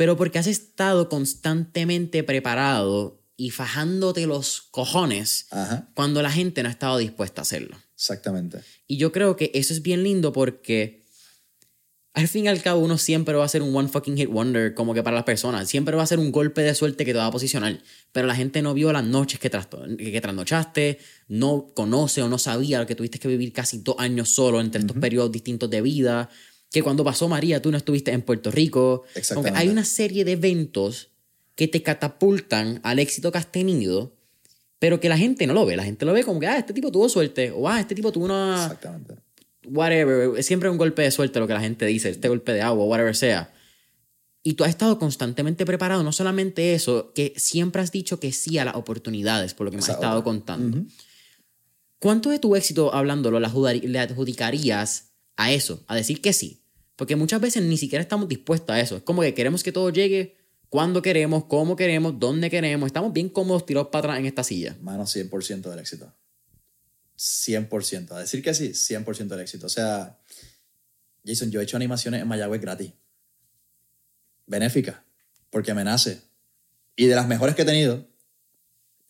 pero 0.00 0.16
porque 0.16 0.38
has 0.38 0.46
estado 0.46 1.10
constantemente 1.10 2.24
preparado 2.24 3.22
y 3.36 3.50
fajándote 3.50 4.26
los 4.26 4.62
cojones 4.70 5.44
Ajá. 5.50 5.90
cuando 5.92 6.22
la 6.22 6.32
gente 6.32 6.62
no 6.62 6.70
ha 6.70 6.72
estado 6.72 6.96
dispuesta 6.96 7.42
a 7.42 7.44
hacerlo. 7.44 7.76
Exactamente. 7.96 8.60
Y 8.86 8.96
yo 8.96 9.12
creo 9.12 9.36
que 9.36 9.50
eso 9.52 9.74
es 9.74 9.82
bien 9.82 10.02
lindo 10.02 10.32
porque 10.32 11.04
al 12.14 12.28
fin 12.28 12.46
y 12.46 12.48
al 12.48 12.62
cabo 12.62 12.80
uno 12.80 12.96
siempre 12.96 13.34
va 13.34 13.44
a 13.44 13.48
ser 13.48 13.60
un 13.60 13.76
one 13.76 13.88
fucking 13.88 14.16
hit 14.16 14.30
wonder 14.30 14.72
como 14.72 14.94
que 14.94 15.02
para 15.02 15.16
las 15.16 15.24
personas. 15.24 15.68
Siempre 15.68 15.94
va 15.94 16.02
a 16.02 16.06
ser 16.06 16.18
un 16.18 16.32
golpe 16.32 16.62
de 16.62 16.74
suerte 16.74 17.04
que 17.04 17.12
te 17.12 17.18
va 17.18 17.26
a 17.26 17.30
posicionar. 17.30 17.78
Pero 18.10 18.26
la 18.26 18.34
gente 18.34 18.62
no 18.62 18.72
vio 18.72 18.94
las 18.94 19.04
noches 19.04 19.38
que, 19.38 19.50
tras, 19.50 19.68
que 19.98 20.20
trasnochaste, 20.22 20.98
no 21.28 21.72
conoce 21.74 22.22
o 22.22 22.28
no 22.30 22.38
sabía 22.38 22.86
que 22.86 22.94
tuviste 22.94 23.18
que 23.18 23.28
vivir 23.28 23.52
casi 23.52 23.78
dos 23.78 23.96
años 23.98 24.30
solo 24.30 24.62
entre 24.62 24.80
estos 24.80 24.96
uh 24.96 24.98
-huh. 24.98 25.02
periodos 25.02 25.30
distintos 25.30 25.68
de 25.68 25.82
vida. 25.82 26.30
Que 26.70 26.82
cuando 26.82 27.04
pasó 27.04 27.28
María 27.28 27.60
tú 27.60 27.70
no 27.70 27.76
estuviste 27.76 28.12
en 28.12 28.22
Puerto 28.22 28.50
Rico. 28.50 29.04
Exactamente. 29.14 29.58
hay 29.58 29.68
una 29.68 29.84
serie 29.84 30.24
de 30.24 30.32
eventos 30.32 31.08
que 31.56 31.68
te 31.68 31.82
catapultan 31.82 32.80
al 32.82 32.98
éxito 32.98 33.32
que 33.32 33.38
has 33.38 33.50
tenido 33.50 34.14
pero 34.80 34.98
que 34.98 35.08
la 35.08 35.18
gente 35.18 35.46
no 35.46 35.52
lo 35.52 35.64
ve. 35.64 35.76
La 35.76 35.84
gente 35.84 36.04
lo 36.04 36.12
ve 36.12 36.24
como 36.24 36.40
que, 36.40 36.48
ah, 36.48 36.58
este 36.58 36.72
tipo 36.72 36.90
tuvo 36.90 37.08
suerte, 37.08 37.52
o 37.54 37.68
ah, 37.68 37.78
este 37.78 37.94
tipo 37.94 38.10
tuvo 38.10 38.24
una. 38.24 38.54
Exactamente. 38.64 39.14
Whatever. 39.66 40.38
Es 40.38 40.46
siempre 40.46 40.70
un 40.70 40.78
golpe 40.78 41.02
de 41.02 41.10
suerte 41.10 41.38
lo 41.38 41.46
que 41.46 41.52
la 41.52 41.60
gente 41.60 41.86
dice, 41.86 42.08
este 42.08 42.28
golpe 42.28 42.52
de 42.52 42.62
agua, 42.62 42.86
whatever 42.86 43.14
sea. 43.14 43.52
Y 44.42 44.54
tú 44.54 44.64
has 44.64 44.70
estado 44.70 44.98
constantemente 44.98 45.66
preparado, 45.66 46.02
no 46.02 46.12
solamente 46.12 46.72
eso, 46.72 47.12
que 47.14 47.34
siempre 47.36 47.82
has 47.82 47.92
dicho 47.92 48.18
que 48.18 48.32
sí 48.32 48.56
a 48.56 48.64
las 48.64 48.74
oportunidades, 48.74 49.52
por 49.52 49.66
lo 49.66 49.70
que 49.70 49.76
me 49.76 49.82
has 49.82 49.90
estado 49.90 50.24
contando. 50.24 50.78
Uh 50.78 50.80
-huh. 50.80 50.90
¿Cuánto 51.98 52.30
de 52.30 52.38
tu 52.38 52.56
éxito, 52.56 52.94
hablándolo, 52.94 53.38
le 53.38 53.98
adjudicarías 53.98 55.09
a 55.40 55.52
eso, 55.52 55.82
a 55.86 55.96
decir 55.96 56.20
que 56.20 56.34
sí? 56.34 56.60
Porque 56.96 57.16
muchas 57.16 57.40
veces 57.40 57.62
ni 57.62 57.78
siquiera 57.78 58.02
estamos 58.02 58.28
dispuestos 58.28 58.76
a 58.76 58.78
eso. 58.78 58.98
Es 58.98 59.02
como 59.02 59.22
que 59.22 59.32
queremos 59.32 59.62
que 59.62 59.72
todo 59.72 59.88
llegue 59.88 60.36
cuando 60.68 61.00
queremos, 61.00 61.46
cómo 61.46 61.76
queremos, 61.76 62.18
dónde 62.18 62.50
queremos. 62.50 62.86
Estamos 62.86 63.14
bien 63.14 63.30
cómodos 63.30 63.64
tirados 63.64 63.88
para 63.88 64.00
atrás 64.00 64.18
en 64.18 64.26
esta 64.26 64.44
silla. 64.44 64.76
Mano, 64.82 65.04
100% 65.04 65.62
del 65.70 65.78
éxito. 65.78 66.12
100%. 67.16 68.12
A 68.12 68.20
decir 68.20 68.42
que 68.42 68.52
sí, 68.52 68.68
100% 68.68 69.28
del 69.28 69.40
éxito. 69.40 69.66
O 69.66 69.70
sea, 69.70 70.20
Jason, 71.24 71.50
yo 71.50 71.60
he 71.60 71.64
hecho 71.64 71.78
animaciones 71.78 72.20
en 72.20 72.28
Mayagüez 72.28 72.60
gratis. 72.60 72.92
Benéfica. 74.46 75.02
Porque 75.48 75.72
me 75.72 75.84
nace. 75.84 76.20
Y 76.96 77.06
de 77.06 77.14
las 77.14 77.26
mejores 77.26 77.54
que 77.54 77.62
he 77.62 77.64
tenido, 77.64 78.06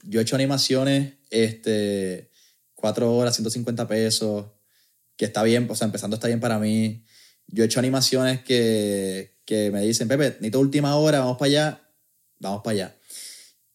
yo 0.05 0.21
he 0.21 0.23
hecho 0.23 0.37
animaciones, 0.37 1.15
este, 1.31 2.31
4 2.77 3.13
horas, 3.17 3.35
150 3.35 3.89
pesos, 3.89 4.47
que 5.21 5.27
está 5.27 5.43
bien, 5.43 5.69
o 5.69 5.75
sea, 5.75 5.85
empezando 5.85 6.17
está 6.17 6.29
bien 6.29 6.41
para 6.41 6.59
mí. 6.59 7.05
Yo 7.47 7.63
he 7.63 7.67
hecho 7.67 7.79
animaciones 7.79 8.43
que, 8.43 9.37
que 9.45 9.71
me 9.71 9.83
dicen, 9.83 10.09
Pepe, 10.09 10.29
necesito 10.31 10.61
última 10.61 10.97
hora, 10.97 11.19
vamos 11.21 11.37
para 11.37 11.47
allá, 11.51 11.91
vamos 12.39 12.63
para 12.65 12.73
allá. 12.73 12.97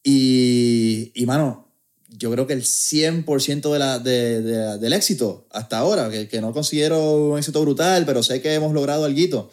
Y, 0.01 1.11
y 1.13 1.27
mano, 1.27 1.71
yo 2.07 2.31
creo 2.31 2.47
que 2.47 2.53
el 2.53 2.63
100% 2.63 3.71
de 3.71 3.77
la, 3.77 3.99
de, 3.99 4.41
de, 4.41 4.79
del 4.79 4.93
éxito 4.93 5.47
hasta 5.51 5.77
ahora, 5.77 6.09
que, 6.09 6.27
que, 6.27 6.41
no 6.41 6.51
considero 6.51 7.33
un 7.33 7.37
éxito 7.37 7.61
brutal, 7.61 8.07
pero 8.07 8.23
sé 8.23 8.41
que 8.41 8.55
hemos 8.55 8.73
logrado 8.73 9.05
algo. 9.05 9.51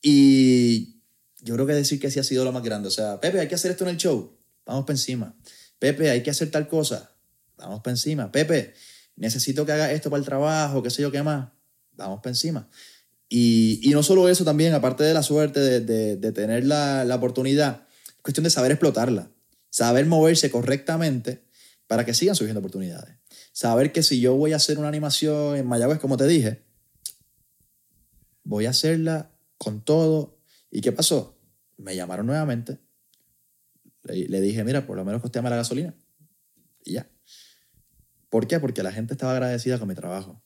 Y 0.00 1.00
yo 1.40 1.54
creo 1.54 1.66
que 1.66 1.74
decir 1.74 1.98
que 1.98 2.12
sí 2.12 2.20
ha 2.20 2.24
sido 2.24 2.44
lo 2.44 2.52
más 2.52 2.62
grande. 2.62 2.86
O 2.86 2.92
sea, 2.92 3.18
Pepe, 3.18 3.40
hay 3.40 3.48
que 3.48 3.56
hacer 3.56 3.72
esto 3.72 3.82
en 3.82 3.90
el 3.90 3.96
show, 3.96 4.38
vamos 4.64 4.84
para 4.84 4.94
encima. 4.94 5.36
Pepe, 5.80 6.08
hay 6.08 6.22
que 6.22 6.30
hacer 6.30 6.52
tal 6.52 6.68
cosa, 6.68 7.16
vamos 7.56 7.80
para 7.80 7.94
encima. 7.94 8.30
Pepe, 8.30 8.74
necesito 9.16 9.66
que 9.66 9.72
haga 9.72 9.92
esto 9.92 10.10
para 10.10 10.20
el 10.20 10.26
trabajo, 10.26 10.82
qué 10.82 10.90
sé 10.90 11.02
yo 11.02 11.10
qué 11.10 11.22
más, 11.22 11.50
vamos 11.92 12.20
para 12.20 12.30
encima. 12.30 12.68
Y, 13.34 13.90
no 13.92 14.02
solo 14.02 14.28
eso 14.28 14.44
también, 14.44 14.74
aparte 14.74 15.04
de 15.04 15.14
la 15.14 15.22
suerte 15.22 15.80
de, 15.80 16.32
tener 16.32 16.66
la, 16.66 17.14
oportunidad, 17.14 17.86
es 18.08 18.22
cuestión 18.22 18.44
de 18.44 18.50
saber 18.50 18.72
explotarla, 18.72 19.30
saber 19.70 20.04
moverse 20.04 20.50
correctamente 20.50 21.42
para 21.86 22.04
que 22.04 22.12
sigan 22.12 22.36
surgiendo 22.36 22.60
oportunidades. 22.60 23.16
Saber 23.52 23.90
que 23.90 24.02
si 24.02 24.20
yo 24.20 24.34
voy 24.34 24.52
a 24.52 24.56
hacer 24.56 24.78
una 24.78 24.88
animación 24.88 25.56
en 25.56 25.66
Mayagüez, 25.66 25.98
como 25.98 26.18
te 26.18 26.26
dije, 26.26 26.62
voy 28.44 28.66
a 28.66 28.70
hacerla 28.70 29.30
con 29.56 29.82
todo. 29.82 30.38
¿Y 30.70 30.82
qué 30.82 30.92
pasó? 30.92 31.38
Me 31.78 31.96
llamaron 31.96 32.26
nuevamente. 32.26 32.80
Le, 34.02 34.28
le 34.28 34.40
dije, 34.42 34.62
mira, 34.62 34.86
por 34.86 34.96
lo 34.96 35.06
menos 35.06 35.22
costeame 35.22 35.48
la 35.48 35.56
gasolina. 35.56 35.94
Y 36.84 36.92
ya. 36.92 37.10
¿Por 38.32 38.46
qué? 38.46 38.58
Porque 38.58 38.82
la 38.82 38.92
gente 38.92 39.12
estaba 39.12 39.32
agradecida 39.32 39.78
con 39.78 39.88
mi 39.88 39.94
trabajo. 39.94 40.42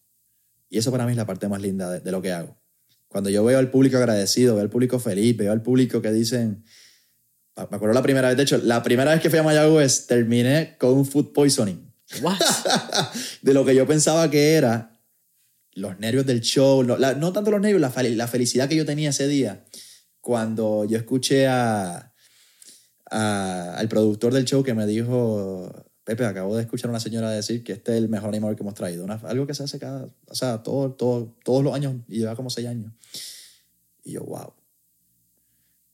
Y 0.68 0.78
eso 0.78 0.91
para 0.91 1.05
mí 1.07 1.12
es 1.12 1.16
la 1.16 1.24
parte 1.24 1.47
más 1.47 1.62
linda 1.62 1.89
de, 1.89 2.01
de 2.01 2.11
lo 2.11 2.20
que 2.20 2.32
hago 2.32 2.61
Cuando 3.07 3.30
yo 3.30 3.45
veo 3.45 3.61
al 3.61 3.70
público 3.70 3.97
agradecido, 3.97 4.55
veo 4.57 4.62
al 4.64 4.70
público 4.70 4.99
feliz, 4.99 5.37
veo 5.37 5.53
al 5.53 5.62
público 5.62 6.03
que 6.03 6.11
dicen... 6.12 6.64
Me 7.57 7.76
acuerdo 7.76 7.95
la 7.95 8.03
primera 8.03 8.26
vez, 8.28 8.37
de 8.37 8.43
hecho, 8.43 8.59
la 8.59 8.82
primera 8.82 9.12
vez 9.12 9.20
que 9.22 9.30
fui 9.30 9.39
a 9.39 9.45
Mayagüez 9.45 10.09
terminé 10.09 10.76
con 10.78 10.95
un 10.95 11.07
food 11.07 11.32
poisoning. 11.32 11.91
What? 12.22 12.37
de 13.43 13.55
lo 13.55 13.64
que 13.64 13.74
yo 13.76 13.87
pensaba 13.87 14.28
que 14.30 14.55
era 14.55 15.01
los 15.72 15.97
nervios 16.01 16.26
del 16.26 16.41
show, 16.41 16.82
no, 16.82 16.99
la- 16.99 17.14
no 17.14 17.32
tanto 17.32 17.53
los 17.53 17.61
nervios, 17.61 17.80
la, 17.80 17.93
fel- 17.93 18.16
la 18.16 18.26
felicidad 18.26 18.68
que 18.68 18.74
yo 18.76 18.84
tenía 18.84 19.11
ese 19.11 19.28
día 19.28 19.64
cuando 20.20 20.84
yo 20.87 20.99
escuché 20.99 21.47
a, 21.47 22.12
a- 23.11 23.74
al 23.76 23.89
productor 23.89 24.34
del 24.34 24.45
show 24.45 24.62
que 24.64 24.74
me 24.74 24.84
dijo, 24.87 25.86
Pepe, 26.07 26.24
acabo 26.24 26.54
de 26.54 26.62
escuchar 26.62 26.86
a 26.88 26.92
una 26.92 27.00
señora 27.00 27.30
decir 27.32 27.64
que 27.64 27.72
este 27.72 27.90
es 27.90 27.98
el 27.98 28.09
mejor 28.09 28.28
animador 28.28 28.54
que 28.54 28.62
hemos 28.62 28.74
traído. 28.74 29.02
Una- 29.04 29.20
algo 29.24 29.44
que 29.44 29.54
se 29.54 29.64
hace 29.64 29.80
cada, 29.80 30.09
o 30.28 30.34
sea, 30.36 30.62
todo, 30.62 30.92
todo, 30.92 31.34
todos 31.44 31.64
los 31.64 31.74
años 31.74 31.96
y 32.07 32.20
lleva 32.20 32.36
como 32.36 32.48
seis 32.48 32.68
años. 32.68 32.92
Y 34.04 34.12
yo, 34.12 34.22
wow. 34.22 34.52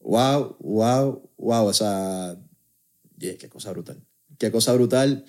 Wow, 0.00 0.56
wow, 0.60 1.30
wow. 1.38 1.66
O 1.66 1.72
sea, 1.72 2.36
yeah, 3.18 3.38
qué 3.38 3.48
cosa 3.48 3.70
brutal. 3.72 4.02
Qué 4.38 4.50
cosa 4.52 4.74
brutal. 4.74 5.24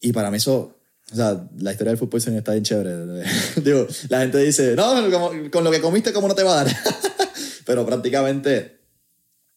Y 0.00 0.12
para 0.12 0.30
mí 0.32 0.38
eso, 0.38 0.74
o 1.12 1.14
sea, 1.14 1.48
la 1.58 1.70
historia 1.70 1.92
del 1.92 1.98
food 1.98 2.08
poisoning 2.08 2.38
está 2.38 2.52
bien 2.52 2.64
chévere. 2.64 3.22
Digo, 3.62 3.86
la 4.08 4.20
gente 4.22 4.38
dice, 4.38 4.74
no, 4.74 5.08
como- 5.10 5.30
con 5.52 5.62
lo 5.62 5.70
que 5.70 5.80
comiste, 5.80 6.12
¿cómo 6.12 6.26
no 6.26 6.34
te 6.34 6.42
va 6.42 6.60
a 6.60 6.64
dar? 6.64 6.76
Pero 7.64 7.86
prácticamente 7.86 8.77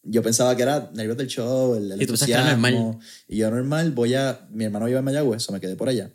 yo 0.02 0.22
pensaba 0.22 0.56
que 0.56 0.62
era 0.62 0.90
nervios 0.94 1.16
del 1.16 1.28
show, 1.28 1.74
el, 1.74 1.92
el 1.92 2.02
Y 2.02 2.06
tú 2.06 2.14
que 2.14 2.32
era 2.32 2.50
normal. 2.50 2.98
Y 3.28 3.36
yo 3.36 3.50
normal 3.50 3.92
voy 3.92 4.14
a, 4.14 4.46
mi 4.50 4.64
hermano 4.64 4.86
vive 4.86 4.98
en 4.98 5.04
Mayagüez, 5.04 5.48
o 5.48 5.52
me 5.52 5.60
quedé 5.60 5.76
por 5.76 5.88
allá. 5.88 6.10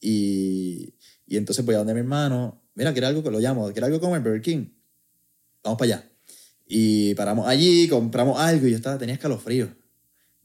Y, 0.00 0.94
y 1.26 1.36
entonces 1.36 1.64
voy 1.64 1.74
a 1.74 1.78
donde 1.78 1.94
mi 1.94 2.00
hermano, 2.00 2.62
mira, 2.74 2.92
quiere 2.92 3.06
algo 3.06 3.22
que 3.22 3.30
lo 3.30 3.38
llamo, 3.38 3.70
quiere 3.72 3.86
algo 3.86 4.00
comer 4.00 4.20
Burger 4.20 4.42
King. 4.42 4.66
Vamos 5.62 5.78
para 5.78 5.94
allá. 5.94 6.10
Y 6.66 7.14
paramos 7.14 7.46
allí, 7.46 7.88
compramos 7.88 8.38
algo 8.38 8.66
y 8.66 8.70
yo 8.70 8.76
estaba, 8.76 8.98
tenía 8.98 9.14
escalofrío. 9.14 9.68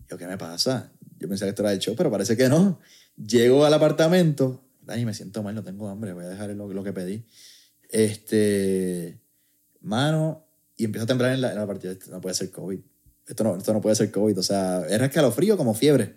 Yo, 0.09 0.17
¿qué 0.17 0.27
me 0.27 0.37
pasa? 0.37 0.91
Yo 1.17 1.27
pensé 1.27 1.45
que 1.45 1.49
esto 1.49 1.63
era 1.63 1.71
el 1.71 1.79
show, 1.79 1.95
pero 1.95 2.11
parece 2.11 2.37
que 2.37 2.49
no. 2.49 2.79
Llego 3.15 3.65
al 3.65 3.73
apartamento, 3.73 4.63
Dani, 4.81 5.05
me 5.05 5.13
siento 5.13 5.41
mal, 5.41 5.55
no 5.55 5.63
tengo 5.63 5.87
hambre, 5.87 6.13
voy 6.13 6.25
a 6.25 6.29
dejar 6.29 6.49
lo, 6.51 6.71
lo 6.71 6.83
que 6.83 6.93
pedí. 6.93 7.25
Este, 7.89 9.21
mano, 9.81 10.44
y 10.77 10.85
empiezo 10.85 11.03
a 11.05 11.07
temblar 11.07 11.33
en 11.33 11.41
la, 11.41 11.51
en 11.51 11.57
la 11.57 11.67
partida. 11.67 11.91
Esto 11.91 12.11
no 12.11 12.21
puede 12.21 12.35
ser 12.35 12.51
COVID. 12.51 12.79
Esto 13.27 13.43
no, 13.43 13.55
esto 13.57 13.73
no 13.73 13.81
puede 13.81 13.95
ser 13.95 14.11
COVID. 14.11 14.39
O 14.39 14.43
sea, 14.43 14.85
era 14.89 15.05
escalofrío 15.05 15.57
como 15.57 15.73
fiebre. 15.73 16.15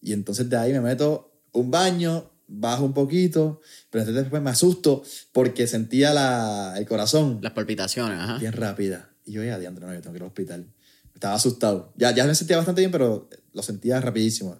Y 0.00 0.12
entonces 0.12 0.48
de 0.50 0.56
ahí 0.56 0.72
me 0.72 0.80
meto 0.80 1.32
un 1.52 1.70
baño, 1.70 2.30
bajo 2.48 2.84
un 2.84 2.92
poquito, 2.92 3.60
pero 3.88 4.02
entonces 4.02 4.24
después 4.24 4.42
me 4.42 4.50
asusto 4.50 5.02
porque 5.32 5.66
sentía 5.66 6.12
la, 6.12 6.74
el 6.76 6.86
corazón 6.86 7.38
Las 7.40 7.52
palpitaciones, 7.52 8.18
ajá. 8.18 8.38
bien 8.38 8.52
rápida. 8.52 9.10
Y 9.24 9.32
yo, 9.32 9.44
ya, 9.44 9.58
diantre, 9.58 9.86
no, 9.86 9.94
yo 9.94 10.00
tengo 10.00 10.12
que 10.12 10.18
ir 10.18 10.22
al 10.22 10.28
hospital. 10.28 10.66
Estaba 11.14 11.34
asustado. 11.34 11.92
Ya, 11.96 12.12
ya 12.14 12.26
me 12.26 12.34
sentía 12.34 12.56
bastante 12.56 12.80
bien, 12.80 12.90
pero 12.90 13.28
lo 13.52 13.62
sentía 13.62 14.00
rapidísimo. 14.00 14.58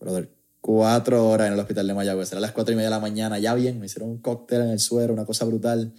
Brother, 0.00 0.30
cuatro 0.60 1.28
horas 1.28 1.46
en 1.46 1.54
el 1.54 1.60
hospital 1.60 1.86
de 1.86 1.94
Mayagüez. 1.94 2.30
Era 2.32 2.40
las 2.40 2.52
cuatro 2.52 2.72
y 2.72 2.76
media 2.76 2.88
de 2.88 2.96
la 2.96 3.00
mañana, 3.00 3.38
ya 3.38 3.54
bien. 3.54 3.78
Me 3.78 3.86
hicieron 3.86 4.10
un 4.10 4.18
cóctel 4.18 4.62
en 4.62 4.70
el 4.70 4.80
suero, 4.80 5.12
una 5.14 5.24
cosa 5.24 5.44
brutal. 5.44 5.94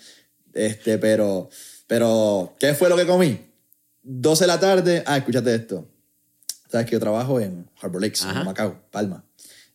Este, 0.54 0.98
pero, 0.98 1.50
pero, 1.90 2.56
¿qué 2.60 2.76
fue 2.76 2.88
lo 2.88 2.96
que 2.96 3.08
comí? 3.08 3.48
12 4.04 4.44
de 4.44 4.48
la 4.48 4.60
tarde. 4.60 5.04
Ah, 5.08 5.18
escúchate 5.18 5.56
esto. 5.56 5.90
Sabes 6.72 6.86
que 6.86 6.92
yo 6.94 7.00
trabajo 7.00 7.40
en 7.40 7.68
Harbor 7.82 8.00
Lakes, 8.00 8.22
Ajá. 8.24 8.42
en 8.42 8.46
Macao, 8.46 8.80
Palma. 8.92 9.26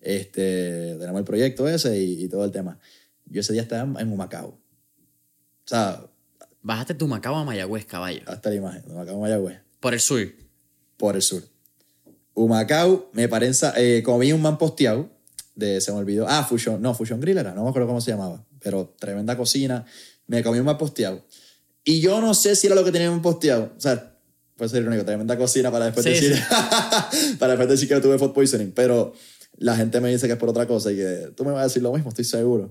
Este, 0.01 0.95
tenemos 1.01 1.19
el 1.19 1.25
proyecto 1.25 1.67
ese 1.69 1.99
y, 1.99 2.23
y 2.25 2.29
todo 2.29 2.45
el 2.45 2.53
tema. 2.53 2.79
Yo 3.27 3.41
ese 3.41 3.53
día 3.53 3.63
estaba 3.63 4.01
en, 4.01 4.13
Humacao. 4.13 4.47
O 4.51 4.59
sea, 5.65 6.07
Bajaste 6.63 6.95
tu 6.95 7.09
Macao 7.09 7.35
a 7.35 7.45
Mayagüez, 7.45 7.85
caballo. 7.85 8.21
hasta 8.27 8.49
la 8.51 8.55
imagen, 8.55 8.85
Humacao, 8.87 9.19
Mayagüez, 9.19 9.59
Por 9.81 9.93
el 9.93 9.99
sur. 10.01 10.21
por 10.97 11.17
el 11.17 11.23
sur. 11.23 11.43
Humacao, 12.35 13.11
me 13.13 13.29
parece, 13.29 13.67
eh, 13.77 14.03
comí 14.05 14.33
un 14.33 14.41
man 14.41 14.57
posteado 14.57 15.11
de, 15.57 15.81
se 15.81 15.91
me 15.91 15.99
olvidó, 15.99 16.27
ah, 16.29 16.45
Fusion, 16.45 16.81
no, 16.81 16.95
Fusion 16.95 17.21
Grill 17.21 17.39
era, 17.39 17.53
no 17.55 17.65
me 17.65 17.71
acuerdo 17.71 17.89
cómo 17.89 18.01
se 18.01 18.13
llamaba, 18.13 18.45
pero 18.61 18.95
tremenda 18.99 19.37
cocina, 19.37 19.85
me 20.29 20.43
comí 20.45 20.59
un 20.61 20.65
man 20.67 20.79
posteado. 20.79 21.25
Y 21.85 22.01
yo 22.01 22.21
no 22.21 22.33
sé 22.35 22.57
si 22.57 22.67
era 22.67 22.75
lo 22.77 22.85
que 22.85 22.93
tenía 22.93 23.11
un 23.11 23.21
posteado, 23.23 23.73
o 23.77 23.81
sea, 23.81 24.17
puede 24.57 24.69
ser 24.71 24.83
irónico, 24.83 25.05
tremenda 25.05 25.37
cocina 25.37 25.71
para 25.71 25.87
después 25.87 26.05
Sí, 26.05 26.11
decir, 26.13 26.41
para 27.39 27.53
después 27.53 27.69
decir 27.69 27.89
que 27.89 28.01
tuve 28.01 28.19
food 28.19 28.33
poisoning, 28.33 28.73
pero 28.73 29.13
la 29.59 29.77
gente 29.77 30.01
me 30.01 30.11
dice 30.11 30.27
que 30.27 30.33
es 30.33 30.39
por 30.39 30.49
otra 30.49 30.67
cosa 30.67 30.91
y 30.93 30.97
que 30.97 31.33
tú 31.37 31.45
me 31.45 31.53
vas 31.53 31.61
a 31.61 31.65
decir 31.65 31.83
lo 31.83 31.93
mismo, 31.93 32.09
estoy 32.09 32.25
seguro. 32.25 32.71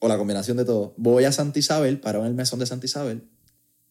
O 0.00 0.08
la 0.08 0.16
combinación 0.16 0.56
de 0.56 0.64
todo. 0.64 0.94
Voy 0.96 1.24
a 1.24 1.32
Santa 1.32 1.58
Isabel, 1.58 2.00
paro 2.00 2.20
en 2.20 2.26
el 2.26 2.34
mesón 2.34 2.58
de 2.60 2.66
Santa 2.66 2.86
Isabel 2.86 3.24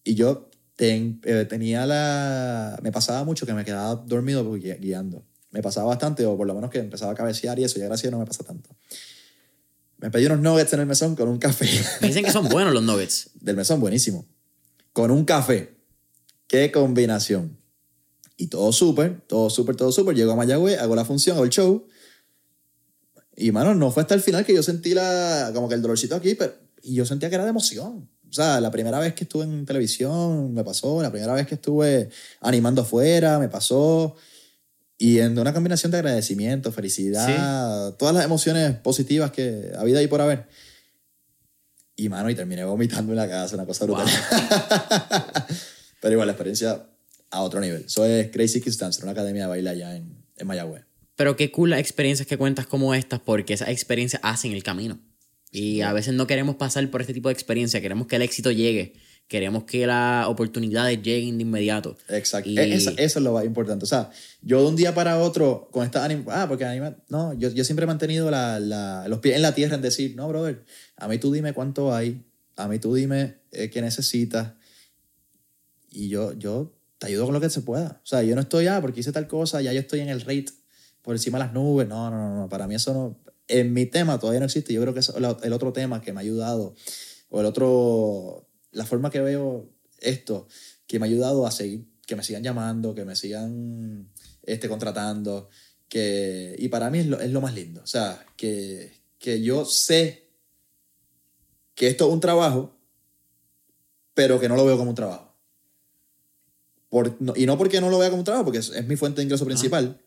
y 0.04 0.16
yo 0.16 0.50
ten- 0.76 1.20
eh, 1.26 1.46
tenía 1.50 1.86
la... 1.86 2.80
Me 2.82 2.92
pasaba 2.94 3.24
mucho 3.26 3.46
que 3.46 3.54
me 3.54 3.66
quedaba 3.66 3.96
dormido 4.08 4.44
gui- 4.50 4.80
guiando. 4.80 5.26
Me 5.52 5.62
pasaba 5.62 5.88
bastante, 5.88 6.26
o 6.26 6.38
por 6.38 6.48
lo 6.48 6.54
menos 6.56 6.70
que 6.72 6.80
empezaba 6.80 7.12
a 7.12 7.16
cabecear 7.16 7.60
y 7.60 7.64
eso, 7.66 7.78
y 7.80 7.82
gracias 7.82 8.12
no 8.12 8.20
me 8.20 8.26
pasa 8.26 8.44
tanto. 8.44 8.70
Me 9.98 10.12
pedí 10.12 10.26
unos 10.28 10.40
nuggets 10.40 10.74
en 10.74 10.80
el 10.82 10.86
mesón 10.86 11.16
con 11.16 11.28
un 11.28 11.40
café. 11.40 11.68
Me 12.02 12.08
dicen 12.10 12.24
que 12.24 12.32
son 12.32 12.48
buenos 12.50 12.74
los 12.74 12.84
nuggets. 12.84 13.32
Del 13.42 13.56
mesón, 13.56 13.80
buenísimo. 13.80 14.26
Con 14.94 15.12
un 15.12 15.26
café. 15.26 15.76
Qué 16.48 16.72
combinación. 16.72 17.58
Y 18.38 18.48
todo 18.48 18.72
súper, 18.72 19.22
todo 19.22 19.50
súper, 19.50 19.76
todo 19.76 19.92
súper. 19.92 20.16
Llego 20.16 20.32
a 20.32 20.36
Mayagüez, 20.36 20.80
hago 20.80 20.96
la 20.96 21.06
función, 21.06 21.36
hago 21.36 21.46
el 21.46 21.50
show. 21.50 21.88
Y, 23.36 23.52
mano, 23.52 23.74
no 23.74 23.92
fue 23.92 24.02
hasta 24.02 24.16
el 24.16 24.22
final 24.22 24.46
que 24.46 24.54
yo 24.54 24.64
sentí 24.64 24.94
la, 24.94 25.52
como 25.54 25.68
que 25.68 25.76
el 25.76 25.82
dolorcito 25.82 26.16
aquí, 26.16 26.36
pero, 26.36 26.54
y 26.84 26.96
yo 26.96 27.06
sentía 27.06 27.30
que 27.30 27.36
era 27.36 27.44
de 27.44 27.50
emoción. 27.50 28.10
O 28.30 28.34
sea, 28.34 28.60
la 28.62 28.72
primera 28.72 29.00
vez 29.00 29.14
que 29.14 29.24
estuve 29.24 29.44
en 29.44 29.66
televisión 29.66 30.54
me 30.54 30.64
pasó, 30.64 31.02
la 31.02 31.12
primera 31.12 31.34
vez 31.34 31.48
que 31.48 31.56
estuve 31.56 32.10
animando 32.42 32.82
afuera 32.82 33.40
me 33.40 33.50
pasó. 33.50 34.16
Y 34.98 35.20
en 35.20 35.38
una 35.38 35.54
combinación 35.54 35.92
de 35.92 36.00
agradecimiento, 36.00 36.72
felicidad, 36.72 37.94
todas 37.96 38.16
las 38.16 38.26
emociones 38.26 38.76
positivas 38.78 39.32
que 39.32 39.72
había 39.78 40.00
ahí 40.00 40.08
por 40.08 40.22
haber. 40.22 40.48
Y, 41.96 42.10
mano, 42.10 42.30
y 42.30 42.36
terminé 42.36 42.64
vomitando 42.64 43.12
en 43.12 43.18
la 43.18 43.28
casa, 43.28 43.56
una 43.56 43.66
cosa 43.66 43.86
brutal. 43.86 44.08
Pero 46.02 46.14
igual, 46.14 46.28
la 46.28 46.34
experiencia 46.34 46.84
a 47.30 47.42
otro 47.42 47.60
nivel. 47.60 47.84
Eso 47.86 48.06
es 48.06 48.32
Crazy 48.32 48.62
Kids 48.62 48.78
Dancer, 48.78 49.04
una 49.04 49.12
academia 49.12 49.44
de 49.44 49.50
baile 49.50 49.70
allá 49.70 49.96
en, 49.96 50.16
en 50.36 50.48
Mayagüez. 50.48 50.84
Pero 51.16 51.36
qué 51.36 51.52
cool 51.52 51.72
las 51.72 51.80
experiencias 51.80 52.28
que 52.28 52.38
cuentas 52.38 52.68
como 52.68 52.94
estas, 52.94 53.20
porque 53.20 53.54
esas 53.54 53.70
experiencias 53.70 54.22
hacen 54.24 54.52
el 54.52 54.64
camino. 54.64 55.00
Y 55.52 55.82
a 55.82 55.94
veces 55.94 56.14
no 56.14 56.28
queremos 56.28 56.56
pasar 56.56 56.88
por 56.90 57.02
este 57.02 57.14
tipo 57.14 57.30
de 57.30 57.34
experiencia, 57.34 57.82
queremos 57.82 58.08
que 58.08 58.18
el 58.18 58.22
éxito 58.22 58.52
llegue, 58.52 58.94
queremos 59.28 59.66
que 59.66 59.86
las 59.86 60.28
oportunidades 60.28 61.02
lleguen 61.02 61.38
de 61.38 61.42
inmediato. 61.44 61.98
Exacto. 62.10 62.50
Y- 62.50 62.58
E- 62.58 62.74
Eso, 62.74 62.94
es 62.98 63.16
lo 63.18 63.34
más 63.34 63.44
importante. 63.46 63.84
O 63.84 63.88
sea, 63.88 64.10
yo 64.42 64.62
de 64.62 64.68
un 64.68 64.76
día 64.76 64.94
para 64.96 65.20
otro, 65.20 65.68
con 65.72 65.86
esta 65.86 66.04
anim 66.06 66.24
ah, 66.30 66.46
porque 66.48 66.64
anima, 66.66 66.96
no, 67.10 67.34
yo, 67.34 67.50
yo 67.50 67.64
siempre 67.64 67.84
he 67.84 67.88
mantenido 67.88 68.32
la, 68.32 68.60
la- 68.60 69.08
los 69.08 69.20
pies 69.20 69.36
en 69.36 69.42
la 69.42 69.54
tierra 69.54 69.76
en 69.76 69.82
decir, 69.82 70.16
no, 70.16 70.28
brother, 70.30 70.64
a 70.96 71.08
mí 71.08 71.18
tú 71.18 71.32
dime 71.34 71.54
cuánto 71.54 71.94
hay, 71.94 72.24
a 72.56 72.68
mí 72.68 72.80
tú 72.80 72.94
dime 72.96 73.36
eh, 73.52 73.70
qué 73.70 73.82
necesitas, 73.82 74.54
y 75.92 76.10
yo, 76.10 76.34
yo 76.34 76.74
te 77.00 77.08
ayudo 77.08 77.26
con 77.26 77.34
lo 77.34 77.42
que 77.42 77.50
se 77.50 77.62
pueda. 77.62 78.00
O 78.04 78.06
sea, 78.08 78.24
yo 78.24 78.36
no 78.36 78.42
estoy, 78.42 78.68
ah, 78.68 78.80
porque 78.82 79.00
hice 79.02 79.12
tal 79.12 79.28
cosa, 79.28 79.62
ya 79.62 79.74
yo 79.74 79.80
estoy 79.80 80.00
en 80.02 80.10
el 80.10 80.22
rate 80.22 80.48
por 81.02 81.16
encima 81.16 81.38
de 81.38 81.46
las 81.46 81.54
nubes. 81.54 81.88
No, 81.88 82.10
no, 82.10 82.18
no, 82.18 82.36
no. 82.42 82.50
Para 82.50 82.68
mí 82.68 82.76
eso 82.76 82.94
no. 82.94 83.20
En 83.48 83.74
mi 83.74 83.86
tema 83.86 84.20
todavía 84.20 84.40
no 84.40 84.46
existe. 84.46 84.74
Yo 84.74 84.82
creo 84.82 84.94
que 84.94 85.00
es 85.00 85.10
el 85.16 85.54
otro 85.54 85.72
tema 85.74 86.02
que 86.02 86.12
me 86.14 86.20
ha 86.20 86.24
ayudado, 86.24 86.76
o 87.30 87.40
el 87.40 87.46
otro. 87.46 88.47
La 88.78 88.86
forma 88.86 89.10
que 89.10 89.20
veo 89.22 89.70
esto, 90.00 90.48
que 90.86 91.00
me 91.00 91.06
ha 91.06 91.10
ayudado 91.10 91.46
a 91.48 91.52
seguir, 91.52 91.86
que 92.06 92.16
me 92.16 92.24
sigan 92.24 92.44
llamando, 92.44 92.94
que 92.96 93.04
me 93.06 93.16
sigan 93.16 94.10
este, 94.44 94.70
contratando. 94.70 95.50
Que, 95.90 96.56
y 96.58 96.68
para 96.70 96.90
mí 96.90 97.00
es 97.00 97.08
lo, 97.08 97.20
es 97.20 97.32
lo 97.32 97.42
más 97.42 97.54
lindo. 97.54 97.82
O 97.82 97.88
sea, 97.88 98.26
que, 98.36 98.92
que 99.20 99.42
yo 99.42 99.66
sé 99.66 100.28
que 101.76 101.88
esto 101.88 102.08
es 102.08 102.14
un 102.14 102.20
trabajo, 102.20 102.76
pero 104.14 104.40
que 104.40 104.50
no 104.50 104.56
lo 104.56 104.66
veo 104.66 104.78
como 104.78 104.90
un 104.92 104.96
trabajo. 104.96 105.34
Por- 106.90 107.16
no- 107.22 107.34
y 107.36 107.46
no 107.46 107.58
porque 107.58 107.82
no 107.82 107.90
lo 107.90 108.00
vea 108.00 108.10
como 108.10 108.22
un 108.22 108.26
trabajo, 108.26 108.46
porque 108.46 108.60
es, 108.60 108.70
es 108.70 108.86
mi 108.88 108.96
fuente 108.96 109.18
de 109.18 109.24
ingreso 109.24 109.46
principal, 109.46 110.00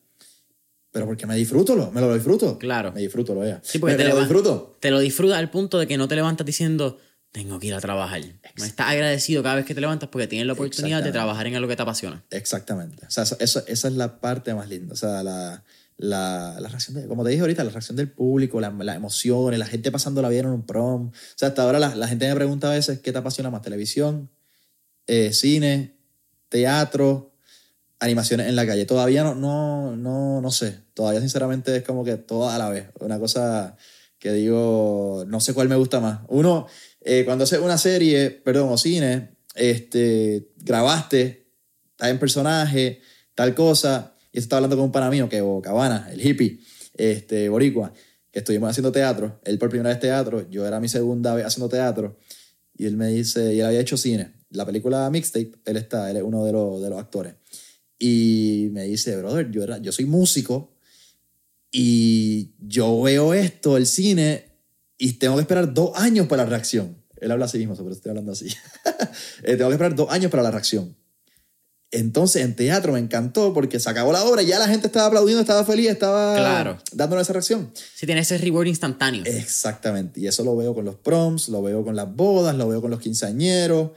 pero 0.91 1.05
porque 1.05 1.25
me 1.27 1.35
disfruto, 1.35 1.75
lo, 1.75 1.91
me 1.91 2.01
lo 2.01 2.13
disfruto. 2.13 2.57
Claro. 2.57 2.91
Me 2.91 3.01
disfruto, 3.01 3.33
lo 3.33 3.41
vea. 3.41 3.61
Sí, 3.63 3.79
porque 3.79 3.93
me, 3.95 4.03
te 4.03 4.09
me 4.09 4.13
lo 4.15 4.19
disfruto. 4.19 4.77
Te 4.79 4.91
lo 4.91 4.99
disfrutas 4.99 5.37
al 5.37 5.49
punto 5.51 5.77
de 5.79 5.87
que 5.87 5.97
no 5.97 6.07
te 6.07 6.15
levantas 6.15 6.45
diciendo, 6.45 6.97
tengo 7.31 7.59
que 7.59 7.67
ir 7.67 7.73
a 7.73 7.79
trabajar. 7.79 8.21
No 8.57 8.65
estás 8.65 8.87
agradecido 8.89 9.41
cada 9.43 9.55
vez 9.55 9.65
que 9.65 9.73
te 9.75 9.81
levantas 9.81 10.09
porque 10.09 10.27
tienes 10.27 10.47
la 10.47 10.53
oportunidad 10.53 11.01
de 11.03 11.11
trabajar 11.11 11.47
en 11.47 11.55
algo 11.55 11.67
que 11.67 11.75
te 11.75 11.81
apasiona. 11.81 12.23
Exactamente. 12.29 13.05
O 13.05 13.11
sea, 13.11 13.23
eso, 13.23 13.37
eso- 13.39 13.63
esa 13.67 13.87
es 13.87 13.93
la 13.93 14.19
parte 14.19 14.53
más 14.53 14.67
linda. 14.67 14.93
O 14.93 14.97
sea, 14.97 15.23
la, 15.23 15.63
la, 15.97 16.57
la 16.59 16.67
reacción, 16.67 16.95
de, 16.97 17.07
como 17.07 17.23
te 17.23 17.29
dije 17.29 17.41
ahorita, 17.41 17.63
la 17.63 17.69
reacción 17.71 17.95
del 17.95 18.09
público, 18.11 18.59
la- 18.59 18.69
las 18.71 18.95
emociones, 18.97 19.59
la 19.59 19.65
gente 19.65 19.91
pasándola 19.91 20.27
bien 20.29 20.45
en 20.45 20.51
un 20.51 20.65
prom. 20.65 21.07
O 21.07 21.13
sea, 21.35 21.49
hasta 21.49 21.63
ahora 21.63 21.79
la, 21.79 21.95
la 21.95 22.07
gente 22.07 22.27
me 22.27 22.35
pregunta 22.35 22.69
a 22.69 22.73
veces 22.73 22.99
qué 22.99 23.11
te 23.13 23.17
apasiona 23.19 23.49
más, 23.49 23.61
televisión, 23.61 24.29
eh, 25.07 25.31
cine, 25.33 25.95
teatro, 26.49 27.33
animaciones 27.99 28.47
en 28.47 28.55
la 28.55 28.65
calle. 28.65 28.85
Todavía 28.85 29.23
no, 29.23 29.35
no, 29.35 29.95
no, 29.95 30.41
no 30.41 30.51
sé. 30.51 30.79
Todavía 30.93 31.21
sinceramente 31.21 31.75
es 31.77 31.83
como 31.83 32.03
que 32.03 32.17
todo 32.17 32.49
a 32.49 32.57
la 32.57 32.67
vez. 32.69 32.89
Una 32.99 33.19
cosa 33.19 33.77
que 34.19 34.33
digo, 34.33 35.23
no 35.27 35.39
sé 35.39 35.53
cuál 35.53 35.69
me 35.69 35.75
gusta 35.75 35.99
más. 35.99 36.19
Uno, 36.27 36.67
eh, 37.01 37.23
cuando 37.25 37.43
haces 37.43 37.59
una 37.59 37.77
serie, 37.77 38.29
perdón, 38.29 38.69
o 38.71 38.77
cine, 38.77 39.35
este, 39.55 40.49
grabaste, 40.57 41.47
estás 41.91 42.09
en 42.09 42.19
personaje, 42.19 43.01
tal 43.33 43.55
cosa, 43.55 44.15
y 44.31 44.39
estaba 44.39 44.59
hablando 44.59 44.77
con 44.77 44.85
un 44.85 44.91
pana 44.91 45.09
mío, 45.09 45.27
que 45.27 45.41
o 45.41 45.61
Cabana, 45.61 46.09
el 46.11 46.25
hippie, 46.25 46.59
este, 46.93 47.49
boricua, 47.49 47.91
que 48.31 48.39
estuvimos 48.39 48.69
haciendo 48.69 48.91
teatro, 48.91 49.41
él 49.43 49.57
por 49.57 49.69
primera 49.69 49.89
vez 49.89 49.99
teatro, 49.99 50.49
yo 50.49 50.65
era 50.65 50.79
mi 50.79 50.87
segunda 50.87 51.33
vez 51.33 51.45
haciendo 51.45 51.69
teatro, 51.69 52.17
y 52.77 52.85
él 52.85 52.95
me 52.97 53.07
dice, 53.07 53.53
y 53.53 53.59
él 53.59 53.65
había 53.65 53.81
hecho 53.81 53.97
cine, 53.97 54.33
la 54.51 54.65
película 54.65 55.09
Mixtape, 55.09 55.53
él 55.65 55.77
está, 55.77 56.09
él 56.11 56.17
es 56.17 56.23
uno 56.23 56.45
de 56.45 56.51
los, 56.51 56.81
de 56.81 56.89
los 56.89 56.99
actores, 56.99 57.33
y 57.97 58.69
me 58.71 58.83
dice, 58.83 59.17
brother, 59.17 59.49
yo, 59.49 59.63
era, 59.63 59.79
yo 59.79 59.91
soy 59.91 60.05
músico, 60.05 60.75
y 61.71 62.51
yo 62.59 63.01
veo 63.01 63.33
esto, 63.33 63.77
el 63.77 63.85
cine, 63.85 64.50
y 65.03 65.13
tengo 65.13 65.35
que 65.35 65.41
esperar 65.41 65.73
dos 65.73 65.91
años 65.95 66.27
para 66.27 66.43
la 66.43 66.49
reacción. 66.49 66.95
Él 67.19 67.31
habla 67.31 67.45
así 67.45 67.57
mismo, 67.57 67.75
pero 67.75 67.91
estoy 67.91 68.11
hablando 68.11 68.31
así. 68.31 68.47
Eh, 69.43 69.55
tengo 69.57 69.69
que 69.69 69.73
esperar 69.73 69.95
dos 69.95 70.09
años 70.11 70.29
para 70.29 70.43
la 70.43 70.51
reacción. 70.51 70.95
Entonces, 71.89 72.43
en 72.43 72.55
teatro 72.55 72.93
me 72.93 72.99
encantó 72.99 73.51
porque 73.53 73.79
se 73.79 73.89
acabó 73.89 74.13
la 74.13 74.23
obra 74.23 74.43
y 74.43 74.45
ya 74.45 74.59
la 74.59 74.67
gente 74.67 74.87
estaba 74.87 75.07
aplaudiendo, 75.07 75.41
estaba 75.41 75.65
feliz, 75.65 75.89
estaba 75.89 76.35
Claro. 76.35 76.77
dándole 76.93 77.23
esa 77.23 77.33
reacción. 77.33 77.71
Si 77.95 78.05
tiene 78.05 78.21
ese 78.21 78.37
reward 78.37 78.67
instantáneo. 78.67 79.23
Exactamente. 79.25 80.19
Y 80.21 80.27
eso 80.27 80.43
lo 80.43 80.55
veo 80.55 80.73
con 80.75 80.85
los 80.85 80.95
proms, 80.95 81.49
lo 81.49 81.61
veo 81.63 81.83
con 81.83 81.95
las 81.95 82.15
bodas, 82.15 82.55
lo 82.55 82.67
veo 82.69 82.79
con 82.79 82.91
los 82.91 82.99
quinceañeros, 83.01 83.89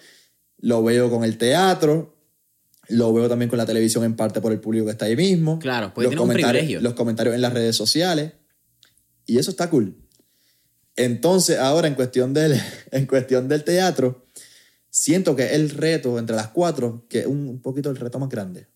lo 0.58 0.82
veo 0.82 1.10
con 1.10 1.22
el 1.22 1.36
teatro, 1.36 2.16
lo 2.88 3.12
veo 3.12 3.28
también 3.28 3.50
con 3.50 3.58
la 3.58 3.66
televisión 3.66 4.02
en 4.04 4.16
parte 4.16 4.40
por 4.40 4.50
el 4.52 4.58
público 4.58 4.86
que 4.86 4.92
está 4.92 5.04
ahí 5.04 5.16
mismo. 5.16 5.58
Claro, 5.58 5.92
porque 5.94 6.04
los 6.04 6.10
tiene 6.12 6.22
un 6.22 6.28
comentarios, 6.28 6.60
privilegio. 6.62 6.80
Los 6.80 6.94
comentarios 6.94 7.34
en 7.34 7.42
las 7.42 7.52
redes 7.52 7.76
sociales. 7.76 8.32
Y 9.26 9.38
eso 9.38 9.50
está 9.50 9.68
cool. 9.70 10.03
Entonces, 10.96 11.58
ahora 11.58 11.88
en 11.88 11.94
cuestión 11.94 12.34
del, 12.34 12.60
en 12.90 13.06
cuestión 13.06 13.48
del 13.48 13.64
teatro, 13.64 14.24
siento 14.90 15.34
que 15.34 15.54
el 15.54 15.70
reto 15.70 16.18
entre 16.18 16.36
las 16.36 16.48
cuatro, 16.48 17.06
que 17.08 17.20
es 17.20 17.26
un, 17.26 17.48
un 17.48 17.60
poquito 17.60 17.90
el 17.90 17.96
reto 17.96 18.18
más 18.18 18.28
grande. 18.28 18.68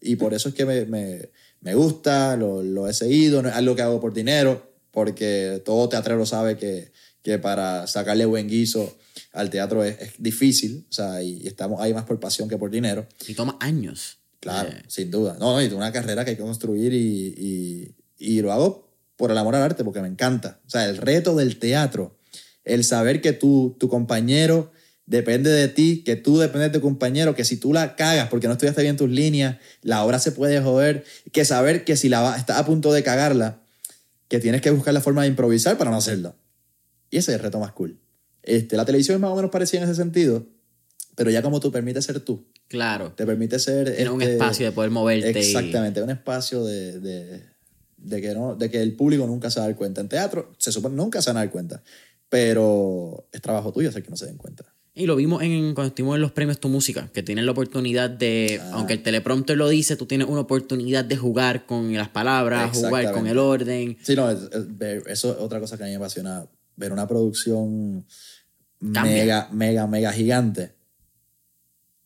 Y 0.00 0.16
por 0.16 0.34
eso 0.34 0.50
es 0.50 0.54
que 0.54 0.64
me, 0.64 0.84
me, 0.84 1.30
me 1.60 1.74
gusta, 1.74 2.36
lo, 2.36 2.62
lo 2.62 2.86
he 2.88 2.94
seguido, 2.94 3.42
no 3.42 3.48
es 3.48 3.54
algo 3.54 3.74
que 3.74 3.82
hago 3.82 4.00
por 4.00 4.12
dinero, 4.12 4.72
porque 4.92 5.60
todo 5.64 5.88
teatrero 5.88 6.24
sabe 6.24 6.56
que, 6.56 6.92
que 7.22 7.38
para 7.38 7.86
sacarle 7.86 8.24
buen 8.26 8.48
guiso 8.48 8.96
al 9.32 9.50
teatro 9.50 9.82
es, 9.82 10.00
es 10.00 10.12
difícil, 10.18 10.86
o 10.88 10.92
sea, 10.92 11.22
y, 11.22 11.42
y 11.42 11.46
estamos 11.48 11.80
ahí 11.80 11.92
más 11.92 12.04
por 12.04 12.20
pasión 12.20 12.48
que 12.48 12.56
por 12.56 12.70
dinero. 12.70 13.06
Y 13.26 13.34
toma 13.34 13.56
años. 13.60 14.18
Claro, 14.38 14.68
Eh, 14.68 14.82
sin 14.86 15.10
duda. 15.10 15.36
No, 15.40 15.54
no, 15.54 15.60
y 15.60 15.64
tengo 15.64 15.78
una 15.78 15.92
carrera 15.92 16.24
que 16.24 16.30
hay 16.32 16.36
que 16.36 16.42
construir 16.42 16.92
y, 16.92 17.34
y, 17.36 17.94
y 18.18 18.40
lo 18.42 18.52
hago 18.52 18.85
por 19.16 19.30
el 19.30 19.38
amor 19.38 19.54
al 19.54 19.62
arte, 19.62 19.84
porque 19.84 20.00
me 20.00 20.08
encanta. 20.08 20.60
O 20.66 20.70
sea, 20.70 20.88
el 20.88 20.96
reto 20.98 21.34
del 21.34 21.58
teatro, 21.58 22.18
el 22.64 22.84
saber 22.84 23.20
que 23.20 23.32
tú, 23.32 23.76
tu 23.78 23.88
compañero 23.88 24.72
depende 25.06 25.50
de 25.50 25.68
ti, 25.68 26.02
que 26.04 26.16
tú 26.16 26.38
dependes 26.38 26.72
de 26.72 26.78
tu 26.78 26.82
compañero, 26.82 27.34
que 27.34 27.44
si 27.44 27.56
tú 27.56 27.72
la 27.72 27.94
cagas 27.96 28.28
porque 28.28 28.46
no 28.48 28.54
estudiaste 28.54 28.82
bien 28.82 28.96
tus 28.96 29.08
líneas, 29.08 29.58
la 29.82 30.04
obra 30.04 30.18
se 30.18 30.32
puede 30.32 30.60
joder, 30.60 31.04
que 31.32 31.44
saber 31.44 31.84
que 31.84 31.96
si 31.96 32.08
la 32.08 32.36
estás 32.36 32.58
a 32.58 32.66
punto 32.66 32.92
de 32.92 33.02
cagarla, 33.02 33.62
que 34.28 34.40
tienes 34.40 34.60
que 34.60 34.70
buscar 34.70 34.92
la 34.92 35.00
forma 35.00 35.22
de 35.22 35.28
improvisar 35.28 35.78
para 35.78 35.90
no 35.90 35.96
hacerla. 35.96 36.34
Y 37.10 37.18
ese 37.18 37.30
es 37.30 37.36
el 37.36 37.42
reto 37.42 37.60
más 37.60 37.72
cool. 37.72 38.00
Este, 38.42 38.76
la 38.76 38.84
televisión 38.84 39.14
es 39.14 39.20
más 39.20 39.30
o 39.30 39.36
menos 39.36 39.50
parecida 39.52 39.82
en 39.82 39.88
ese 39.88 39.94
sentido, 39.94 40.46
pero 41.14 41.30
ya 41.30 41.40
como 41.42 41.60
tú 41.60 41.70
permites 41.70 42.04
ser 42.04 42.18
tú, 42.20 42.44
claro. 42.68 43.12
te 43.12 43.24
permite 43.24 43.60
ser... 43.60 43.94
Tiene 43.94 44.10
un 44.10 44.20
este, 44.22 44.34
espacio 44.34 44.66
de 44.66 44.72
poder 44.72 44.90
moverte. 44.90 45.30
y- 45.30 45.36
Exactamente, 45.38 46.02
un 46.02 46.10
espacio 46.10 46.64
de, 46.64 46.98
de, 47.00 47.42
de 47.96 48.20
que 48.20 48.34
no, 48.34 48.54
de 48.54 48.70
que 48.70 48.80
el 48.82 48.94
público 48.94 49.26
nunca 49.26 49.50
se 49.50 49.58
va 49.60 49.66
a 49.66 49.68
dar 49.68 49.76
cuenta. 49.76 50.00
En 50.00 50.08
teatro 50.08 50.52
se 50.58 50.70
supone 50.72 50.94
nunca 50.96 51.20
se 51.22 51.30
van 51.30 51.38
a 51.38 51.40
dar 51.40 51.50
cuenta, 51.50 51.82
pero 52.28 53.26
es 53.32 53.40
trabajo 53.40 53.72
tuyo 53.72 53.88
hacer 53.88 54.02
que 54.02 54.10
no 54.10 54.16
se 54.16 54.26
den 54.26 54.36
cuenta. 54.36 54.64
Y 54.94 55.04
lo 55.06 55.14
vimos 55.16 55.42
en, 55.42 55.74
cuando 55.74 55.88
estuvimos 55.88 56.16
en 56.16 56.22
los 56.22 56.32
premios 56.32 56.58
Tu 56.58 56.68
Música, 56.70 57.10
que 57.12 57.22
tienes 57.22 57.44
la 57.44 57.50
oportunidad 57.50 58.08
de, 58.08 58.58
Ah. 58.62 58.70
aunque 58.74 58.94
el 58.94 59.02
teleprompter 59.02 59.56
lo 59.56 59.68
dice, 59.68 59.94
tú 59.96 60.06
tienes 60.06 60.26
una 60.26 60.40
oportunidad 60.40 61.04
de 61.04 61.16
jugar 61.18 61.66
con 61.66 61.92
las 61.94 62.08
palabras, 62.08 62.74
jugar 62.74 63.12
con 63.12 63.26
el 63.26 63.36
orden. 63.38 63.98
Sí, 64.02 64.14
no, 64.16 64.30
es- 64.30 64.48
es 64.52 64.78
ver- 64.78 65.02
eso 65.06 65.32
es 65.32 65.38
otra 65.38 65.60
cosa 65.60 65.76
que 65.76 65.82
a 65.84 65.86
mí 65.86 65.90
me 65.92 65.96
apasiona, 65.96 66.46
ver 66.76 66.92
una 66.92 67.06
producción 67.06 68.06
Cambia. 68.80 69.02
mega, 69.02 69.48
mega, 69.52 69.86
mega 69.86 70.12
gigante. 70.12 70.72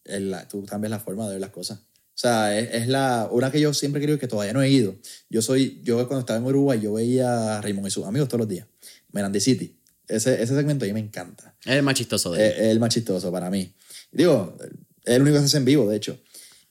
Es 0.05 0.21
la- 0.23 0.49
tú 0.49 0.65
cambias 0.65 0.91
la 0.91 0.99
forma 0.99 1.27
de 1.27 1.33
ver 1.35 1.41
las 1.41 1.51
cosas. 1.51 1.81
O 2.21 2.23
sea, 2.23 2.59
es, 2.59 2.69
es 2.75 2.87
la, 2.87 3.31
una 3.33 3.51
que 3.51 3.59
yo 3.59 3.73
siempre 3.73 3.99
he 3.99 4.03
querido 4.03 4.19
que 4.19 4.29
todavía 4.29 4.53
no 4.53 4.61
he 4.61 4.69
ido. 4.69 4.95
Yo 5.31 5.41
soy, 5.41 5.81
yo 5.83 5.97
cuando 6.07 6.21
estaba 6.21 6.39
en 6.39 6.45
Uruguay, 6.45 6.79
yo 6.79 6.93
veía 6.93 7.57
a 7.57 7.63
Raymond 7.63 7.89
y 7.89 7.91
sus 7.91 8.05
amigos 8.05 8.29
todos 8.29 8.41
los 8.41 8.49
días. 8.49 8.67
Miranda 9.11 9.41
City. 9.41 9.75
Ese, 10.07 10.43
ese 10.43 10.55
segmento 10.55 10.85
a 10.85 10.89
mí 10.89 10.93
me 10.93 11.01
encanta. 11.01 11.55
Es 11.65 11.77
el 11.77 11.83
más 11.83 11.95
chistoso 11.95 12.33
de 12.33 12.45
él. 12.45 12.53
Es, 12.53 12.59
es 12.59 12.67
el 12.67 12.79
más 12.79 12.93
chistoso 12.93 13.33
para 13.33 13.49
mí. 13.49 13.73
Digo, 14.13 14.55
es 15.03 15.15
el 15.15 15.23
único 15.23 15.37
que 15.37 15.41
se 15.41 15.47
hace 15.47 15.57
en 15.57 15.65
vivo, 15.65 15.89
de 15.89 15.97
hecho. 15.97 16.21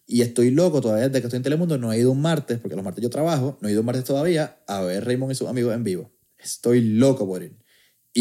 Y 0.05 0.21
estoy 0.21 0.51
loco 0.51 0.81
todavía 0.81 1.07
desde 1.07 1.19
que 1.19 1.25
estoy 1.25 1.37
en 1.37 1.43
Telemundo. 1.43 1.79
No 1.79 1.91
he 1.91 1.97
ido 1.97 2.11
un 2.11 2.21
martes, 2.21 2.59
porque 2.59 2.75
los 2.75 2.85
martes 2.85 3.01
yo 3.01 3.09
trabajo. 3.09 3.57
No 3.59 3.69
he 3.69 3.71
ido 3.71 3.79
un 3.79 3.87
martes 3.87 4.03
todavía 4.03 4.59
a 4.67 4.81
ver 4.81 5.03
Raymond 5.03 5.31
y 5.31 5.35
sus 5.35 5.47
amigos 5.47 5.73
en 5.73 5.83
vivo. 5.83 6.11
Estoy 6.37 6.81
loco 6.81 7.25
por 7.25 7.41
ir. 7.41 7.58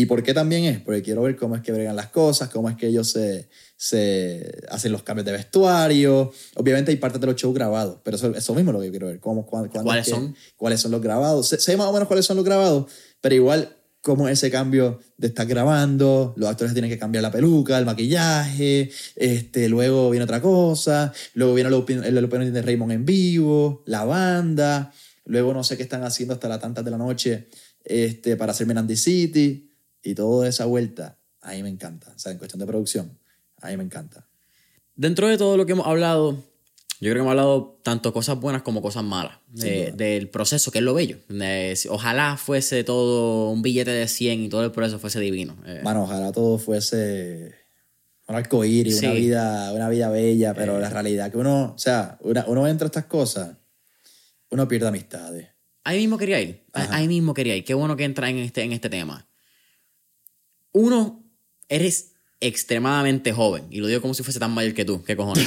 ¿Y 0.00 0.06
por 0.06 0.22
qué 0.22 0.32
también 0.34 0.64
es? 0.64 0.80
Porque 0.80 1.02
quiero 1.02 1.22
ver 1.22 1.36
cómo 1.36 1.56
es 1.56 1.62
que 1.62 1.72
bregan 1.72 1.96
las 1.96 2.08
cosas, 2.08 2.48
cómo 2.50 2.68
es 2.70 2.76
que 2.76 2.86
ellos 2.86 3.10
se, 3.10 3.48
se 3.76 4.52
hacen 4.70 4.92
los 4.92 5.02
cambios 5.02 5.24
de 5.26 5.32
vestuario. 5.32 6.30
Obviamente 6.56 6.90
hay 6.90 6.96
partes 6.98 7.20
de 7.20 7.26
los 7.26 7.36
shows 7.36 7.54
grabados, 7.54 7.98
pero 8.04 8.16
eso, 8.16 8.34
eso 8.34 8.54
mismo 8.54 8.70
es 8.70 8.76
lo 8.76 8.80
que 8.82 8.90
quiero 8.90 9.06
ver. 9.08 9.18
Cómo, 9.20 9.44
cuándo- 9.46 9.70
¿Cuáles 9.70 10.06
es 10.06 10.12
que- 10.14 10.18
son? 10.20 10.34
¿Cuáles 10.56 10.80
son 10.80 10.90
los 10.92 11.00
grabados? 11.02 11.48
Sé, 11.48 11.58
sé 11.58 11.76
más 11.76 11.86
o 11.88 11.92
menos 11.92 12.06
cuáles 12.08 12.26
son 12.26 12.36
los 12.36 12.44
grabados, 12.44 12.90
pero 13.20 13.34
igual 13.34 13.74
cómo 14.00 14.28
ese 14.28 14.50
cambio 14.50 15.00
de 15.16 15.26
estar 15.26 15.46
grabando, 15.46 16.32
los 16.36 16.48
actores 16.48 16.72
tienen 16.72 16.90
que 16.90 16.98
cambiar 16.98 17.22
la 17.22 17.32
peluca, 17.32 17.76
el 17.78 17.84
maquillaje, 17.84 18.90
este, 19.16 19.68
luego 19.68 20.10
viene 20.10 20.24
otra 20.24 20.40
cosa, 20.40 21.12
luego 21.34 21.54
viene 21.54 21.68
el 21.68 21.74
open- 21.74 22.04
el 22.04 22.24
opening 22.24 22.52
de 22.52 22.62
Raymond 22.62 22.92
en 22.92 23.04
vivo, 23.04 23.82
la 23.86 24.04
banda, 24.04 24.92
luego 25.24 25.52
no 25.52 25.64
sé 25.64 25.76
qué 25.76 25.82
están 25.82 26.04
haciendo 26.04 26.34
hasta 26.34 26.48
las 26.48 26.60
tantas 26.60 26.84
de 26.84 26.90
la 26.92 26.96
noche 26.98 27.48
este, 27.84 28.36
para 28.36 28.52
hacer 28.52 28.66
Menandy 28.66 28.96
City 28.96 29.67
y 30.02 30.14
toda 30.14 30.48
esa 30.48 30.64
vuelta, 30.66 31.18
a 31.40 31.52
mí 31.52 31.62
me 31.62 31.68
encanta, 31.68 32.12
o 32.14 32.18
sea, 32.18 32.32
en 32.32 32.38
cuestión 32.38 32.60
de 32.60 32.66
producción, 32.66 33.18
a 33.60 33.68
mí 33.68 33.76
me 33.76 33.84
encanta. 33.84 34.26
Dentro 34.96 35.28
de 35.28 35.38
todo 35.38 35.56
lo 35.56 35.66
que 35.66 35.72
hemos 35.72 35.86
hablado, 35.86 36.32
yo 37.00 37.10
creo 37.10 37.14
que 37.14 37.20
hemos 37.20 37.30
hablado 37.30 37.78
tanto 37.84 38.12
cosas 38.12 38.40
buenas 38.40 38.62
como 38.62 38.82
cosas 38.82 39.04
malas. 39.04 39.38
de- 39.48 39.92
del 39.92 40.28
proceso, 40.28 40.70
que 40.70 40.78
es 40.78 40.84
lo 40.84 40.92
bello. 40.94 41.18
De- 41.28 41.74
si- 41.76 41.88
ojalá 41.88 42.36
fuese 42.36 42.84
todo 42.84 43.50
un 43.50 43.62
billete 43.62 43.90
de 43.92 44.06
100 44.08 44.40
y 44.42 44.48
todo 44.48 44.62
el 44.64 44.72
proceso 44.72 44.98
fuese 44.98 45.20
divino. 45.20 45.56
Eh, 45.64 45.80
Mano, 45.82 46.02
ojalá 46.04 46.32
todo 46.32 46.58
fuese 46.58 47.54
un 48.28 48.34
arcoíris, 48.36 48.98
una 49.02 49.12
Sí. 49.12 49.16
vida, 49.20 49.72
una 49.72 49.88
vida 49.88 50.10
bella, 50.10 50.52
pero 50.54 50.78
la 50.78 50.90
realidad 50.90 51.30
que 51.30 51.38
uno, 51.38 51.72
o 51.74 51.78
sea, 51.78 52.18
una- 52.20 52.44
uno 52.46 52.66
entra 52.68 52.86
a 52.86 52.88
estas 52.88 53.06
cosas, 53.06 53.56
uno 54.50 54.68
pierde 54.68 54.88
amistades. 54.88 55.48
Ahí 55.84 55.98
mismo 56.00 56.18
quería 56.18 56.40
ir. 56.42 56.64
Ajá. 56.74 56.96
Ahí 56.96 57.08
mismo 57.08 57.32
quería 57.32 57.56
ir. 57.56 57.64
Qué 57.64 57.72
bueno 57.74 57.96
que 57.96 58.04
entra 58.04 58.28
en 58.28 58.36
este, 58.38 58.62
en 58.64 58.72
este 58.72 58.90
tema. 58.90 59.26
Uno, 60.78 61.24
eres 61.68 62.12
extremadamente 62.40 63.32
joven. 63.32 63.66
Y 63.68 63.80
lo 63.80 63.88
digo 63.88 64.00
como 64.00 64.14
si 64.14 64.22
fuese 64.22 64.38
tan 64.38 64.52
mayor 64.52 64.74
que 64.74 64.84
tú. 64.84 65.02
¿Qué 65.02 65.16
cojones? 65.16 65.44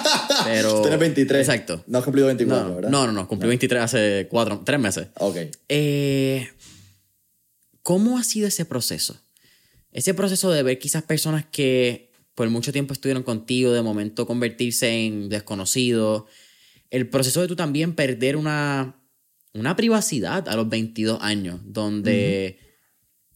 Pero... 0.44 0.74
Tú 0.74 0.82
tienes 0.82 1.00
23. 1.00 1.40
Exacto. 1.40 1.82
No 1.86 1.98
has 1.98 2.04
cumplido 2.04 2.26
24, 2.26 2.68
No, 2.68 2.74
¿verdad? 2.74 2.90
no, 2.90 3.06
no, 3.06 3.12
no. 3.12 3.26
Cumplí 3.26 3.48
23 3.48 3.80
hace 3.82 4.28
cuatro, 4.30 4.60
tres 4.62 4.78
meses. 4.78 5.06
Ok. 5.20 5.36
Eh, 5.70 6.48
¿Cómo 7.82 8.18
ha 8.18 8.24
sido 8.24 8.46
ese 8.46 8.66
proceso? 8.66 9.18
Ese 9.90 10.12
proceso 10.12 10.50
de 10.50 10.62
ver 10.62 10.78
quizás 10.78 11.02
personas 11.02 11.46
que 11.50 12.12
por 12.34 12.50
mucho 12.50 12.70
tiempo 12.70 12.92
estuvieron 12.92 13.22
contigo, 13.22 13.72
de 13.72 13.80
momento 13.80 14.26
convertirse 14.26 14.90
en 15.06 15.30
desconocidos. 15.30 16.24
El 16.90 17.08
proceso 17.08 17.40
de 17.40 17.48
tú 17.48 17.56
también 17.56 17.94
perder 17.94 18.36
una, 18.36 19.00
una 19.54 19.76
privacidad 19.76 20.46
a 20.46 20.56
los 20.56 20.68
22 20.68 21.22
años, 21.22 21.60
donde... 21.64 22.58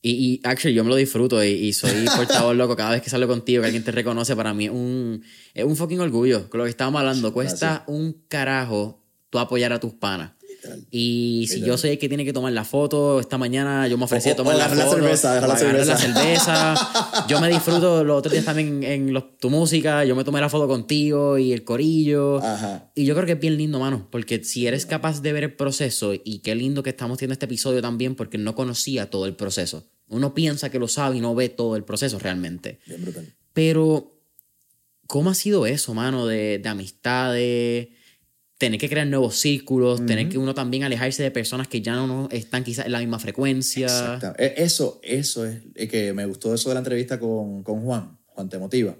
Y, 0.00 0.10
y 0.10 0.40
actually, 0.44 0.74
yo 0.74 0.84
me 0.84 0.90
lo 0.90 0.96
disfruto 0.96 1.42
y, 1.42 1.48
y 1.48 1.72
soy 1.72 2.06
portador 2.16 2.54
loco 2.54 2.76
cada 2.76 2.92
vez 2.92 3.02
que 3.02 3.10
salgo 3.10 3.28
contigo, 3.28 3.62
que 3.62 3.66
alguien 3.66 3.84
te 3.84 3.90
reconoce, 3.90 4.36
para 4.36 4.54
mí 4.54 4.66
es 4.66 4.70
un, 4.70 5.22
es 5.54 5.64
un 5.64 5.76
fucking 5.76 6.00
orgullo. 6.00 6.48
Con 6.48 6.58
lo 6.58 6.64
que 6.64 6.70
estábamos 6.70 7.00
hablando, 7.00 7.32
cuesta 7.32 7.84
un 7.86 8.24
carajo 8.28 9.02
tú 9.30 9.38
apoyar 9.38 9.72
a 9.72 9.80
tus 9.80 9.92
panas. 9.94 10.32
Literal. 10.77 10.86
Y 10.90 11.47
si 11.49 11.57
Literal. 11.57 11.78
yo 11.78 11.89
el 11.89 11.99
que 11.99 12.09
tiene 12.09 12.24
que 12.24 12.32
tomar 12.32 12.53
la 12.53 12.65
foto, 12.65 13.20
esta 13.20 13.39
mañana 13.39 13.86
yo 13.89 13.97
me 13.99 14.05
ofrecí 14.05 14.28
O- 14.28 14.32
a 14.32 14.36
tomar 14.36 14.55
o 14.55 14.59
la 14.59 14.69
la 14.69 14.74
foto. 14.85 14.97
cerveza, 14.97 15.31
la 15.32 15.39
agarrar 15.55 15.86
la 15.86 15.97
cerveza. 15.97 15.97
cerveza. 15.99 17.24
Yo 17.28 17.40
me 17.40 17.49
disfruto 17.49 18.05
los 18.05 18.19
otros 18.19 18.32
días 18.32 18.45
también 18.45 18.82
en 18.82 19.12
los- 19.12 19.36
tu 19.39 19.51
música, 19.51 20.05
yo 20.05 20.15
me 20.16 20.24
tomé 20.24 20.40
la 20.40 20.49
foto 20.49 20.66
contigo 20.69 21.36
y 21.39 21.53
el 21.53 21.65
corillo. 21.65 22.39
Ajá. 22.43 22.90
Y 22.95 23.05
yo 23.05 23.15
creo 23.15 23.27
que 23.27 23.32
es 23.32 23.40
bien 23.40 23.57
lindo, 23.57 23.78
mano, 23.81 24.07
porque 24.11 24.43
si 24.45 24.66
eres 24.66 24.86
capaz 24.86 25.20
de 25.23 25.32
ver 25.32 25.45
el 25.45 25.55
proceso, 25.55 26.12
y 26.15 26.39
qué 26.40 26.55
lindo 26.55 26.82
que 26.82 26.90
estamos 26.90 27.19
teniendo 27.19 27.35
este 27.35 27.47
episodio 27.47 27.81
también, 27.82 28.15
porque 28.15 28.39
no 28.39 28.55
conocía 28.55 29.11
todo 29.11 29.27
el 29.27 29.35
proceso. 29.36 29.85
Uno 30.09 30.32
piensa 30.35 30.70
que 30.70 30.78
lo 30.78 30.89
sabe 30.89 31.19
y 31.19 31.20
no 31.20 31.35
ve 31.35 31.49
todo 31.51 31.77
el 31.77 31.85
proceso 31.85 32.19
realmente. 32.19 32.78
Bien 32.86 33.03
brutal. 33.03 33.35
Pero, 33.53 34.19
¿cómo 35.07 35.31
ha 35.31 35.35
sido 35.35 35.66
eso, 35.66 35.93
mano? 35.95 36.27
De, 36.27 36.59
de 36.59 36.69
amistades. 36.69 37.89
Tener 38.59 38.80
que 38.80 38.89
crear 38.89 39.06
nuevos 39.06 39.36
círculos, 39.36 40.05
tener 40.05 40.28
que 40.28 40.36
uno 40.36 40.52
también 40.52 40.82
alejarse 40.82 41.22
de 41.22 41.30
personas 41.30 41.68
que 41.68 41.80
ya 41.80 41.94
no 41.94 42.28
están 42.32 42.64
quizás 42.64 42.86
en 42.86 42.93
la 42.93 42.98
misma 42.98 43.18
frecuencia. 43.20 43.86
Exacto. 43.86 44.35
E- 44.36 44.55
Eso, 44.56 44.98
eso 45.02 45.47
es 45.47 45.62
es 45.76 45.89
que 45.89 46.12
me 46.12 46.26
gustó 46.26 46.52
eso 46.52 46.68
de 46.68 46.74
la 46.74 46.80
entrevista 46.80 47.20
con, 47.20 47.62
con 47.62 47.82
Juan. 47.85 48.18
Juan 48.26 48.48
te 48.48 48.59
motiva. 48.59 48.97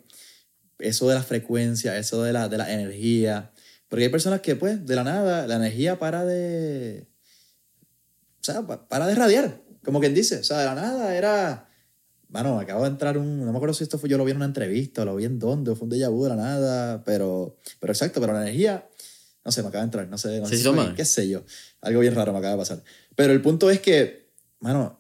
Eso 0.78 1.09
de 1.09 1.16
la 1.16 1.22
frecuencia, 1.24 1.98
eso 1.98 2.22
de 2.22 2.32
la, 2.32 2.48
de 2.48 2.56
la 2.56 2.72
energía. 2.72 3.51
Porque 3.89 4.05
hay 4.05 4.10
personas 4.10 4.40
que, 4.43 4.55
pues, 4.55 4.86
de 4.86 4.94
la 4.94 5.02
nada, 5.02 5.47
la 5.48 5.56
energía 5.56 5.98
para 5.98 6.24
de. 6.24 7.09
O 8.40 8.44
sea, 8.44 8.66
pa- 8.66 8.86
para 8.89 9.06
de 9.09 9.14
radiar. 9.16 9.60
Como 9.85 9.98
quien 10.01 10.14
dice. 10.14 10.39
O 10.39 10.44
sea, 10.44 10.59
de 10.59 10.66
la 10.66 10.74
nada 10.76 11.16
era. 11.16 11.68
Bueno, 12.28 12.60
acabo 12.60 12.82
de 12.85 12.90
entrar 12.90 13.18
un. 13.18 13.44
No 13.44 13.51
me 13.51 13.56
acuerdo 13.56 13.74
si 13.74 13.82
esto 13.85 13.98
fue 13.98 14.09
yo 14.09 14.18
lo 14.18 14.24
vi 14.24 14.30
en 14.32 14.36
una 14.36 14.47
entrevista 14.47 15.02
o 15.02 15.05
lo 15.05 15.16
vi 15.16 15.24
en 15.24 15.39
dónde, 15.39 15.70
o 15.72 15.76
fue 15.76 15.86
un 15.86 15.90
déjà 15.90 16.10
vu 16.10 16.22
de 16.24 16.28
la 16.30 16.36
nada. 16.36 17.02
Pero, 17.05 17.56
pero 17.80 17.93
exacto, 17.93 18.20
pero 18.20 18.32
la 18.35 18.43
energía. 18.43 18.86
No 19.44 19.52
sé, 19.52 19.62
me 19.62 19.69
acaba 19.69 19.82
de 19.82 19.86
entrar. 19.86 20.09
No 20.09 20.19
sé. 20.19 20.40
No 20.40 20.47
sé 20.47 20.59
si 20.59 20.69
mal. 20.70 20.94
qué 20.94 21.05
sé 21.05 21.28
yo. 21.28 21.44
Algo 21.81 22.01
bien 22.01 22.15
raro 22.15 22.32
me 22.32 22.39
acaba 22.39 22.52
de 22.55 22.59
pasar. 22.59 22.82
Pero 23.15 23.32
el 23.32 23.40
punto 23.40 23.70
es 23.70 23.81
que, 23.81 24.31
mano, 24.60 24.98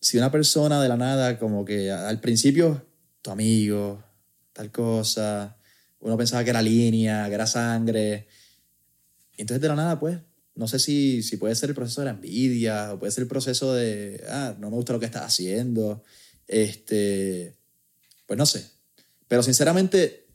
si 0.00 0.16
una 0.16 0.30
persona 0.30 0.82
de 0.82 0.88
la 0.88 0.96
nada, 0.96 1.38
como 1.38 1.64
que 1.64 1.90
al 1.90 2.20
principio, 2.20 2.86
tu 3.22 3.30
amigo, 3.30 4.02
tal 4.52 4.70
cosa, 4.70 5.56
uno 6.00 6.16
pensaba 6.16 6.44
que 6.44 6.50
era 6.50 6.62
línea, 6.62 7.26
que 7.28 7.34
era 7.34 7.46
sangre, 7.46 8.28
y 9.36 9.42
entonces 9.42 9.60
de 9.60 9.68
la 9.68 9.76
nada, 9.76 9.98
pues, 9.98 10.18
no 10.54 10.66
sé 10.66 10.78
si, 10.78 11.22
si 11.22 11.36
puede 11.36 11.54
ser 11.54 11.70
el 11.70 11.74
proceso 11.74 12.00
de 12.00 12.06
la 12.06 12.10
envidia, 12.10 12.92
o 12.92 12.98
puede 12.98 13.12
ser 13.12 13.22
el 13.22 13.28
proceso 13.28 13.72
de, 13.72 14.24
ah, 14.28 14.56
no 14.58 14.70
me 14.70 14.76
gusta 14.76 14.92
lo 14.92 15.00
que 15.00 15.06
estás 15.06 15.22
haciendo, 15.22 16.02
este, 16.46 17.56
pues 18.26 18.36
no 18.36 18.46
sé. 18.46 18.68
Pero 19.28 19.42
sinceramente, 19.42 20.26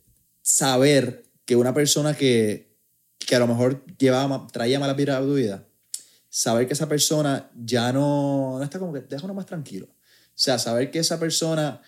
saber 0.41 1.25
que 1.45 1.55
una 1.55 1.73
persona 1.73 2.15
que, 2.15 2.72
que 3.25 3.35
a 3.35 3.39
lo 3.39 3.47
mejor 3.47 3.85
llevaba, 3.97 4.47
traía 4.51 4.79
mala 4.79 4.93
vibra 4.93 5.17
a 5.17 5.21
tu 5.21 5.35
vida, 5.35 5.67
saber 6.29 6.67
que 6.67 6.73
esa 6.73 6.87
persona 6.89 7.51
ya 7.55 7.93
no, 7.93 8.57
no 8.57 8.63
está 8.63 8.79
como 8.79 8.93
que 8.93 9.01
deja 9.01 9.25
uno 9.25 9.33
más 9.33 9.45
tranquilo. 9.45 9.87
O 9.87 10.35
sea, 10.35 10.57
saber 10.57 10.89
que 10.89 10.99
esa 10.99 11.19
persona 11.19 11.81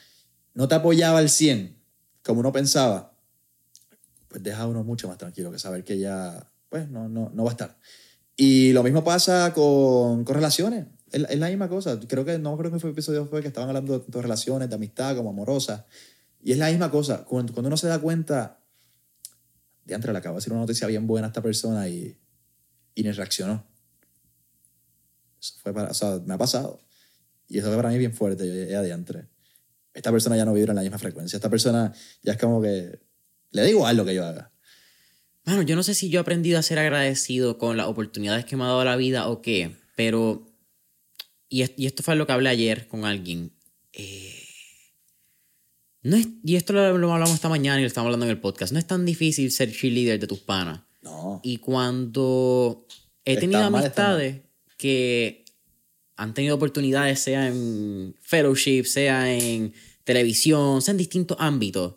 no 0.53 0.67
te 0.67 0.75
apoyaba 0.75 1.19
al 1.19 1.29
100 1.29 1.77
como 2.23 2.39
uno 2.39 2.51
pensaba, 2.51 3.13
pues 4.27 4.43
deja 4.43 4.67
uno 4.67 4.83
mucho 4.83 5.07
más 5.07 5.17
tranquilo 5.17 5.51
que 5.51 5.59
saber 5.59 5.83
que 5.83 5.97
ya, 5.97 6.51
pues 6.69 6.89
no, 6.89 7.07
no, 7.07 7.31
no 7.33 7.43
va 7.43 7.51
a 7.51 7.53
estar. 7.53 7.77
Y 8.35 8.73
lo 8.73 8.83
mismo 8.83 9.03
pasa 9.03 9.53
con, 9.53 10.23
con 10.23 10.35
relaciones. 10.35 10.87
Es, 11.11 11.39
la- 11.39 11.47
misma 11.47 11.69
cosa. 11.69 11.99
Creo 12.07 12.25
que, 12.25 12.37
no 12.37 12.57
creo 12.57 12.71
que 12.71 12.79
fue 12.79 12.89
el 12.89 12.93
episodio 12.93 13.25
fue 13.25 13.41
que 13.41 13.47
estaban 13.47 13.69
hablando 13.69 13.99
de 13.99 14.21
relaciones, 14.21 14.69
de 14.69 14.75
amistad, 14.75 15.15
como 15.15 15.29
amorosas. 15.29 15.85
Y 16.43 16.51
es 16.51 16.57
la 16.57 16.69
misma 16.69 16.91
cosa. 16.91 17.23
Cuando, 17.23 17.53
cuando 17.53 17.67
uno 17.67 17.77
se 17.77 17.87
da 17.87 17.99
cuenta, 17.99 18.59
de 19.85 19.97
le 20.11 20.17
acabo 20.17 20.35
de 20.35 20.39
decir 20.39 20.51
una 20.51 20.61
noticia 20.61 20.87
bien 20.87 21.07
buena 21.07 21.27
a 21.27 21.29
esta 21.29 21.41
persona 21.41 21.87
y, 21.87 22.17
y 22.95 23.03
ni 23.03 23.11
reaccionó. 23.11 23.65
Eso 25.39 25.53
fue 25.61 25.73
para, 25.73 25.91
o 25.91 25.93
sea, 25.93 26.19
me 26.25 26.33
ha 26.33 26.37
pasado. 26.37 26.79
Y 27.47 27.59
eso 27.59 27.67
fue 27.67 27.77
para 27.77 27.89
mí 27.89 27.97
bien 27.97 28.13
fuerte. 28.13 28.47
Yo 28.47 28.69
ya 28.69 28.79
adiantre. 28.79 29.27
Esta 29.93 30.11
persona 30.11 30.35
ya 30.35 30.45
no 30.45 30.53
vibra 30.53 30.71
en 30.71 30.77
la 30.77 30.81
misma 30.81 30.97
frecuencia. 30.97 31.37
Esta 31.37 31.49
persona 31.49 31.93
ya 32.23 32.33
es 32.33 32.39
como 32.39 32.61
que 32.61 32.99
le 33.51 33.61
da 33.61 33.69
igual 33.69 33.95
lo 33.95 34.05
que 34.05 34.15
yo 34.15 34.25
haga. 34.25 34.51
Bueno, 35.45 35.61
yo 35.61 35.75
no 35.75 35.83
sé 35.83 35.93
si 35.93 36.09
yo 36.09 36.19
he 36.19 36.21
aprendido 36.21 36.57
a 36.57 36.63
ser 36.63 36.79
agradecido 36.79 37.57
con 37.59 37.77
las 37.77 37.87
oportunidades 37.87 38.45
que 38.45 38.55
me 38.57 38.63
ha 38.63 38.67
dado 38.67 38.83
la 38.83 38.95
vida 38.95 39.27
o 39.29 39.41
qué, 39.41 39.75
pero. 39.95 40.51
Y 41.47 41.85
esto 41.85 42.03
fue 42.03 42.15
lo 42.15 42.25
que 42.25 42.33
hablé 42.33 42.49
ayer 42.49 42.87
con 42.87 43.05
alguien. 43.05 43.53
eh, 43.93 44.34
no 46.05 46.17
es, 46.17 46.27
y 46.43 46.55
esto 46.55 46.71
lo, 46.71 46.97
lo 46.99 47.11
hablamos 47.11 47.33
esta 47.33 47.49
mañana 47.49 47.79
y 47.79 47.81
lo 47.81 47.87
estamos 47.87 48.05
hablando 48.05 48.27
en 48.27 48.31
el 48.31 48.39
podcast. 48.39 48.71
No 48.71 48.77
es 48.77 48.85
tan 48.85 49.05
difícil 49.05 49.51
ser 49.51 49.71
cheerleader 49.71 50.19
de 50.19 50.27
tus 50.27 50.37
panas. 50.37 50.81
No. 51.01 51.41
Y 51.43 51.57
cuando 51.57 52.85
he 53.25 53.37
tenido 53.37 53.59
está 53.61 53.77
amistades 53.77 54.41
que 54.77 55.45
han 56.15 56.35
tenido 56.35 56.55
oportunidades, 56.57 57.19
sea 57.19 57.47
en 57.47 58.15
fellowship, 58.21 58.83
sea 58.83 59.33
en 59.33 59.73
televisión, 60.03 60.83
sea 60.83 60.91
en 60.91 60.99
distintos 60.99 61.37
ámbitos, 61.39 61.95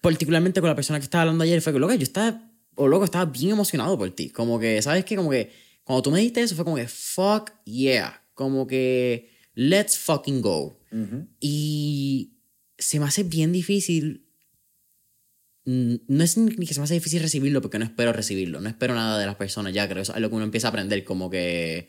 particularmente 0.00 0.60
con 0.60 0.70
la 0.70 0.76
persona 0.76 1.00
que 1.00 1.04
estaba 1.04 1.22
hablando 1.22 1.42
ayer, 1.42 1.60
fue 1.60 1.72
que, 1.72 1.80
loco, 1.80 1.92
yo 1.92 2.04
estaba, 2.04 2.40
o 2.76 2.86
loco, 2.86 3.04
estaba 3.04 3.24
bien 3.24 3.50
emocionado 3.50 3.98
por 3.98 4.10
ti. 4.12 4.30
Como 4.30 4.60
que, 4.60 4.80
¿sabes 4.80 5.04
qué? 5.04 5.16
Como 5.16 5.30
que, 5.30 5.50
cuando 5.82 6.02
tú 6.02 6.12
me 6.12 6.20
diste 6.20 6.40
eso, 6.40 6.54
fue 6.54 6.64
como 6.64 6.76
que, 6.76 6.86
fuck 6.86 7.50
yeah. 7.64 8.22
Como 8.34 8.68
que, 8.68 9.28
let's 9.54 9.98
fucking 9.98 10.40
go. 10.40 10.78
Ujú. 10.92 11.26
Y 11.40 12.34
se 12.78 13.00
me 13.00 13.06
hace 13.06 13.22
bien 13.24 13.52
difícil. 13.52 14.26
No 15.64 16.24
es 16.24 16.36
ni 16.36 16.66
que 16.66 16.74
se 16.74 16.80
me 16.80 16.84
hace 16.84 16.94
difícil 16.94 17.22
recibirlo 17.22 17.62
porque 17.62 17.78
no 17.78 17.84
espero 17.84 18.12
recibirlo. 18.12 18.60
No 18.60 18.68
espero 18.68 18.94
nada 18.94 19.18
de 19.18 19.26
las 19.26 19.36
personas 19.36 19.72
ya, 19.72 19.88
creo. 19.88 20.02
Eso 20.02 20.14
es 20.14 20.20
lo 20.20 20.28
que 20.28 20.34
uno 20.34 20.44
empieza 20.44 20.68
a 20.68 20.70
aprender. 20.70 21.04
Como 21.04 21.30
que 21.30 21.88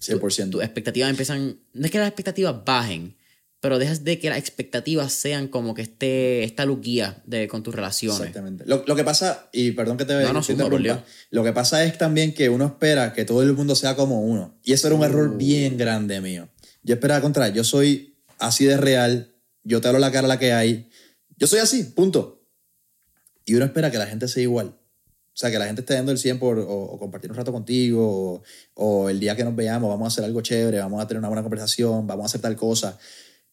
100%. 0.00 0.50
tus 0.50 0.62
expectativas 0.62 1.10
empiezan. 1.10 1.58
No 1.72 1.84
es 1.84 1.90
que 1.90 1.98
las 1.98 2.06
expectativas 2.06 2.64
bajen, 2.64 3.16
pero 3.60 3.80
dejas 3.80 4.04
de 4.04 4.20
que 4.20 4.28
las 4.30 4.38
expectativas 4.38 5.12
sean 5.12 5.48
como 5.48 5.74
que 5.74 5.82
esté 5.82 6.44
esta 6.44 6.64
luz 6.64 6.80
guía 6.80 7.20
de, 7.26 7.48
con 7.48 7.64
tus 7.64 7.74
relaciones. 7.74 8.20
Exactamente. 8.20 8.64
Lo, 8.66 8.84
lo 8.86 8.94
que 8.94 9.02
pasa, 9.02 9.48
y 9.52 9.72
perdón 9.72 9.96
que 9.96 10.04
te, 10.04 10.12
No, 10.14 10.32
no, 10.32 10.40
interrumpa, 10.48 10.78
Dios. 10.78 10.98
lo 11.30 11.42
que 11.42 11.52
pasa 11.52 11.84
es 11.84 11.98
también 11.98 12.32
que 12.34 12.48
uno 12.48 12.66
espera 12.66 13.12
que 13.12 13.24
todo 13.24 13.42
el 13.42 13.52
mundo 13.54 13.74
sea 13.74 13.96
como 13.96 14.22
uno. 14.22 14.56
Y 14.62 14.74
eso 14.74 14.86
era 14.86 14.94
un 14.94 15.02
error 15.02 15.36
bien 15.36 15.76
grande 15.76 16.20
mío. 16.20 16.48
Yo 16.84 16.94
esperaba 16.94 17.20
contra, 17.20 17.48
yo 17.48 17.64
soy 17.64 18.07
así 18.38 18.64
de 18.64 18.76
real, 18.76 19.34
yo 19.64 19.80
te 19.80 19.88
hablo 19.88 20.00
la 20.00 20.12
cara 20.12 20.26
a 20.26 20.28
la 20.28 20.38
que 20.38 20.52
hay. 20.52 20.90
Yo 21.36 21.46
soy 21.46 21.60
así, 21.60 21.84
punto. 21.84 22.46
Y 23.44 23.54
uno 23.54 23.64
espera 23.64 23.90
que 23.90 23.98
la 23.98 24.06
gente 24.06 24.28
sea 24.28 24.42
igual. 24.42 24.78
O 25.38 25.40
sea, 25.40 25.52
que 25.52 25.58
la 25.58 25.66
gente 25.66 25.82
esté 25.82 25.94
dando 25.94 26.10
el 26.10 26.18
100 26.18 26.40
por, 26.40 26.58
o, 26.58 26.66
o 26.66 26.98
compartir 26.98 27.30
un 27.30 27.36
rato 27.36 27.52
contigo, 27.52 28.42
o, 28.74 29.08
el 29.08 29.20
día 29.20 29.36
que 29.36 29.44
nos 29.44 29.54
veamos 29.54 29.88
vamos 29.88 30.06
a 30.06 30.08
hacer 30.08 30.24
algo 30.24 30.40
chévere, 30.40 30.80
vamos 30.80 31.00
a 31.00 31.06
tener 31.06 31.20
una 31.20 31.28
buena 31.28 31.42
conversación, 31.42 32.08
vamos 32.08 32.24
a 32.24 32.26
hacer 32.26 32.40
tal 32.40 32.56
cosa. 32.56 32.98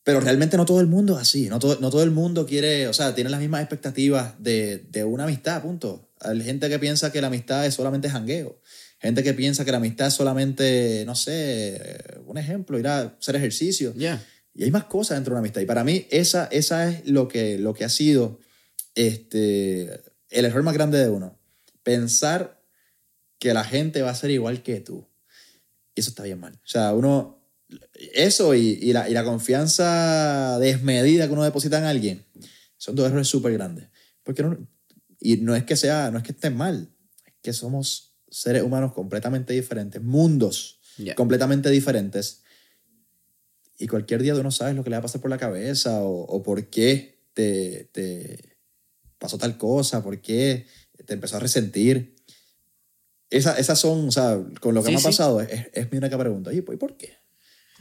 Pero 0.04 0.20
realmente 0.20 0.58
no 0.58 0.66
todo 0.66 0.82
el 0.82 0.88
mundo 0.88 1.14
es 1.16 1.22
así, 1.22 1.48
no 1.48 1.60
todo, 1.60 1.78
no 1.80 1.92
todo 1.92 2.02
el 2.02 2.10
mundo 2.10 2.48
quiere, 2.48 2.88
o 2.88 2.94
sea, 2.94 3.14
tiene 3.14 3.30
las 3.30 3.40
mismas 3.40 3.62
expectativas 3.62 4.34
de, 4.40 4.80
de 4.90 5.04
una 5.04 5.26
amistad, 5.26 5.62
punto. 5.62 6.10
Hay 6.22 6.42
gente 6.42 6.70
que 6.70 6.80
piensa 6.80 7.12
que 7.12 7.22
la 7.22 7.28
amistad 7.28 7.66
es 7.68 7.76
solamente 7.76 8.10
jangueo. 8.10 8.60
Gente 9.00 9.22
que 9.22 9.36
piensa 9.36 9.64
que 9.64 9.72
la 9.72 9.78
amistad 9.78 10.08
es 10.08 10.14
solamente, 10.16 11.04
no 11.06 11.14
sé, 11.14 12.00
un 12.26 12.40
ejemplo, 12.40 12.80
ir 12.80 12.88
a 12.88 13.16
hacer 13.20 13.36
ejercicio. 13.36 13.94
Ya. 13.96 14.24
Y 14.56 14.64
hay 14.64 14.72
más 14.72 14.86
cosas 14.86 15.18
dentro 15.18 15.32
de 15.32 15.36
una 15.36 15.40
amistad. 15.42 15.62
Y 15.62 15.66
para 15.66 15.84
mí, 15.84 16.08
esa, 16.10 16.46
esa 16.46 16.90
es 16.90 17.06
lo 17.08 17.28
que, 17.28 17.58
lo 17.60 17.74
que 17.74 17.84
ha 17.84 17.90
sido 17.90 18.40
este, 18.96 20.02
el 20.30 20.46
error 20.46 20.64
más 20.64 20.74
grande 20.74 20.98
de 20.98 21.10
uno. 21.10 21.38
Pensar 21.84 22.64
que 23.38 23.54
la 23.54 23.64
gente 23.64 24.02
va 24.02 24.12
a 24.12 24.16
ser 24.16 24.32
igual 24.32 24.64
que 24.64 24.80
tú. 24.80 25.08
Y 25.94 26.00
eso 26.00 26.10
está 26.10 26.24
bien 26.24 26.40
mal. 26.40 26.54
O 26.54 26.68
sea, 26.68 26.94
uno. 26.94 27.44
Eso 28.14 28.54
y, 28.56 28.78
y 28.82 28.94
la, 28.94 29.10
y 29.10 29.14
la 29.14 29.24
confianza 29.24 30.58
desmedida 30.60 31.26
que 31.28 31.34
uno 31.34 31.44
deposita 31.44 31.80
en 31.80 31.86
alguien 31.86 32.26
son 32.78 32.96
dos 32.96 33.08
errores 33.08 33.28
súper 33.28 33.54
grandes. 33.54 33.88
Porque 34.24 34.44
no, 34.44 34.58
y 35.20 35.38
no 35.38 35.56
es 35.56 35.64
que 35.64 35.76
sea, 35.76 36.12
no 36.12 36.20
es 36.20 36.24
que 36.24 36.32
estén 36.32 36.56
mal, 36.56 36.90
es 37.26 37.34
que 37.42 37.54
somos 37.54 38.14
seres 38.30 38.62
humanos 38.62 38.94
completamente 38.94 39.54
diferentes, 39.54 40.02
mundos 40.02 40.80
Ya. 40.98 41.16
completamente 41.16 41.70
diferentes. 41.72 42.44
Y 43.78 43.88
cualquier 43.88 44.22
día 44.22 44.34
tú 44.34 44.42
no 44.44 44.52
sabes 44.52 44.76
lo 44.76 44.84
que 44.84 44.90
le 44.90 44.96
va 44.96 45.00
a 45.00 45.04
pasar 45.04 45.22
por 45.22 45.30
la 45.30 45.38
cabeza 45.38 46.02
o, 46.02 46.22
o 46.24 46.42
por 46.44 46.70
qué 46.70 47.24
te, 47.34 47.90
te 47.92 48.58
pasó 49.20 49.38
tal 49.38 49.58
cosa, 49.58 50.02
por 50.04 50.22
qué 50.22 50.66
te 51.06 51.14
empezó 51.14 51.38
a 51.38 51.40
resentir. 51.40 52.16
Esa, 53.30 53.58
esas 53.58 53.80
son, 53.80 54.08
o 54.08 54.12
sea, 54.12 54.40
con 54.62 54.74
lo 54.76 54.82
que 54.82 54.88
Sí, 54.88 54.92
me 54.94 54.98
ha 54.98 55.02
sí. 55.02 55.06
pasado, 55.08 55.42
es, 55.42 55.68
es 55.74 55.92
mi 55.92 55.98
única 55.98 56.18
pregunta. 56.18 56.54
¿Y 56.54 56.62
por, 56.62 56.76
y 56.76 56.78
por 56.78 56.96
qué? 56.96 57.18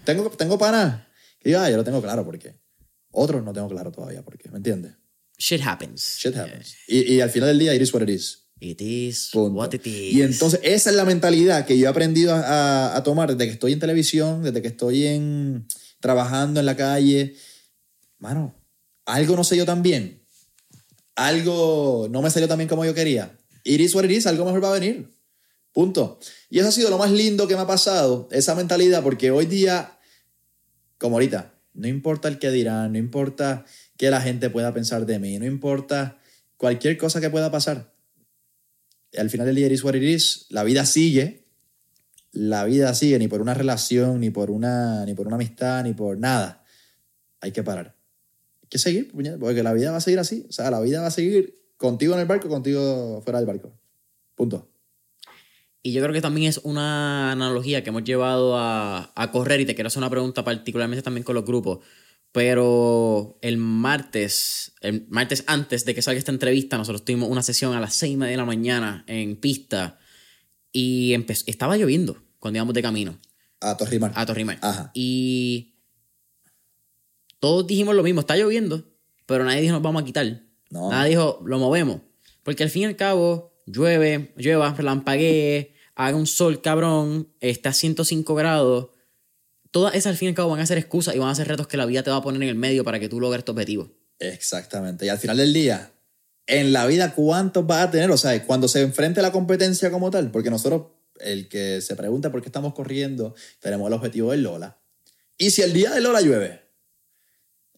Tengo, 0.04 0.28
tengo 0.30 0.58
panas 0.58 1.06
que 1.38 1.50
digo, 1.50 1.60
ah, 1.60 1.70
yo 1.70 1.76
lo 1.76 1.84
tengo 1.84 2.02
claro 2.02 2.24
por 2.24 2.38
qué. 2.38 2.56
Otros 3.12 3.44
no 3.44 3.52
tengo 3.52 3.68
claro 3.68 3.92
todavía 3.92 4.22
por 4.24 4.36
qué, 4.36 4.50
¿me 4.50 4.56
entiendes? 4.56 4.94
Shit 5.38 5.60
happens. 5.64 6.16
Shit 6.18 6.36
happens. 6.36 6.74
Y, 6.88 7.14
y 7.14 7.20
al 7.20 7.30
final 7.30 7.48
del 7.50 7.58
día, 7.58 7.74
it 7.74 7.82
is 7.82 7.92
what 7.94 8.02
it 8.02 8.08
is. 8.08 8.40
It 8.58 8.80
is 8.80 9.28
Punto. 9.32 9.58
what 9.58 9.72
it 9.74 9.86
is. 9.86 10.14
Y 10.14 10.22
entonces 10.22 10.58
esa 10.62 10.90
es 10.90 10.96
la 10.96 11.04
mentalidad 11.04 11.66
que 11.66 11.78
yo 11.78 11.86
he 11.86 11.88
aprendido 11.88 12.32
a, 12.34 12.40
a- 12.40 12.96
a 12.96 13.02
tomar 13.02 13.30
desde 13.30 13.46
que 13.46 13.52
estoy 13.52 13.72
en 13.74 13.80
televisión, 13.80 14.42
desde 14.42 14.62
que 14.62 14.68
estoy 14.68 15.06
en, 15.06 15.66
trabajando 16.04 16.60
en 16.60 16.66
la 16.66 16.76
calle. 16.76 17.34
Mano, 18.18 18.54
algo 19.06 19.36
no 19.36 19.42
sé 19.42 19.56
yo 19.56 19.64
tan 19.64 19.82
bien. 19.82 20.22
Algo 21.16 22.08
no 22.10 22.20
me 22.20 22.28
salió 22.28 22.46
tan 22.46 22.58
bien 22.58 22.68
como 22.68 22.84
yo 22.84 22.92
quería. 22.92 23.34
It 23.64 23.80
is 23.80 23.94
what 23.94 24.04
it 24.04 24.10
is, 24.10 24.26
algo 24.26 24.44
mejor 24.44 24.62
va 24.62 24.68
a 24.68 24.78
venir. 24.78 25.08
Punto. 25.72 26.18
Y 26.50 26.58
eso 26.58 26.68
ha 26.68 26.72
sido 26.72 26.90
lo 26.90 26.98
más 26.98 27.10
lindo 27.10 27.48
que 27.48 27.56
me 27.56 27.62
ha 27.62 27.66
pasado, 27.66 28.28
esa 28.32 28.54
mentalidad, 28.54 29.02
porque 29.02 29.30
hoy 29.30 29.46
día, 29.46 29.98
como 30.98 31.16
ahorita, 31.16 31.54
no 31.72 31.88
importa 31.88 32.28
el 32.28 32.38
que 32.38 32.50
dirán, 32.50 32.92
no 32.92 32.98
importa 32.98 33.64
que 33.96 34.10
la 34.10 34.20
gente 34.20 34.50
pueda 34.50 34.74
pensar 34.74 35.06
de 35.06 35.18
mí, 35.18 35.38
no 35.38 35.46
importa 35.46 36.18
cualquier 36.58 36.98
cosa 36.98 37.18
que 37.22 37.30
pueda 37.30 37.50
pasar 37.50 37.94
al 39.16 39.30
final 39.30 39.46
del 39.46 39.56
día 39.56 39.66
it 39.66 39.72
is 39.72 39.84
what 39.84 39.94
it 39.94 40.22
la 40.50 40.64
vida 40.64 40.84
sigue, 40.86 41.43
la 42.34 42.64
vida 42.64 42.92
sigue 42.94 43.18
ni 43.18 43.28
por 43.28 43.40
una 43.40 43.54
relación, 43.54 44.20
ni 44.20 44.30
por 44.30 44.50
una, 44.50 45.04
ni 45.06 45.14
por 45.14 45.26
una 45.26 45.36
amistad, 45.36 45.84
ni 45.84 45.94
por 45.94 46.18
nada. 46.18 46.64
Hay 47.40 47.52
que 47.52 47.62
parar. 47.62 47.96
Hay 48.62 48.68
que 48.68 48.78
seguir, 48.78 49.12
porque 49.38 49.62
la 49.62 49.72
vida 49.72 49.92
va 49.92 49.98
a 49.98 50.00
seguir 50.00 50.18
así. 50.18 50.44
O 50.48 50.52
sea, 50.52 50.70
la 50.70 50.80
vida 50.80 51.00
va 51.00 51.06
a 51.06 51.12
seguir 51.12 51.54
contigo 51.76 52.14
en 52.14 52.20
el 52.20 52.26
barco, 52.26 52.48
contigo 52.48 53.22
fuera 53.22 53.38
del 53.38 53.46
barco. 53.46 53.72
Punto. 54.34 54.68
Y 55.82 55.92
yo 55.92 56.02
creo 56.02 56.14
que 56.14 56.20
también 56.20 56.48
es 56.48 56.58
una 56.64 57.32
analogía 57.32 57.82
que 57.82 57.90
hemos 57.90 58.04
llevado 58.04 58.56
a, 58.56 59.12
a 59.14 59.30
correr 59.30 59.60
y 59.60 59.66
te 59.66 59.74
quiero 59.74 59.88
hacer 59.88 59.98
una 59.98 60.10
pregunta 60.10 60.42
particularmente 60.42 61.02
también 61.02 61.24
con 61.24 61.34
los 61.34 61.44
grupos. 61.44 61.80
Pero 62.32 63.38
el 63.42 63.58
martes, 63.58 64.72
el 64.80 65.06
martes 65.08 65.44
antes 65.46 65.84
de 65.84 65.94
que 65.94 66.02
salga 66.02 66.18
esta 66.18 66.32
entrevista, 66.32 66.76
nosotros 66.76 67.04
tuvimos 67.04 67.28
una 67.28 67.42
sesión 67.42 67.74
a 67.74 67.80
las 67.80 67.94
seis 67.94 68.14
y 68.14 68.16
media 68.16 68.32
de 68.32 68.36
la 68.38 68.44
mañana 68.44 69.04
en 69.06 69.36
pista 69.36 70.00
y 70.72 71.14
estaba 71.46 71.76
lloviendo 71.76 72.23
cuando 72.44 72.58
íbamos 72.58 72.74
de 72.74 72.82
camino 72.82 73.18
A 73.58 73.74
Torrimar. 73.74 74.12
a 74.14 74.26
Torrimar. 74.26 74.58
Ajá. 74.60 74.90
Y 74.92 75.76
todos 77.40 77.66
dijimos 77.66 77.94
lo 77.94 78.02
mismo, 78.02 78.20
está 78.20 78.36
lloviendo, 78.36 78.84
pero 79.24 79.44
nadie 79.44 79.62
dijo 79.62 79.72
nos 79.72 79.80
vamos 79.80 80.02
a 80.02 80.04
quitar. 80.04 80.42
No. 80.68 80.90
Nadie 80.90 81.10
dijo 81.10 81.40
lo 81.46 81.58
movemos. 81.58 82.02
Porque 82.42 82.62
al 82.62 82.68
fin 82.68 82.82
y 82.82 82.84
al 82.84 82.96
cabo, 82.96 83.56
llueve, 83.64 84.34
llueva, 84.36 84.74
relampaguee, 84.74 85.74
haga 85.94 86.16
un 86.18 86.26
sol 86.26 86.60
cabrón, 86.60 87.32
está 87.40 87.70
a 87.70 87.72
105 87.72 88.34
grados. 88.34 88.88
Todas 89.70 89.94
esas 89.94 90.10
al 90.10 90.16
fin 90.18 90.26
y 90.26 90.28
al 90.28 90.34
cabo 90.34 90.50
van 90.50 90.60
a 90.60 90.66
ser 90.66 90.76
excusas 90.76 91.16
y 91.16 91.18
van 91.18 91.30
a 91.30 91.34
ser 91.34 91.48
retos 91.48 91.66
que 91.66 91.78
la 91.78 91.86
vida 91.86 92.02
te 92.02 92.10
va 92.10 92.16
a 92.16 92.22
poner 92.22 92.42
en 92.42 92.50
el 92.50 92.56
medio 92.56 92.84
para 92.84 93.00
que 93.00 93.08
tú 93.08 93.20
logres 93.20 93.42
tu 93.42 93.52
objetivo. 93.52 93.90
Exactamente. 94.18 95.06
Y 95.06 95.08
al 95.08 95.18
final 95.18 95.38
del 95.38 95.54
día, 95.54 95.92
en 96.46 96.74
la 96.74 96.84
vida, 96.84 97.14
¿cuántos 97.14 97.66
vas 97.66 97.86
a 97.86 97.90
tener? 97.90 98.10
O 98.10 98.18
sea, 98.18 98.44
cuando 98.46 98.68
se 98.68 98.82
enfrente 98.82 99.22
la 99.22 99.32
competencia 99.32 99.90
como 99.90 100.10
tal, 100.10 100.30
porque 100.30 100.50
nosotros, 100.50 100.88
el 101.20 101.48
que 101.48 101.80
se 101.80 101.96
pregunta 101.96 102.30
por 102.32 102.42
qué 102.42 102.48
estamos 102.48 102.74
corriendo, 102.74 103.34
tenemos 103.60 103.86
el 103.88 103.92
objetivo 103.94 104.30
del 104.32 104.42
Lola. 104.42 104.78
Y 105.38 105.50
si 105.50 105.62
el 105.62 105.72
día 105.72 105.90
del 105.92 106.04
Lola 106.04 106.20
llueve, 106.20 106.62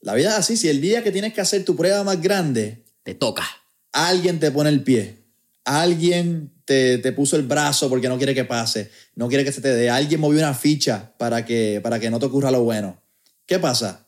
la 0.00 0.14
vida 0.14 0.30
es 0.30 0.34
así. 0.36 0.56
Si 0.56 0.68
el 0.68 0.80
día 0.80 1.02
que 1.02 1.12
tienes 1.12 1.32
que 1.32 1.40
hacer 1.40 1.64
tu 1.64 1.74
prueba 1.76 2.04
más 2.04 2.20
grande, 2.20 2.84
Te 3.02 3.14
toca. 3.14 3.44
alguien 3.92 4.38
te 4.40 4.50
pone 4.50 4.68
el 4.70 4.82
pie, 4.82 5.24
alguien 5.64 6.52
te, 6.64 6.98
te 6.98 7.12
puso 7.12 7.36
el 7.36 7.42
brazo 7.42 7.88
porque 7.88 8.08
no 8.08 8.16
quiere 8.18 8.34
que 8.34 8.44
pase, 8.44 8.90
no 9.14 9.28
quiere 9.28 9.44
que 9.44 9.52
se 9.52 9.60
te 9.60 9.74
dé, 9.74 9.88
alguien 9.90 10.20
movió 10.20 10.38
una 10.40 10.54
ficha 10.54 11.12
para 11.18 11.44
que, 11.44 11.80
para 11.82 11.98
que 11.98 12.10
no 12.10 12.18
te 12.18 12.26
ocurra 12.26 12.50
lo 12.50 12.62
bueno. 12.62 13.00
¿Qué 13.46 13.58
pasa? 13.58 14.06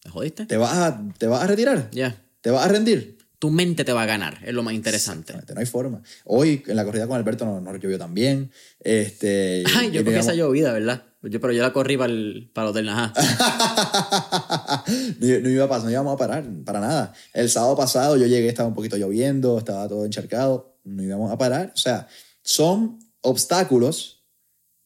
¿Te 0.00 0.10
jodiste? 0.10 0.46
¿Te 0.46 0.56
vas 0.56 0.76
a, 0.76 1.02
te 1.18 1.26
vas 1.26 1.42
a 1.42 1.46
retirar? 1.46 1.88
Ya. 1.92 2.20
¿Te 2.40 2.50
vas 2.50 2.64
a 2.64 2.68
rendir? 2.68 3.18
Tu 3.42 3.50
mente 3.50 3.84
te 3.84 3.92
va 3.92 4.04
a 4.04 4.06
ganar, 4.06 4.38
es 4.44 4.54
lo 4.54 4.62
más 4.62 4.72
interesante. 4.72 5.34
No 5.34 5.58
hay 5.58 5.66
forma. 5.66 6.00
Hoy 6.26 6.62
en 6.64 6.76
la 6.76 6.84
corrida 6.84 7.08
con 7.08 7.16
Alberto 7.16 7.44
no, 7.44 7.60
no 7.60 7.74
llovió 7.74 7.98
tan 7.98 8.14
bien. 8.14 8.52
Este, 8.78 9.64
Ay, 9.76 9.90
yo 9.90 10.02
y 10.02 10.04
porque 10.04 10.20
esa 10.20 10.34
llovida, 10.34 10.72
¿verdad? 10.72 11.02
Yo, 11.22 11.40
pero 11.40 11.52
yo 11.52 11.60
la 11.60 11.72
corrí 11.72 11.96
para 11.96 12.12
el, 12.12 12.52
para 12.54 12.68
el 12.68 12.70
hotel, 12.70 12.88
ajá. 12.88 13.12
no, 15.18 15.40
no 15.40 15.48
iba 15.48 15.64
a 15.64 15.68
pasar, 15.68 15.86
no 15.86 15.90
íbamos 15.90 16.14
a 16.14 16.16
parar, 16.16 16.44
para 16.64 16.78
nada. 16.78 17.12
El 17.34 17.50
sábado 17.50 17.74
pasado 17.74 18.16
yo 18.16 18.26
llegué, 18.26 18.46
estaba 18.46 18.68
un 18.68 18.76
poquito 18.76 18.96
lloviendo, 18.96 19.58
estaba 19.58 19.88
todo 19.88 20.04
encharcado, 20.04 20.78
no 20.84 21.02
íbamos 21.02 21.32
a 21.32 21.36
parar. 21.36 21.72
O 21.74 21.78
sea, 21.78 22.06
son 22.44 23.00
obstáculos 23.22 24.22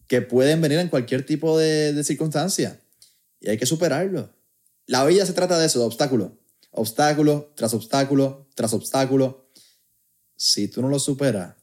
que 0.06 0.22
pueden 0.22 0.62
venir 0.62 0.78
en 0.78 0.88
cualquier 0.88 1.26
tipo 1.26 1.58
de, 1.58 1.92
de 1.92 2.02
circunstancia 2.04 2.80
y 3.38 3.50
hay 3.50 3.58
que 3.58 3.66
superarlo. 3.66 4.30
La 4.86 5.04
vida 5.04 5.26
se 5.26 5.34
trata 5.34 5.58
de 5.58 5.66
eso, 5.66 5.78
de 5.78 5.84
obstáculos. 5.84 6.30
Obstáculo 6.70 7.52
tras 7.56 7.72
obstáculo 7.74 8.46
tras 8.56 8.72
obstáculo. 8.72 9.52
Si 10.36 10.68
tú 10.68 10.82
no 10.82 10.88
lo 10.88 10.98
superas, 10.98 11.54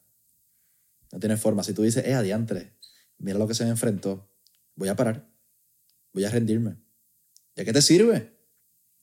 no 1.11 1.19
tienes 1.19 1.41
forma. 1.41 1.63
Si 1.63 1.73
tú 1.73 1.81
dices, 1.81 2.05
eh, 2.05 2.13
adiantre, 2.13 2.73
mira 3.17 3.37
lo 3.37 3.47
que 3.47 3.53
se 3.53 3.65
me 3.65 3.71
enfrentó, 3.71 4.31
voy 4.75 4.89
a 4.89 4.95
parar, 4.95 5.29
voy 6.13 6.23
a 6.23 6.29
rendirme. 6.29 6.77
¿De 7.55 7.65
qué 7.65 7.73
te 7.73 7.81
sirve? 7.81 8.33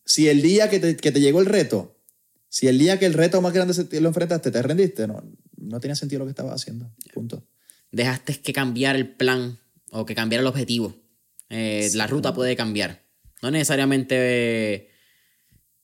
Si 0.05 0.29
el 0.29 0.43
día 0.43 0.71
que 0.71 0.81
te, 0.81 0.97
que 0.97 1.13
te 1.13 1.21
llegó 1.21 1.41
el 1.41 1.47
reto, 1.47 2.01
si 2.49 2.67
el 2.67 2.79
día 2.79 2.99
que 2.99 3.07
el 3.07 3.15
reto 3.15 3.41
más 3.41 3.53
grande 3.53 3.75
lo 4.01 4.09
enfrentaste, 4.09 4.51
te 4.51 4.63
rendiste, 4.63 5.07
no, 5.07 5.23
no 5.57 5.81
tenía 5.81 5.95
sentido 5.95 6.21
lo 6.21 6.25
que 6.25 6.31
estabas 6.31 6.55
haciendo. 6.55 6.91
Punto. 7.15 7.47
Dejaste 7.93 8.41
que 8.41 8.53
cambiar 8.53 8.97
el 8.97 9.15
plan 9.15 9.59
o 9.91 10.05
que 10.05 10.15
cambiar 10.15 10.41
el 10.41 10.49
objetivo. 10.49 10.97
Eh, 11.49 11.91
la 11.95 12.07
ruta 12.07 12.35
puede 12.35 12.57
cambiar. 12.57 13.05
No 13.43 13.51
necesariamente 13.51 14.17
eh, 14.75 14.90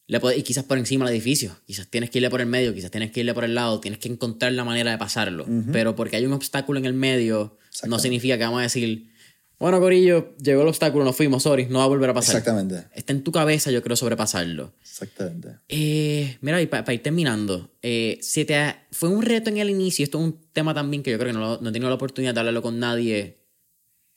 le 0.09 0.20
puede- 0.20 0.39
y 0.39 0.43
quizás 0.43 0.65
por 0.65 0.78
encima 0.78 1.05
del 1.07 1.15
edificio. 1.15 1.57
Quizás 1.66 1.87
tienes 1.89 2.11
que 2.11 2.19
irle 2.19 2.31
por 2.31 2.41
el 2.41 2.47
medio, 2.47 2.73
quizás 2.74 2.91
tienes 2.91 3.11
que 3.11 3.20
irle 3.20 3.35
por 3.35 3.45
el 3.45 3.55
lado, 3.55 3.81
tienes 3.81 3.99
que 3.99 4.09
encontrar 4.09 4.53
la 4.53 4.65
manera 4.65 4.91
de 4.93 4.99
pasarlo. 4.99 5.47
Pero 5.73 5.97
porque 5.97 6.16
hay 6.16 6.27
un 6.27 6.33
obstáculo 6.33 6.78
en 6.78 6.85
el 6.87 6.95
medio, 6.95 7.59
no 7.89 7.99
significa 7.99 8.39
que 8.39 8.45
vamos 8.45 8.61
a 8.61 8.62
decir, 8.62 9.11
bueno, 9.59 9.81
Corillo, 9.81 10.37
llegó 10.37 10.62
el 10.62 10.69
obstáculo, 10.69 11.03
nos 11.05 11.16
fuimos, 11.16 11.43
sorry, 11.43 11.65
no 11.66 11.78
va 11.78 11.85
a 11.85 11.89
volver 11.89 12.11
a 12.11 12.15
pasar. 12.15 12.37
Exactamente. 12.37 12.89
Está 12.95 13.15
en 13.15 13.23
tu 13.24 13.33
cabeza, 13.33 13.70
yo 13.70 13.83
creo, 13.83 13.97
sobrepasarlo. 13.97 14.74
Exactamente. 14.83 15.49
Eh, 15.69 16.37
mira, 16.43 16.61
y 16.61 16.66
para 16.66 16.93
ir 16.93 17.03
terminando, 17.03 17.74
eh, 17.83 18.19
se 18.20 18.45
te 18.45 18.55
ha- 18.57 18.87
fue 18.93 19.09
un 19.09 19.23
reto 19.23 19.49
en 19.49 19.57
el 19.57 19.70
inicio, 19.70 20.05
esto 20.05 20.19
es 20.19 20.24
un 20.24 20.39
tema 20.53 20.74
también 20.74 21.03
que 21.03 21.11
yo 21.11 21.19
creo 21.19 21.33
que 21.33 21.39
no, 21.39 21.59
no 21.59 21.69
he 21.70 21.73
tenido 21.73 21.89
la 21.89 21.95
oportunidad 21.97 22.35
de 22.35 22.41
hablarlo 22.41 22.61
con 22.62 22.78
nadie, 22.78 23.39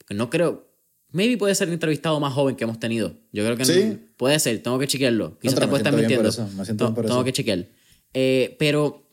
no 0.10 0.30
creo, 0.30 0.69
maybe 1.12 1.38
puede 1.38 1.56
ser 1.56 1.68
el 1.68 1.74
entrevistado 1.74 2.20
más 2.20 2.34
joven 2.34 2.56
que 2.56 2.64
hemos 2.64 2.80
tenido, 2.80 3.16
yo 3.32 3.44
creo 3.44 3.56
que 3.58 3.64
no- 3.66 3.74
Sí. 3.74 4.00
puede 4.18 4.40
ser, 4.40 4.62
tengo 4.62 4.78
que 4.80 4.88
chequearlo, 4.88 5.38
quizás 5.40 5.56
te 5.56 5.62
me 5.62 5.68
puede 5.68 5.82
estar 5.82 5.94
mintiendo, 5.94 6.30
me 6.58 6.66
siento 6.66 6.90
No, 6.90 6.94
tengo 6.96 7.24
que 7.24 7.34
chequear. 7.34 7.68
Eh, 8.14 8.56
pero 8.60 9.08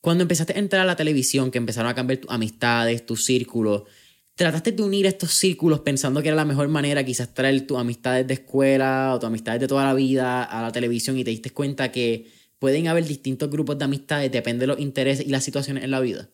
cuando 0.00 0.22
empezaste 0.22 0.52
a 0.54 0.58
entrar 0.58 0.82
a 0.82 0.84
la 0.84 0.96
televisión, 0.96 1.50
que 1.50 1.58
empezaron 1.58 1.90
a 1.90 1.94
cambiar 1.94 2.18
tus 2.20 2.30
amistades, 2.30 3.06
tus 3.06 3.24
círculos, 3.24 3.82
trataste 4.34 4.72
de 4.72 4.82
unir 4.82 5.06
estos 5.06 5.32
círculos 5.34 5.80
pensando 5.80 6.22
que 6.22 6.28
era 6.28 6.36
la 6.36 6.44
mejor 6.44 6.66
manera, 6.68 7.04
quizás 7.04 7.32
traer 7.34 7.66
tus 7.66 7.78
amistades 7.78 8.26
de 8.26 8.34
escuela 8.34 9.12
o 9.14 9.18
tus 9.20 9.26
amistades 9.28 9.60
de 9.60 9.68
toda 9.68 9.84
la 9.84 9.94
vida 9.94 10.42
a 10.42 10.62
la 10.62 10.72
televisión 10.72 11.18
y 11.18 11.24
te 11.24 11.30
diste 11.30 11.50
cuenta 11.50 11.92
que 11.92 12.26
pueden 12.58 12.88
haber 12.88 13.04
distintos 13.06 13.50
grupos 13.50 13.78
de 13.78 13.84
amistades, 13.84 14.32
depende 14.32 14.62
de 14.62 14.66
los 14.68 14.80
intereses 14.80 15.26
y 15.26 15.30
las 15.30 15.44
situaciones 15.44 15.84
en 15.84 15.90
la 15.90 16.00
vida. 16.00 16.30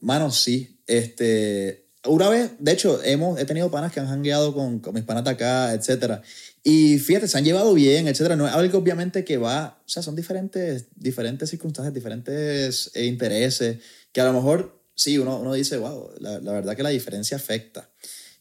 Mano, 0.00 0.30
sí. 0.30 0.80
Este, 0.86 1.85
una 2.08 2.28
vez, 2.28 2.52
de 2.58 2.72
hecho, 2.72 3.02
hemos, 3.02 3.38
he 3.38 3.44
tenido 3.44 3.70
panas 3.70 3.92
que 3.92 4.00
han 4.00 4.06
hangueado 4.06 4.54
con, 4.54 4.80
con 4.80 4.94
mis 4.94 5.04
panas 5.04 5.24
de 5.24 5.30
acá, 5.30 5.72
etcétera. 5.72 6.22
Y 6.62 6.98
fíjate, 6.98 7.28
se 7.28 7.38
han 7.38 7.44
llevado 7.44 7.74
bien, 7.74 8.08
etcétera. 8.08 8.36
No 8.36 8.46
es 8.46 8.54
algo 8.54 8.78
obviamente 8.78 9.24
que 9.24 9.36
va, 9.36 9.80
o 9.84 9.88
sea, 9.88 10.02
son 10.02 10.16
diferentes, 10.16 10.86
diferentes 10.94 11.50
circunstancias, 11.50 11.94
diferentes 11.94 12.90
eh, 12.94 13.04
intereses, 13.04 13.78
que 14.12 14.20
a 14.20 14.24
lo 14.24 14.32
mejor, 14.32 14.82
sí, 14.94 15.18
uno, 15.18 15.38
uno 15.38 15.54
dice, 15.54 15.76
wow, 15.76 16.10
la, 16.18 16.40
la 16.40 16.52
verdad 16.52 16.76
que 16.76 16.82
la 16.82 16.90
diferencia 16.90 17.36
afecta. 17.36 17.90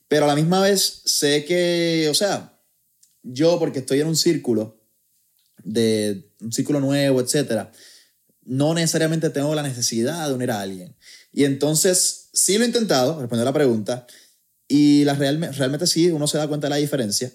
Pero 0.07 0.25
a 0.25 0.27
la 0.27 0.35
misma 0.35 0.61
vez 0.61 1.01
sé 1.05 1.45
que, 1.45 2.07
o 2.09 2.13
sea, 2.13 2.59
yo 3.23 3.59
porque 3.59 3.79
estoy 3.79 4.01
en 4.01 4.07
un 4.07 4.15
círculo, 4.15 4.79
de 5.63 6.31
un 6.41 6.51
círculo 6.51 6.79
nuevo, 6.79 7.21
etcétera, 7.21 7.71
no 8.43 8.73
necesariamente 8.73 9.29
tengo 9.31 9.53
la 9.55 9.63
necesidad 9.63 10.27
de 10.27 10.33
unir 10.35 10.51
a 10.51 10.61
alguien. 10.61 10.95
Y 11.33 11.43
entonces, 11.43 12.24
sí 12.35 12.57
lo 12.59 12.63
he 12.63 12.67
intentado, 12.67 13.19
responder 13.19 13.41
a 13.47 13.51
la 13.51 13.53
pregunta, 13.53 14.05
y 14.67 15.03
la 15.05 15.15
realme- 15.15 15.51
realmente 15.51 15.87
sí, 15.87 16.11
uno 16.11 16.27
se 16.27 16.37
da 16.37 16.47
cuenta 16.47 16.67
de 16.67 16.69
la 16.71 16.75
diferencia, 16.75 17.31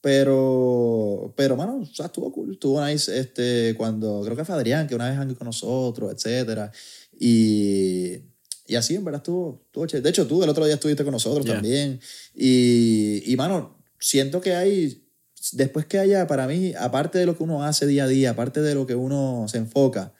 pero, 0.00 1.32
pero, 1.36 1.56
mano, 1.56 1.80
o 1.82 1.86
sea, 1.94 2.06
estuvo 2.06 2.32
cool, 2.32 2.52
estuvo 2.54 2.84
nice, 2.84 3.16
este, 3.18 3.74
cuando, 3.76 4.22
creo 4.24 4.36
que 4.36 4.44
fue 4.44 4.54
Adrián, 4.54 4.86
que 4.88 4.94
una 4.94 5.10
vez 5.10 5.18
hangueó 5.18 5.36
con 5.36 5.46
nosotros, 5.46 6.12
etcétera, 6.12 6.72
y, 7.18 8.18
y 8.66 8.76
así, 8.76 8.94
en 8.94 9.04
verdad, 9.04 9.20
estuvo, 9.20 9.62
estuvo 9.66 9.86
chévere. 9.86 10.04
De 10.04 10.10
hecho, 10.10 10.26
tú 10.26 10.42
el 10.42 10.48
otro 10.48 10.64
día 10.64 10.74
estuviste 10.74 11.04
con 11.04 11.12
nosotros 11.12 11.44
Yeah. 11.44 11.54
también, 11.54 12.00
y, 12.34 13.22
y, 13.30 13.36
mano, 13.36 13.76
siento 13.98 14.40
que 14.40 14.54
hay, 14.54 15.06
después 15.52 15.84
que 15.86 15.98
haya, 15.98 16.26
para 16.26 16.46
mí, 16.46 16.72
aparte 16.78 17.18
de 17.18 17.26
lo 17.26 17.36
que 17.36 17.42
uno 17.42 17.62
hace 17.64 17.86
día 17.86 18.04
a 18.04 18.08
día, 18.08 18.30
aparte 18.30 18.62
de 18.62 18.74
lo 18.74 18.86
que 18.86 18.94
uno 18.94 19.46
se 19.48 19.58
enfoca, 19.58 20.14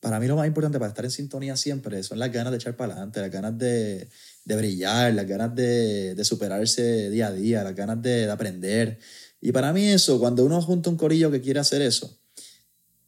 para 0.00 0.20
mí 0.20 0.26
lo 0.26 0.36
más 0.36 0.46
importante 0.46 0.78
para 0.78 0.90
estar 0.90 1.04
en 1.04 1.10
sintonía 1.10 1.56
siempre 1.56 2.02
son 2.02 2.18
las 2.18 2.32
ganas 2.32 2.52
de 2.52 2.58
echar 2.58 2.76
para 2.76 2.92
adelante, 2.92 3.20
las 3.20 3.30
ganas 3.30 3.58
de, 3.58 4.08
brillar, 4.44 5.12
las 5.14 5.26
ganas 5.26 5.54
de, 5.54 6.16
superarse 6.24 7.10
día 7.10 7.28
a 7.28 7.32
día, 7.32 7.64
las 7.64 7.74
ganas 7.74 8.00
de, 8.00 8.26
de 8.26 8.30
aprender. 8.30 8.98
Y 9.40 9.52
para 9.52 9.72
mí 9.72 9.86
eso, 9.86 10.18
cuando 10.18 10.44
uno 10.44 10.60
junta 10.62 10.90
un 10.90 10.96
corillo 10.96 11.30
que 11.30 11.40
quiere 11.40 11.60
hacer 11.60 11.82
eso, 11.82 12.18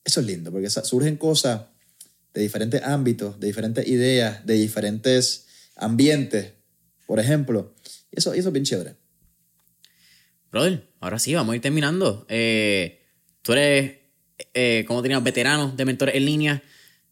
eso 0.05 0.21
es 0.21 0.27
lindo, 0.27 0.51
porque 0.51 0.71
surgen 0.71 1.17
cosas 1.17 1.62
de 2.35 2.41
diferentes 2.41 2.83
ámbitos, 2.83 3.39
de 3.41 3.47
diferentes 3.47 3.87
ideas, 3.87 4.45
de 4.47 4.55
diferentes 4.55 5.47
ambientes, 5.77 6.53
por 7.07 7.19
ejemplo. 7.19 7.75
Y 8.11 8.19
eso, 8.19 8.33
eso 8.33 8.49
es 8.49 8.53
bien 8.53 8.65
chévere. 8.65 8.97
Brother, 10.51 10.89
ahora 11.01 11.19
sí, 11.19 11.35
vamos 11.35 11.53
a 11.53 11.57
ir 11.57 11.62
terminando. 11.62 12.27
Eh, 12.29 13.03
tú 13.43 13.53
eres, 13.53 13.99
eh, 14.55 14.85
como 14.87 15.03
tenías, 15.03 15.23
veterano 15.23 15.73
de 15.77 15.85
mentores 15.85 16.15
en 16.15 16.25
línea. 16.25 16.62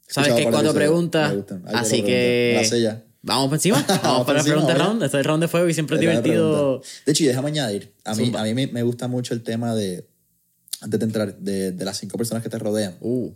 Sabes 0.08 0.32
que 0.34 0.42
episodios, 0.42 0.74
preguntas. 0.74 1.34
Así 1.66 2.02
que. 2.02 2.66
ya. 2.80 3.04
Vamos 3.22 3.48
por 3.48 3.56
encima. 3.56 3.84
Vamos 3.88 4.02
Vamos 4.02 4.26
para 4.26 4.38
la 4.38 4.44
pregunta 4.44 4.74
round. 4.74 5.02
Este 5.02 5.16
es 5.16 5.20
el 5.20 5.24
round 5.24 5.42
de 5.42 5.48
fuego 5.48 5.68
y 5.68 5.74
siempre 5.74 5.96
es 5.96 6.04
la 6.04 6.10
divertido. 6.10 6.80
De 7.04 7.12
hecho, 7.12 7.24
y 7.24 7.26
déjame 7.26 7.48
añadir, 7.48 7.92
a 8.04 8.14
mí, 8.14 8.24
Zumba. 8.24 8.40
a 8.40 8.44
mí 8.44 8.54
me, 8.54 8.68
me 8.68 8.82
gusta 8.82 9.08
mucho 9.08 9.34
el 9.34 9.42
tema 9.42 9.74
de, 9.74 10.08
antes 10.80 11.00
de 11.00 11.04
entrar, 11.06 11.36
de, 11.36 11.72
de 11.72 11.84
las 11.84 11.98
cinco 11.98 12.16
personas 12.16 12.42
que 12.42 12.48
te 12.48 12.58
rodean. 12.58 12.96
Uh, 13.00 13.32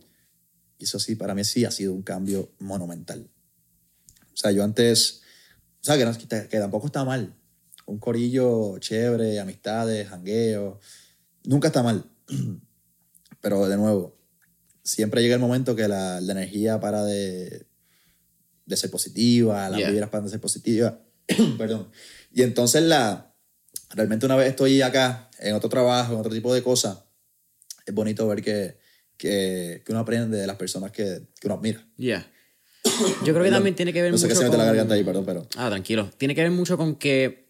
Y 0.78 0.84
eso 0.84 0.98
sí, 0.98 1.14
para 1.14 1.34
mí 1.34 1.44
sí 1.44 1.64
ha 1.64 1.70
sido 1.70 1.92
un 1.92 2.02
cambio 2.02 2.52
monumental. 2.58 3.28
O 4.32 4.36
sea, 4.36 4.50
yo 4.50 4.64
antes, 4.64 5.22
o 5.82 5.84
sea, 5.84 5.98
que, 5.98 6.48
que 6.48 6.58
tampoco 6.58 6.86
está 6.86 7.04
mal. 7.04 7.34
Un 7.84 7.98
corillo 7.98 8.78
chévere, 8.78 9.40
amistades, 9.40 10.08
jangueo, 10.08 10.78
nunca 11.44 11.68
está 11.68 11.82
mal. 11.82 12.04
Pero 13.40 13.66
de 13.68 13.76
nuevo, 13.76 14.16
siempre 14.82 15.22
llega 15.22 15.34
el 15.34 15.40
momento 15.40 15.74
que 15.76 15.88
la, 15.88 16.20
la 16.20 16.32
energía 16.32 16.80
para 16.80 17.04
de, 17.04 17.66
de 18.66 18.76
ser 18.76 18.90
positiva, 18.90 19.68
las 19.68 19.78
Yeah. 19.78 19.90
vibras 19.90 20.10
paran 20.10 20.24
de 20.26 20.30
ser 20.30 20.40
positivas. 20.40 20.94
Perdón. 21.58 21.88
Y 22.32 22.42
entonces 22.42 22.82
la, 22.82 23.34
realmente 23.90 24.26
una 24.26 24.36
vez 24.36 24.48
estoy 24.48 24.82
acá, 24.82 25.30
en 25.38 25.54
otro 25.54 25.68
trabajo, 25.68 26.14
en 26.14 26.20
otro 26.20 26.32
tipo 26.32 26.52
de 26.54 26.62
cosas, 26.62 26.98
es 27.86 27.94
bonito 27.94 28.26
ver 28.28 28.42
que, 28.42 28.78
que, 29.16 29.82
que 29.84 29.92
uno 29.92 30.00
aprende 30.00 30.36
de 30.36 30.46
las 30.46 30.56
personas 30.56 30.90
que, 30.92 31.22
que 31.40 31.46
uno 31.46 31.56
admira. 31.56 31.86
Yeah. 31.96 32.30
Yo 33.24 33.32
creo 33.32 33.44
que 33.44 33.50
también 33.50 33.74
tiene 33.76 33.92
que 33.92 34.02
ver 34.02 34.10
No 34.12 34.18
sé 34.18 34.26
mucho 34.26 34.34
qué 34.34 34.38
se 34.38 34.44
mete 34.44 34.56
con... 34.56 34.58
la 34.58 34.64
garganta 34.66 34.94
ahí, 34.94 35.04
perdón, 35.04 35.24
pero... 35.24 35.46
Ah, 35.56 35.68
tranquilo. 35.68 36.10
Tiene 36.18 36.34
que 36.34 36.42
ver 36.42 36.50
mucho 36.50 36.76
con 36.76 36.96
que 36.96 37.42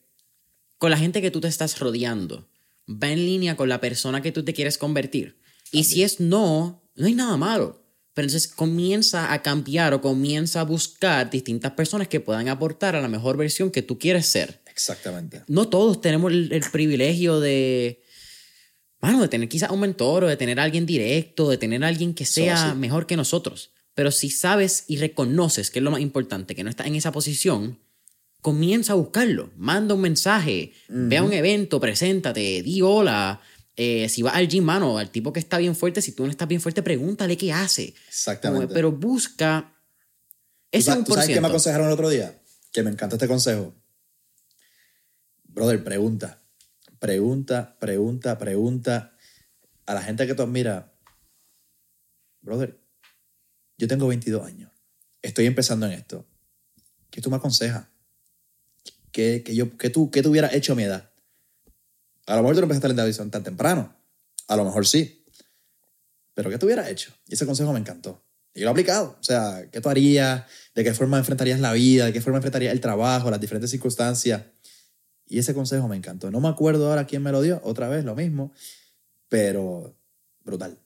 con 0.78 0.90
la 0.90 0.98
gente 0.98 1.22
que 1.22 1.30
tú 1.30 1.40
te 1.40 1.48
estás 1.48 1.78
rodeando 1.78 2.48
va 2.88 3.08
en 3.08 3.24
línea 3.24 3.56
con 3.56 3.68
la 3.68 3.80
persona 3.80 4.20
que 4.20 4.32
tú 4.32 4.44
te 4.44 4.52
quieres 4.52 4.78
convertir. 4.78 5.40
Y 5.70 5.84
si 5.84 6.02
es 6.02 6.18
no, 6.20 6.81
no 6.94 7.06
hay 7.06 7.14
nada 7.14 7.36
malo. 7.36 7.80
Pero 8.14 8.26
entonces 8.26 8.52
comienza 8.52 9.32
a 9.32 9.40
cambiar 9.40 9.94
o 9.94 10.02
comienza 10.02 10.60
a 10.60 10.64
buscar 10.64 11.30
distintas 11.30 11.72
personas 11.72 12.08
que 12.08 12.20
puedan 12.20 12.48
aportar 12.48 12.94
a 12.94 13.00
la 13.00 13.08
mejor 13.08 13.38
versión 13.38 13.70
que 13.70 13.80
tú 13.80 13.98
quieres 13.98 14.26
ser. 14.26 14.60
Exactamente. 14.66 15.42
No 15.48 15.68
todos 15.68 16.02
tenemos 16.02 16.30
el, 16.30 16.52
el 16.52 16.62
privilegio 16.70 17.40
de, 17.40 18.02
bueno, 19.00 19.20
de 19.20 19.28
tener 19.28 19.48
quizás 19.48 19.70
un 19.70 19.80
mentor 19.80 20.24
o 20.24 20.28
de 20.28 20.36
tener 20.36 20.60
a 20.60 20.62
alguien 20.62 20.86
directo, 20.86 21.48
de 21.48 21.58
tener 21.58 21.82
a 21.84 21.88
alguien 21.88 22.14
que 22.14 22.24
sea 22.24 22.74
mejor 22.74 23.06
que 23.06 23.16
nosotros. 23.16 23.70
Pero 23.94 24.10
si 24.10 24.30
sabes 24.30 24.84
y 24.88 24.96
reconoces, 24.98 25.70
que 25.70 25.80
es 25.80 25.82
lo 25.82 25.90
más 25.90 26.00
importante, 26.00 26.54
que 26.54 26.64
no 26.64 26.70
estás 26.70 26.86
en 26.86 26.94
esa 26.94 27.12
posición, 27.12 27.78
comienza 28.40 28.92
a 28.92 28.96
buscarlo. 28.96 29.50
Manda 29.56 29.94
un 29.94 30.02
mensaje, 30.02 30.72
ve 30.88 31.16
a 31.16 31.22
un 31.22 31.32
evento, 31.32 31.80
preséntate, 31.80 32.62
di 32.62 32.80
hola. 32.80 33.40
Eh, 33.76 34.08
si 34.08 34.22
vas 34.22 34.34
al 34.34 34.48
gym, 34.48 34.64
mano, 34.64 34.98
al 34.98 35.10
tipo 35.10 35.32
que 35.32 35.40
está 35.40 35.56
bien 35.58 35.74
fuerte, 35.74 36.02
si 36.02 36.12
tú 36.12 36.24
no 36.24 36.30
estás 36.30 36.46
bien 36.48 36.60
fuerte, 36.60 36.82
pregúntale 36.82 37.36
qué 37.36 37.52
hace. 37.52 37.94
Exactamente. 38.08 38.66
Como- 38.66 38.74
pero 38.74 38.92
busca 38.92 39.72
¿Tú 40.70 40.78
ese 40.78 40.90
sa- 40.90 40.96
1%. 40.98 41.04
¿Tú 41.04 41.14
sabes 41.14 41.28
qué 41.34 41.40
me 41.40 41.48
aconsejaron 41.48 41.86
el 41.86 41.92
otro 41.92 42.08
día? 42.10 42.38
Que 42.72 42.82
me 42.82 42.90
encanta 42.90 43.16
este 43.16 43.28
consejo. 43.28 43.74
Brother, 45.44 45.82
pregunta. 45.84 46.42
Pregunta, 46.98 47.76
pregunta, 47.78 48.38
pregunta. 48.38 49.16
A 49.86 49.94
la 49.94 50.02
gente 50.02 50.26
que 50.26 50.34
tú 50.34 50.42
admiras. 50.42 50.84
Brother, 52.40 52.78
yo 53.78 53.88
tengo 53.88 54.06
22 54.08 54.46
años. 54.46 54.70
Estoy 55.20 55.46
empezando 55.46 55.86
en 55.86 55.92
esto. 55.92 56.26
¿Qué 57.10 57.20
tú 57.20 57.30
me 57.30 57.36
aconsejas? 57.36 57.86
¿Qué, 59.12 59.42
qué 59.44 59.54
yo, 59.54 59.76
qué 59.76 59.90
tú, 59.90 60.10
¿Qué 60.10 60.22
tú 60.22 60.30
hubieras 60.30 60.54
hecho 60.54 60.72
a 60.72 60.76
mi 60.76 60.84
edad? 60.84 61.11
A 62.32 62.36
lo 62.36 62.42
mejor 62.42 62.54
tú 62.54 62.60
no 62.60 62.64
empezaste 62.64 62.88
la 62.88 62.94
televisión 62.94 63.30
tan 63.30 63.42
temprano. 63.42 63.94
A 64.48 64.56
lo 64.56 64.64
mejor 64.64 64.86
sí. 64.86 65.22
Pero 66.32 66.48
¿qué 66.48 66.56
tú 66.56 66.64
hubieras 66.64 66.88
hecho? 66.88 67.12
Y 67.28 67.34
ese 67.34 67.44
consejo 67.44 67.74
me 67.74 67.78
encantó. 67.78 68.24
Y 68.54 68.60
lo 68.60 68.68
he 68.68 68.70
aplicado. 68.70 69.18
O 69.20 69.22
sea, 69.22 69.66
¿qué 69.70 69.82
tú 69.82 69.90
harías? 69.90 70.44
¿De 70.74 70.82
qué 70.82 70.94
forma 70.94 71.18
enfrentarías 71.18 71.60
la 71.60 71.74
vida? 71.74 72.06
¿De 72.06 72.12
qué 72.14 72.22
forma 72.22 72.38
enfrentarías 72.38 72.72
el 72.72 72.80
trabajo? 72.80 73.30
Las 73.30 73.38
diferentes 73.40 73.70
circunstancias. 73.70 74.42
Y 75.26 75.38
ese 75.38 75.52
consejo 75.52 75.88
me 75.88 75.96
encantó. 75.96 76.30
No 76.30 76.40
me 76.40 76.48
acuerdo 76.48 76.88
ahora 76.88 77.06
quién 77.06 77.22
me 77.22 77.32
lo 77.32 77.42
dio. 77.42 77.60
Otra 77.64 77.88
vez 77.90 78.02
lo 78.02 78.14
mismo. 78.14 78.54
Pero 79.28 79.94
brutal. 80.42 80.78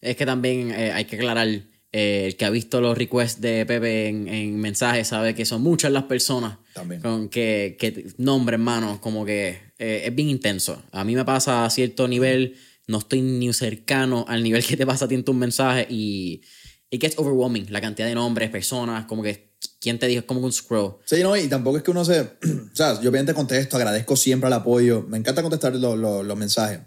Es 0.00 0.16
que 0.16 0.24
también 0.24 0.70
eh, 0.70 0.92
hay 0.92 1.04
que 1.04 1.16
aclarar, 1.16 1.48
eh, 1.48 1.66
el 1.92 2.36
que 2.36 2.46
ha 2.46 2.50
visto 2.50 2.80
los 2.80 2.96
requests 2.96 3.42
de 3.42 3.66
Pepe 3.66 4.08
en, 4.08 4.26
en 4.28 4.58
mensajes 4.58 5.08
sabe 5.08 5.34
que 5.34 5.44
son 5.44 5.60
muchas 5.62 5.92
las 5.92 6.04
personas 6.04 6.58
También. 6.72 7.02
con 7.02 7.28
que, 7.28 7.76
que 7.78 8.06
nombre, 8.16 8.54
hermano, 8.54 9.00
como 9.02 9.26
que 9.26 9.67
eh, 9.78 10.02
es 10.06 10.14
bien 10.14 10.28
intenso. 10.28 10.82
A 10.92 11.04
mí 11.04 11.14
me 11.14 11.24
pasa 11.24 11.64
a 11.64 11.70
cierto 11.70 12.08
nivel, 12.08 12.56
no 12.86 12.98
estoy 12.98 13.20
ni 13.22 13.52
cercano 13.52 14.24
al 14.28 14.42
nivel 14.42 14.64
que 14.64 14.76
te 14.76 14.86
pasa 14.86 15.04
a 15.04 15.08
ti 15.08 15.14
en 15.14 15.24
tus 15.24 15.34
mensajes 15.34 15.86
y 15.90 16.42
it 16.90 17.00
gets 17.00 17.18
overwhelming, 17.18 17.66
la 17.70 17.80
cantidad 17.80 18.08
de 18.08 18.14
nombres, 18.14 18.48
personas, 18.50 19.04
como 19.06 19.22
que, 19.22 19.52
¿quién 19.80 19.98
te 19.98 20.06
dijo? 20.06 20.20
Es 20.20 20.26
como 20.26 20.40
un 20.40 20.52
scroll. 20.52 20.96
Sí, 21.04 21.22
no, 21.22 21.36
y 21.36 21.46
tampoco 21.48 21.76
es 21.76 21.82
que 21.82 21.90
uno 21.90 22.04
se... 22.04 22.20
o 22.72 22.74
sea, 22.74 22.94
yo 23.00 23.10
obviamente 23.10 23.34
contesto, 23.34 23.76
agradezco 23.76 24.16
siempre 24.16 24.46
el 24.48 24.54
apoyo. 24.54 25.04
Me 25.08 25.18
encanta 25.18 25.42
contestar 25.42 25.74
lo- 25.76 25.96
lo- 25.96 26.22
los 26.22 26.36
mensajes. 26.38 26.80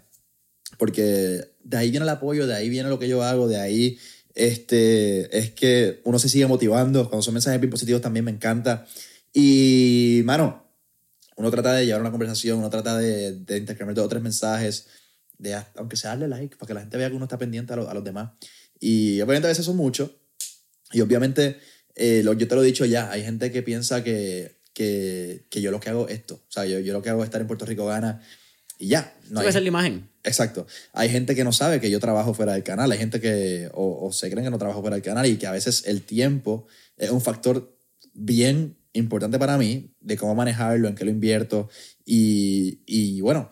Porque 0.78 1.52
de 1.62 1.76
ahí 1.76 1.90
viene 1.90 2.04
el 2.04 2.08
apoyo, 2.10 2.46
de 2.46 2.54
ahí 2.54 2.68
viene 2.68 2.88
lo 2.88 2.98
que 2.98 3.08
yo 3.08 3.22
hago, 3.22 3.46
de 3.46 3.58
ahí 3.60 3.98
este, 4.34 5.36
es 5.38 5.50
que 5.52 6.00
uno 6.04 6.18
se 6.18 6.28
sigue 6.28 6.46
motivando. 6.46 7.08
Cuando 7.08 7.22
son 7.22 7.34
mensajes 7.34 7.60
bien 7.60 7.70
positivos 7.70 8.00
también 8.02 8.24
me 8.24 8.30
encanta. 8.30 8.86
Y, 9.32 10.22
mano, 10.24 10.71
uno 11.42 11.50
trata 11.50 11.74
de 11.74 11.84
llevar 11.86 12.00
una 12.00 12.10
conversación, 12.10 12.58
uno 12.58 12.70
trata 12.70 12.96
de, 12.98 13.32
de 13.32 13.58
intercambiar 13.58 13.94
dos 13.96 14.06
o 14.06 14.08
tres 14.08 14.22
mensajes, 14.22 14.86
de, 15.38 15.54
hasta- 15.54 15.80
aunque 15.80 15.96
sea 15.96 16.10
darle 16.10 16.28
like, 16.28 16.56
para 16.56 16.68
que 16.68 16.74
la 16.74 16.80
gente 16.80 16.96
vea 16.96 17.10
que 17.10 17.16
uno 17.16 17.24
está 17.24 17.36
pendiente 17.36 17.72
a, 17.72 17.76
lo- 17.76 17.90
a 17.90 17.94
los 17.94 18.04
demás. 18.04 18.30
Y 18.80 19.20
obviamente 19.20 19.48
a 19.48 19.50
veces 19.50 19.64
son 19.66 19.76
muchos. 19.76 20.10
Y 20.92 21.00
obviamente, 21.00 21.58
eh, 21.94 22.22
lo- 22.24 22.32
yo 22.34 22.46
te 22.48 22.54
lo 22.54 22.62
he 22.62 22.66
dicho 22.66 22.84
ya, 22.84 23.10
hay 23.10 23.22
gente 23.24 23.50
que 23.50 23.62
piensa 23.62 24.04
que, 24.04 24.60
que, 24.72 25.46
que 25.50 25.60
yo 25.60 25.70
lo 25.70 25.80
que 25.80 25.90
hago 25.90 26.08
es 26.08 26.14
esto. 26.20 26.34
O 26.34 26.50
sea, 26.52 26.64
yo, 26.64 26.78
yo 26.78 26.92
lo 26.92 27.02
que 27.02 27.10
hago 27.10 27.22
es 27.22 27.26
estar 27.26 27.40
en 27.40 27.46
Puerto 27.48 27.64
Rico 27.66 27.86
gana 27.86 28.20
y 28.78 28.88
ya. 28.88 29.14
No 29.30 29.40
ser 29.52 29.62
la 29.62 29.68
imagen. 29.68 30.08
Exacto. 30.24 30.66
Hay 30.92 31.08
gente 31.08 31.34
que 31.34 31.42
no 31.44 31.52
sabe 31.52 31.80
que 31.80 31.90
yo 31.90 31.98
trabajo 31.98 32.34
fuera 32.34 32.52
del 32.52 32.62
canal, 32.62 32.90
hay 32.92 32.98
gente 32.98 33.20
que 33.20 33.68
o, 33.74 34.06
o 34.06 34.12
se 34.12 34.30
creen 34.30 34.44
que 34.44 34.50
no 34.50 34.58
trabajo 34.58 34.80
fuera 34.80 34.94
del 34.96 35.02
canal 35.04 35.26
y 35.26 35.36
que 35.38 35.46
a 35.48 35.52
veces 35.52 35.84
el 35.86 36.02
tiempo 36.02 36.66
es 36.96 37.10
un 37.10 37.20
factor 37.20 37.76
bien 38.14 38.76
importante 38.92 39.38
para 39.38 39.56
mí 39.58 39.94
de 40.00 40.16
cómo 40.16 40.34
manejarlo, 40.34 40.88
en 40.88 40.94
qué 40.94 41.04
lo 41.04 41.10
invierto 41.10 41.68
y, 42.04 42.80
y 42.86 43.20
bueno, 43.20 43.50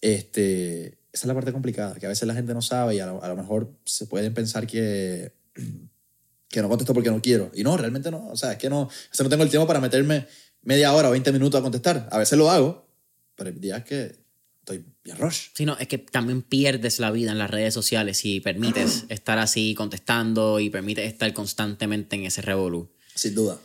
este, 0.00 0.98
esa 1.12 1.24
es 1.24 1.26
la 1.26 1.34
parte 1.34 1.52
complicada, 1.52 1.94
que 1.96 2.06
a 2.06 2.08
veces 2.08 2.26
la 2.28 2.34
gente 2.34 2.54
no 2.54 2.62
sabe 2.62 2.96
y 2.96 3.00
a 3.00 3.06
lo, 3.06 3.22
a 3.22 3.28
lo 3.28 3.36
mejor 3.36 3.72
se 3.84 4.06
pueden 4.06 4.32
pensar 4.34 4.66
que, 4.66 5.32
que 6.48 6.62
no 6.62 6.68
contesto 6.68 6.94
porque 6.94 7.10
no 7.10 7.20
quiero. 7.20 7.50
Y 7.54 7.62
no, 7.62 7.76
realmente 7.76 8.10
no. 8.10 8.28
O 8.28 8.36
sea, 8.36 8.52
es 8.52 8.58
que 8.58 8.70
no, 8.70 8.82
o 8.82 8.90
sea, 9.10 9.24
no 9.24 9.30
tengo 9.30 9.42
el 9.42 9.50
tiempo 9.50 9.66
para 9.66 9.80
meterme 9.80 10.26
media 10.62 10.92
hora 10.92 11.08
o 11.08 11.12
20 11.12 11.32
minutos 11.32 11.58
a 11.58 11.62
contestar. 11.62 12.08
A 12.10 12.18
veces 12.18 12.38
lo 12.38 12.50
hago, 12.50 12.88
pero 13.34 13.50
hay 13.50 13.56
días 13.56 13.84
que 13.84 14.16
estoy 14.60 14.84
bien 15.02 15.16
rush. 15.16 15.48
Sí, 15.54 15.64
no, 15.64 15.76
es 15.78 15.88
que 15.88 15.98
también 15.98 16.42
pierdes 16.42 16.98
la 16.98 17.10
vida 17.10 17.32
en 17.32 17.38
las 17.38 17.50
redes 17.50 17.74
sociales 17.74 18.18
si 18.18 18.40
permites 18.40 19.04
estar 19.08 19.38
así 19.38 19.74
contestando 19.74 20.60
y 20.60 20.70
permites 20.70 21.06
estar 21.06 21.32
constantemente 21.32 22.16
en 22.16 22.24
ese 22.24 22.42
revolú. 22.42 22.90
Sin 23.14 23.34
duda. 23.34 23.58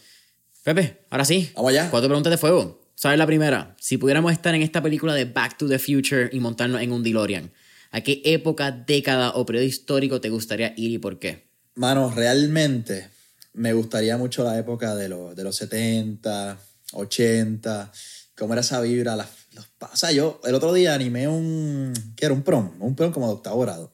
Pepe, 0.63 1.05
ahora 1.09 1.25
sí. 1.25 1.51
Vamos 1.55 1.71
allá. 1.71 1.89
Cuatro 1.91 2.07
preguntas 2.07 2.31
de 2.31 2.37
fuego. 2.37 2.79
¿Sabes 2.95 3.17
la 3.17 3.25
primera? 3.25 3.75
Si 3.79 3.97
pudiéramos 3.97 4.31
estar 4.31 4.55
en 4.55 4.61
esta 4.61 4.81
película 4.81 5.13
de 5.13 5.25
Back 5.25 5.57
to 5.57 5.67
the 5.67 5.77
Future 5.77 6.29
y 6.31 6.39
montarnos 6.39 6.81
en 6.81 6.93
un 6.93 7.03
DeLorean, 7.03 7.51
¿a 7.91 7.99
qué 7.99 8.21
época, 8.23 8.71
década 8.71 9.31
o 9.31 9.45
periodo 9.45 9.65
histórico 9.65 10.21
te 10.21 10.29
gustaría 10.29 10.73
ir 10.77 10.91
y 10.91 10.99
por 10.99 11.19
qué? 11.19 11.47
Mano, 11.75 12.13
realmente 12.15 13.09
me 13.51 13.73
gustaría 13.73 14.15
mucho 14.17 14.45
la 14.45 14.57
época 14.57 14.95
de, 14.95 15.09
los 15.09 15.35
de 15.35 15.43
los 15.43 15.53
70, 15.57 16.57
80, 16.93 17.91
cómo 18.37 18.53
era 18.53 18.61
esa 18.61 18.79
vibra. 18.79 19.17
Las, 19.17 19.27
los, 19.53 19.65
o 19.81 19.97
sea, 19.97 20.13
yo 20.13 20.39
el 20.45 20.55
otro 20.55 20.71
día 20.71 20.93
animé 20.93 21.27
un, 21.27 21.93
¿qué 22.15 22.27
era? 22.27 22.33
Un 22.33 22.43
prom, 22.43 22.71
un 22.79 22.95
prom 22.95 23.11
como 23.11 23.27
de 23.27 23.33
octavo 23.33 23.59
grado. 23.59 23.93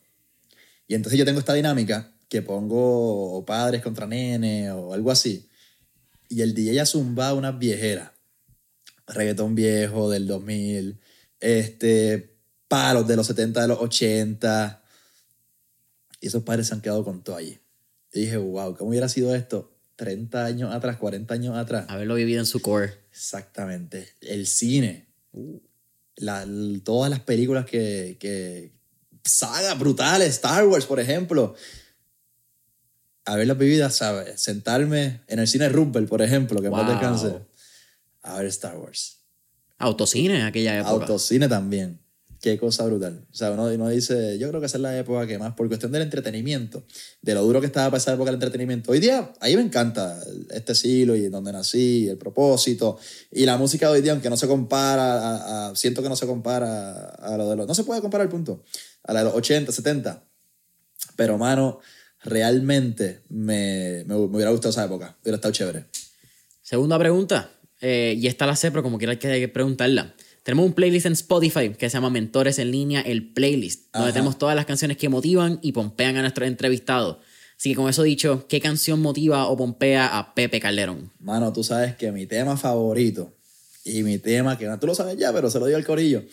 Y 0.88 0.94
entonces 0.94 1.18
yo 1.18 1.26
tengo 1.26 1.40
esta 1.40 1.56
dinámica 1.56 2.12
que 2.28 2.44
pongo 2.44 3.38
o 3.38 3.44
padres 3.44 3.82
contra 3.82 4.06
nene 4.06 4.72
o 4.72 4.94
algo 4.94 5.10
así. 5.10 5.49
Y 6.30 6.42
el 6.42 6.54
DJ 6.54 6.76
ya 6.76 6.86
zumba 6.86 7.34
unas 7.34 7.58
viejeras. 7.60 8.12
Reggaetón 9.08 9.56
viejo 9.56 10.10
del 10.10 10.28
2000, 10.28 11.00
este, 11.40 12.38
palos 12.68 13.08
de 13.08 13.16
los 13.16 13.26
70, 13.28 13.62
de 13.64 13.68
los 13.68 13.80
80. 13.80 14.84
Y 16.22 16.28
esos 16.28 16.44
padres 16.44 16.68
se 16.68 16.76
han 16.76 16.82
quedado 16.82 17.04
con 17.04 17.24
todo 17.24 17.36
allí. 17.36 17.58
Y 18.14 18.22
dije, 18.22 18.38
wow, 18.38 18.76
¿cómo 18.76 18.92
hubiera 18.92 19.10
sido 19.10 19.34
esto 19.36 19.76
30 19.96 20.46
años 20.46 20.74
atrás, 20.74 20.98
40 20.98 21.34
años 21.34 21.58
atrás? 21.58 21.86
Haberlo 21.90 22.16
vivido 22.16 22.40
en 22.40 22.46
su 22.46 22.62
core. 22.62 22.94
Exactamente. 23.12 24.10
El 24.22 24.46
cine. 24.46 25.08
La- 26.16 26.44
l- 26.44 26.80
todas 26.82 27.10
las 27.10 27.22
películas 27.22 27.66
que, 27.66 28.18
que... 28.20 28.72
Sagas 29.24 29.78
brutales. 29.78 30.30
Star 30.30 30.68
Wars, 30.68 30.86
por 30.86 31.00
ejemplo. 31.00 31.56
Haberlas 33.34 33.58
vivido, 33.58 33.90
¿sabes? 33.90 34.42
Sentarme 34.42 35.22
en 35.28 35.40
el 35.40 35.48
cine 35.48 35.70
Rumble, 35.70 36.08
por 36.08 36.22
ejemplo, 36.22 36.62
que 36.62 36.70
Wow. 36.70 36.86
descanse. 36.88 37.34
A 38.24 38.38
ver 38.38 38.46
Star 38.48 38.78
Wars. 38.78 39.18
Autocine 39.78 40.36
en 40.40 40.42
aquella 40.46 40.76
época. 40.80 40.92
Autocine 40.92 41.48
también. 41.48 42.00
Qué 42.42 42.58
cosa 42.58 42.86
brutal. 42.86 43.26
O 43.32 43.36
sea, 43.36 43.52
uno, 43.52 43.66
uno 43.66 43.90
dice, 43.90 44.38
yo 44.40 44.48
creo 44.48 44.62
que 44.62 44.68
esa 44.68 44.78
es 44.78 44.82
la 44.82 44.98
época 44.98 45.28
que 45.28 45.38
más, 45.38 45.54
por 45.56 45.68
cuestión 45.68 45.92
del 45.92 46.04
entretenimiento, 46.04 46.86
de 47.22 47.34
lo 47.34 47.42
duro 47.44 47.60
que 47.60 47.68
estaba 47.68 47.88
para 47.90 47.98
esa 47.98 48.14
época 48.14 48.30
el 48.30 48.36
entretenimiento. 48.36 48.92
Hoy 48.94 49.00
día, 49.02 49.34
ahí 49.42 49.58
me 49.58 49.62
encanta 49.62 50.18
este 50.52 50.74
siglo 50.74 51.16
y 51.16 51.28
donde 51.28 51.52
nací, 51.52 52.08
el 52.08 52.18
propósito. 52.18 52.98
Y 53.30 53.46
la 53.46 53.58
música 53.58 53.88
de 53.88 53.94
hoy 53.96 54.02
día, 54.02 54.14
aunque 54.14 54.30
no 54.30 54.38
se 54.38 54.48
compara, 54.48 55.14
a- 55.20 55.68
a- 55.70 55.76
siento 55.76 56.02
que 56.02 56.08
no 56.08 56.16
se 56.16 56.26
compara 56.28 57.10
a 57.10 57.36
lo 57.36 57.50
de 57.50 57.58
los... 57.58 57.68
No 57.68 57.76
se 57.76 57.84
puede 57.84 58.00
comparar, 58.02 58.30
punto. 58.30 58.64
A 59.04 59.12
la 59.14 59.20
de 59.20 59.26
los 59.26 59.36
80, 59.36 59.74
70. 59.74 60.24
Pero, 61.18 61.38
mano, 61.38 61.80
realmente 62.24 63.22
me, 63.30 64.04
me, 64.06 64.16
me 64.16 64.16
hubiera 64.16 64.52
gustado 64.52 64.72
esa 64.72 64.86
época. 64.86 65.18
Hubiera 65.22 65.36
estado 65.36 65.54
chévere. 65.54 65.86
Segunda 66.62 67.00
pregunta, 67.00 67.52
eh, 67.82 68.16
y 68.18 68.28
esta 68.28 68.46
la 68.46 68.56
sé, 68.56 68.72
pero 68.72 68.84
como 68.84 68.98
quiera 68.98 69.12
hay 69.14 69.18
que 69.18 69.48
preguntarla. 69.48 70.14
Tenemos 70.44 70.66
un 70.66 70.74
playlist 70.74 71.06
en 71.06 71.14
Spotify 71.14 71.70
que 71.70 71.90
se 71.90 71.98
llama 71.98 72.10
Mentores 72.10 72.60
en 72.60 72.72
línea, 72.72 73.02
el 73.02 73.32
playlist, 73.32 73.94
donde 73.94 74.12
tenemos 74.12 74.38
todas 74.38 74.56
las 74.56 74.66
canciones 74.66 74.98
que 74.98 75.10
motivan 75.10 75.60
y 75.62 75.74
pompean 75.74 76.18
a 76.18 76.22
nuestros 76.22 76.48
entrevistados. 76.48 77.18
Así 77.58 77.72
que 77.72 77.76
con 77.76 77.90
eso 77.90 78.04
dicho, 78.04 78.48
¿qué 78.48 78.62
canción 78.62 79.02
motiva 79.02 79.48
o 79.48 79.58
pompea 79.58 80.18
a 80.18 80.34
Pepe 80.34 80.60
Calderón? 80.60 81.12
Mano, 81.20 81.52
tú 81.52 81.64
sabes 81.64 81.96
que 81.96 82.12
mi 82.12 82.26
tema 82.26 82.56
favorito 82.56 83.36
y 83.84 84.02
mi 84.04 84.18
tema 84.18 84.58
que 84.58 84.68
tú 84.80 84.88
lo 84.88 84.96
sabes 84.96 85.18
ya, 85.18 85.34
pero 85.34 85.52
se 85.52 85.60
lo 85.60 85.66
digo 85.66 85.78
al 85.78 85.86
corillo. 85.86 86.24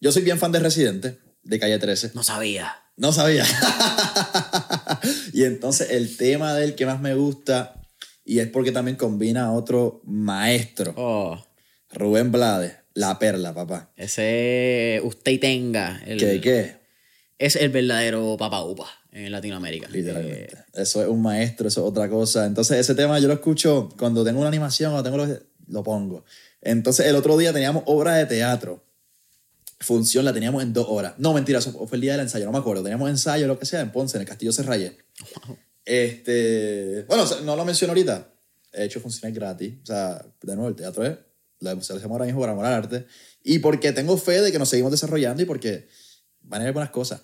Yo 0.00 0.12
soy 0.12 0.22
bien 0.22 0.38
fan 0.38 0.52
de 0.52 0.60
Residente, 0.60 1.18
de 1.42 1.58
Calle 1.58 1.78
13. 1.78 2.12
No 2.14 2.22
sabía. 2.22 2.85
No 2.96 3.12
sabía. 3.12 3.44
y 5.32 5.44
entonces 5.44 5.90
el 5.90 6.16
tema 6.16 6.54
del 6.54 6.74
que 6.74 6.86
más 6.86 7.00
me 7.00 7.14
gusta, 7.14 7.80
y 8.24 8.38
es 8.40 8.48
porque 8.48 8.72
también 8.72 8.96
combina 8.96 9.46
a 9.46 9.52
otro 9.52 10.00
maestro, 10.04 10.94
Oh, 10.96 11.44
Rubén 11.92 12.32
Blades, 12.32 12.72
La 12.94 13.18
Perla, 13.18 13.54
papá. 13.54 13.90
ese 13.96 15.00
usted 15.04 15.32
y 15.32 15.38
tenga. 15.38 16.00
El, 16.06 16.18
¿Qué, 16.18 16.40
qué? 16.40 16.76
Es 17.38 17.56
el 17.56 17.68
verdadero 17.68 18.36
Papa 18.38 18.64
Upa 18.64 18.88
en 19.12 19.30
Latinoamérica. 19.30 19.88
Literalmente. 19.90 20.54
Eh, 20.56 20.64
Eso 20.74 21.02
es 21.02 21.08
un 21.08 21.20
maestro, 21.22 21.68
eso 21.68 21.82
es 21.84 21.90
otra 21.90 22.08
cosa. 22.08 22.46
Entonces, 22.46 22.78
ese 22.78 22.94
tema 22.94 23.18
yo 23.18 23.28
lo 23.28 23.34
escucho 23.34 23.90
cuando 23.98 24.24
tengo 24.24 24.38
una 24.40 24.48
animación 24.48 24.94
o 24.94 25.02
tengo 25.02 25.18
lo, 25.18 25.28
lo 25.68 25.82
pongo. 25.82 26.24
Entonces, 26.62 27.06
el 27.06 27.16
otro 27.16 27.36
día 27.36 27.52
teníamos 27.52 27.82
obra 27.86 28.14
de 28.14 28.24
teatro. 28.26 28.82
Función 29.78 30.24
la 30.24 30.32
teníamos 30.32 30.62
en 30.62 30.72
dos 30.72 30.86
horas. 30.88 31.14
No, 31.18 31.34
mentira, 31.34 31.58
eso 31.58 31.72
fue 31.86 31.96
el 31.96 32.00
día 32.00 32.12
del 32.12 32.22
ensayo, 32.22 32.46
no 32.46 32.52
me 32.52 32.58
acuerdo. 32.58 32.82
Teníamos 32.82 33.10
ensayo, 33.10 33.46
lo 33.46 33.58
que 33.58 33.66
sea, 33.66 33.80
en 33.80 33.92
Ponce, 33.92 34.16
en 34.16 34.22
el 34.22 34.28
Castillo 34.28 34.52
Serrayé. 34.52 34.96
Este, 35.84 37.04
bueno, 37.06 37.24
no 37.44 37.56
lo 37.56 37.64
menciono 37.64 37.92
ahorita. 37.92 38.32
He 38.72 38.84
hecho 38.84 39.00
funciones 39.00 39.34
gratis. 39.34 39.74
O 39.82 39.86
sea, 39.86 40.24
de 40.42 40.54
nuevo, 40.54 40.68
el 40.68 40.76
teatro 40.76 41.04
es, 41.04 41.16
lo 41.60 41.70
hacemos 41.70 42.04
ahora 42.04 42.24
mismo 42.24 42.40
por 42.40 42.48
amor 42.48 42.64
al 42.64 42.74
arte. 42.74 43.06
Y 43.42 43.58
porque 43.58 43.92
tengo 43.92 44.16
fe 44.16 44.40
de 44.40 44.50
que 44.50 44.58
nos 44.58 44.68
seguimos 44.68 44.92
desarrollando 44.92 45.42
y 45.42 45.46
porque 45.46 45.88
van 46.40 46.60
a 46.60 46.64
haber 46.64 46.74
buenas 46.74 46.90
cosas. 46.90 47.22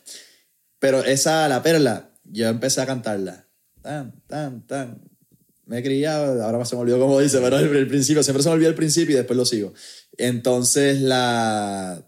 Pero 0.79 1.03
esa, 1.05 1.49
la 1.49 1.63
perla, 1.63 2.11
yo 2.25 2.49
empecé 2.49 2.81
a 2.81 2.87
cantarla. 2.87 3.49
Tan, 3.81 4.21
tan, 4.27 4.67
tan. 4.67 5.01
Me 5.65 5.79
he 5.79 5.83
criado, 5.83 6.45
ahora 6.45 6.65
se 6.65 6.77
me 6.77 6.83
olvidó 6.83 6.99
cómo 6.99 7.19
dice, 7.19 7.39
pero 7.41 7.59
el, 7.59 7.75
el 7.75 7.89
principio, 7.89 8.23
siempre 8.23 8.43
se 8.43 8.49
me 8.49 8.55
olvida 8.57 8.69
el 8.69 8.75
principio 8.75 9.15
y 9.15 9.17
después 9.17 9.37
lo 9.37 9.45
sigo. 9.45 9.73
Entonces 10.19 11.01
la... 11.01 12.07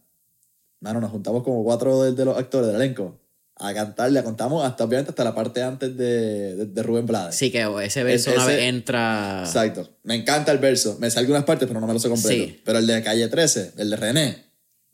Mano, 0.85 1.01
nos 1.01 1.11
juntamos 1.11 1.43
como 1.43 1.65
cuatro 1.65 2.02
de, 2.02 2.12
de 2.12 2.24
los 2.27 2.36
actores 2.36 2.66
del 2.66 2.77
elenco 2.77 3.19
a 3.56 3.73
cantarle, 3.73 4.23
contamos 4.23 4.65
hasta 4.66 4.85
obviamente 4.85 5.11
hasta 5.12 5.24
la 5.24 5.35
parte 5.35 5.62
antes 5.62 5.97
de, 5.97 6.56
de, 6.56 6.66
de 6.66 6.82
Rubén 6.82 7.06
Blades. 7.06 7.35
sí, 7.36 7.51
que 7.51 7.62
ese 7.82 8.02
verso 8.05 8.31
Ese- 8.31 8.36
una 8.39 8.47
vez 8.47 8.62
entra. 8.65 9.43
Exacto. 9.47 9.89
Me 10.02 10.15
encanta 10.16 10.52
el 10.52 10.59
verso. 10.59 10.97
Me 11.01 11.11
sé 11.11 11.20
algunas 11.20 11.44
partes, 11.44 11.66
pero 11.66 11.81
no 11.81 11.86
me 11.86 11.93
lo 11.94 11.98
sé 11.98 12.09
completo. 12.11 12.44
Sí. 12.44 12.61
Pero 12.65 12.78
el 12.81 12.86
de 12.86 13.02
Calle 13.02 13.27
13, 13.28 13.73
el 13.78 13.90
de 13.90 13.97
René, 13.97 14.44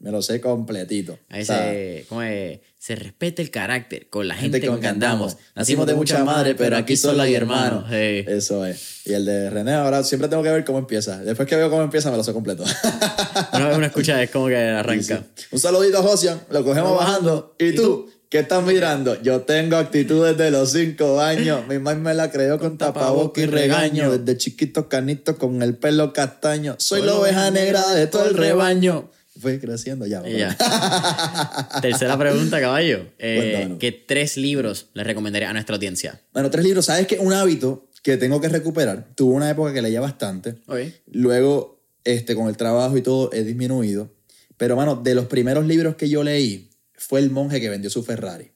me 0.01 0.11
lo 0.11 0.23
sé 0.23 0.41
completito. 0.41 1.19
Ahí 1.29 1.43
O 1.43 1.45
sea, 1.45 1.71
se, 1.71 2.07
¿cómo 2.09 2.23
es? 2.23 2.61
se 2.79 2.97
respeta 2.97 3.43
el 3.43 3.51
carácter 3.51 4.09
con 4.09 4.27
la 4.27 4.35
gente, 4.35 4.57
gente 4.57 4.67
con 4.67 4.77
con 4.77 4.83
que 4.83 4.89
andamos. 4.89 5.37
Nacimos 5.55 5.87
de 5.87 5.95
mucha 5.95 6.25
madre, 6.25 6.55
pero 6.55 6.79
aquí 6.79 6.97
son 6.97 7.19
los 7.19 7.29
hermanos. 7.29 7.85
Hey. 7.91 8.25
Eso 8.27 8.65
es. 8.65 9.07
Y 9.07 9.13
el 9.13 9.27
de 9.27 9.51
René, 9.51 9.75
ahora 9.75 10.03
siempre 10.03 10.29
tengo 10.29 10.43
que 10.43 10.51
ver 10.51 10.65
cómo 10.65 10.79
empieza. 10.79 11.19
Después 11.23 11.47
que 11.47 11.57
veo 11.57 11.69
cómo 11.69 11.83
empieza, 11.83 12.11
me 12.11 12.17
lo 12.17 12.25
sé 12.25 12.33
completo. 12.33 12.65
Una 13.53 13.69
vez 13.69 13.77
uno 13.77 13.87
escucha 13.87 14.23
es 14.23 14.31
como 14.31 14.49
que 14.49 14.57
arranca. 14.57 15.25
Sí. 15.37 15.45
Un 15.51 15.59
saludito 15.59 15.99
a 15.99 16.03
Josian, 16.03 16.41
lo 16.49 16.65
cogemos 16.65 16.97
bajando. 16.97 17.55
¿Y 17.59 17.75
tú? 17.75 18.11
¿Qué 18.31 18.39
estás 18.39 18.65
mirando? 18.65 19.21
Yo 19.21 19.41
tengo 19.41 19.77
actitudes 19.77 20.39
de 20.39 20.51
los 20.51 20.71
cinco 20.73 21.21
años. 21.21 21.67
Mi 21.69 21.79
mamá 21.79 22.01
me 22.01 22.15
la 22.15 22.31
creó 22.31 22.59
con 22.59 22.79
tapaboca 22.79 23.41
y 23.41 23.47
regaño. 23.47 24.17
Desde 24.17 24.39
chiquito 24.39 24.89
canito 24.89 25.37
con 25.37 25.63
el 25.63 25.77
pelo 25.77 26.13
castaño. 26.13 26.77
Soy 26.79 27.03
la 27.03 27.17
oveja 27.17 27.51
negra 27.51 27.87
de 27.93 28.07
todo 28.07 28.27
el 28.27 28.37
rebaño. 28.37 29.11
Fue 29.41 29.59
creciendo 29.59 30.07
ya. 30.07 30.23
Tercera 31.83 32.19
pregunta, 32.19 32.61
caballo. 32.61 33.07
Eh. 33.19 33.77
¿Qué 33.79 33.93
tres 33.93 34.37
libros 34.37 34.89
le 34.95 35.05
recomendaría 35.05 35.51
a 35.51 35.53
nuestra 35.53 35.77
audiencia? 35.77 36.21
Bueno, 36.33 36.51
tres 36.51 36.65
libros. 36.65 36.87
¿Sabes 36.87 37.07
qué? 37.07 37.19
Un 37.19 37.33
hábito 37.33 37.89
que 38.03 38.17
tengo 38.17 38.41
que 38.41 38.49
recuperar. 38.49 39.09
Tuve 39.15 39.35
una 39.35 39.51
época 39.51 39.73
que 39.73 39.83
leía 39.83 40.01
bastante. 40.01 40.57
Oye. 40.67 40.95
Luego, 41.07 41.83
este, 42.05 42.35
con 42.35 42.49
el 42.49 42.57
trabajo 42.57 42.97
y 42.97 43.03
todo, 43.03 43.33
he 43.33 43.45
disminuido. 43.45 44.13
Pero, 44.57 44.77
mano, 44.77 44.97
de 44.97 45.15
los 45.15 45.27
primeros 45.27 45.67
libros 45.67 45.97
que 45.97 46.09
yo 46.09 46.23
leí, 46.23 46.71
fue 46.95 47.21
El 47.21 47.31
monje 47.31 47.61
que 47.61 47.71
vendió 47.71 47.89
su 47.89 48.03
Ferrari. 48.03 48.53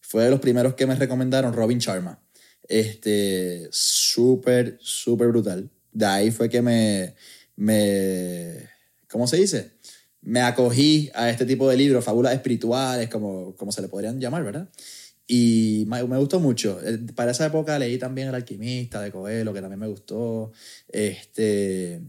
Fue 0.00 0.24
de 0.24 0.30
los 0.30 0.40
primeros 0.40 0.74
que 0.74 0.86
me 0.86 0.94
recomendaron 0.94 1.52
Robin 1.52 1.78
Sharma. 1.78 2.22
Este, 2.68 3.68
súper, 3.70 4.78
súper 4.80 5.28
brutal. 5.28 5.68
De 5.92 6.06
ahí 6.06 6.30
fue 6.30 6.48
que 6.48 6.62
me, 6.62 7.14
me, 7.56 8.68
¿cómo 9.10 9.26
se 9.26 9.36
dice? 9.36 9.72
Me 10.20 10.40
acogí 10.40 11.10
a 11.14 11.30
este 11.30 11.46
tipo 11.46 11.68
de 11.68 11.76
libros, 11.76 12.04
fábulas 12.04 12.34
espirituales, 12.34 13.08
como, 13.08 13.54
como 13.56 13.72
se 13.72 13.82
le 13.82 13.88
podrían 13.88 14.20
llamar, 14.20 14.44
¿verdad? 14.44 14.68
Y 15.26 15.84
me, 15.86 16.02
me 16.04 16.18
gustó 16.18 16.40
mucho. 16.40 16.80
Eh, 16.82 16.98
Para 17.14 17.30
esa 17.32 17.46
época 17.46 17.78
leí 17.78 17.98
también 17.98 18.28
El 18.28 18.34
alquimista 18.34 19.00
de 19.00 19.12
Coelho, 19.12 19.52
que 19.52 19.60
también 19.60 19.78
me 19.78 19.86
gustó. 19.86 20.52
Este, 20.88 22.00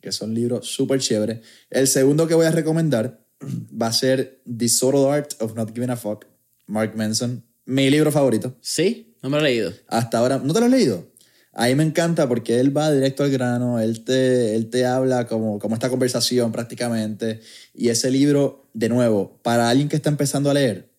que 0.00 0.12
son 0.12 0.34
libros 0.34 0.66
súper 0.68 1.00
chéveres. 1.00 1.40
El 1.70 1.86
segundo 1.88 2.26
que 2.26 2.34
voy 2.34 2.46
a 2.46 2.50
recomendar 2.50 3.24
va 3.80 3.86
a 3.86 3.92
ser 3.92 4.42
The 4.44 4.68
Subtle 4.68 5.08
Art 5.08 5.34
of 5.40 5.54
Not 5.54 5.72
Giving 5.72 5.90
a 5.90 5.96
Fuck, 5.96 6.26
Mark 6.66 6.94
Manson. 6.96 7.44
Mi 7.64 7.88
libro 7.90 8.12
favorito. 8.12 8.56
¿Sí? 8.60 9.16
No 9.22 9.30
me 9.30 9.38
lo 9.38 9.46
he 9.46 9.50
leído. 9.50 9.72
Hasta 9.88 10.18
ahora, 10.18 10.38
¿no 10.38 10.52
te 10.52 10.60
lo 10.60 10.66
has 10.66 10.72
leído? 10.72 11.06
A 11.54 11.66
mí 11.66 11.74
me 11.76 11.84
encanta 11.84 12.28
porque 12.28 12.58
él 12.58 12.76
va 12.76 12.90
directo 12.90 13.22
al 13.22 13.30
grano, 13.30 13.78
él 13.78 14.02
te, 14.02 14.56
él 14.56 14.70
te 14.70 14.86
habla 14.86 15.26
como, 15.26 15.60
como 15.60 15.74
esta 15.74 15.88
conversación 15.88 16.50
prácticamente. 16.50 17.40
Y 17.72 17.88
ese 17.90 18.10
libro, 18.10 18.68
de 18.74 18.88
nuevo, 18.88 19.38
para 19.42 19.68
alguien 19.68 19.88
que 19.88 19.96
está 19.96 20.10
empezando 20.10 20.50
a 20.50 20.54
leer, 20.54 20.90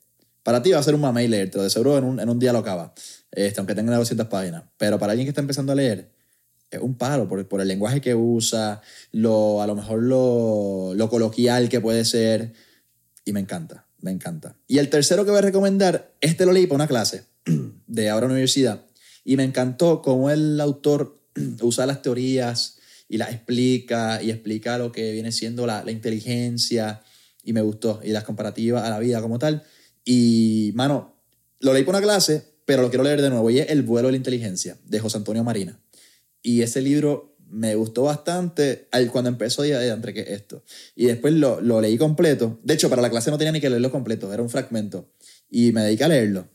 para 0.43 0.61
ti 0.61 0.71
va 0.71 0.79
a 0.79 0.83
ser 0.83 0.95
un 0.95 1.01
mamey 1.01 1.27
leerte, 1.27 1.59
de 1.59 1.69
seguro 1.69 1.97
en 1.97 2.05
un, 2.05 2.19
en 2.19 2.29
un 2.29 2.39
día 2.39 2.53
lo 2.53 2.59
acaba, 2.59 2.93
este, 3.31 3.59
aunque 3.59 3.75
tenga 3.75 3.97
200 3.97 4.27
páginas. 4.27 4.63
Pero 4.77 4.97
para 4.97 5.11
alguien 5.11 5.25
que 5.25 5.31
está 5.31 5.41
empezando 5.41 5.73
a 5.73 5.75
leer, 5.75 6.11
es 6.71 6.79
un 6.79 6.95
palo 6.95 7.27
por, 7.27 7.45
por 7.47 7.59
el 7.59 7.67
lenguaje 7.67 7.99
que 7.99 8.15
usa, 8.15 8.81
lo, 9.11 9.61
a 9.61 9.67
lo 9.67 9.75
mejor 9.75 10.03
lo, 10.03 10.93
lo 10.95 11.09
coloquial 11.09 11.67
que 11.67 11.81
puede 11.81 12.05
ser. 12.05 12.53
Y 13.25 13.33
me 13.33 13.41
encanta, 13.41 13.87
me 13.99 14.11
encanta. 14.11 14.55
Y 14.67 14.77
el 14.77 14.89
tercero 14.89 15.25
que 15.25 15.31
voy 15.31 15.39
a 15.39 15.43
recomendar, 15.43 16.13
este 16.21 16.45
lo 16.45 16.53
leí 16.53 16.65
para 16.65 16.75
una 16.75 16.87
clase 16.87 17.25
de 17.87 18.09
ahora 18.09 18.27
universidad. 18.27 18.85
Y 19.25 19.35
me 19.35 19.43
encantó 19.43 20.01
cómo 20.01 20.29
el 20.29 20.61
autor 20.61 21.19
usa 21.61 21.85
las 21.85 22.01
teorías 22.01 22.77
y 23.09 23.17
las 23.17 23.31
explica 23.31 24.21
y 24.23 24.29
explica 24.29 24.77
lo 24.77 24.91
que 24.91 25.11
viene 25.11 25.31
siendo 25.31 25.65
la, 25.65 25.83
inteligencia. 25.91 27.01
Y 27.43 27.51
me 27.51 27.61
gustó. 27.61 27.99
Y 28.03 28.11
las 28.11 28.23
comparativas 28.23 28.83
a 28.83 28.89
la 28.89 28.99
vida 28.99 29.21
como 29.21 29.39
tal. 29.39 29.63
Y, 30.05 30.71
mano, 30.75 31.15
lo 31.59 31.73
leí 31.73 31.83
para 31.83 31.97
una 31.97 32.05
clase, 32.05 32.45
pero 32.65 32.83
lo 32.83 32.89
quiero 32.89 33.03
leer 33.03 33.21
de 33.21 33.29
nuevo. 33.29 33.49
Y 33.49 33.59
es 33.59 33.69
El 33.69 33.81
vuelo 33.81 34.07
de 34.07 34.13
la 34.13 34.17
inteligencia, 34.17 34.77
de 34.85 34.99
José 34.99 35.17
Antonio 35.17 35.43
Marina. 35.43 35.79
Y 36.41 36.61
ese 36.61 36.81
libro 36.81 37.35
me 37.49 37.75
gustó 37.75 38.03
bastante 38.03 38.87
al- 38.91 39.11
cuando 39.11 39.29
empezó 39.29 39.63
día 39.63 39.79
de 39.79 39.89
entre 39.89 40.13
que 40.13 40.33
esto. 40.33 40.63
Y 40.95 41.05
después 41.05 41.33
lo, 41.33 41.61
lo 41.61 41.81
leí 41.81 41.97
completo. 41.97 42.59
De 42.63 42.73
hecho, 42.75 42.89
para 42.89 43.01
la 43.01 43.09
clase 43.09 43.31
no 43.31 43.37
tenía 43.37 43.51
ni 43.51 43.61
que 43.61 43.69
leerlo 43.69 43.91
completo, 43.91 44.31
era 44.33 44.43
un 44.43 44.49
fragmento. 44.49 45.09
Y 45.49 45.71
me 45.71 45.81
dediqué 45.81 46.03
a 46.03 46.09
leerlo. 46.09 46.47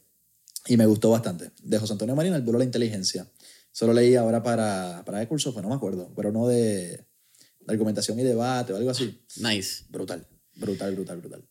Y 0.71 0.77
me 0.77 0.87
gustó 0.87 1.11
bastante. 1.11 1.51
De 1.65 1.81
José 1.81 1.95
Antonio 1.95 2.15
Marina, 2.15 2.37
El 2.37 2.43
vuelo 2.43 2.61
de 2.61 2.65
la 2.65 2.69
inteligencia. 2.69 3.27
Solo 3.73 3.93
leí 3.93 4.15
ahora 4.15 4.41
para, 4.41 5.03
para 5.05 5.19
qué 5.19 5.27
curso 5.27 5.53
fue, 5.53 5.63
no 5.63 5.69
me 5.69 5.75
acuerdo, 5.75 6.13
pero 6.15 6.31
no 6.31 6.47
de, 6.47 6.89
de 6.97 7.67
argumentación 7.67 8.21
y 8.21 8.23
debate 8.23 8.73
o 8.73 8.77
algo 8.77 8.91
así. 8.91 9.21
Nice. 9.39 9.87
Brutal, 9.89 10.25
brutal, 10.55 10.95
brutal, 10.95 11.19
brutal. 11.19 11.43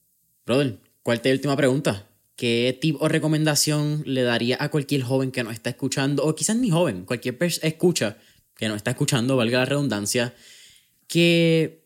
Brother, 0.45 0.79
¿cuál 1.03 1.19
te 1.19 1.33
última 1.33 1.57
pregunta? 1.57 2.07
¿Qué 2.37 2.77
tip 2.79 2.95
o 3.01 3.09
recomendación 3.09 4.03
le 4.05 4.23
daría 4.23 4.55
a 4.57 4.71
cualquier 4.71 5.01
joven 5.01 5.31
que 5.31 5.43
nos 5.43 5.51
está 5.51 5.69
escuchando, 5.69 6.23
o 6.23 6.33
quizás 6.33 6.55
ni 6.55 6.69
joven, 6.69 7.03
cualquier 7.03 7.37
escucha 7.41 8.17
que 8.55 8.69
nos 8.69 8.77
está 8.77 8.91
escuchando, 8.91 9.35
valga 9.35 9.59
la 9.59 9.65
redundancia, 9.65 10.33
que, 11.07 11.78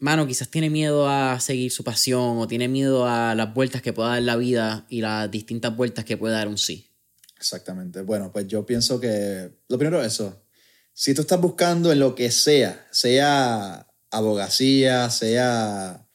mano, 0.00 0.26
quizás 0.26 0.48
tiene 0.48 0.70
miedo 0.70 1.08
a 1.08 1.38
seguir 1.40 1.70
su 1.70 1.84
pasión 1.84 2.38
o 2.38 2.48
tiene 2.48 2.68
miedo 2.68 3.06
a 3.06 3.34
las 3.34 3.54
vueltas 3.54 3.82
que 3.82 3.92
pueda 3.92 4.10
dar 4.10 4.22
la 4.22 4.36
vida 4.36 4.86
y 4.88 5.02
las 5.02 5.30
distintas 5.30 5.76
vueltas 5.76 6.04
que 6.04 6.16
puede 6.16 6.34
dar 6.34 6.48
un 6.48 6.58
sí? 6.58 6.90
Exactamente. 7.36 8.02
Bueno, 8.02 8.32
pues 8.32 8.46
yo 8.48 8.66
pienso 8.66 8.98
que 8.98 9.50
lo 9.68 9.78
primero 9.78 10.00
es 10.00 10.14
eso. 10.14 10.42
Si 10.92 11.14
tú 11.14 11.22
estás 11.22 11.40
buscando 11.40 11.92
en 11.92 12.00
lo 12.00 12.14
que 12.14 12.30
sea, 12.30 12.86
sea 12.90 13.86
abogacía, 14.10 15.08
sea 15.10 16.06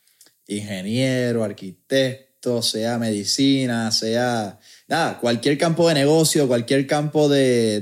ingeniero, 0.47 1.43
arquitecto, 1.43 2.61
sea 2.61 2.99
medicina, 2.99 3.91
sea 3.91 4.59
nada, 4.87 5.19
cualquier 5.19 5.57
campo 5.57 5.87
de 5.87 5.95
negocio, 5.95 6.47
cualquier 6.47 6.85
campo 6.85 7.27
de, 7.29 7.81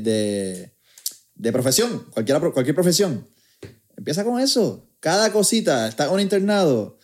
de, 1.36 1.52
profesión, 1.52 2.08
cualquier, 2.12 2.40
cualquier 2.40 2.76
profesión, 2.76 3.28
empieza 3.98 4.24
con 4.24 4.40
eso. 4.40 4.90
Cada 5.04 5.34
cosita, 5.34 5.86
está 5.90 6.10
un 6.10 6.22
internado. 6.22 6.98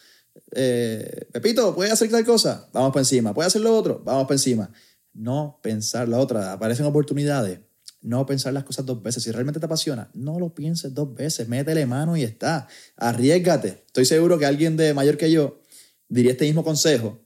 Eh, 0.53 1.27
Pepito, 1.33 1.75
¿puedes 1.75 1.91
hacer 1.91 2.09
tal 2.09 2.23
cosa? 2.23 2.69
Vamos 2.71 2.93
para 2.93 3.01
encima. 3.01 3.33
¿Puedes 3.33 3.49
hacer 3.49 3.61
lo 3.61 3.75
otro? 3.75 4.01
Vamos 4.05 4.23
para 4.23 4.35
encima. 4.35 4.71
No 5.11 5.59
pensar 5.61 6.07
la 6.07 6.17
otra. 6.17 6.53
Aparecen 6.53 6.85
oportunidades. 6.85 7.59
No 8.01 8.25
pensar 8.25 8.53
las 8.53 8.63
cosas 8.63 8.85
dos 8.85 9.03
veces. 9.03 9.23
Si 9.23 9.31
realmente 9.31 9.59
te 9.59 9.65
apasiona, 9.65 10.09
no 10.13 10.39
lo 10.39 10.55
pienses 10.55 10.93
dos 10.93 11.13
veces. 11.13 11.49
Métele 11.49 11.85
mano 11.85 12.15
y 12.15 12.23
está. 12.23 12.69
Arriesgate. 12.95 13.83
Estoy 13.87 14.05
seguro 14.05 14.39
que 14.39 14.45
alguien 14.45 14.77
de 14.77 14.93
mayor 14.93 15.17
que 15.17 15.29
yo 15.29 15.59
diría 16.07 16.31
este 16.31 16.45
mismo 16.45 16.63
consejo 16.63 17.19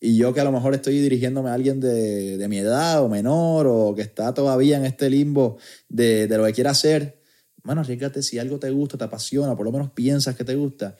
Y 0.00 0.16
yo 0.16 0.32
que 0.32 0.40
a 0.40 0.44
lo 0.44 0.52
mejor 0.52 0.72
estoy 0.72 1.00
dirigiéndome 1.00 1.50
a 1.50 1.52
alguien 1.52 1.80
de, 1.80 2.46
mi 2.48 2.56
edad 2.56 3.02
o 3.02 3.10
menor 3.10 3.66
o 3.66 3.94
que 3.94 4.00
está 4.00 4.32
todavía 4.32 4.78
en 4.78 4.86
este 4.86 5.10
limbo 5.10 5.58
de, 5.90 6.28
de 6.28 6.38
lo 6.38 6.46
que 6.46 6.54
quiere 6.54 6.70
hacer, 6.70 7.20
mano, 7.64 7.80
arriesgate 7.80 8.22
si 8.22 8.38
algo 8.38 8.58
te 8.58 8.70
gusta, 8.70 8.96
te 8.96 9.04
apasiona, 9.04 9.56
por 9.56 9.66
lo 9.66 9.72
menos 9.72 9.90
piensas 9.90 10.36
que 10.36 10.44
te 10.44 10.54
gusta, 10.54 10.96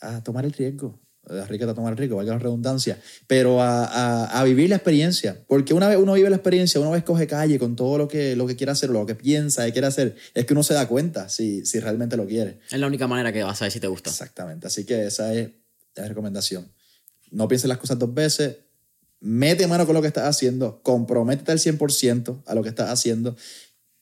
a 0.00 0.22
tomar 0.22 0.44
el 0.44 0.52
riesgo. 0.52 1.00
Arriesgate 1.28 1.72
a 1.72 1.74
tomar 1.74 1.92
el 1.92 1.98
riesgo, 1.98 2.16
valga 2.16 2.34
la 2.34 2.38
redundancia, 2.38 3.00
pero 3.26 3.60
a, 3.60 3.84
a, 3.84 4.40
a, 4.40 4.44
vivir 4.44 4.70
la 4.70 4.76
experiencia. 4.76 5.44
Porque 5.48 5.74
una 5.74 5.88
vez 5.88 5.98
uno 5.98 6.12
vive 6.12 6.30
la 6.30 6.36
experiencia, 6.36 6.80
una 6.80 6.90
vez 6.90 7.02
coge 7.02 7.26
calle 7.26 7.58
con 7.58 7.74
todo 7.74 7.98
lo 7.98 8.06
que, 8.06 8.36
lo 8.36 8.46
que 8.46 8.54
quiere 8.54 8.70
hacer, 8.70 8.90
lo 8.90 9.04
que 9.06 9.16
piensa 9.16 9.66
y 9.66 9.72
quiere 9.72 9.88
hacer, 9.88 10.14
es 10.34 10.46
que 10.46 10.52
uno 10.52 10.62
se 10.62 10.74
da 10.74 10.86
cuenta 10.86 11.28
si, 11.28 11.66
si 11.66 11.80
realmente 11.80 12.16
lo 12.16 12.26
quiere. 12.26 12.60
Es 12.70 12.78
la 12.78 12.86
única 12.86 13.08
manera 13.08 13.32
que 13.32 13.42
vas 13.42 13.60
a 13.60 13.64
ver 13.64 13.72
si 13.72 13.80
te 13.80 13.88
gusta. 13.88 14.10
Exactamente. 14.10 14.68
Así 14.68 14.84
que 14.84 15.06
esa 15.06 15.34
es 15.34 15.50
la 15.96 16.06
recomendación. 16.06 16.70
No 17.32 17.48
pienses 17.48 17.68
las 17.68 17.78
cosas 17.78 17.98
dos 17.98 18.14
veces. 18.14 18.58
Mete 19.18 19.66
mano 19.66 19.84
con 19.84 19.94
lo 19.94 20.02
que 20.02 20.08
estás 20.08 20.28
haciendo. 20.28 20.80
Comprométete 20.82 21.50
al 21.50 21.58
100% 21.58 22.44
a 22.46 22.54
lo 22.54 22.62
que 22.62 22.68
estás 22.68 22.90
haciendo. 22.90 23.36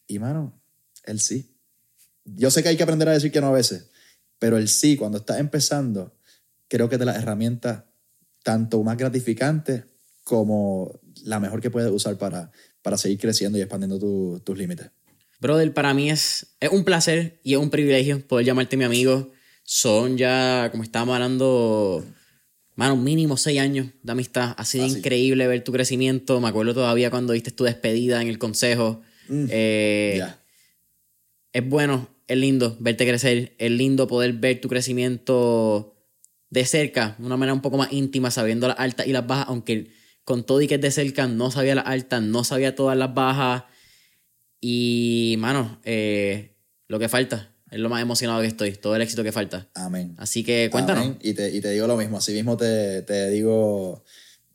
Y, 0.07 0.19
mano, 0.19 0.61
el 1.05 1.21
sí. 1.21 1.54
Yo 2.25 2.51
sé 2.51 2.63
que 2.63 2.71
hay 2.71 2.77
que 2.77 2.83
aprender 2.83 3.09
a 3.09 3.13
decir 3.13 3.31
que 3.31 3.41
no 3.41 3.49
a 3.49 3.53
veces, 3.53 3.91
pero 4.39 4.57
el 4.59 4.69
sí, 4.69 4.97
cuando 4.97 5.19
estás 5.19 5.39
empezando, 5.39 6.17
creo 6.69 6.89
que 6.89 6.97
es 6.97 6.99
de 6.99 7.05
las 7.05 7.17
herramientas 7.17 7.85
tanto 8.43 8.83
más 8.83 8.97
gratificantes 8.97 9.85
como 10.23 11.01
la 11.25 11.41
mejor 11.41 11.61
que 11.61 11.71
puedes 11.71 11.91
usar 11.91 12.17
para, 12.19 12.51
para 12.83 12.97
seguir 12.99 13.19
creciendo 13.19 13.59
y 13.59 13.61
expandiendo 13.63 13.99
tu, 13.99 14.41
tus 14.45 14.57
límites. 14.57 14.91
Brother, 15.41 15.73
para 15.75 15.93
mí 15.93 16.11
es, 16.11 16.47
es 16.61 16.71
un 16.71 16.85
placer 16.85 17.41
y 17.43 17.53
es 17.55 17.59
un 17.59 17.71
privilegio 17.71 18.27
poder 18.27 18.47
llamarte 18.47 18.77
mi 18.77 18.85
amigo. 18.85 19.33
Son 19.63 20.17
ya, 20.17 20.69
como 20.71 20.83
estábamos 20.83 21.15
hablando, 21.15 22.05
mano, 22.77 22.97
mínimo 22.97 23.37
seis 23.37 23.61
años 23.61 23.89
de 24.03 24.13
amistad. 24.13 24.55
Ha 24.57 24.65
sido 24.65 24.87
increíble 24.87 25.47
ver 25.47 25.63
tu 25.65 25.73
crecimiento. 25.73 26.41
Me 26.41 26.49
acuerdo 26.49 26.75
todavía 26.75 27.11
cuando 27.11 27.33
diste 27.35 27.51
tu 27.51 27.65
despedida 27.65 28.21
en 28.23 28.29
el 28.29 28.39
consejo. 28.39 29.03
Mm, 29.29 29.47
Eh. 29.51 30.25
Es 31.53 31.69
bueno, 31.69 32.09
es 32.27 32.37
lindo 32.37 32.77
verte 32.81 33.07
crecer. 33.07 33.55
Es 33.59 33.71
lindo 33.71 34.07
poder 34.07 34.33
ver 34.35 34.61
tu 34.61 34.69
crecimiento 34.69 35.95
de 36.51 36.65
cerca, 36.65 37.17
de 37.19 37.27
una 37.27 37.37
manera 37.37 37.55
un 37.55 37.63
poco 37.63 37.77
más 37.77 37.93
íntima, 37.93 38.31
sabiendo 38.31 38.69
las 38.69 38.79
altas 38.79 39.07
y 39.07 39.13
las 39.13 39.27
bajas. 39.27 39.47
Aunque 39.49 39.91
con 40.25 40.45
todo 40.45 40.61
y 40.61 40.69
que 40.69 40.77
es 40.77 40.81
de 40.81 40.91
cerca, 40.91 41.27
no 41.27 41.51
sabía 41.51 41.75
las 41.75 41.87
altas, 41.87 42.23
no 42.23 42.45
sabía 42.45 42.75
todas 42.75 42.97
las 42.97 43.15
bajas. 43.15 43.65
Y, 44.61 45.37
mano, 45.39 45.81
eh, 45.85 46.57
lo 46.89 46.99
que 46.99 47.09
falta. 47.09 47.51
Es 47.71 47.81
lo 47.81 47.89
más 47.89 48.01
emocionado 48.01 48.41
que 48.41 48.47
estoy. 48.47 48.73
Todo 48.73 48.95
el 48.95 49.03
éxito 49.03 49.25
que 49.25 49.33
falta. 49.33 49.69
Amén. 49.75 50.15
Así 50.19 50.45
que 50.45 50.71
cuéntanos. 50.71 51.05
Amén. 51.05 51.19
Y 51.21 51.35
te, 51.35 51.51
y 51.51 51.61
te 51.61 51.71
digo 51.71 51.87
lo 51.87 51.97
mismo, 51.97 52.19
así 52.19 52.33
mismo 52.33 52.57
te, 52.57 53.03
te 53.03 53.31
digo, 53.31 54.05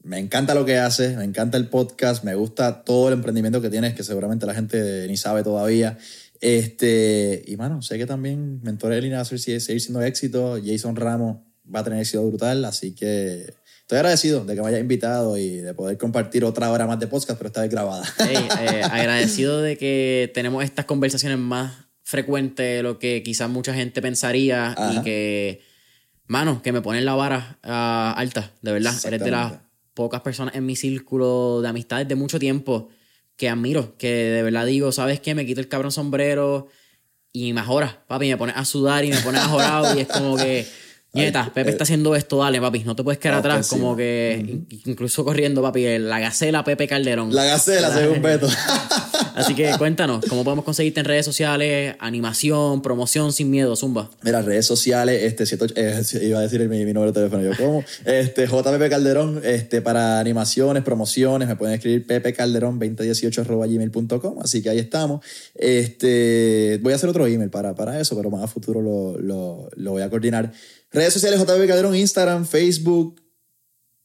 me 0.02 0.18
encanta 0.18 0.56
lo 0.56 0.66
que 0.66 0.78
haces, 0.78 1.18
me 1.18 1.26
encanta 1.26 1.58
el 1.58 1.68
podcast, 1.68 2.24
me 2.24 2.34
gusta 2.34 2.86
todo 2.86 3.10
el 3.10 3.16
emprendimiento 3.16 3.62
que 3.62 3.70
tienes, 3.70 3.94
que 3.94 4.04
seguramente 4.04 4.46
la 4.46 4.56
gente 4.56 5.06
ni 5.08 5.18
sabe 5.18 5.44
todavía. 5.44 5.98
Este, 6.42 7.44
y 7.48 7.58
mano, 7.58 7.82
sé 7.82 7.98
que 7.98 8.06
también 8.06 8.62
Línea 8.64 9.18
va 9.18 9.22
a 9.22 9.26
seguir 9.26 9.60
seguir 9.60 9.82
siendo 9.82 10.02
éxito, 10.02 10.58
Jason 10.64 10.96
Ramos 10.96 11.38
va 11.74 11.82
a 11.82 11.84
tener 11.84 12.00
éxito 12.00 12.26
brutal, 12.26 12.64
así 12.66 12.96
que 12.96 13.54
estoy 13.82 13.98
agradecido 13.98 14.46
de 14.46 14.56
que 14.56 14.62
me 14.62 14.68
hayas 14.68 14.80
invitado 14.80 15.38
y 15.38 15.58
de 15.58 15.74
poder 15.74 15.98
compartir 15.98 16.46
otra 16.46 16.72
hora 16.72 16.88
más 16.88 17.00
de 17.00 17.08
podcast, 17.08 17.38
pero 17.38 17.48
esta 17.48 17.62
vez 17.62 17.70
grabada. 17.70 18.06
Ey, 18.20 18.38
eh, 18.62 18.82
agradecido 18.92 19.62
de 19.62 19.78
que 19.78 20.32
tenemos 20.34 20.64
estas 20.64 20.86
conversaciones 20.86 21.38
más 21.38 21.74
frecuentes 22.04 22.78
de 22.78 22.84
lo 22.84 23.00
que 23.00 23.22
quizás 23.22 23.50
mucha 23.50 23.74
gente 23.74 24.02
pensaría 24.02 24.76
y 24.94 25.02
que, 25.02 25.62
mano, 26.26 26.62
que 26.62 26.72
me 26.72 26.82
ponen 26.82 27.06
la 27.06 27.16
vara 27.16 27.60
ah, 27.64 28.14
alta, 28.18 28.52
de 28.62 28.72
verdad. 28.72 28.96
Eres 29.06 29.20
de 29.22 29.32
las 29.32 29.54
pocas 29.94 30.22
personas 30.22 30.56
en 30.56 30.66
mi 30.66 30.76
círculo 30.76 31.62
de 31.62 31.68
amistades 31.68 32.08
de 32.08 32.16
mucho 32.16 32.40
tiempo 32.40 32.90
que 33.40 33.48
admiro, 33.48 33.96
que 33.98 34.10
de 34.10 34.44
verdad 34.44 34.66
digo, 34.66 34.92
¿sabes 34.92 35.22
qué? 35.22 35.34
Me 35.34 35.46
quito 35.46 35.62
el 35.62 35.70
cabrón 35.70 35.94
sombrero 35.94 36.68
y 37.32 37.54
me 37.54 37.62
jora, 37.62 38.04
papi, 38.06 38.28
me 38.28 38.36
pones 38.36 38.58
a 38.58 38.66
sudar 38.66 39.06
y 39.06 39.12
me 39.12 39.18
pones 39.22 39.42
a 39.42 39.48
jorar 39.48 39.98
y 39.98 40.02
es 40.02 40.08
como 40.10 40.36
que... 40.36 40.68
Nieta, 41.12 41.52
Pepe 41.54 41.72
está 41.72 41.84
haciendo 41.84 42.16
esto, 42.16 42.38
dale, 42.38 42.62
papi, 42.62 42.84
no 42.84 42.96
te 42.96 43.04
puedes 43.04 43.18
quedar 43.20 43.42
Vamos 43.42 43.46
atrás, 43.50 43.68
como 43.68 43.96
que 43.96 44.38
in- 44.40 44.68
incluso 44.86 45.26
corriendo, 45.26 45.62
papi, 45.64 45.98
la 45.98 46.20
gacela 46.20 46.64
Pepe 46.64 46.88
Calderón. 46.88 47.34
La 47.34 47.46
gacela, 47.46 47.92
según 47.92 48.22
Beto. 48.22 48.48
Así 49.36 49.56
que 49.56 49.72
cuéntanos, 49.78 50.26
¿cómo 50.28 50.44
podemos 50.44 50.66
conseguirte 50.66 51.00
en 51.00 51.06
redes 51.06 51.26
sociales? 51.26 51.96
Animación, 52.00 52.82
promoción 52.82 53.32
sin 53.34 53.50
miedo, 53.50 53.76
Zumba. 53.76 54.10
Mira, 54.22 54.42
redes 54.42 54.66
sociales, 54.66 55.24
este, 55.24 55.44
ocho- 55.64 55.74
eh, 55.76 56.02
iba 56.22 56.40
a 56.40 56.42
decir 56.42 56.60
mi, 56.68 56.86
mi 56.86 56.94
número 56.94 57.12
de 57.12 57.22
teléfono, 57.22 57.44
yo 57.44 57.56
como, 57.58 57.84
este, 58.06 58.46
JPP 58.46 58.90
Calderón, 58.90 59.42
este, 59.44 59.82
para 59.82 60.20
animaciones, 60.20 60.84
promociones, 60.84 61.48
me 61.48 61.56
pueden 61.56 61.76
escribir 61.76 62.06
ppcalderón2018 62.06 64.40
así 64.44 64.62
que 64.62 64.70
ahí 64.70 64.80
estamos. 64.80 65.26
Este, 65.56 66.80
voy 66.82 66.94
a 66.94 66.98
hacer 66.98 67.10
otro 67.10 67.26
email 67.26 67.50
para, 67.50 67.74
para 67.76 68.00
eso, 68.00 68.16
pero 68.16 68.30
más 68.30 68.44
a 68.44 68.48
futuro 68.48 68.82
lo, 68.82 69.18
lo, 69.20 69.70
lo 69.76 69.92
voy 69.92 70.02
a 70.02 70.10
coordinar. 70.10 70.52
Redes 70.92 71.14
sociales, 71.14 71.40
JPP 71.40 71.68
Calderón, 71.68 71.96
Instagram, 71.96 72.46
Facebook, 72.46 73.22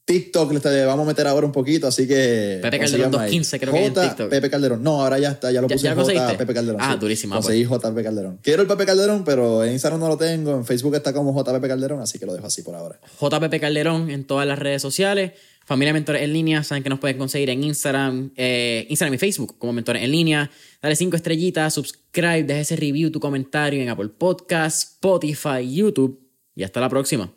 TikTok, 0.05 0.51
le 0.53 0.85
vamos 0.85 1.03
a 1.03 1.07
meter 1.07 1.25
ahora 1.25 1.47
un 1.47 1.51
poquito, 1.51 1.87
así 1.87 2.07
que... 2.07 2.59
Pepe 2.61 2.77
Calderón 2.77 3.11
consíganme 3.11 3.25
ahí. 3.25 3.39
215 3.39 3.59
creo 3.59 3.73
que 3.73 3.79
hay 3.79 3.85
en 3.85 3.93
TikTok. 3.95 4.29
Pepe 4.29 4.49
Calderón, 4.51 4.83
no, 4.83 5.01
ahora 5.01 5.17
ya 5.17 5.31
está, 5.31 5.51
ya 5.51 5.61
lo 5.61 5.67
¿Ya- 5.67 5.73
puse 5.75 5.83
ya 5.83 5.91
en 5.93 5.97
lo 5.97 6.05
J? 6.05 6.37
Pepe 6.37 6.53
Calderón. 6.53 6.81
Ah, 6.81 6.93
sí. 6.93 6.99
durísima, 6.99 7.35
Conseguí 7.37 7.63
JP 7.63 8.03
Calderón. 8.03 8.39
Quiero 8.43 8.61
el 8.61 8.67
Pepe 8.67 8.85
Calderón, 8.85 9.23
pero 9.23 9.63
en 9.63 9.73
Instagram 9.73 9.99
no 9.99 10.07
lo 10.07 10.15
tengo, 10.17 10.51
en 10.51 10.63
Facebook 10.63 10.93
está 10.93 11.11
como 11.11 11.33
JPP 11.33 11.67
Calderón, 11.67 12.01
así 12.01 12.19
que 12.19 12.27
lo 12.27 12.35
dejo 12.35 12.45
así 12.45 12.61
por 12.61 12.75
ahora. 12.75 12.99
JPP 13.19 13.59
Calderón 13.59 14.11
en 14.11 14.25
todas 14.25 14.45
las 14.47 14.59
redes 14.59 14.83
sociales. 14.83 15.31
Familia 15.65 15.93
Mentores 15.93 16.21
en 16.21 16.31
línea, 16.31 16.63
saben 16.63 16.83
que 16.83 16.89
nos 16.91 16.99
pueden 16.99 17.17
conseguir 17.17 17.49
en 17.49 17.63
Instagram, 17.63 18.31
eh, 18.35 18.85
Instagram 18.87 19.15
y 19.15 19.17
Facebook 19.17 19.57
como 19.57 19.73
Mentores 19.73 20.03
en 20.03 20.11
línea. 20.11 20.51
Dale 20.83 20.95
cinco 20.95 21.15
estrellitas, 21.15 21.73
subscribe, 21.73 22.43
deja 22.43 22.59
ese 22.59 22.75
review, 22.75 23.09
tu 23.09 23.19
comentario 23.19 23.81
en 23.81 23.89
Apple 23.89 24.09
Podcasts, 24.09 24.83
Spotify, 24.93 25.67
YouTube. 25.67 26.24
Y 26.55 26.63
hasta 26.63 26.79
la 26.81 26.89
próxima. 26.89 27.33